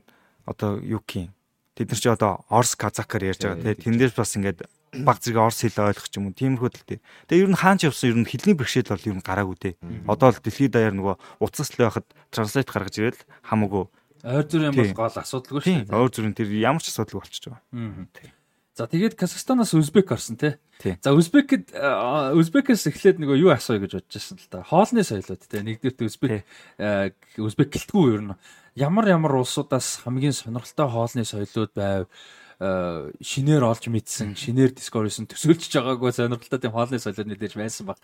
[0.43, 1.33] одоо юу гэх юм.
[1.79, 3.79] Тэд нар чи одоо Орс казакаар ярьж байгаа те.
[3.79, 4.67] Тэндээс бас ингээд
[5.03, 6.99] баг зэрэг орс хэл ойлгох ч юм уу тиймэрхүү тал тий.
[7.27, 9.75] Тэгээ ер нь хаач явсан ер нь хэлний бэрхшээл бол ер нь гараагүй дээ.
[10.07, 13.85] Одоо л дэлхийд даяар нөгөө утас л байхад транслейт гаргаж ирэл хамаагүй.
[14.23, 15.97] Ойр зүрийн бол гол асуудалгүй шүү дээ.
[15.97, 18.31] Ойр зүрийн тэр ямар ч асуудалгүй болчихж байгаа.
[18.75, 20.59] За тэгээд Казахстанаас Узбек орсон тий.
[20.99, 21.71] За Узбекэд
[22.35, 24.67] Узбекээс эхлээд нөгөө юу асууя гэж бодож байсан л да.
[24.67, 25.63] Хоолны соёлууд тий.
[25.63, 26.43] Нэгдүгээр Узбек
[27.39, 28.35] Узбек гэлтгүй ер нь
[28.75, 32.11] ямар ямар улсуудаас хамгийн сонирхолтой хоолны соёлууд байв
[32.59, 37.99] шинээр олж мэдсэн, шинээр дискорison төсөөлж байгаагүй сонирхолтой тийм хоолны соёлууд мэдээж байсан баг.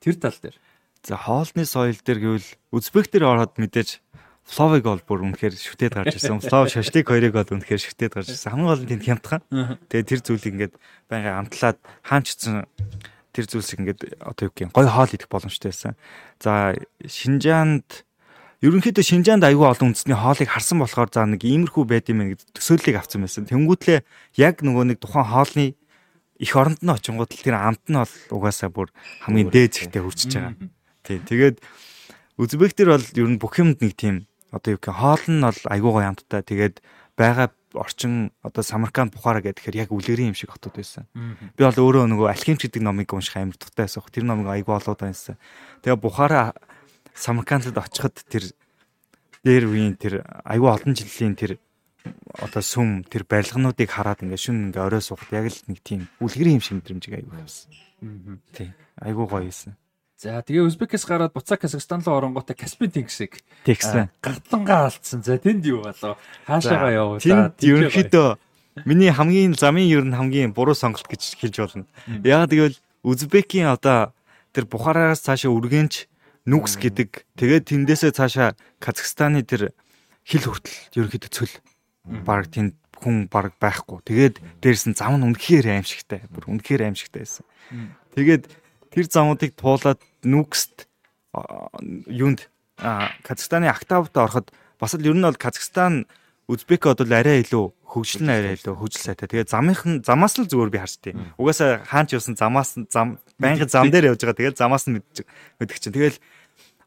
[0.00, 0.56] Тэр тал дээр.
[1.00, 4.04] За хоолны соёл дээр гэвэл Узбек дээр ороод мэдээж
[4.44, 6.44] Фловыг бол бүр үнэхээр шүтээд гарч ирсэн.
[6.44, 8.52] Флов шашлык хоёрыг бол үнэхээр шүтээд гарч ирсэн.
[8.52, 9.42] Хамгийн гол нь тэнд хямдхан.
[9.88, 10.74] Тэгээ тэр зүйлийг ингээд
[11.08, 12.68] байнга амтлаад хаанчсан
[13.32, 15.96] тэр зүйлсийг ингээд одоо юу гэх юм гой хоол идэх боломжтой байсан.
[16.44, 16.76] За
[17.08, 18.04] Шинжаанд
[18.64, 22.96] ерөнхийдөө Шинжаанд аюул олон үндэсний хоолыг харсан болохоор за нэг иймэрхүү байд юм гэж төсөөллийг
[22.96, 23.44] авсан байсан.
[23.44, 24.00] Тэнгүүтлээ
[24.40, 25.76] яг нөгөө нэг тухайн хоолны
[26.40, 28.88] их оронд нь очингууд л тэр амт нь бол угаасаа бүр
[29.28, 30.56] хамгийн дээд зэгтээ хүрчихэж байгаа.
[31.04, 31.20] Тий.
[31.20, 31.56] Тэгээд
[32.40, 35.60] Үзбек төр бол ер нь бүх юмд нэг тийм одоо юу гэх хоол нь бол
[35.68, 36.40] аюу гой амттай.
[36.40, 36.80] Тэгээд
[37.20, 41.06] байгаа орчин одоо Самарканд Бухара гэхээр яг үлгэрийн юм шиг хотод байсан.
[41.14, 44.02] Би бол өөрөө нөгөө алхимч гэдэг номыг унших амар дуртай байсан.
[44.10, 45.38] Тэр номыг аюу олоод байсан.
[45.82, 46.54] Тэгээ Бухара
[47.14, 48.50] Самаркандд очиход тэр
[49.46, 51.62] дээр үеийн тэр аюу олон жилийн тэр
[52.36, 56.58] одоо сүм тэр барилгануудыг хараад ингээ шүн ингээ орой суухад яг л нэг тийм үлгэрийн
[56.58, 57.70] юм шиг мэдрэмжийг аюу авсан.
[58.52, 58.74] Тий.
[59.00, 59.76] Аюу гоё юусэн.
[60.18, 64.08] За тэгээ Узбекээс гараад буцаа Казахстан руу оронготой Каспийн тэнгисийг тэгсэн.
[64.24, 65.20] Гатлангаа алдсан.
[65.20, 66.16] За тэнд юу болов?
[66.46, 67.18] Хаашаагаа явуу.
[67.20, 68.38] Тэнд ерөнхийдөө
[68.88, 71.86] миний хамгийн замын ер нь хамгийн буруу сонголт гэж хэлж болно.
[72.24, 74.16] Яагаад гэвэл Узбекийн одоо
[74.56, 76.08] тэр Бухараас цаашаа үргэнч
[76.44, 77.24] нүкс гэдэг.
[77.36, 79.72] Тэгээд тэндээсээ цаашаа Казахстаны тэр
[80.24, 81.54] хил хүртэл ерөнхийдөө цөл
[82.04, 84.00] баг тэнд хүн баг байхгүй.
[84.04, 86.24] Тэгээд дээрс нь зам нь үнэхээр аимшигтай.
[86.28, 87.44] Бүр үнэхээр аимшигтай байсан.
[88.16, 88.44] Тэгээд
[88.92, 90.88] тэр замуудыг туулаад нүкст
[92.08, 96.06] юунд Казахстаны Актавт ороход бас л ер нь бол Казахстан
[96.48, 99.28] Узбек бол арай илүү хөгжил нь арай илүү хөгжил сайтай.
[99.32, 101.16] Тэгээ замынх нь замаас л зүгээр би харчтыг.
[101.40, 104.40] Угаасаа хаанч явсан замаас зам байнгын зам дээр явж байгаа.
[104.52, 105.96] Тэгээд замаас нь мэддэг чинь.
[105.96, 106.20] Тэгэл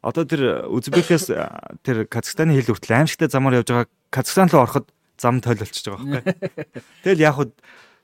[0.06, 1.34] одоо тэр Узбекээс
[1.82, 3.90] тэр Казахстаны хил хүртэл аимшигтай замаар явж байгаа.
[4.14, 6.34] Казахстан руу ороход зам тойл болчихж байгаа байхгүй.
[7.04, 7.50] Тэгэл яг хуу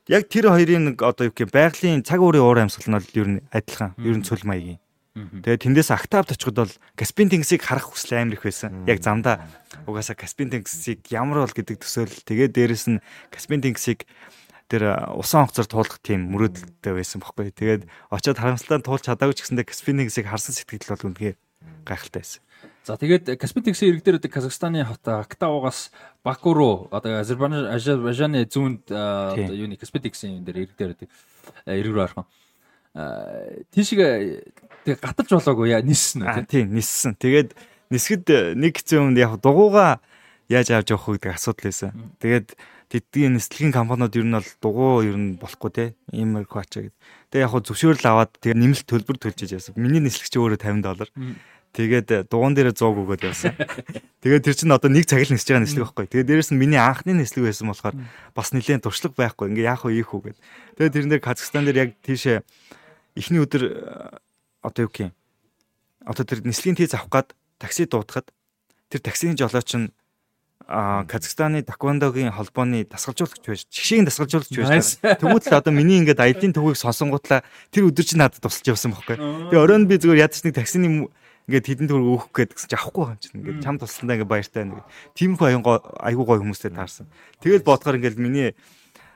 [0.10, 3.30] яг тэр хоёрын нэг одоо юу гэх байгалийн цаг уурын уур амьсгал нь бол ер
[3.30, 3.94] нь адилхан.
[4.02, 4.83] Ер нь цөл маягийн.
[5.14, 8.82] Тэгээд тэндээс Актавд очиход бол Каспийн тэнгисийг харах хүсэл амар их байсан.
[8.90, 9.46] Яг замдаа
[9.86, 12.26] угаасаа Каспийн тэнгисийг ямар бол гэдэг төсөөлөл.
[12.26, 14.10] Тэгээд дээрэс нь Каспийн тэнгисийг
[14.74, 17.54] тэр усан онцор туулах тийм мөрөөдөлтэй байсан бохоггүй.
[17.54, 21.38] Тэгээд очиод харамсалтай туулж чадаагүй ч гэсэндээ Каспийн тэнгисийг харсан сэтгэл бол үнэхээр
[21.86, 22.42] гайхалтай байсан.
[22.82, 25.94] За тэгээд Каспийн тэнгисийн ирэг дээр одоо Казахстаны хот Актаугаас
[26.26, 31.10] Баку руу одоо Азербайджан Азербайджаны зүүнд одоо юуны Каспийн тэнгисийн дээр ирэг дээр байдаг
[31.70, 32.26] ирэг рүү орхон.
[32.94, 34.46] Тийшээ
[34.86, 37.18] тэг гаталж болоогүй яа ниссэн үү тийм ниссэн.
[37.18, 37.58] Тэгээд
[37.90, 39.98] нисгэд нэг хэсэг өмнө яг дугууга
[40.46, 41.92] яаж авч явах вэ гэдэг асуудал байсан.
[42.22, 42.48] Тэгээд
[42.94, 47.00] тэдгийн нислэгийн компаниуд ер нь бол дугуй ер нь болохгүй те иймэрхүү ачаа гэдэг.
[47.34, 49.74] Тэгээ яг зөвшөөрөл аваад тэгээ нэмэлт төлбөр төлж яасан.
[49.74, 51.10] Миний нислэгч өөрөө 50 доллар.
[51.74, 53.58] Тэгээд э, дугуун дээр 100 өгөөд явсан.
[54.22, 56.06] Тэгээд тэр чинь одоо нэг цаг л нисэж байгаа нислэг байхгүй.
[56.06, 57.98] Тэгээд дээрэс нь миний анхны нислэг байсан болохоор
[58.38, 59.50] бас нэлээд туршлага байхгүй.
[59.50, 60.38] Ингээ яах вэ ийх үү гэд.
[60.78, 62.46] Тэгээд тэрэн дээр Казахстан дээр яг тийшээ
[63.16, 64.18] эхний өдөр э,
[64.62, 65.14] одоо юу гэх юм.
[66.06, 67.28] Одоо тэр нислэгийн тийз авах гад
[67.60, 68.32] такси дуудахад
[68.90, 69.92] тэр таксиний жолооч нь
[70.64, 76.80] Казахстаны таквондогийн холбооны дасгалжуулагч байж жигшээгийн дасгалжуулагч байж тэгвэл л одоо миний ингээд аялын төвийг
[76.80, 79.20] сонсонгуутлаа тэр өдөр чинь надад тусалж явсан байхгүй.
[79.52, 81.12] Тэгээ оройн би зүгээр ядч нэг таксины
[81.52, 84.64] ингээд хідэн төгрөг өөхөх гээд гэсэн чи авахгүй юм чинь ингээд чам тусландаа ингээд баяртай
[84.64, 84.80] нэг
[85.20, 87.12] тиймхүү аян гоо айгуу гой хүмүүстэй таарсан.
[87.44, 88.56] Тэгэл бодохоор ингээд миний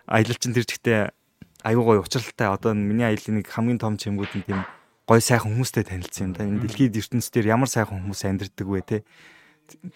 [0.04, 1.16] аялал чинь тэр чигтээ
[1.64, 4.66] айгуу гой учралтай одоо миний аяллаа нэг хамгийн том чимгүүд нь тийм
[5.08, 6.44] гой сайхан хүмүүстэй танилцсан юм да.
[6.44, 8.98] Энэ дэлхийд ертөнцийн ямар сайхан хүмүүс амьдардаг вэ те.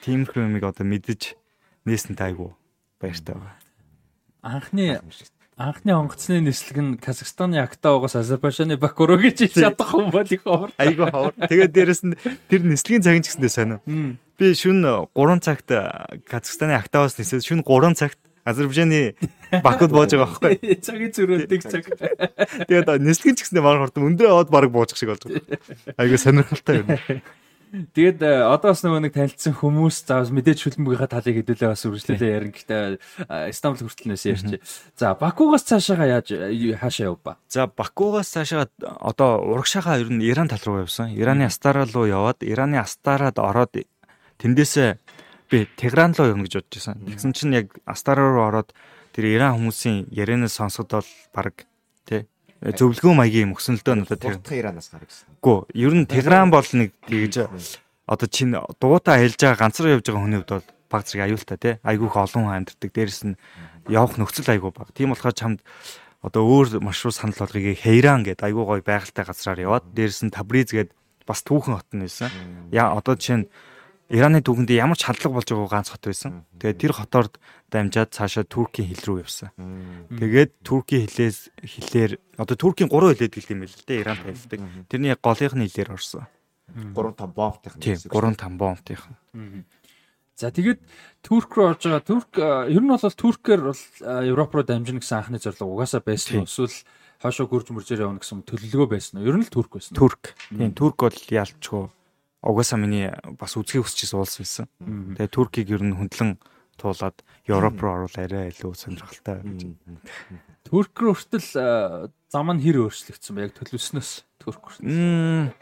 [0.02, 1.36] Тиймэрхүү юмыг одоо мэдэж
[1.86, 2.56] нээсэнтэй айгуу
[3.00, 3.60] баяртай байгаа.
[4.42, 5.02] Анхны
[5.62, 10.72] Анхны онгоцны нислэг нь Казахстаны Актаугаас Азербайджаны Баку руу гэж чадах юм бол их ховор.
[10.82, 11.34] Айгу ховор.
[11.38, 12.18] Тэгээд дээрэс нь
[12.50, 13.80] тэр нислэгийн цагийн ч гэсэндээ сонио.
[14.40, 14.82] Би шүн
[15.14, 15.70] 3 цагт
[16.26, 19.16] Казахстаны Актаугаас нисээд шүн 3 цагт Азербайджаны
[19.64, 20.76] Бакуд бууж байгаа байхгүй.
[20.86, 21.86] Цагийн зөрүүлдэг цаг.
[22.66, 25.60] Тэгээд нислэгийн ч гэсэндээ маань хурдан өндрөө аваад баг бууж шиг болж байгаа.
[26.00, 26.90] Айгу сонирхолтой юм.
[27.72, 31.88] Тэгээд э, одоо бас нөгөө нэг танилцсан хүмүүс за бас мэдээж шүлмбийнхаа талыг хэдүүлээ бас
[31.88, 34.60] үргэлжлүүлээ ярин гэхдээ Стамбул хүртэл нэсэ ярьчих.
[35.00, 37.40] За Бакугаас цаашаага яаж хаашаа явба?
[37.48, 38.68] За Бакугаас цаашаа
[39.00, 41.16] одоо урагшаага ер нь Иран тал руу явсан.
[41.16, 43.88] Ираны Астара руу яваад Ираны Астараад ороод
[44.44, 45.00] тэндээсээ
[45.52, 47.04] би Тегран руу явна гэж бодож байсан.
[47.04, 48.72] Тэгсэн чинь яг Астара руу ороод
[49.12, 51.68] тэр Иран хүмүүсийн ярианаас сонсоход бол баг
[52.08, 52.26] тий
[52.62, 55.28] зөвлөгөө маягийн мөксөнлдөө надад тэр Иранаас гарах гэсэн.
[55.44, 57.50] Гүү, ер нь Тегран бол нэг тэгж
[58.08, 61.76] одоо чин дугуйтаа хэлж байгаа ганцаар явж байгаа хүний хувьд бол баг зэрэг аюултай тий.
[61.82, 62.92] Айгүйх олон хүн амьддаг.
[62.92, 63.40] Дээрэс нь
[63.88, 64.92] явах нөхцөл айгүй баг.
[64.94, 65.60] Тийм болохоор чамд
[66.22, 70.70] одоо өөр маршрут санал болгогийг Хейран гэдэг айгүй гоё байгальтай газраар яваад дээрэс нь Табриз
[70.76, 70.94] гэдэг
[71.26, 72.30] бас түүхэн хот нь байсан.
[72.70, 73.50] Яа одоо жишээ нь
[74.12, 76.44] Ираны түүхэнд ямар ч хадлага болж байгааг ганц хот байсан.
[76.60, 77.32] Тэгээд тэр хотоор
[77.72, 79.56] дамжаад цаашаа Туркийн хил рүү явсан.
[80.12, 84.60] Тэгээд Туркийн хилээс хилээр одоо Туркийн 3 хилээд гэлт юм байл л дээ Иран танилдаг.
[84.92, 86.28] Тэрний голынх нь хилээр орсон.
[86.76, 87.80] 3 5 бомбтын.
[87.80, 89.00] Тийм 3 5 бомбтын.
[90.36, 90.84] За тэгээд
[91.24, 93.82] Турк руу орж байгаа Турк ер нь бол Туркээр бол
[94.28, 96.44] Европ руу дамжина гэсэн анхны зорилго угаасаа байсан.
[96.44, 96.76] Эсвэл
[97.24, 99.24] хойшоо гүрж мөржээр явна гэсэн төлөвлөгөө байсан.
[99.24, 99.96] Ер нь л Турк байсан.
[99.96, 100.36] Турк.
[100.52, 101.88] Тийм Турк бол яалчгүй
[102.42, 104.66] угаасаа миний бас үзхийг хүсчихсэн улс байсан.
[104.82, 106.42] Тэгээ Туркийг ер нь хөндлөн
[106.82, 109.62] туулаад Европ руу оруулаа арай илүү сонирхолтой гэж.
[110.66, 113.46] Турк руу хүртэл зам нь хэр өөрчлөгдсөн бэ?
[113.46, 114.12] Яг төлөвснөөс
[114.42, 115.54] Турк хүртэл.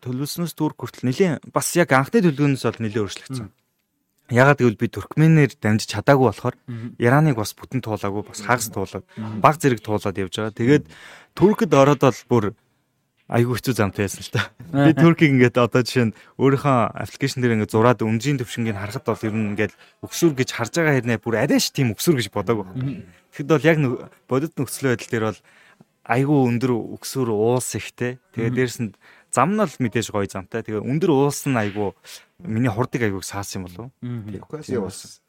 [0.00, 3.48] Төлөвснөөс Турк хүртэл нэлийн бас яг анхны төлөвнөөс бол нэлийн өөрчлөгдсөн.
[4.30, 6.54] Ягаад гэвэл би Туркменээр дамжиж чадаагүй болохоор
[7.02, 9.04] Ираныг бас бүтэн туулаагүй бас хагас туулаад
[9.42, 10.54] баг зэрэг туулаад явж байгаа.
[10.54, 10.84] Тэгээд
[11.34, 12.44] Туркэд ороод бол бүр
[13.30, 14.42] айгүй хэцүү замтай байсан л та.
[14.74, 19.22] Би Туркийг ингээд одоо жишээ нь өөрийнхөө аппликейшн дээр ингээд зураад өмжийн төвшингийг харахад бол
[19.22, 22.66] ер нь ингээд өксүр гэж харж байгаа хэрнээ бүр арайш тийм өксүр гэж бодоагүй.
[23.30, 23.78] Тэгэхэд бол яг
[24.26, 25.40] бодит нөхцөл байдал дээр бол
[26.10, 28.18] айгүй өндөр өксүр уус ихтэй.
[28.34, 28.90] Тэгээд дээрэс нь
[29.30, 30.66] зам нь л мэдээж гоё замтай.
[30.66, 31.94] Тэгээ өндөр уус нь айгүй
[32.42, 33.86] миний хурдыг айгүй саасан юм болов.
[34.02, 35.22] Тэгэхгүй уус.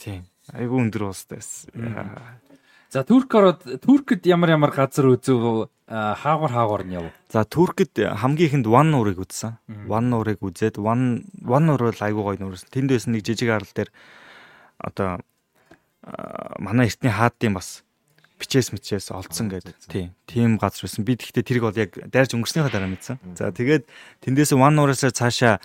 [0.00, 0.24] Тийм.
[0.48, 1.68] Айгүй өндөр уустай байсан.
[2.94, 7.10] За Турк ороод Туркэд ямар ямар газар үзв хаагур хаагур нь яв.
[7.26, 9.58] За Туркэд хамгийн ихэнд Ван нуурыг үзсэн.
[9.90, 12.70] Ван нуурыг үзээд Ван Ван нуур бол айгүй гоё нуурсан.
[12.70, 13.90] Тэнд байсан нэг жижиг арал дээр
[14.78, 15.18] одоо
[16.62, 17.82] манай эртний хаадын бас
[18.38, 19.74] бичээс мичээс олдсон гэдэг.
[19.90, 20.14] Тийм.
[20.30, 21.02] Тийм газар байсан.
[21.02, 23.18] Би тэгтээ тэрийг бол яг дайрч өнгөрснийхаа дараа мэдсэн.
[23.34, 23.90] За тэгээд
[24.22, 25.58] тэндээс Ван нуураас цаашаа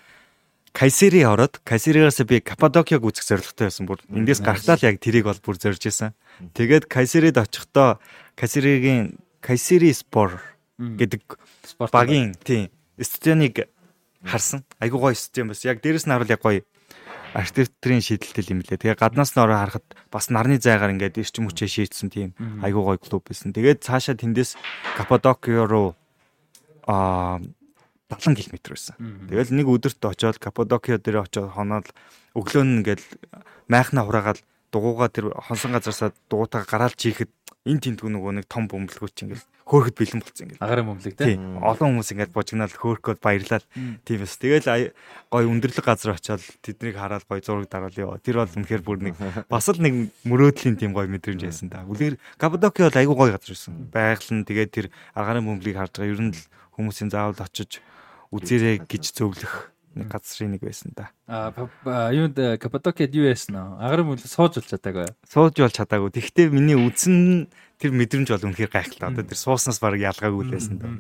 [0.74, 3.86] Кайсери ороод Кайсеригаас би Каппадокиаг үзэх зорилготой байсан.
[3.90, 6.14] Бүр эндээс гарахтаа л яг тэрийг бол бүр зорж исэн.
[6.54, 8.00] Тэгээд Кайсерид очихдоо
[8.38, 10.42] Кайсеригийн Кайсери Спор
[10.78, 11.22] гэдэг
[11.92, 13.68] багийн тийм студионыг
[14.24, 14.64] харсан.
[14.80, 15.66] Айгуу гоё студион бас.
[15.66, 16.64] Яг дээрэс нь харуул яг гоё
[17.34, 18.80] архитектурын шийдэлтэй юм лээ.
[18.80, 22.30] Тэгээ гаднаас нь ороо харахад бас нарны зайгаар ингээд эрчим хүчээ шийдсэн тийм
[22.64, 23.54] айгуу гоё клуб байсан.
[23.54, 24.58] Тэгээд цаашаа тэндээс
[24.98, 25.90] Каппадокио руу
[26.90, 27.40] аа
[28.10, 28.96] 70 км байсан.
[29.30, 31.88] Тэгэл нэг өдөрт очоод Каппадокио дээр очоод хоноод
[32.34, 33.06] өглөө нь ингээл
[33.70, 34.42] майхна хураагаад
[34.74, 37.32] дугуугаа тэр хонсон газаасаа дугуйтаа гараалж хийхэд
[37.70, 40.64] эн тентгүү нөгөө нэг том бөмбөлгөөч ингээл хөөхөд бэлэн болцсон ингээл.
[40.66, 41.62] Агарын бөмбөлөг тийм.
[41.62, 43.66] Олон хүмүүс ингээд бужигнаал хөөхөд баярлал
[44.08, 44.40] тийм эс.
[44.42, 44.96] Тэгэл
[45.30, 48.18] гой өндөрлөг газар очоод тэднийг хараад гой зураг дараал ёо.
[48.18, 49.16] Тэр бол үнэхээр бүр нэг
[49.54, 51.86] бас л нэг мөрөөдлийн тийм гой мэдрэмж байсан та.
[51.86, 53.74] Үлгэр Каппадокио бол айгүй гой газар байсан.
[53.94, 56.42] Байгаль нь тэгээд тэр агарын бөмбөлийг харж байгаа ер нь л
[56.74, 57.84] хүмүүсийн заавал очиж
[58.33, 61.09] үзээрэй гэж зөвлөх нэг газрын нэг байсан да.
[61.25, 63.90] Аа юунд Каппадокид юу яасан аа?
[63.90, 65.09] Агарын мөл сууж болж чадаагүй.
[65.25, 66.14] Сууж бол чадаагүй.
[66.14, 67.49] Тэгвэл миний үдсэн
[67.82, 69.09] тэр мэдрэмж бол үнэхээр гайхалтай.
[69.09, 70.93] Одоо тэр сууснаас баг ялгаагүй л байсан да.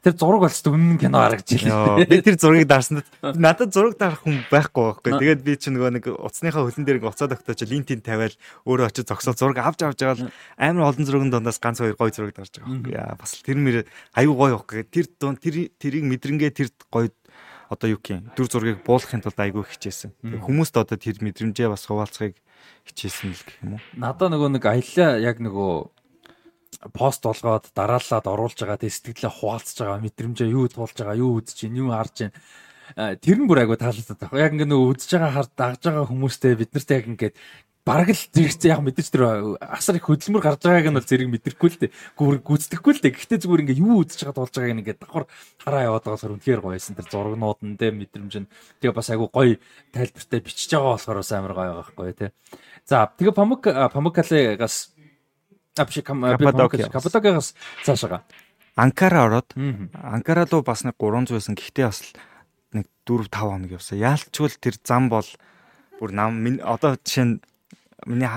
[0.00, 2.04] Тэр зураг болч өмнө кино харагдчихлаа.
[2.08, 5.12] Би тэр зургийг дарсанд надад зураг дарах хүн байхгүй байхгүй.
[5.20, 8.32] Тэгээд би чи нөгөө нэг уцсныхаа хөлн дээр ингээ уцаад өгтөөч линтийн тавиал
[8.64, 12.16] өөрөө очиж зогсоод зураг авч авч байгаа л амар олон зургийн дундаас ганц хоёр гоё
[12.16, 12.96] зураг дарж байгаа байхгүй.
[12.96, 13.76] Яа бас тэр мэр
[14.16, 14.88] аюу гоё байхгүй.
[14.88, 17.12] Тэр тэр тэрийг мэдрэнгээ тэр гоё
[17.70, 20.16] одоо юу гэх юм дүр зургийг буулгахын тулд айгүй хичээсэн.
[20.42, 22.34] Хүмүүст одоо тэр мэдрэмжээ бас хуваалцахыг
[22.88, 23.80] хичээсэн л гэх юм уу.
[23.94, 25.99] Надаа нөгөө нэг аяллаа яг нөгөө
[26.88, 31.68] пост болгоод дараалаад оруулж байгаа тэг сэтгэлээ хуваалцж байгаа мэдрэмжээ юу туулж байгаа юу үзэж
[31.68, 32.34] чинь юу харж чинь
[32.96, 34.44] тэр нь бүр айгүй таалагдаад байгаа.
[34.48, 37.34] Яг ингээ нөгөө үзэж байгаа хард дагж байгаа хүмүүстэй бид нарт яг ингээд
[37.84, 39.24] бараг л зэрэгцээ яг мэдээж тэр
[39.60, 41.94] асар их хөдөлмөр гарч байгааг нь бол зэрэг мэдрэхгүй л дээ.
[42.16, 43.16] Гүр гүцдэхгүй л дээ.
[43.16, 45.24] Гэхдээ зүгээр ингээ юу үзэж байгаа болж байгааг ингээ давхар
[45.64, 46.94] хараа яваад байгаа үнэхээр гоё байсан.
[46.96, 48.50] Тэр зургнууд нь дээ мэдрэмж нь
[48.84, 49.56] тэгээ бас айгу гоё
[49.96, 52.30] тайлбартай бичиж байгаа болохоор бас амар гоё байгаа байхгүй тий.
[52.84, 53.64] За тэгээ памук
[55.80, 58.22] памукалегаас апши каппадокиас цаашаа
[58.76, 59.54] Анкара ороод
[59.92, 61.54] Анкара руу бас нэг 300 байсан.
[61.54, 62.00] Гэхдээ бас
[62.72, 63.98] нэг 4 5 хоног явсан.
[63.98, 65.26] Яалтчгүй тэр зам бол
[65.98, 67.34] бүр нам одоо жишээ нь
[68.06, 68.30] миний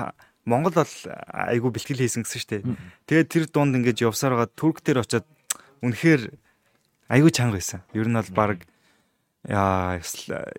[0.44, 0.94] Монгол бол
[1.32, 2.62] айгүй бэлтгэл хийсэн гэсэн шүү дээ.
[3.08, 5.24] Тэгээд тэр дунд ингэж явсаар байгаа Турк дээр очиод
[5.80, 6.22] үнэхээр
[7.08, 7.80] айгүй чанга байсан.
[7.96, 8.68] Ер нь бол баг
[9.48, 9.96] яа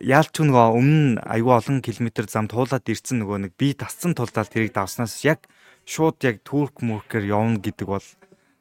[0.01, 4.73] яалч нөгөө өмнө айгүй олон километр зам туулаад ирсэн нөгөө нэг би тасцсан тулдаал тэрийг
[4.73, 5.45] давснаас яг
[5.85, 8.07] шууд яг Турк мөркээр явна гэдэг бол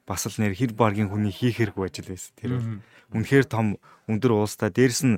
[0.07, 2.33] бас л нэр хэр баргийн хүний хийх хэрэггүй ажил байсан.
[2.37, 2.69] Тэр бол
[3.17, 4.69] үнэхээр том өндөр уустай.
[4.69, 5.17] Дээрэс нь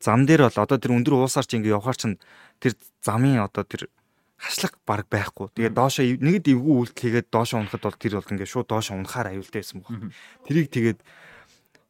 [0.00, 2.16] зам дээр бол одоо тэр өндөр уусаар чи ингэ явхаар чин
[2.60, 2.72] тэр
[3.04, 3.92] замын одоо тэр
[4.40, 5.52] хашлах баг байхгүй.
[5.52, 9.36] Тэгээд доошо нэгэд эвгүй үйлдэл хийгээд доошо унахад бол тэр бол ингээд шууд доошо унахаар
[9.36, 10.12] аюултай байсан баг.
[10.48, 10.98] Тэрийг тэгээд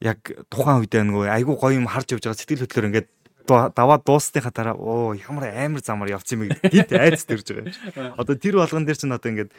[0.02, 0.18] яг
[0.50, 3.08] тухайн үедээ нөгөө айгүй гоё юм харж явж байгаа сэтгэл хөдлөөр ингээд
[3.46, 8.18] даваа дуусныхаа дараа оо ямар амар замаар явцсан юм бэ гэд айц төрж байгаа юм.
[8.18, 9.50] Одоо тэр болгон дээр чинь одоо ингээд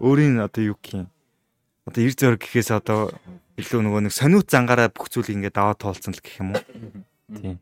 [0.00, 1.08] өөрийн одоо юу гэх юм.
[1.86, 3.12] Одоо ир зөр гэхээс одоо
[3.60, 6.62] илүү нөгөө нэг сониут зангаараа бүх зүйлийг ингээд даваа туулсан л гэх юм уу.
[7.32, 7.56] Тийм.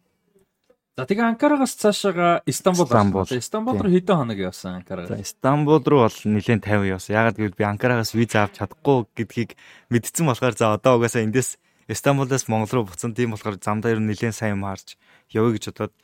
[0.95, 5.19] За тэгээ Анкарагаас цаашаага Истанбул Истанбул Истанбул руу хэдэн хоног явсан Анкарагаас?
[5.19, 7.19] Истанбул руу бол нэлээд 50 явсан.
[7.19, 9.59] Ягаад гэвэл би Анкарагаас виза авч чадахгүй гэдгийг
[9.91, 14.09] мэдсэн болохоор за одоо угаасаа эндээс Истанбулаас Монгол руу буцсан тийм болохоор замдаа ер нь
[14.09, 14.97] нэлээд сайн юм харж
[15.31, 15.95] явъя гэж бодоод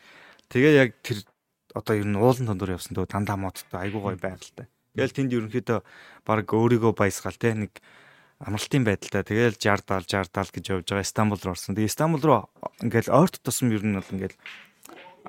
[0.52, 1.24] тэгээ яг тэр
[1.74, 4.66] одоо ер нь уулын тондор явсан дөө дандаа модтой айгуу гоё байгальтай.
[4.94, 5.78] Тэгэл тэнд ерөнхийдөө
[6.26, 7.72] баг өөрийгөө баясгаал те нэг
[8.42, 11.76] амралтын байдалтай тэгэл 60 70 60 70 гэж явж байгаа Истанбул руу орсон.
[11.78, 12.40] Тэгээ Истанбул руу
[12.82, 14.36] ингээл ойрт тусам ер нь бол ингээл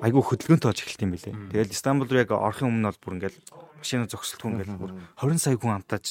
[0.00, 1.34] айгүй хөдөлгөөнтэй болж эхэлт юм билээ.
[1.52, 3.38] Тэгэл Истанбул руу яг орохын өмнө бол бүр ингээл
[3.76, 6.04] машина зогсолтгүй ингээл бүр 20 сая хүн амтаач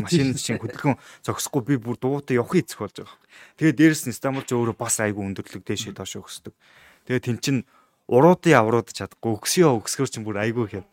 [0.00, 1.62] машин чинь хөдөлгөөн зогсохгүй.
[1.66, 3.18] Би бүр дугуйтай явах эцэг болж байгаа.
[3.60, 6.54] Тэгээд дээрэс нь Истанбул ч өөрөө бас айгүй өндөрлөг дэшээ доош өгсдөг.
[7.04, 7.56] Тэгээд тэн чин
[8.08, 9.36] уруудын аврууд чадахгүй.
[9.36, 10.88] Өгсөё өгсгөр чинь бүр айгүй ихэд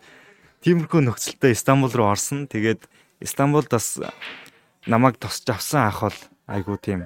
[0.66, 2.50] тиймэрхүү нөхцөлтэй Истанбул руу орсон.
[2.50, 2.90] Тэгээд
[3.24, 4.02] Истанбулд бас
[4.90, 7.00] намайг тосч авсан ах бол айгүй тийм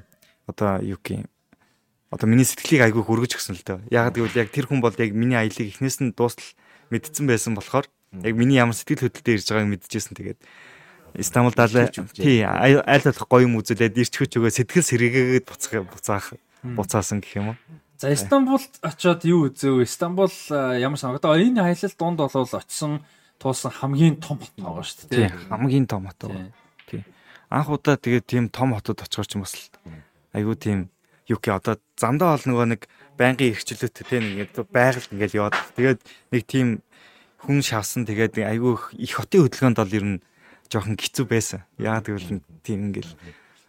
[0.47, 1.29] одоо юу гэх юм
[2.11, 3.91] одоо миний сэтгэлийг айгүй хөргөж өгсөн л дээ.
[3.91, 6.47] Яг гэвэл яг тэр хүн бол яг миний аялыг эхнээс нь дуустал
[6.91, 7.87] мэдсэн байсан болохоор
[8.23, 10.15] яг миний ямар сэтгэл хөдлөлтөд ирж байгааг мэдчихсэн.
[10.15, 10.39] Тэгээд
[11.19, 11.57] Стамбулд
[12.15, 16.27] тий аль болох гоё юм үзүүлээд ирчхөч өгөө сэтгэл сэргээгээд буцах буцаах
[16.63, 17.57] буцаасан гэх юм уу.
[17.97, 19.83] За Стамбулд очиод юу үзэв?
[19.89, 23.01] Стамбул ямар сан одоо энэ аялал дунд бол очисон
[23.41, 25.27] туусан хамгийн том хот байгаа шүү дээ.
[25.27, 26.21] Тий хамгийн том хот.
[26.85, 27.01] Тий.
[27.49, 29.55] Анх удаа тэгээд тийм том хотод очихоор ч юм бас
[30.37, 30.79] айгүй тийм
[31.27, 32.81] гэх одоо замдаа бол нөгөө нэг
[33.19, 35.99] байнгын эрхчлөлттэй те нэг байгальд ингээл яваад тэгээд
[36.31, 36.67] нэг тийм
[37.43, 40.17] хүн шавсан тэгээд айгүй их хотын хөдөлгөөнд бол ер нь
[40.71, 41.63] жоохон хэцүү байсан.
[41.79, 43.11] Яа тэгвэл тийм ингээл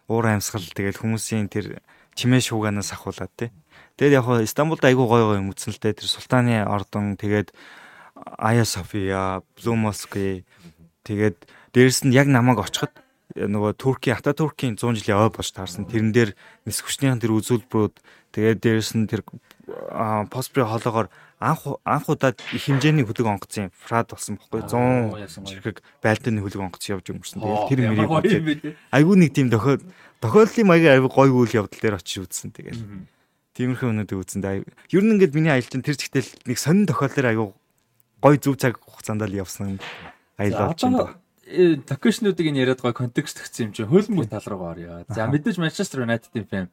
[0.07, 1.79] уур амьсгал тэгээд хүмүүсийн тэр
[2.15, 3.51] чимээ шууганаас ахуулаад те.
[3.95, 7.55] Тэгээд яг хоо Стамбулд айгүй гой гой юм үтсэн л те тэр султаны ордон тэгээд
[8.35, 10.43] Ая София, Блу Москви
[11.07, 12.91] тэгээд дээрэс нь яг намайг очиход
[13.35, 15.85] нөгөө Туркийн Ата Туркийн 100 жилийн ой болж таарсан.
[15.85, 16.31] Тэрэн дээр
[16.65, 17.95] нис хүчнийхэн тэр үзүүлбэрүүд
[18.33, 19.21] тэгээд дээрэс нь тэр
[20.33, 26.41] постпри хоолоогоор анх анх удаад их хэмжээний хөлөг онгоцсон фрад болсон бохгүй 100 жиргэг байлдааны
[26.41, 27.39] хөлөг онгоц явж өнгөрсөн.
[27.39, 29.79] Тэгээд тэр мэрийг айгүй нэг тийм тохиол
[30.25, 32.49] тохиоллын маягийн айгүй гой үйл явдал дээр очиж үзсэн.
[32.49, 32.81] Тэгээд
[33.59, 34.63] Тиймэрхүү өнөдөө үзэн даа.
[34.63, 37.47] Ер нь ингээд миний аялал чинь тэр чигтэл нэг сонин тохиолдол аягүй
[38.23, 39.83] гой зүв цаг хугацаанд л явсан
[40.39, 41.18] аялал болж байна.
[41.49, 45.03] Локейшнуудыг нь яриад гой контекст өгсөн юм чи хөлбөмбөг тал руугаа орё.
[45.09, 46.69] За мэдээж Манчестер Юнайтедийн фэн.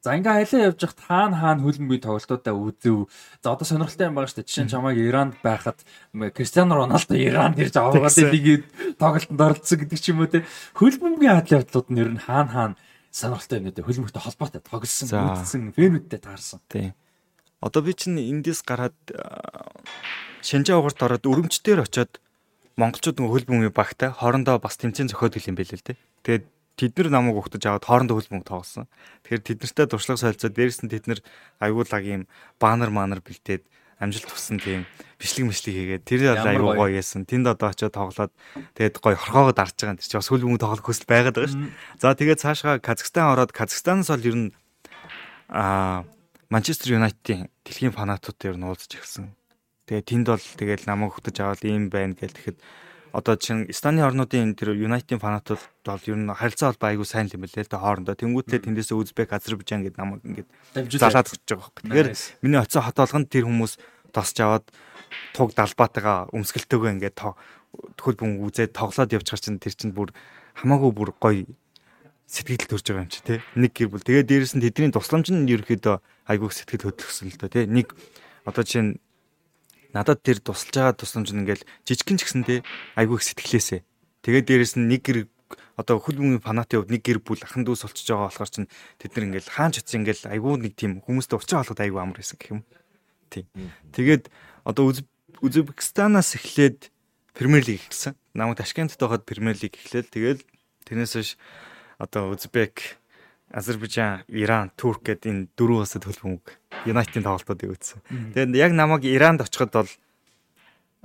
[0.00, 3.08] За ингээ аялаа явж явахт хаана хаана хөлбөмбөгийн тоглолтуудаа үзэв.
[3.44, 4.48] За одоо сонирхолтой юм байгаа шүү дээ.
[4.48, 5.80] Жишээ нь чамайг Иранд байхад
[6.12, 8.64] Кристиано Роналдо Иранд ирж аваагаад лигийг
[9.00, 10.44] тоглолтод оролцсон гэдэг ч юм уу те.
[10.76, 12.76] Хөлбөмбөгийн адал явдлууд нь ер нь хаана хаана
[13.12, 16.60] сонирхолтой юм нэ хөлмөгтэй холбоотой тоглосон үзсэн фэнүүдтэй таарсан.
[16.68, 16.92] Тийм.
[17.64, 18.96] Одоо би чинь эндээс гараад
[20.44, 22.20] Шинжаа угарт ороод өрөмчтөр очоод
[22.76, 25.98] монголчууд нөгөө хөлбөмбөгийн багтай хоорондоо бас тэмцээн зохиод гэл юм байл л дээ.
[26.26, 26.44] Тэгээд
[26.74, 28.90] тэд нар намайг угтаж аваад хоорондоо хөлбөмбөг тоглосон.
[29.22, 31.20] Тэгэхээр тэд нартай туршлага солилцоод дээрэс нь тэд нар
[31.62, 32.22] аюулаг юм
[32.58, 33.62] банер манер бэлдээд
[34.02, 34.82] амжилт тусан тийм
[35.22, 37.22] бичлэг мэшлэг хийгээд тэр аюу гоё яасан.
[37.22, 38.32] Тэнд одоо очиод тоглоод
[38.74, 40.02] тэгээд гоё хорхоогоо дарж байгаа.
[40.02, 41.70] Тэр чинь бас хөл бөмбөг тоглох хүсэл байгаад байгаа шүү.
[42.02, 44.50] За тэгээд цаашгаа Казахстан ороод Казахстанаас бол ер нь
[45.48, 46.02] аа
[46.50, 49.30] Манчестер Юнайтедийн дэлхийн фанатууд ер нь уулзж эхэлсэн.
[49.84, 52.58] Тэгээд тэнд бол тэгээд намайг хөтөж аваад ийм байна гэл тэгэхэд
[53.14, 57.46] одоо чинь Станы орнуудын тэр Юнайтедийн фанатууд бол ер нь харилцаа бол айгүй сайн юм
[57.46, 58.18] билээ л дээ хоорондоо.
[58.18, 60.48] Тэнгүүтээ тэндээсээ Узбек, Азербайджан гэдэг намайг ингээд
[60.98, 61.82] залаад өгч байгаа байхгүй.
[61.94, 62.10] Тэгэхээр
[62.42, 63.72] миний оцсон хот болгонд тэр хүмүүс
[64.10, 64.66] тосч аваад
[65.30, 70.10] туг далбаатайгаа өмсгөлтөөгөө ингээд хөл бүм үзээд тоглоод явж чар чинь тэр чинь бүр
[70.58, 71.46] хамаагүй бүр гоё
[72.26, 73.38] сэтгэл төрж байгаа юм чи тий.
[73.54, 74.02] Нэг гэр бүл.
[74.02, 77.66] Тэгээд дээрэс нь тэдний тусламж нь ерөөхдөө айгүй сэтгэл хөдлөсөн л доо тий.
[77.68, 77.94] Нэг
[78.42, 78.98] одоо чинь
[79.94, 82.58] надад тэр тусалж байгаа тусламж нь ингээл жижигхэн ч гэсэндээ
[82.98, 83.80] айгүй их сэтгэлээсээ.
[84.26, 85.18] Тэгээд дээрэс нь нэг гэр
[85.78, 89.10] одоо хөл бөмбөгийн фанатын хувьд нэг гэр бүл ахан дүүс болчихж байгаа болохоор чинь тэд
[89.14, 92.38] нар ингээл хаан ч утсан ингээл айгүй нэг тийм хүмүүстэй уулзаа болоход айгүй амар байсан
[92.38, 92.60] гэх юм.
[93.30, 93.46] Тийм.
[93.94, 94.24] Тэгээд
[94.66, 94.94] одоо
[95.42, 96.90] Узбекистанаас эхлээд
[97.34, 98.14] Премьер лиг эхэлсэн.
[98.34, 100.40] Намайг Ташкентд байхад Премьер лиг эхлээл тэгээд
[100.86, 101.30] тэрнээс хойш
[101.98, 102.98] одоо Узбек
[103.54, 106.58] Азербайджан, Иран, Турк гэдэг энэ дөрвөн улсад хөлбөмбөг
[106.90, 108.02] Юнайтедийн тоглолтуудыг үзсэн.
[108.34, 109.90] Тэгээд яг намайг Иранд очиход бол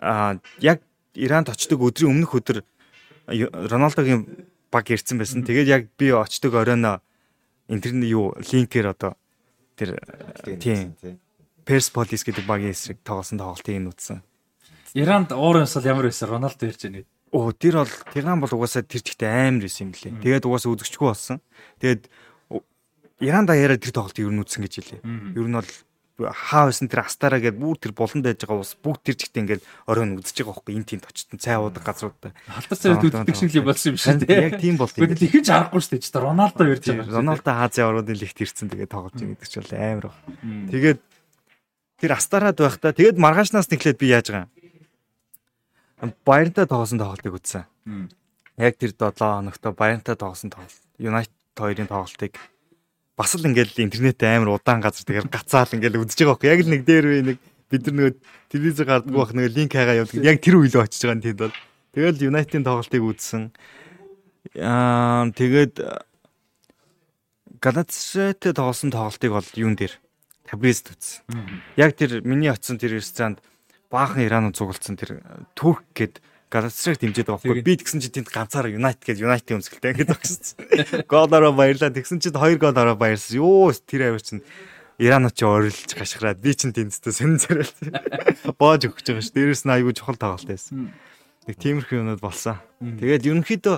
[0.02, 0.82] аа яг
[1.14, 2.66] Иранд очдог өдрийн өмнөх өдөр
[3.30, 5.46] Роналдогийн баг ирсэн байсан.
[5.46, 7.06] Тэгээд яг би очдог оройно
[7.70, 9.14] интернет юу линкээр одоо
[9.78, 10.02] тэр
[10.58, 10.98] тийм
[11.70, 14.26] Persepolis гэдэг багийн эсрэг тоглосон тоглолтыг нь үзсэн.
[14.98, 17.06] Иранд уур юмсал ямар байсан Роналдо ирж байгааг.
[17.30, 20.18] Оо тэр бол Тиран бол угаасаа тэр чигтээ амар байсан юм лээ.
[20.18, 21.38] Тэгээд угаасаа үзэгчгүй болсон.
[21.78, 22.10] Тэгээд
[23.20, 25.02] Иран даяараа тэр тоглолтыг ер нь үзсэн гэж хэлээ.
[25.36, 25.72] Ер нь бол
[26.28, 29.64] хаа байсан тэр астараа гэдэг бүр тэр булан байж байгаа ус бүгд тэр чигтээ ингээд
[29.88, 32.36] оройн үзэж байгаа байхгүй энэ тийм точтон цай уудаг газруудаа.
[32.48, 34.44] Халтар цай төдөлдөг шиг л болсон юм шиг тийм.
[34.44, 35.08] Яг тийм бол тийм.
[35.08, 36.20] Тэгэхэд ихэж харахгүй шүү дээ.
[36.20, 37.16] Роналдо ирж байгаа.
[37.24, 40.18] Роналдо Азийн орнуудын лигт ирсэн тэгээд тоглож байгаа гэдэг чинь амар баг.
[40.44, 41.00] Тэгээд
[42.04, 44.48] тэр астараад байхдаа тэгээд маргаашнаас нэглээд би яаж байгаа
[46.04, 46.12] юм.
[46.28, 47.64] Баяртай тоглосон тоглолтыг үзсэн.
[48.60, 50.84] Яг тэр 7 хоногт баяртай тоглосон тоглолт.
[51.00, 52.36] Юнайтед хоёрын тоглолтыг
[53.20, 56.72] бас л ингээл интернет амар удаан газар тэгээд гацаал ингээл үзэж байгаа байхгүй яг л
[56.72, 57.38] нэг дээр үе нэг
[57.70, 58.14] бид нар нөгөө
[58.50, 60.24] телевизээр гардаг байх нэг линк хайгаа явдаг.
[60.24, 61.56] Яг тэр үе л очиж байгаа юм тэнд бол.
[61.94, 63.44] Тэгэл Юнайтедийн тоглолтыг үзсэн.
[64.56, 65.76] Аа тэгээд
[67.60, 69.94] Галатсарайтай тоглосон тоглолтыг бол юун дээр?
[70.48, 71.28] Табризд үзсэн.
[71.76, 73.44] Яг тэр миний очисон тэр ресторанд
[73.92, 75.20] баахан Иранууд цуглдсан тэр
[75.54, 77.62] Турк гэдэг Галатсарайг дэмжиж байгаа байхгүй.
[77.62, 80.58] Би тэгсэн чинь тэнд ганцаараа United гэж United өмсгөлтэй ингэж багссан.
[81.06, 81.94] Голороо баярлаа.
[81.94, 83.38] Тэгсэн чинь 2 гол ороо баярсан.
[83.38, 84.42] Юу тэр авир чинь
[85.00, 87.70] Иранууд ч орилж гашхраад би чинь тэнцтэй сонин царай.
[88.60, 89.32] Боож өгч байгаа ш.
[89.32, 90.92] Дээрээс нь айгүй чухал тоглолт байсан.
[91.48, 92.60] Нэг тиймэрхүү юмуд болсон.
[92.84, 93.78] Тэгээд ерөнхийдөө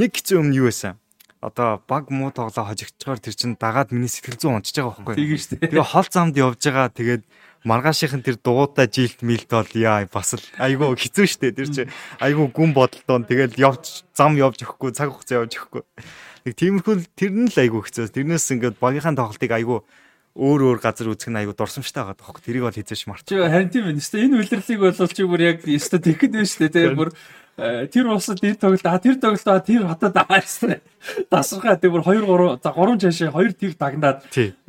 [0.00, 0.96] нэг хэцүү юм юу байсан?
[1.42, 5.18] одоо баг муу тоглоо хожигдчихоор тэр чин дагаад миний сэтгэл зүйн унчиж байгаа байхгүй.
[5.18, 5.70] Тэгээ шүү дээ.
[5.74, 7.22] Тэгээ хол замд явж байгаа тэгээд
[7.64, 11.82] маргаашийнхан тэр дугуйтай жилт милт бол яа бас л айгүй хэцүү шттэ тэр чи
[12.18, 15.82] айгүй гүн бодолтоо тэгэл явж зам явж өгөхгүй цаг хугацаа явж өгөхгүй
[16.46, 19.78] нэг тиймэрхүү тэр нь л айгүй хэцүү тэрнээс ингээд багийнхаа тоглолтыг айгүй
[20.32, 23.28] өөр өөр газар үзэх нь айгүй дурсамжтай байгаа тоххой тэрийг бол хизээш марч.
[23.28, 24.00] Харин тийм байна.
[24.00, 26.72] Энэ үйлрлийг бол чи бүр яг өстө тэгэхэд байна шүү дээ.
[26.72, 27.10] Тэгээ бүр
[27.56, 30.80] тэр усад энэ тоглолт а тэр тоглолт а тэр хотод ааштай.
[31.28, 34.18] Дасархаа тэр бүр 2 3 за 3 цаашаа 2 тэр дагнаад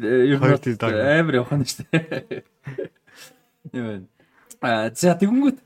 [0.03, 2.43] ер нь амар явах нь шүү дээ.
[3.71, 4.07] Юм.
[4.59, 5.57] А за тэгэнгүүт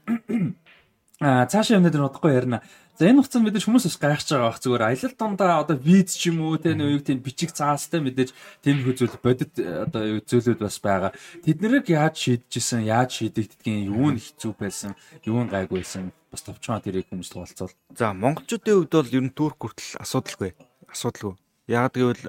[1.26, 2.62] а цаашаа юм дээр бодохгүй ярина.
[2.98, 6.34] За энэ хугацаанд мэдээж хүмүүс бас гайхаж байгаа бах зүгээр аялал дундаа одоо виз ч
[6.34, 8.34] юм уу те нэг тийм бичиг цаастай мэдээж
[8.66, 11.14] тийм зүйл бодит одоо зүйлүүд бас байгаа.
[11.46, 14.98] Тэд нэрийг яаж шийдэжсэн, яаж шийдэгддгийг, юу нь хэцүү байсан,
[15.30, 17.74] юу нь гайгүй байсан бас товчхон тэрийг хүмүүс туулцвал.
[17.98, 20.54] За монголчуудын хувьд бол ер нь турк хүртэл асуудалгүй.
[20.94, 21.34] Асуудалгүй.
[21.66, 22.22] Яг гэвэл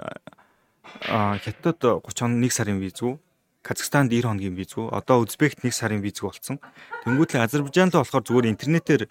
[1.44, 3.20] хятад 30 хоног 1 сарын виз үү?
[3.60, 4.88] Казахстанд 90 хоногийн виз үү?
[4.88, 6.56] Одоо Узбект 1 сарын виз болсон.
[7.04, 9.02] Тэнгүүтлээ Азербайджантай болохоор зүгээр интернетээр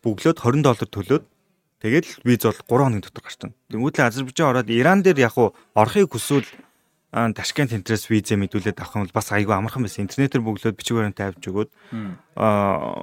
[0.00, 1.24] бөглөөд 20 доллар төлөөд
[1.84, 3.54] тэгээд виз бол 3 хоногийн дотор гарч байна.
[3.68, 6.48] Тэнгүүтлээ Азербайджан ороод Иран дээр яг уу орохыг хүсвэл
[7.10, 10.06] Ташкент интерес визэ мэдүүлээд авах юм бол бас айгүй амархан байсан.
[10.06, 11.70] Интернетээр бөглөөд бичиг баримт тавьж өгөөд
[12.38, 12.94] аа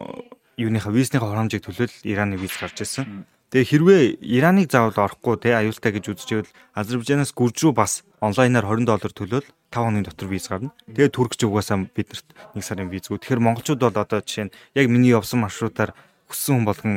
[0.57, 3.29] юуныхаа визнийхаа хурамжийг төлөөл Ираны виз гарч ирсэн.
[3.53, 8.89] Тэгээ хэрвээ Ираныг заавал орохгүй те аюултай гэж үзчихвэл Азербайджанаас гүрж рүү бас онлайнаар 20
[8.89, 10.75] доллар төлөөл 5 хоногийн дотор виз гарна.
[10.91, 12.27] Тэгээ Туркч угаасаа биднэрт
[12.57, 13.21] 1 сарын визгүй.
[13.21, 15.95] Тэгэхээр монголчууд бол одоо жишээ нь яг миний явсан маршрутаар
[16.27, 16.95] хүссэн хүн болгон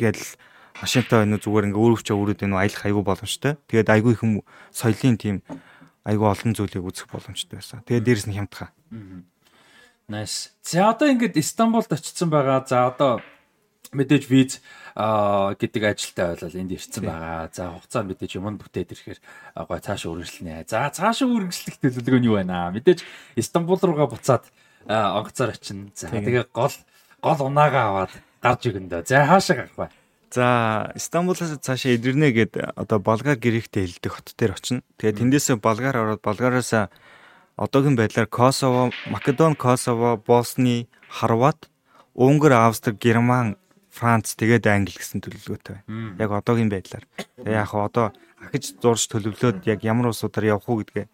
[0.00, 0.34] гэдэл
[0.82, 3.52] машинтай байна уу зүгээр ингээ өөрөвчөө өрөөд энэ аялах айгүй боломжтой.
[3.70, 4.22] Тэгээд айгүй их
[4.74, 5.36] соёлын тийм
[6.02, 7.86] айгүй олон зүйлийг үзэх боломжтой байсан.
[7.86, 8.74] Тэгээд дээрэс нь хямдхан.
[10.12, 10.52] Nice.
[10.60, 12.60] За одоо ингээд Стамбулд очсон байгаа.
[12.68, 13.24] За одоо
[13.96, 14.60] мэдээж виз
[14.92, 17.48] гэдэг ажилтай болол энд ирсэн байгаа.
[17.48, 19.20] За хугацаа мэдээж юмд бүтээд ирэхээр
[19.56, 20.68] гой цаашаа үргэлжлэнэ.
[20.68, 22.74] За цаашаа үргэлжлэх төлөвлөгөө нь юу байна аа?
[22.76, 23.00] Мэдээж
[23.40, 24.44] Истанбул руугаа буцаад
[24.84, 25.88] онгоцоор очино.
[25.96, 26.76] За тэгээ гол
[27.24, 28.12] гол унаагаа аваад
[28.44, 29.08] гарч өгөндөө.
[29.08, 29.88] За хаашаа гарах вэ?
[30.28, 34.84] За Стамбулаас цаашаа идэрнэ гэд одоо болгар гэрэгтэй хэлдэг хот дээр очино.
[35.00, 36.92] Тэгээд тэндээсээ болгар ороод болгараас
[37.56, 41.68] одоогийн байдлаар Косово, Македон, Косово, Босни, Хорват,
[42.14, 43.56] Унгар, Австри, Герман
[43.92, 46.16] Франц тэгээд Англи гэсэн төлөвлөгөөтэй байна.
[46.16, 47.04] Яг одоогийн байдлаар.
[47.36, 51.06] Тэгээ яг одоо ахиж зурж төлөвлөөд яг ямар улсуудаар явах уу гэдгээ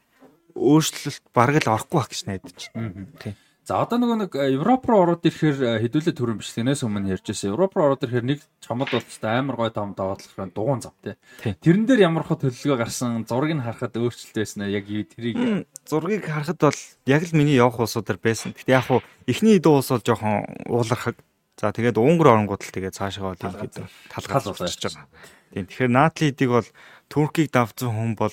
[0.55, 3.11] өөрчлөлт бараг л орохгүй байх гэж найдаж байна.
[3.19, 3.35] Тийм.
[3.69, 6.57] За одоо нөгөө нэг э, Европ руу ороод ирэхээр э, хэдүүлээ төрөн биш.
[6.57, 7.53] Тэнээс өмнө ярьж байсан.
[7.53, 11.21] Европ руу ороод ирэхээр нэг чамд бол тест амар гой том даваатлах дугуун зав тий.
[11.45, 16.57] Тэрэн дээр ямар хөө төлөвлөгөө гарсан зургийг харахад өөрчлөлт байсан аа яг тэрийг зургийг харахад
[16.65, 16.81] бол
[17.13, 18.57] яг л миний явах улсуудаар байсан.
[18.57, 21.21] Гэтэ яг хуу эхний дуу ус бол жоохон уулархаг
[21.59, 23.83] За тэгээд Унгар оронгууд л тэгээд цаашаа бол ингээд
[24.15, 25.11] талхал болчихж байгаа.
[25.51, 25.67] Тийм.
[25.67, 26.69] Тэгэхээр Натлидыг бол
[27.11, 28.31] Туркийг давцсан хүн бол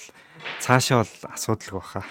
[0.62, 2.06] цаашаа бол асуудалгүй баха.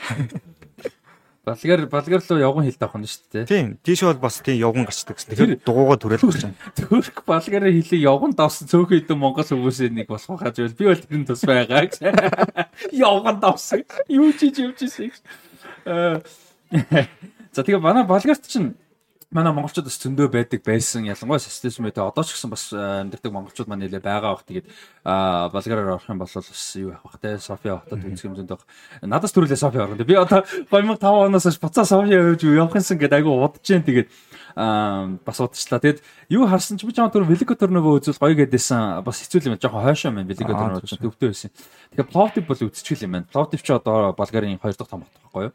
[1.44, 3.44] Болгар болгар руу явган хилд авах нь шүү дээ.
[3.44, 3.66] Тийм.
[3.84, 5.28] Тийш бол бас тийм явган гацдаг гэсэн.
[5.28, 6.56] Тэгэхээр дугуугаа түрэл гэж байна.
[6.72, 10.72] Турк болгарын хилийг явган давсан цөөхөн хэдэн Монгол хүмүүсийн нэг болох хаа зүйл.
[10.72, 12.00] Би бол тэрэн тус байгаа гэж.
[12.96, 13.84] Явган давсан.
[14.08, 15.12] Юу ч хийж явчихсан.
[15.84, 16.24] Аа.
[17.52, 18.72] За тэгээ манай болгарт чинь
[19.34, 21.04] манай монголчууд бас зөндөө байдаг байсан.
[21.10, 24.46] Ялангуяа системтэй одоо ч гэсэн бас э, амьдардаг монголчууд маань нэлээ байгаа бах.
[24.46, 24.66] Тэгээд
[25.02, 28.62] болгараар орох юм бол бас юу явах те София хотод үзэх юм зөндөө.
[29.02, 29.98] Надаас төрүүлээ София орно.
[30.06, 34.08] Би одоо 2005 оноос хойш буцаа София явж явах юмсан гэдэг айгу удаж जैन тэгээд
[34.54, 35.82] бас удажлаа.
[35.82, 35.98] Тэгэд
[36.30, 39.58] юу харсан ч би чам түр Велико төрнөгөө үзвэл гоё гэдээсэн бас хэцүү юм.
[39.58, 41.50] Жохон хойшоо байна Велико төрнөө ч төвтэй байсан.
[41.90, 43.26] Тэгэхээр Пловдив бол үзчихэл юм байна.
[43.34, 45.52] Пловдив ч одоо Болгарын 2 дахь том хот байхгүй юу?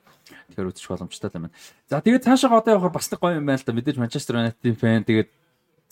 [0.49, 1.55] Тэгэхээр үзчих боломжтой юм байна.
[1.87, 3.73] За тэгээд цаашаа одоо явахаар бас нэг гоё юм байна л да.
[3.73, 5.29] Мэдээж Манчестер Юнайтед фэн тэгээд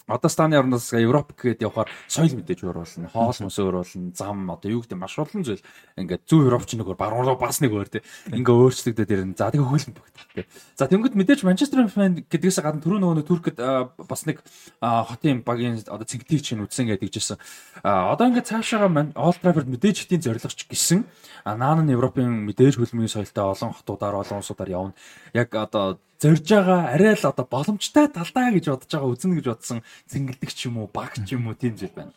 [0.07, 3.11] Одоо станы орноос Европ гээд явахаар соёл мэдээж өөр болно.
[3.11, 4.15] Хоол мөс өөр болно.
[4.15, 5.59] Зам одоо юу гэдэг маш олон зүйл.
[5.99, 8.01] Ингээд зөв Европч нэг өөр баруун руу бас нэг өөр тий.
[8.31, 9.35] Ингээ өөрчлөгдөд ирнэ.
[9.35, 10.47] За тэгээ хөлн бүгд тий.
[10.79, 14.39] За тэнгууд мэдээж Манчестер фэн гэдгээс гадна түрүү нөгөө Туркд бас нэг
[14.79, 17.35] хотын багийн одоо цэгтийг чинь үтсэн гэдэг жисэн.
[17.83, 21.03] Одоо ингээд цаашаага Олд Траффорд мэдээж хитийн зорилгоч гисэн.
[21.43, 24.93] Наан нь Европын мэдээж хөлмийн соёлтой олон хотуудаар олон улсуудаар явна.
[25.35, 29.79] Яг одоо зорж байгаа арай л одоо боломжтой талдаа гэж бодож байгаа үзнэ гэж бодсон
[30.09, 32.13] цэнгэлдэг ч юм уу баг ч юм уу тийм зүйл байна.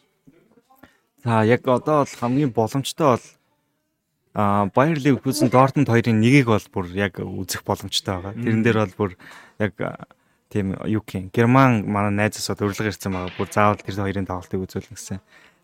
[1.25, 3.27] За яг одоо бол хамгийн боломжтой бол
[4.33, 8.39] а Bayer Leverkusen Dortmund хоёрын нэгийг бол бүр яг үзэх боломжтой байгаа.
[8.39, 9.11] Тэрэн дээр бол бүр
[9.59, 9.75] яг
[10.49, 13.37] тийм юу гэх Герман манай найзаас урилга ирсэн байгаа.
[13.37, 15.19] Бүр заавал тэр хоёрын тоглолтыг үзүүлнэ гэсэн.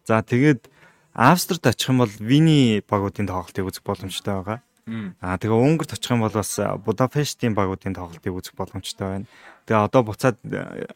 [0.04, 0.66] За тэгээд
[1.14, 4.58] Австрид очих юм бол Вини багуудын тоглолтыг үзэх боломжтой байгаа.
[4.86, 9.26] Аа тэгээ Унгарт очих юм бол бас Будапештийн багуудын тоглолтыг үзэх боломжтой байна.
[9.66, 10.38] Тэгээ одоо буцаад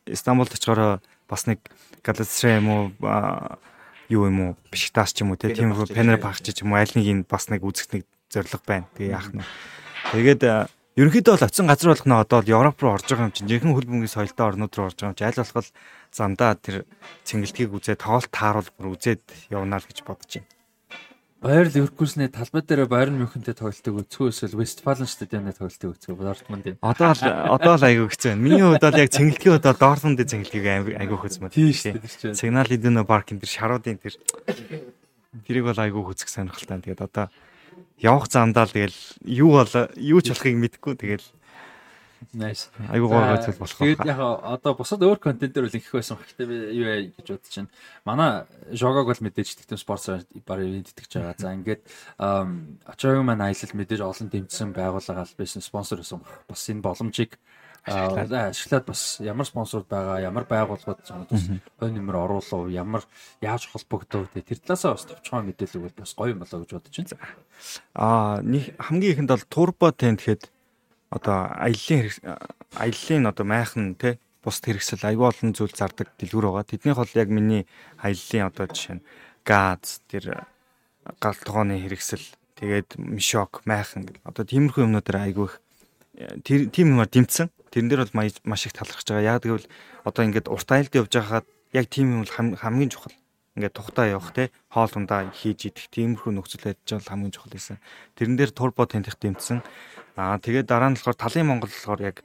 [0.07, 1.59] Стамбулд очихороо бас нэг
[2.07, 2.85] Галатсарай юм уу
[4.07, 7.07] юу юм уу Бишктас ч юм уу тийм Пенер багч ч юм уу аль нэг
[7.07, 8.86] нь бас нэг үзэх нэг зориг байна.
[8.94, 9.43] Тэгээ яах нь.
[10.15, 13.75] Тэгээд ерөнхийдөө бол оцсон газар болох нь одоо Европ руу орж байгаа юм чинь жинхэнэ
[13.75, 15.70] хөл бөмбөгийн соёлтой орнууд руу орж байгаа юм чинь аль болох
[16.15, 16.77] замдаа тэр
[17.27, 20.60] цэнгэлтгийг үзээд тоглолт тааруул бүр үзээд явна л гэж бодож байна.
[21.41, 26.77] Байер Ливерпулсны талбай дээр Байерн Мюнхентэй тоглолтыг үзэх эсвэл Вестфален стадионд тоглолтыг үзэх Дортмунд.
[26.85, 27.23] Одоо л
[27.57, 28.44] одоо л айгүй хэцүү байна.
[28.44, 31.57] Миний хувьд бол яг цэнгэлгийн хувьд бол Дортмундын цэнгэлгийг айгүй хэцүү байна.
[31.57, 32.36] Тийм шүү дээ.
[32.36, 34.20] Сигнал Идуно паркын тэр шаруудын тэр
[35.49, 36.85] тэрийг бол айгүй хөцөх сонирхолтой.
[36.85, 37.33] Тэгээд одоо
[37.97, 41.25] явах замдаа л тэгэл юу бол юу ч болохыг мэдэхгүй тэгэл
[42.33, 42.69] Nice.
[42.93, 43.81] Айгуу гоо зүйл болох.
[43.81, 46.21] Тэгээд яг одоо бусад өөр контентээр үл ингэх байсан.
[46.21, 47.73] Гэхдээ би юу яа гэж бодож байна.
[48.05, 48.31] Манай
[48.77, 50.05] жогог бол мэдээж тэгтэн спорт
[50.45, 51.41] бар ивент итгэж байгаа.
[51.41, 51.83] За ингээд
[52.85, 56.21] очоог маань аялал мэдээж олон дэмжсэн байгууллага аль байсан спонсор байсан.
[56.45, 57.41] Бас энэ боломжийг
[57.89, 61.49] ашиглаад бас ямар спонсорд байгаа, ямар байгууллагууд бас
[61.81, 63.05] хонь нэмэр оруулав, ямар
[63.41, 67.33] яаж холбогдов тэр талаасаа бас товчхон мэдээлэл өгвөл бас гоё юм болоо гэж бодож байна.
[67.97, 70.53] Аа нэг хамгийн ихэнд бол турбо тент гэхэд
[71.11, 72.39] одоо аяллаа
[72.79, 76.71] аяллаа одоо майхан те бусд хэрэгсэл аюул олон зүйл зардаг дэлгүүр байгаа.
[76.71, 77.67] Тэднийх бол яг миний
[77.99, 79.07] аяллаа одоо жишээ нь
[79.45, 80.47] газ тэр
[81.21, 85.55] гал тогооны хэрэгсэл Тэгээд Мишок, Майхан гэл одоо тиймэрхүү юмнуудаар айгүй их
[86.45, 87.49] тэр тийм юмар дэмцсэн.
[87.73, 89.41] Тэрэн дээр бол маш их талархаж байгаа.
[89.41, 89.69] Яг гэвэл
[90.05, 93.17] одоо ингээд урт айлд явж байхад яг тийм юм бол хамгийн чухал.
[93.61, 97.77] Ингээд тухтаа явах те хоол ундаа хийж идэх тиймэрхүү нөхцөл байдал бол хамгийн чухал байсан.
[98.17, 99.61] Тэрэн дээр турбо тентих дэмцсэн.
[100.17, 102.25] Аа тэгээд дараа нь болохоор талын Монгол болохоор яг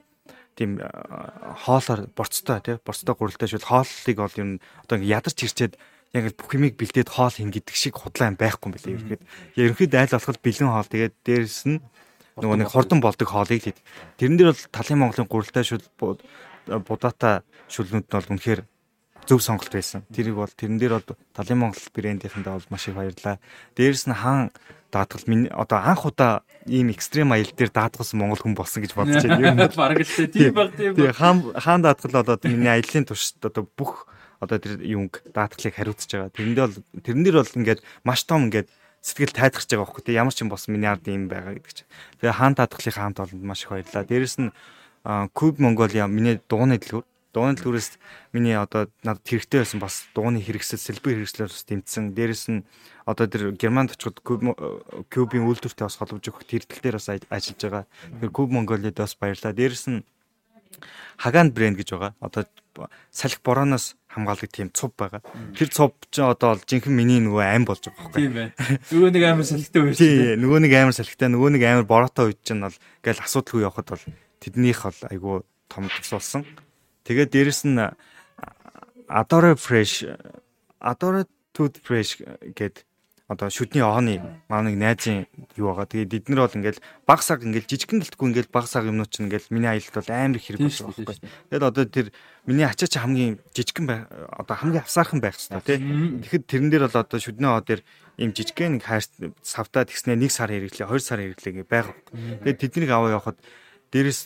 [0.56, 4.50] тийм хоолоор борцтой тий борцтой гуралтай шил хооллыг бол юм
[4.88, 5.76] одоо ядарч ирчээд
[6.16, 9.22] яг бүх юмыг бэлдээд хоол хин гэдэг шиг худлаа юм байхгүй юм билээ ерөөд.
[9.60, 11.84] Ерөнхийд айл болох бэлэн хоол тэгээд дээрэс нь
[12.40, 13.78] нөгөө нэг хордон болдог хоолыг хэд.
[14.16, 15.84] Тэрэн дээр бол талын Монголын гуралтай шүл
[16.66, 18.60] будаатай шүлнүүд нь бол үнэхээр
[19.26, 20.06] зөв сонголт байсан.
[20.14, 23.42] Тэрийг бол тэрэн дээр бол талын Монгол брэндийнхэндээ бол маш их баярлаа.
[23.74, 24.54] Дээрэс нь хаан
[24.90, 29.22] даатгал миний одоо анх удаа ийм экстрем аял дээр даатгалсан монгол хүн болсон гэж бодож
[29.22, 29.42] байна.
[29.42, 30.94] Ер нь бараг л тийм баг тийм.
[30.94, 34.06] Тэгээ хаан хаан даатгал одоо миний аяллаа туршид одоо бүх
[34.40, 36.30] одоо тэр юунг даатгалыг хариуцж байгаа.
[36.30, 38.68] Тэрэндээ бол тэрэн дээр бол ингээд маш том ингээд
[39.02, 41.90] сэтгэл тайдгарч байгаа байхгүй те ямар ч юм болсон миний ард юм байгаа гэдэг чинь.
[42.22, 44.06] Тэгээ хаан даатгалын хаамт олонд маш их баярлаа.
[44.06, 44.50] Дээрэс нь
[45.06, 47.06] Куб Монголиа миний дууны дэлгүүр
[47.36, 48.00] дууны дэлгүүрээс
[48.32, 52.16] миний одоо надад хэрэгтэй байсан бас дууны хэрэгсэл сэлбэр хэрэгслээр бас тэмцсэн.
[52.16, 52.64] Дээрэс нь
[53.04, 57.84] одоо тэр Германд очиход Кубын үйлдвэртэй бас холбож өгөх тэрдэл дээр бас ажиллаж байгаа.
[58.16, 59.52] Тэгэхээр Куб Монголиад бас баярлаа.
[59.52, 60.00] Дээрэс нь
[61.16, 62.12] Хаган брэнд гэж байгаа.
[62.20, 62.44] Одоо
[63.12, 65.24] салхи борооноос хамгаалдаг тийм цув байгаа.
[65.56, 68.20] Тэр цув ч одоо жинхэнэ миний нөгөө аим болж байгаа байхгүй.
[68.20, 68.48] Тийм бай.
[68.92, 69.96] Нөгөө нэг амар салхитай байж.
[69.96, 73.64] Тийм, нөгөө нэг амар салхитай, нөгөө нэг амар бороотой үед чинь бол ингээл асуудал хүү
[73.64, 74.04] явахад бол
[74.44, 75.36] тэднийх бол айгүй
[75.72, 76.44] том тусуулсан.
[77.06, 77.78] Тэгээд дээрэс нь
[79.06, 80.10] Adore Fresh
[80.82, 82.82] Adore Tooth Fresh гэдэг
[83.26, 85.26] одоо шүднийооны маань нэг найзын
[85.58, 85.90] юу байгаа.
[85.90, 89.26] Тэгээд бид нар бол ингээл баг саг ингээл жижигхэн гэлтгүй ингээл баг саг юмнууд чинь
[89.26, 91.26] ингээл миний аялалд бол амар хэрэг болсон байхгүй.
[91.50, 92.06] Тэгээд одоо тэр
[92.46, 95.78] миний ачаач хамгийн жижигхэн бай одоо хамгийн авсаархан байх хэрэгтэй тий.
[96.22, 97.82] Тэгэхэд тэрэн дээр бол одоо шүдний оо дээр
[98.14, 99.02] ийм жижигхэн нэг хайр
[99.42, 101.98] савтаа тэгснээ нэг сар хэрэглээ, хоёр сар хэрэглээ гэ байгаа.
[102.46, 103.42] Тэгээд тэднийг аваа явахад
[103.92, 104.20] дээрэс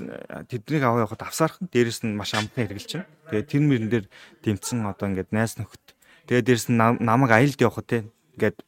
[0.49, 3.11] тэднийг аваа явахад авсаархан дээрэс нь маш амтны хэрэгэлж байна.
[3.31, 4.07] Тэгээд тэр мөрөн дээр
[4.45, 5.85] дэмцсэн одоо ингээд найз нөхөд.
[6.29, 8.03] Тэгээд дээрэс нь намайг аялд явахад тий
[8.37, 8.59] ингээд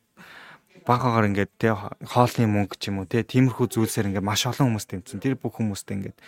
[0.87, 4.87] багаагаар ингээд те хоолны мөнгө ч юм уу те тиймэрхүү зүйлсээр ингээд маш олон хүмүүс
[4.91, 6.19] тэмцэн тэр бүх хүмүүстээ ингээд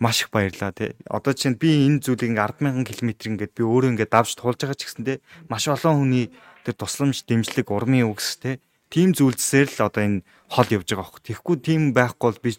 [0.00, 3.92] маш их баярлаа те одоо чинь би энэ зүйлийг ингээд 100000 км ингээд би өөрөө
[3.92, 5.14] ингээд давж туулж байгаа ч гэсэн те
[5.46, 6.26] маш олон хүний
[6.64, 8.58] тэр тусламж дэмжлэг урмын үгс те
[8.88, 12.50] тийм зүйлсээр л одоо энэ хол явж байгаа хөх тэгэхгүй тийм байхгүй бол би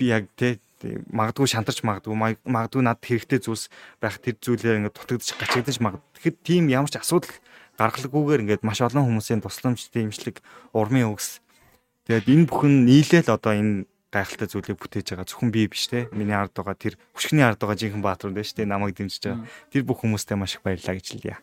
[0.00, 3.68] би яг те магадгүй шантарч магадгүй магадгүй над хэрэгтэй зүйлс
[4.00, 6.02] байх тэр зүйлээ ингээд дутагдчих гачигдаж магад.
[6.16, 7.32] Тэгэхэд тийм ямар ч асуудал
[7.76, 10.40] гаргалгүйгээр ингээд маш олон хүмүүсийн тусламж, дэмжлэг,
[10.76, 11.40] урмын үгс.
[12.08, 16.10] Тэгээд энэ бүхэн нийлээл одоо энэ гайхалтай зүйлийг бүтээж байгаа зөвхөн би биш те.
[16.10, 18.68] Миний ард байгаа тэр хүчний ард байгаа жинхэнэ баатар дээ шүү дээ.
[18.68, 19.46] Намайг дэмжиж байгаа.
[19.70, 21.38] Тэр бүх хүмүүстээ маш их баярлалаа гэж хэлье.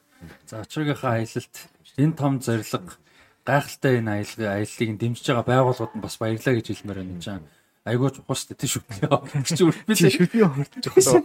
[0.46, 1.56] За очрогийнхаа аялалд
[1.96, 3.00] энэ том зориг
[3.48, 7.42] гайхалтай энэ аяллыг аяллыг дэмжиж байгаа байгууллагууд нь бас баярлалаа гэж хэлмээр байна чам.
[7.88, 8.60] Айгуу чухал шүү дээ.
[8.60, 9.00] Тэ шүтний
[9.48, 11.24] чи би шүтний хөрч чухал.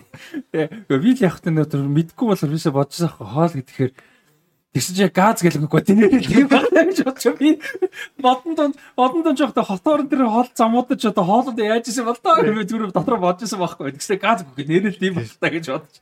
[0.55, 3.93] Тэгээ би л явах тэр мэдгүй болохоор бишээ бодож байгаа хоол гэхээр
[4.73, 7.61] Тэгсэн чи газ гэлэнггүй тэнэрэл тийм байна гэж бодчих би.
[8.17, 12.17] Модон донд модон донд жоохтой хотоор тэр хоол замуудад ч одоо хоолод яаж исэн бол
[12.17, 13.93] тоо юм зүрх дотор бодож исэн байхгүй.
[13.93, 15.95] Тэгсээ газ гэх нэрэл тийм байна та гэж бодож.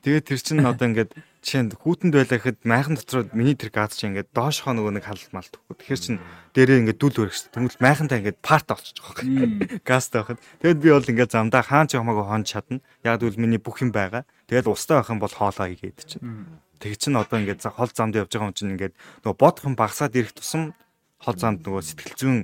[0.00, 1.12] Тэгээд тэр чинь одоо ингээд
[1.44, 5.04] Жишээнд хүүтэнд байлаа гэхэд майхан дотор миний тэр газ чинь ингээд доош хоо нөгөө нэг
[5.04, 5.76] халт малт өгөх.
[5.76, 6.16] Тэгэхэр чин
[6.56, 7.52] дээрээ ингээд дүүл өрөх шүү.
[7.52, 9.84] Тэгмэл майхантай ингээд парт олчих жоох байхгүй.
[9.84, 10.40] Газтай байхад.
[10.64, 12.80] Тэгэд би бол ингээд замдаа хаан ч хамаагүй хон чадна.
[13.04, 14.24] Яг тэгвэл миний бүх юм байгаа.
[14.48, 16.48] Тэгэл устай байх юм бол хоолоо игээд чинь.
[16.80, 18.96] Тэг чин одоо ингээд хол замд явж байгаа юм чинь ингээд
[19.28, 20.72] нөгөө бодох юм багасаад ирэх тусам
[21.20, 22.40] хол замд нөгөө сэтгэл зүйн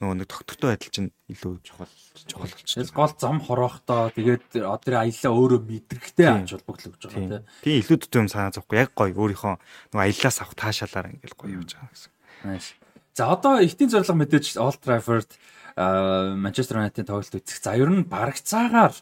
[0.00, 1.92] нөгөө нэг тогтвортой байдал чинь илүү чухал
[2.24, 2.88] чухал болчихсон.
[2.96, 7.44] Гол зам хороохдоо тэгээд одоо аяллаа өөрөө мэдрэхтэй ач холбогдол гэж байгаа тийм.
[7.60, 9.54] Тийм илүү дөтөө юм санаа зовхгүй яг гоё өөрийнхөө
[9.92, 12.10] нөгөө аяллаас авах таашаалаар ингээл гоё явж байгаа гэсэн.
[13.12, 15.28] За одоо ихтийн зорилго мэдээж Old Trafford
[15.76, 17.60] Манчестер Юнайтед тоглолт үзэх.
[17.60, 18.96] За ер нь барагцаагаар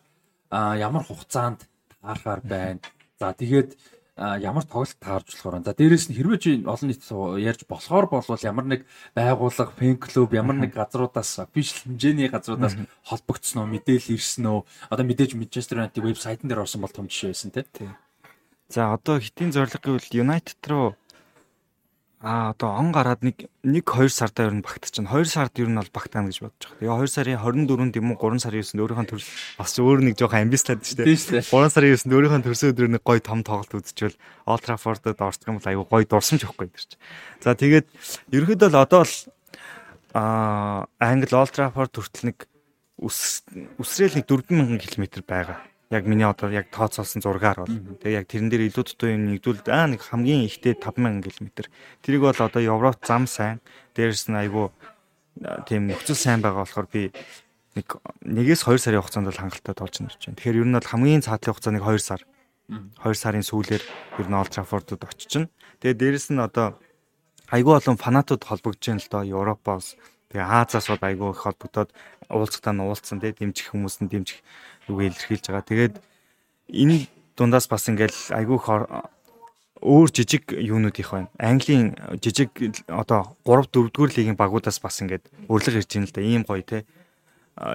[0.51, 1.63] ямар хугацаанд
[2.03, 2.83] таарахаар байна.
[3.23, 3.79] За тэгээд
[4.19, 5.63] ямар тоглолт таарж болохоор.
[5.63, 8.81] За дээрэс нь хэрвээ чи олон нийт ярьж болохоор болвол ямар нэг
[9.15, 12.75] байгууллага, фэн клуб, ямар нэг газруудаас official хэмжээний газруудаас
[13.07, 14.61] холбогдсон уу, мэдээлэл ирсэн үү?
[14.91, 17.89] Одоо мэдээж Manchester United вебсайтн дээр орсон бол том жишээ байсан тий.
[18.69, 20.99] За одоо хитийн зорилго гэвэл United руу
[22.19, 25.07] Аа одоо он гараад нэг 1 2 сарда ер нь багтчихна.
[25.07, 27.07] 2 сард ер нь бол багтаана гэж бодож байгаа.
[27.07, 30.43] Тэгээ 2 сарын 24-нд юм уу 3 сарын 9-нд өөрийнхөө төрөл бас өөр нэг жоохон
[30.43, 31.47] амбицлаад шүү дээ.
[31.47, 34.19] 3 сарын 9-нд өөрийнхөө төрсөн өдрөө нэг гоё том тоглолт үзчихвэл
[34.51, 36.99] Old Trafford-д орчих юм бол аюу гоё дурсамж өгөхгүй чи.
[37.39, 37.87] За тэгээд
[38.35, 39.15] ерөөдөө л одоо л
[40.19, 42.51] аа Англи Old Trafford хүртэл нэг
[42.99, 48.53] үсрээл нэг 4000 км байгаа яг миний одоо яг тооцоолсон зургаар бол тэгээ яг тэрэн
[48.53, 51.65] дээр илүү дутуу юм нэгдүүл аа нэг хамгийн ихтэй 5000 км.
[52.05, 53.65] Тэрийг бол одоо Европ зам сайн
[53.97, 54.69] дээрс нь айгүй
[55.65, 57.09] тийм нөхцөл сайн байгаа болохоор би
[57.73, 57.89] нэг
[58.21, 60.37] нэгээс 2 сарын хугацаанд бол хангалттай болж нэрч байна.
[60.37, 62.23] Тэгэхээр ер нь бол хамгийн цаатлын хугацаа нэг 2 сар.
[62.69, 63.83] 2 сарын сүүлээр
[64.21, 65.49] ер нь Олд Траффордод очиж.
[65.81, 66.77] Тэгээ дээрэс нь одоо
[67.49, 69.97] айгүй олон фанатууд холбогдож байна л доо Европоос.
[70.29, 71.91] Тэгээ Азаас бол айгүй их холбогдоод
[72.29, 74.45] уулзахтаа нь уулзсан тий дэмжих хүмүүс нь дэмжих
[74.89, 75.69] юг илэрхийлж байгаа.
[75.69, 75.95] Тэгээд
[76.73, 78.59] энэ дундаас бас ингээл айгүй
[79.83, 81.31] өөр жижиг юунууд их байна.
[81.39, 82.51] Английн жижиг
[82.91, 86.21] одоо 3 4 дугаар лигийн багуудаас бас ингээд өрлөг ирж байна л да.
[86.21, 86.79] Ийм гоё те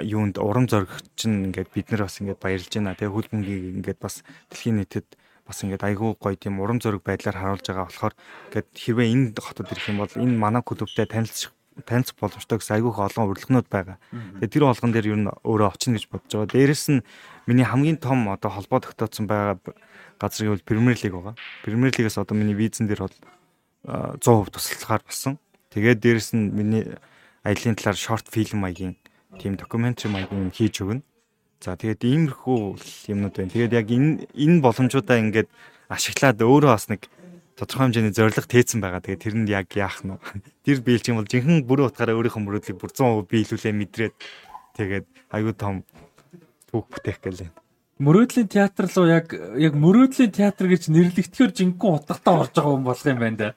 [0.04, 2.96] юунд урам зоригч нь ингээд бид нар бас ингээд баярлж байна.
[2.96, 5.08] Тэгээ хөлбөмбөгийг ингээд бас дэлхийн нийтэд
[5.48, 8.16] бас ингээд айгүй гоё тийм урам зориг байдлаар харуулж байгаа болохоор
[8.52, 12.98] ингээд хэрвээ энэ хотод ирэх юм бол энэ манай клубтэй танилцах танилцах боломжтой гэсэн айгүйх
[13.02, 13.98] олон урилганууд байгаа.
[14.40, 16.54] Тэгээ тэр болгон дээр ер нь өөрөө очно гэж бодож байгаа.
[16.54, 17.06] Дээрэс нь
[17.50, 19.58] миний хамгийн том одоо холбоо тогтооцсон байгаа
[20.22, 21.36] газар гэвэл Премьер лиг байгаа.
[21.66, 23.18] Премьер лигээс одоо миний визэн дээр бол
[23.86, 25.40] 100% тусалцахаар болсон.
[25.74, 26.84] Тэгээд дээрэс нь миний
[27.44, 28.96] аялын талаар шорт фильм маягийн
[29.42, 31.04] тийм докюментари маягийн хийж өгнө.
[31.60, 32.60] За тэгээд иймэрхүү
[33.12, 33.52] юмнууд байна.
[33.52, 35.50] Тэгээд яг энэ энэ боломжуудаа ингээд
[35.90, 37.08] ашиглаад өөрөө бас нэг
[37.58, 39.02] тодорхой хэмжээний зориг тээцэн байгаа.
[39.02, 40.20] Тэгээд тэрэнд яг яах нь вэ?
[40.66, 44.16] Тэр биелж юм бол жинхэнэ бүрэн утгаараа өөрийнхөө мөрөөдлийг бүр 100% биелүүлээ мэдрээд
[44.74, 45.86] тэгээд аюу том
[46.74, 47.50] түүх бүтээх гэлээ.
[48.02, 53.06] Мөрөөдлийн театр руу яг яг мөрөөдлийн театр гэж нэрлэгдэхээр жинхэнэ утгатай орж байгаа юм болох
[53.06, 53.50] юм байна да.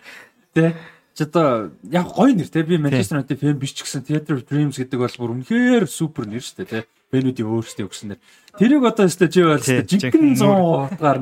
[0.53, 0.77] Тэ?
[1.17, 4.45] Ч одоо яг гоё нэр те би Manchester United fan биш ч гэсэн Theater of
[4.45, 6.81] Dreams гэдэг бол бүр үнэхээр супер нэр шүү дээ те.
[7.09, 8.21] Бэнүүдийн өөрсдөө өгсөн нэр.
[8.61, 10.45] Тэрийг одоо өстой чи бол жинхэнэ 100
[10.93, 11.19] утгаар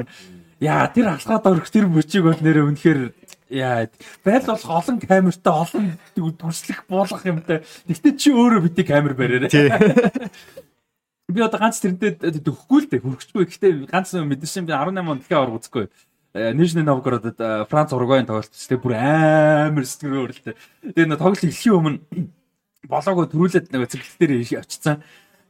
[0.61, 3.01] Яа тэр алхаад орох тэр мөчийг бол нэрээ үнэхээр
[3.51, 3.87] яа
[4.25, 5.85] байл болох олон камертай олон
[6.15, 7.63] дүрслэх буулгах юмтай.
[7.87, 9.51] Гэхдээ чи өөрөө битий камер бариараа.
[11.33, 13.45] Би одоо ганц тэрнтэй төгөхгүй л дээ хөргөчгүй.
[13.49, 15.89] Гэхдээ ганц мэдэрсэн би 18 онд дахиад орох үзэхгүй.
[16.35, 17.39] Нижний Новгородод
[17.71, 20.55] Франц Уругвайнд тоглолт тест бүр амар сэтгэрөө өрөлтэй.
[20.83, 21.99] Тэгээ нэг тоглолт эхлэхийн өмнө
[22.93, 25.01] болоогоо төрүүлээд нэг цэглэл дээр очицсан.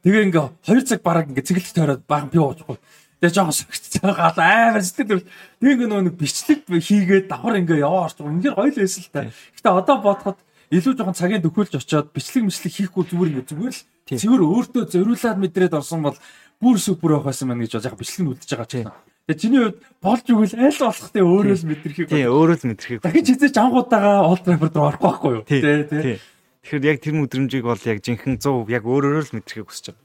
[0.04, 2.78] Тэгээ ингээ 2 цаг бараг ингээ цэглэлт тойроод баахан би уучихгүй.
[3.24, 5.24] Тэгээ жоохон согтцоо гал амар сэтгэл.
[5.64, 8.36] Тэгээ нөгөө нэг бичлэг хийгээд давхар ингээ яваарч байгаа.
[8.36, 9.20] Үнэхээр гоё л байсан л та.
[9.32, 10.38] Гэтэ одоо бодоход
[10.68, 15.38] илүү жоохон цагийн төхөөлж очоод бичлэг мичлэг хийхгүй зүгээр ингээ зүгээр л цэвэр өөртөө зориулаад
[15.40, 16.18] мэдрээд орсон бол
[16.60, 18.92] бүр супер байх байсан мэн гэж яг бичлэг нь үлдэж байгаа ч юм.
[19.24, 22.08] Тэгээ чиний хувьд болж игэл аль болох те өөрөө л мэдрэхийг.
[22.12, 23.00] Тий, өөрөө л мэдрэхийг.
[23.00, 25.44] Дахиж хизээч ангуудаагаа Old Trafford руу орохгүй байхгүй юу?
[25.48, 26.20] Тий, тий.
[26.60, 30.03] Тэгэхээр яг тэр мэдрэмжийг бол яг жинхэнэ 100% яг өөрөөр л мэдрэхийг хүсэж байгаа.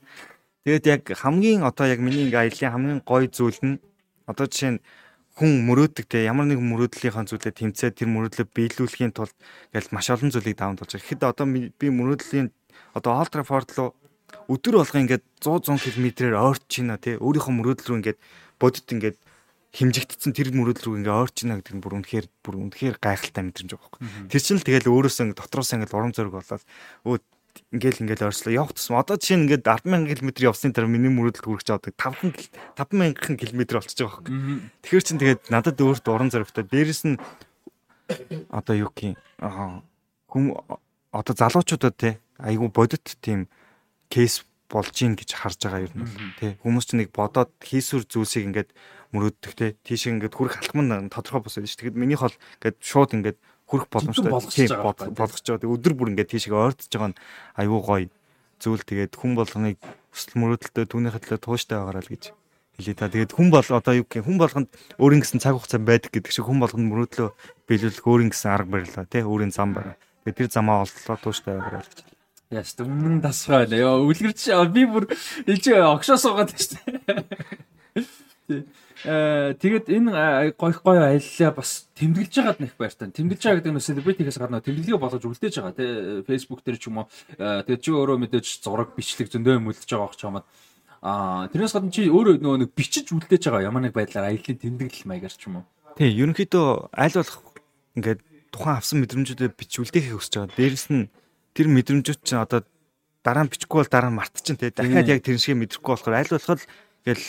[0.66, 3.80] Тэгээд яг хамгийн одоо яг миний ингээ аяллаа хамгийн гоё зүйл нь
[4.28, 4.84] одоо жишээ нь
[5.40, 9.32] хүн мөрөөддөг те ямар нэгэн мөрөөдлийнхаа зүйлээ тэмцээд тэр мөрөөдлөө биелүүлэхийн тулд
[9.72, 11.04] ингээл маш олон зүйлийг даван тулж байгаа.
[11.08, 12.52] Тэгэхэд одоо би мөрөөдлийн
[12.92, 13.96] одоо Old Trafford руу
[14.52, 18.20] өдөр болго ингээд 100 100 км-ээр ойрч чина те өөрийнхөө мөрөөдөл рүү ингээд
[18.60, 19.18] бодит ингээд
[19.72, 23.72] химжигдсэн тэр мөрөөдөл рүү ингээ ойрч чина гэдэг нь бүр үнэхээр бүр үнэхээр гайхалтай мэдрэмж
[23.78, 24.28] байгаа байхгүй.
[24.34, 26.64] Тэр чинь л тэгэл өөрөөсөө дотроос ингээ урам зориг болоод
[27.06, 27.18] өө
[27.70, 28.98] ингээл ингээл ойрслоо явах тусам.
[28.98, 33.38] Одоо жишээ нь ингээд 100000 км явсны дараа миний мөрөдөлд хүрэх ч одоо 5000 5000
[33.38, 34.34] км болчихж байгаа байхгүй.
[34.82, 36.66] Тэгэхээр чин тэгээд надад өөрт уран зоригтой.
[36.66, 37.18] Дээрэс нь
[38.50, 39.16] одоо юу юм?
[40.34, 40.46] Хүм
[41.14, 42.10] одоо залуучуудад те
[42.42, 43.50] айгүй бодит тийм
[44.10, 48.46] кейс болж ийн гэж харж байгаа юм бол тий хүмүүс ч нэг бодоод хийсүр зүйлсийг
[48.54, 48.70] ингээд
[49.14, 51.80] мөрөөддөг тий тийш ингээд хүрэх алхам нь тодорхой бос байдаг шүү.
[51.82, 53.38] Тэгэхэд минийх бол ингээд шууд ингээд
[53.70, 55.70] хүрэх боломжтой болгож байгаа.
[55.70, 57.20] Өдөр бүр ингээд тийшээ ойртож байгаа нь
[57.62, 58.10] айгүй гоё
[58.58, 59.78] зүйл тэгээд хүн болгоныг
[60.10, 62.24] хүсэл мөрөөдөлтөй түүнийхээ төлөө тууштай байгаараа л гэж
[62.76, 63.14] хэлээ та.
[63.14, 66.50] Тэгээд хүн бол одоо юу гэх хүн болгонд өөрийн гэсэн цаг хугацаа байдаг гэдэг шиг
[66.50, 67.30] хүн болгонд мөрөөдлөө
[67.70, 69.96] биелүүлэх өөрийн гэсэн арга барилаа тий өөрийн зам байна.
[70.26, 72.00] Тэгээд тэр замаа олдлоо тууштай байгаараа л гэж.
[72.50, 73.86] Яс өмнө дасгаа лээ.
[73.86, 74.42] Йоо үлгэрч
[74.74, 75.06] би бүр
[75.46, 77.24] ичээ огшоо суугаад байна.
[78.50, 83.14] Э тэгээд энэ гой гой аяллаа бас тэмдэглэж байгаад нэх баяртай.
[83.14, 85.92] Тэмдэглэж байгаа гэдэг нь селебритигээс гадна тэмдэглэгээ болгож үлдээж байгаа тий
[86.26, 87.08] Facebook дээр ч юм уу.
[87.38, 90.44] Тэгээд чи өөрөө мэдээж зураг бичлэг зөндөө юм үлдэж байгаа ч юмаа.
[91.00, 95.08] Аа тэрнээс гадна чи өөрөө нөгөө нэг бичиж үлдээж байгаа ямар нэг байдлаар аяллаа тэмдэглэл
[95.08, 95.66] маягаар ч юм уу.
[95.96, 97.40] Тий ерөнхийдөө аль болох
[97.96, 98.20] ингээд
[98.52, 100.58] тухайн авсан мэдрэмжүүдээ бич үлдээхийг хүсэж байгаа.
[100.58, 101.08] Дээрэс нь
[101.54, 102.66] тэр мэдрэмжүүд чинь одоо
[103.24, 106.34] дараа нь бичихгүй бол дараа нь мартчихин тий дахиад яг тэр шиг мэдрэхгүй болохоор аль
[106.34, 106.64] болох
[107.06, 107.26] ингээл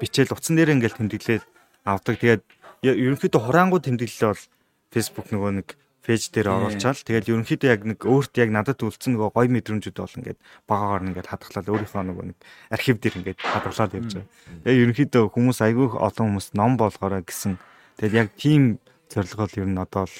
[0.00, 1.44] бичээл утсан дээр ингээл тэмдэглээд
[1.84, 2.16] авдаг.
[2.20, 2.42] Тэгээд
[2.84, 4.44] ерөнхийдөө хураангуу тэмдэглэлээ бол
[4.92, 5.68] Facebook нөгөө нэг
[6.04, 7.00] пэйж дээр оруулчаал.
[7.00, 11.30] Тэгээд ерөнхийдөө яг нэг өөрт яг надад үлдсэн нөгөө гоё мэдрэмжүүд бол ингээд багаагаар ингээд
[11.32, 14.28] хадгалаад өөрийнхөө нөгөө нэг архив дээр ингээд хадгалаад явж байгаа.
[14.68, 17.56] Тэгээд ерөнхийдөө хүмүүс айгүй олон хүмүүс ном болгоорой гэсэн.
[17.96, 18.62] Тэгээд яг тийм
[19.08, 20.16] зорилгоор ер нь одоо л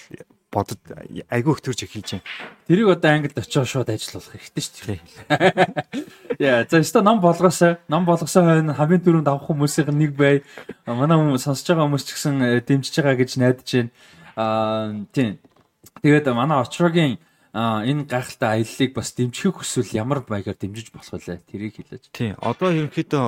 [0.54, 0.78] бодод
[1.26, 2.28] айгүй их төрж эхэлж байна.
[2.70, 5.00] Тэрийг одоо Англид очиж шууд ажиллах хэрэгтэй шүү дээ.
[6.38, 7.82] Яа, за өстө ном болгосоо.
[7.90, 10.46] Ном болгосоо хойно хамгийн түрүүнд авах хүмүүсийн нэг бай.
[10.86, 13.90] Манай хүмүүс сонсож байгаа хүмүүс ч гэсэн э, дэмжиж байгаа гэж найдаж байна.
[14.38, 15.42] Аа, тийм.
[16.06, 17.18] Тэгээд манай очрогийн
[17.54, 21.42] энэ гайхалтай аяллыг бас дэмжих хүсвэл ямар маягаар дэмжиж болох вэ?
[21.50, 22.10] Тэрийг хэлээч.
[22.10, 22.34] Тийм.
[22.42, 23.26] Одоо ерөнхийдөө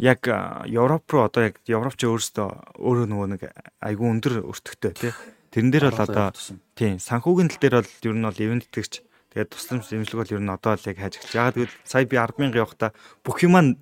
[0.00, 0.20] яг
[0.66, 2.48] Европ руу одоо яг Европч өөрөөсөө
[2.80, 3.42] өөрөө нөгөө нэг
[3.84, 5.12] айгүй өндөр өртөгтэй тий.
[5.52, 6.32] Тэрэн дээр бол одоо
[6.72, 9.04] тийм санхүүгийн тал дээр бол ер нь бол ивент итгэгч
[9.36, 11.36] тэгээд тусламж дэмжлэг бол ер нь одоо л яг хайж эхэлж.
[11.36, 12.90] Ягаад гэвэл сая би 100000 явахдаа
[13.20, 13.76] бүх юм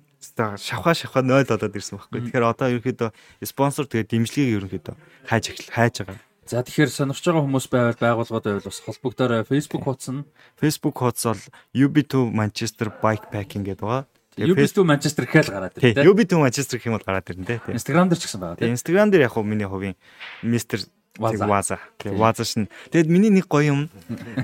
[0.59, 2.19] шавха шавха 0 болоод ирсэн байхгүй.
[2.27, 3.09] Тэгэхээр одоо ерөнхийдөө
[3.47, 6.19] спонсор тэгээд дэмжлэгийг ерөнхийдөө хайж эхэл хайж байгаа.
[6.45, 10.27] За тэгэхээр сонирхож байгаа хүмүүс байвал байгууллагууд байвал бас холбогдорой Facebook хуудас нь
[10.59, 11.43] Facebook хуудас бол
[11.73, 14.05] UB2 Manchester Bikepacking гэдэг байгаа.
[14.37, 16.07] UB2 Manchester гэхэл гараад ирнэ тийм.
[16.11, 17.75] UB2 Manchester гэх юм бол гараад ирнэ тийм.
[17.75, 18.73] Instagram дээр ч гэсэн байгаа тийм.
[18.77, 19.95] Instagram дээр яг хөө миний хувийн
[20.43, 20.85] Mr
[21.17, 21.79] Ваза.
[21.99, 22.69] Тэгээ Ваза шин.
[22.91, 23.89] Тэгэд миний нэг гоё юм.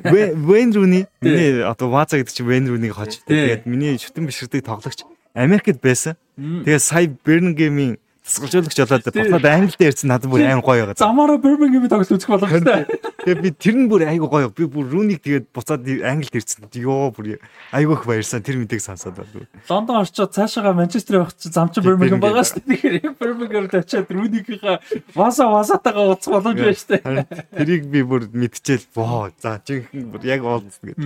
[0.04, 1.08] Вен Руни.
[1.22, 3.24] Миний одоо Ваза гэдэг чинь Вен Рунийг хож.
[3.24, 6.18] Тэгээд миний шүтэн биширдэг тоглогч Америкт байсан.
[6.36, 11.00] Тэгээд сая Бернгемийн тасгалжуулагч болоод буцаад англи дээр ирсэн надад бүр айн гоё байгаа.
[11.00, 12.84] Замаараа Birmingham-ийн тоглолт үзэх боломжтой.
[13.24, 14.52] Тэгээ би тэр нь бүр айгу гоё.
[14.52, 16.68] Би бүр Рүнийг тэгээд буцаад англид ирсэн.
[16.76, 17.40] Йоо бүр
[17.72, 18.44] айгу их баярсан.
[18.44, 19.48] Тэр мэдээг сонсоод байна.
[19.72, 23.00] Лондон орчоод цаашаага Манчестер явах чинь зам чи Birmingham байгаа шүү дээ.
[23.00, 24.84] Тэгэхээр Birmingham-д очиад Рүнийхийнхаа
[25.16, 27.26] васа васатагаа уцах боломж байна шүү дээ.
[27.56, 29.32] Тэрийг би бүр мэдчихэл боо.
[29.40, 31.00] За жинхэнэ бүр яг олдсон гэдэг.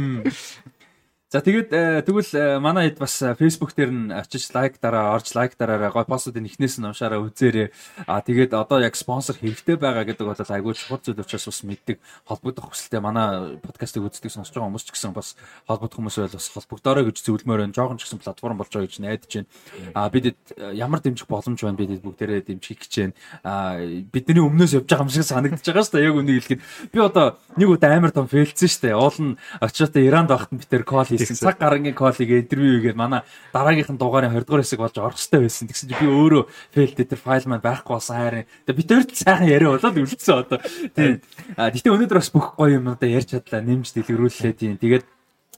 [1.32, 5.16] За тэгээд э, тэгвэл э, манай хэд бас э, Facebook дээр нь очиж лайк дараа
[5.16, 7.72] орж лайк дараараа гой постуудын ихнээс нь уншаараа үзээрэй.
[8.04, 12.04] А тэгээд одоо яг спонсор хэрэгтэй байгаа гэдэг бол айгүй чухал зүйл учраас бас мэддэг
[12.28, 15.40] холбогдох хүсэлтэй манай подкастыг үздэг сонсож байгаа хүмүүс ч гэсэн бас
[15.72, 17.76] холбогдох хүмүүс байл бас холбогдорой гэж зөвлөмөр байна.
[17.80, 19.48] Жохон ч гэсэн платформ болж байгаа гэж найдаж байна.
[19.96, 20.36] А бидэд
[20.76, 23.16] ямар дэмжих боломж байна бидэд бүгдээрээ дэмжих гэж байна.
[23.48, 26.08] А бидний өмнөөс явж байгаа юм шиг санагдаж байгаа шүү дээ.
[26.12, 29.00] Яг үнийг хэлэхэд би одоо нэг удаа амар том фейлцсэн шүү дээ.
[29.00, 31.46] Уул нь очиод Иранд байхад би тэр кол хийсэн.
[31.46, 33.22] Цаг гарангийн коллег интервью хийгээд манай
[33.54, 35.68] дараагийнх нь дугаарын 20 дугаар хэсэг болж орох хэрэгтэй байсан.
[35.70, 36.44] Тэгсэн чинь би өөрөө
[36.74, 38.50] фейлдээ тэр файл маань байхгүй болсон хайрын.
[38.66, 40.60] Тэгээ би тэр сайхан яриа болоод үлдсэн одоо.
[40.98, 41.22] Тийм.
[41.56, 44.76] А гэтээ өнөөдөр бас бүх гоё юм одоо ярьж чадлаа, нэмж дэлгэрүүллээ тийм.
[44.82, 45.06] Тэгээд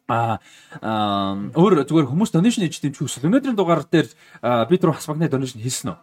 [0.07, 0.43] а
[1.55, 4.11] өөр зүгээр хүмүүс донешн хийж дэмжих хүсвэл өнөөдрийн дугаар дээр
[4.67, 5.97] би түрүү хасбагны донешн хийсэн үү?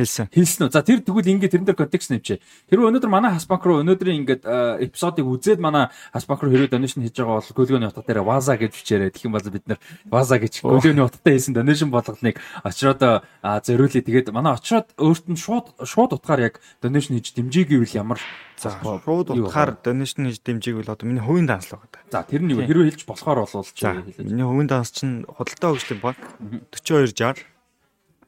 [0.00, 0.32] Хэлсэн.
[0.32, 0.72] Хэлсэн үү.
[0.72, 2.40] За тэр тэгвэл ингээд тэрэн дээр контекст нэвчээ.
[2.72, 4.42] Тэр өнөөдөр манай Хаспанк руу өнөөдрийн ингээд
[4.88, 8.72] эпизодыг үзээд манай Хаспанк руу хэрэг донешн хийж байгаа бол Гөлгөөний утга дээр Ваза гэж
[8.72, 9.12] бичээрэй.
[9.12, 13.00] Тэгэх юм бол бид нар Ваза гэж Гөлгөөний утгатай хийсэн донешн болголныг очроод
[13.44, 14.00] зориулъя.
[14.00, 18.18] Тэгээд манай очроод өөрт нь шууд шууд утгаар яг донешн хийж дэмжиж гэвэл ямар
[18.60, 22.04] За шууд утгаар донешн хийж дэмжийг бол одоо миний хувийн данслаг байна.
[22.12, 24.20] За тэр нь юу хэрвээ хэлж болохоор бол ч хэлээ.
[24.20, 26.20] Миний хувийн данс чинь худалдаа хөгжлийн банк
[26.68, 27.40] 4260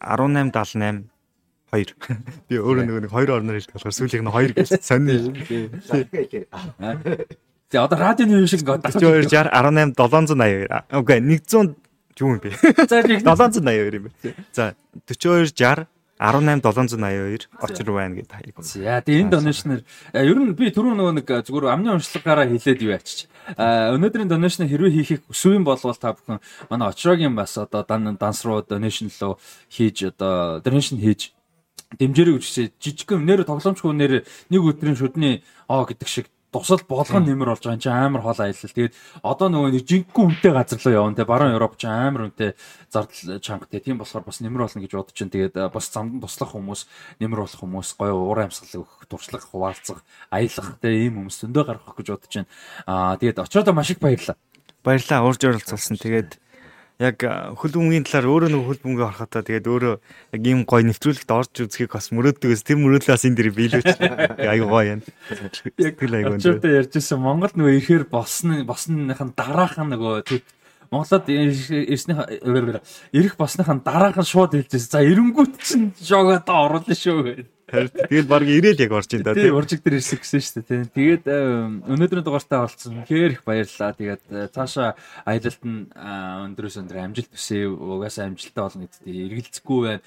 [0.00, 1.11] 1878
[1.72, 1.96] 2.
[2.48, 5.32] Би өөрөө нөгөө нэг 2 орноор хэлдэг болохоор сүүлийнх нь 2 гэж сонин.
[7.72, 10.68] Тэгээ одоо радионы юм шиг ингээд 42 60 18 782.
[10.92, 11.72] Окей 100
[12.20, 12.52] юу юм бэ?
[12.92, 14.36] За 782 юм бэ.
[14.52, 14.76] За
[15.08, 15.88] 42 60
[16.22, 18.54] 18782 очир байна гэд хаяг.
[18.60, 19.80] За тэгээ энэ донешнэр
[20.12, 23.26] ер нь би түрүү нөгөө нэг зүгээр амны уншлагаараа хэлээд юу ячиж.
[23.58, 26.38] Өнөөдрийн донешн хэрвээ хийхийг хүсвэл болвол та бүхэн
[26.70, 29.34] манай очрогийн бас одоо данс руу донешн лөө
[29.66, 31.34] хийж одоо донешн хийж
[31.98, 32.46] дэмжээрэй гэж
[32.80, 34.12] жижигхэн нэр тоглоомчгүй нэр
[34.52, 38.36] нэг өдрийн шүдний оо гэдэг шиг тусал болгон нэмэр болж байгаа юм чи амар хол
[38.36, 38.76] аялал.
[38.76, 42.50] Тэгээд одоо нөгөө нэг жинхэнэ үнэтэй газар руу явна те баруун Европ ч амар үнэтэй
[42.92, 43.80] зардал чангатай.
[43.80, 46.80] Тийм болохоор бас нэмэр болно гэж бодож чинь тэгээд бас замд туслах хүмүүс
[47.24, 51.96] нэмэр болох хүмүүс гоё уур амьсгал өгөх, туршлага хуваалцах, аялах те ийм хүмүүс зөндөө гаргах
[51.96, 52.48] гэж бодож чинь.
[52.84, 54.36] Аа тэгээд очиодоо маш их баярлаа.
[54.84, 55.96] Баярлаа урьж оролцуулсан.
[55.96, 56.36] Тэгээд
[57.00, 57.24] яг
[57.56, 59.94] хөл бөмбөгийн талаар өөрөө нэг хөл бөмбөг харахтаа тэгээд өөрөө
[60.36, 62.52] яг ийм гоё нэвтрүүлэгт орж үзхийг бас мөрөөддөг.
[62.62, 63.88] Тэр мөрөөдлөөс энэ дэр биелүүлж
[64.52, 65.00] аюу гоё юм.
[65.80, 66.36] Яг тэр аюу.
[66.36, 70.42] Өчигдөр ярьжсэн Монголд нөгөө ихээр босно босныхын дараахан нөгөө
[70.92, 72.20] Монголод ирснийх
[73.16, 74.92] ирэх босныхаа дараахан шууд хэлжсэн.
[74.92, 77.46] За эренгүүт чинь жогоод оруулна шүү гэдэг.
[77.72, 80.92] Тэгэл баг ирээл яг орж ин да тийм уржиг дээр ирсэн гэсэн шүү дээ.
[80.92, 81.24] Тэгээд
[81.88, 83.08] өнөөдрийн дугаартаа олцсон.
[83.08, 83.96] Хэр их баярлалаа.
[83.96, 84.92] Тэгээд э, цаашаа
[85.24, 87.72] аялалд нь өндрөөс өндөр амжилт хүсье.
[87.72, 90.04] Угаасаа амжилттай болно гэдэгт эргэлзэхгүй байна.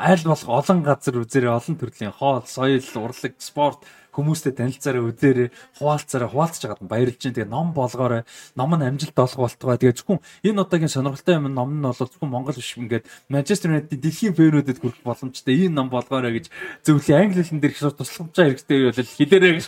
[0.00, 5.48] Айл болох олон газар үзээрэй олон төрлийн хоол, соёл, урлаг, спорт хүмүүстэй танилцаараа үзээрээ
[5.80, 8.28] хуваалцаараа хуваалцж байгаад баярлж чинь тэгээ ном болгоорой.
[8.54, 9.80] Ном нь амжилт олох болтугай.
[9.80, 14.00] Тэгээ зөвхөн энэ удаагийн сонирхолтой юм ном нь бол зөвхөн Монгол биш ингээд Манчестер Юнайтед
[14.04, 16.46] дэлхийн фэнүүдэд хүрэх боломжтой энэ ном болгоорой гэж
[16.84, 19.66] зөвлөе англи хэлэн дээр их тусламжаа хэрэгтэй бол хэлээрэй гэж.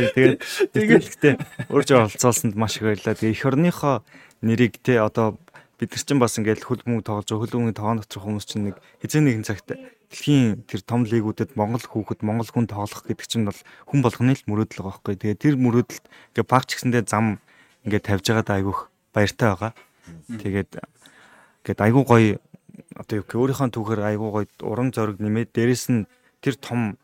[0.00, 0.38] Тэгээд
[0.74, 3.20] тэгээд өөрчөө олцоолсонд маш их баярлалаа.
[3.20, 3.96] Тэгээ эх орныхоо
[4.40, 5.36] нэрийг те одоо
[5.80, 8.76] бид нар чинь бас ингээд хөл бөмбөг тоглож хөл бөмбөгийн тоон доторх хүмүүс чинь нэг
[9.00, 9.72] хизээ нэгэн цагт
[10.12, 13.56] дэлхийн тэр том лигүүдэд Монгол хүүхэд Монгол хүн тоглох гэдэг чинь бол
[13.88, 15.16] хүн болгоны л мөрөөдөл байгаа байхгүй.
[15.16, 16.04] Тэгээ тэр мөрөөдөлт
[16.36, 17.40] ингээд баг ч гэсэндээ зам
[17.88, 18.80] ингээд тавьж байгаа да айгүйх
[19.16, 19.72] баяртай байгаа.
[20.28, 20.70] Тэгээд
[21.64, 22.30] ингээд айгүй гоё
[23.00, 26.04] одоо юу гэх өөрийнхөө түүхээр айгүй гоё урам зориг нэмээд дээрэс нь
[26.44, 27.00] тэр том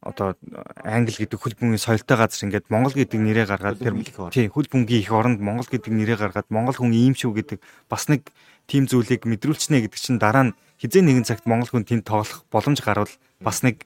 [0.00, 0.32] одоо
[0.80, 3.94] англи гэдэг хөл бөмбөгийн соёлтой газар ингээд монгол гэдэг нэрээ гаргаад тэр
[4.32, 7.60] тий хөл бөмбөгийн их оронд монгол гэдэг нэрээ гаргаад монгол хүн ийм шүү гэдэг
[7.92, 8.32] бас нэг
[8.64, 12.80] тийм зүйлийг мэдрүүлчихнэ гэдэг чинь дараа нь хизээ нэгэн цагт монгол хүн тэнд тоглох боломж
[12.80, 13.12] гарвал
[13.44, 13.84] бас нэг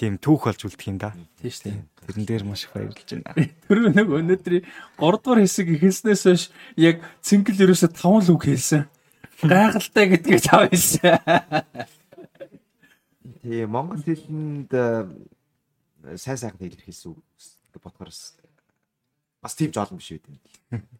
[0.00, 1.12] тийм түүх болж үлдэх юм да.
[1.44, 1.76] Тийм шүү дээ.
[2.08, 3.36] Тэрэн дээр маш их баярлж байна.
[3.68, 4.64] Тэр нэг өнөөдрийн
[4.96, 6.42] 3 дугаар хэсэг ихэлснээс хойш
[6.80, 8.88] яг цэнгэл ерөөсө 5 л үг хэлсэн.
[9.44, 11.20] Гайхалтай гэдгийг тавьсан.
[13.44, 14.70] Тэгээ монгол хэлэнд
[16.16, 17.14] сайн сайхан илэрхийлсэн
[17.78, 18.10] бодохоор
[19.42, 20.38] бас тийм жолон биш үү.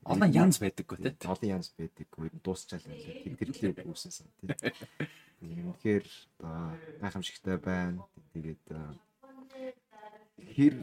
[0.02, 1.14] Олон янз байдаггүй тий.
[1.31, 2.31] Олон янз байдаггүй.
[2.42, 3.39] Дуусчаал байлаа.
[3.39, 4.50] Тэр төлөв үүссэн тий.
[5.42, 6.06] Тэгэхээр
[6.42, 8.02] одоо гайхамшигтай байна.
[8.34, 8.66] Тэгээд
[10.42, 10.74] хэр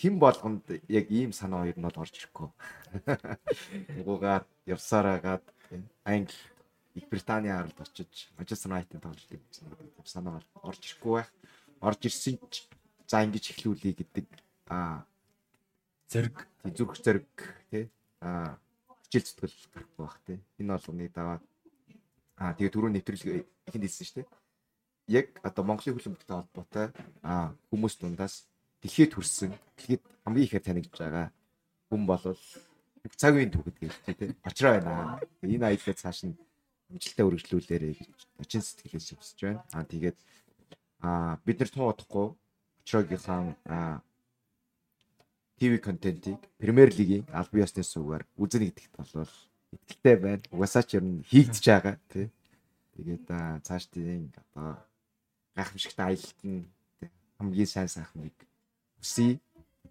[0.00, 2.48] хэн болгонд яг ийм санаа хоёр нь бол орж ирэхгүй.
[4.00, 5.44] Угуугаар явсаар агаад
[6.08, 6.36] англи
[6.94, 9.66] Их Британий харалт очиж Манчестер Юнайтед тоглолт гэсэн
[10.06, 11.30] санаа орж ирэхгүй байх.
[11.82, 12.70] Орж ирсэн ч
[13.14, 14.26] за ингэж эхлүүлэе гэдэг.
[14.74, 15.06] Аа
[16.10, 17.30] зэрэг зүрх зэрэг
[17.70, 17.86] тий.
[18.18, 18.58] Аа
[19.06, 20.38] хичээл зүтгэл гарахгүй бах тий.
[20.58, 21.42] Энэ болгоныг даваад
[22.42, 24.28] аа тэгээ түрүү нэвтрүүлэг ихэнд хэлсэн шүү дээ
[25.08, 26.88] яг одоо Монголын хөлбөмбөгтэй холбоотой
[27.22, 28.48] аа хүмүүс дундаас
[28.80, 31.28] дэлхийд хүрсэн дэлхийд хамгийн ихээр танигдж байгаа
[31.92, 32.40] хүн болвол
[33.20, 35.20] цаг үеийн түүхэд гэж тий очроо байна.
[35.44, 36.38] Энэ аялал цааш нь
[36.88, 39.60] амжилттай үргэлжлүүлээрэй гэж очин сэтгэлээс хүсэж байна.
[39.76, 40.16] Аа тэгээд
[41.04, 42.32] аа бид нар тун удахгүй
[42.84, 44.04] Очрогийнхаа
[45.58, 49.28] ТV контентийг Премьер лигийн аль бие усны суугаар үзэнэ гэдэгт бол
[49.72, 50.44] итгэлтэй байна.
[50.52, 52.28] Угасаа ч ер нь хийгдэж байгаа тий.
[52.94, 53.24] Тэгээд
[53.64, 54.76] цааш тийм одоо
[55.56, 56.68] гайхамшигтай аялалт нь
[57.38, 58.36] хамгийн сайн сайхныг
[59.00, 59.40] хүсье.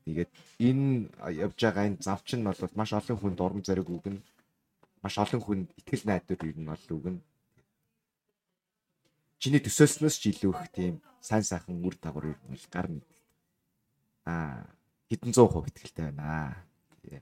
[0.05, 1.09] Тэгээд энэ
[1.47, 4.21] явж байгаа энэ завч нь бол маш олон хүнд урам зориг өгнө.
[5.01, 7.21] Маш олон хүнд итгэл найдвар ер нь бол өгнө.
[9.43, 13.03] Чиний төсөөлснөөс ч илүү их тийм сайн сайхан үр дагавар бол гарна.
[14.23, 14.63] Аа
[15.11, 16.63] хэдэн зуун хувь ихтэй байна.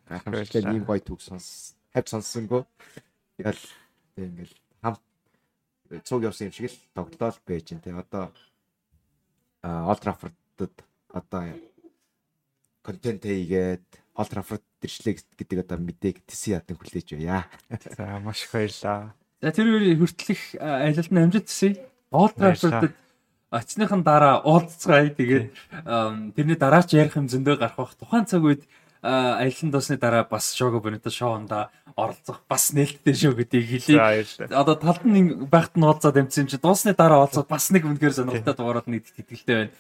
[0.05, 2.61] Гайхамшигтай ийм гоё түүх сонс хавь сонссонгүй.
[3.41, 3.65] Тэгэл
[4.21, 4.53] ингээл
[4.85, 5.01] хамт
[6.05, 7.89] цуг явсан юм шиг л тоглолт байж энэ.
[7.89, 8.29] Одоо
[9.65, 10.77] Олд Траффордд
[11.09, 11.43] одоо
[12.85, 17.49] контент хийгээд Олд Траффорд дэрчлээ гэдэг одоо мэдээг тэсэн ядан хүлээж байя.
[17.97, 19.17] За маш их баярлаа.
[19.41, 21.81] За тэр үеийн хүртэлх аялалд нь амжилт төсөй.
[22.11, 22.93] Олд Траффордд
[23.51, 25.15] очныхын дараа уулзцгаая.
[25.15, 25.45] Тэгээд
[26.35, 27.95] тэрний дараа ч ярих юм зөндөө гарах бах.
[27.95, 28.63] Тухайн цаг үед
[29.01, 34.27] аялан дуусны дараа бас шоуго бонито шоунда оролцох бас нээлттэй шүү гэдгийг хэлье.
[34.51, 38.13] Одоо талд нь байхад нь уулзаад амжсан юм чи дуусны дараа уулзаад бас нэг үнэхээр
[38.13, 39.71] сонирхолтой дугаарууд нэгт итгэлтэй байна.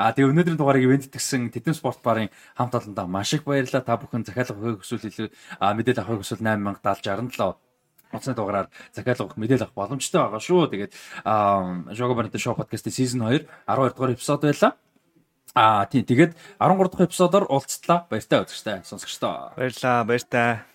[0.00, 3.84] А тэгээ өнөөдрийн дугаарыг ивент тгсэн Тэтэм спорт барын хамт олондоо маш их баярлалаа.
[3.84, 5.28] Та бүхэн захиалга өгөх хүсвэл илүү
[5.60, 7.60] мэдээлэл авах хүсвэл 8070
[8.10, 10.70] 67 Онцны дугаараар захиалга өгөх мэдээлэл авах боломжтой байгаа шүү.
[10.74, 10.92] Тэгээд
[11.94, 14.74] Жого Барнт шоу подкастын сизон 2 12 дугаар эпизод байлаа.
[15.54, 18.06] Аа тийм тэгээд 13 дахь эпизодоор уулзтлаа.
[18.10, 19.54] Баяртай үзэгчтэй сонсогчдоо.
[19.54, 20.66] Баярлаа, баяртай.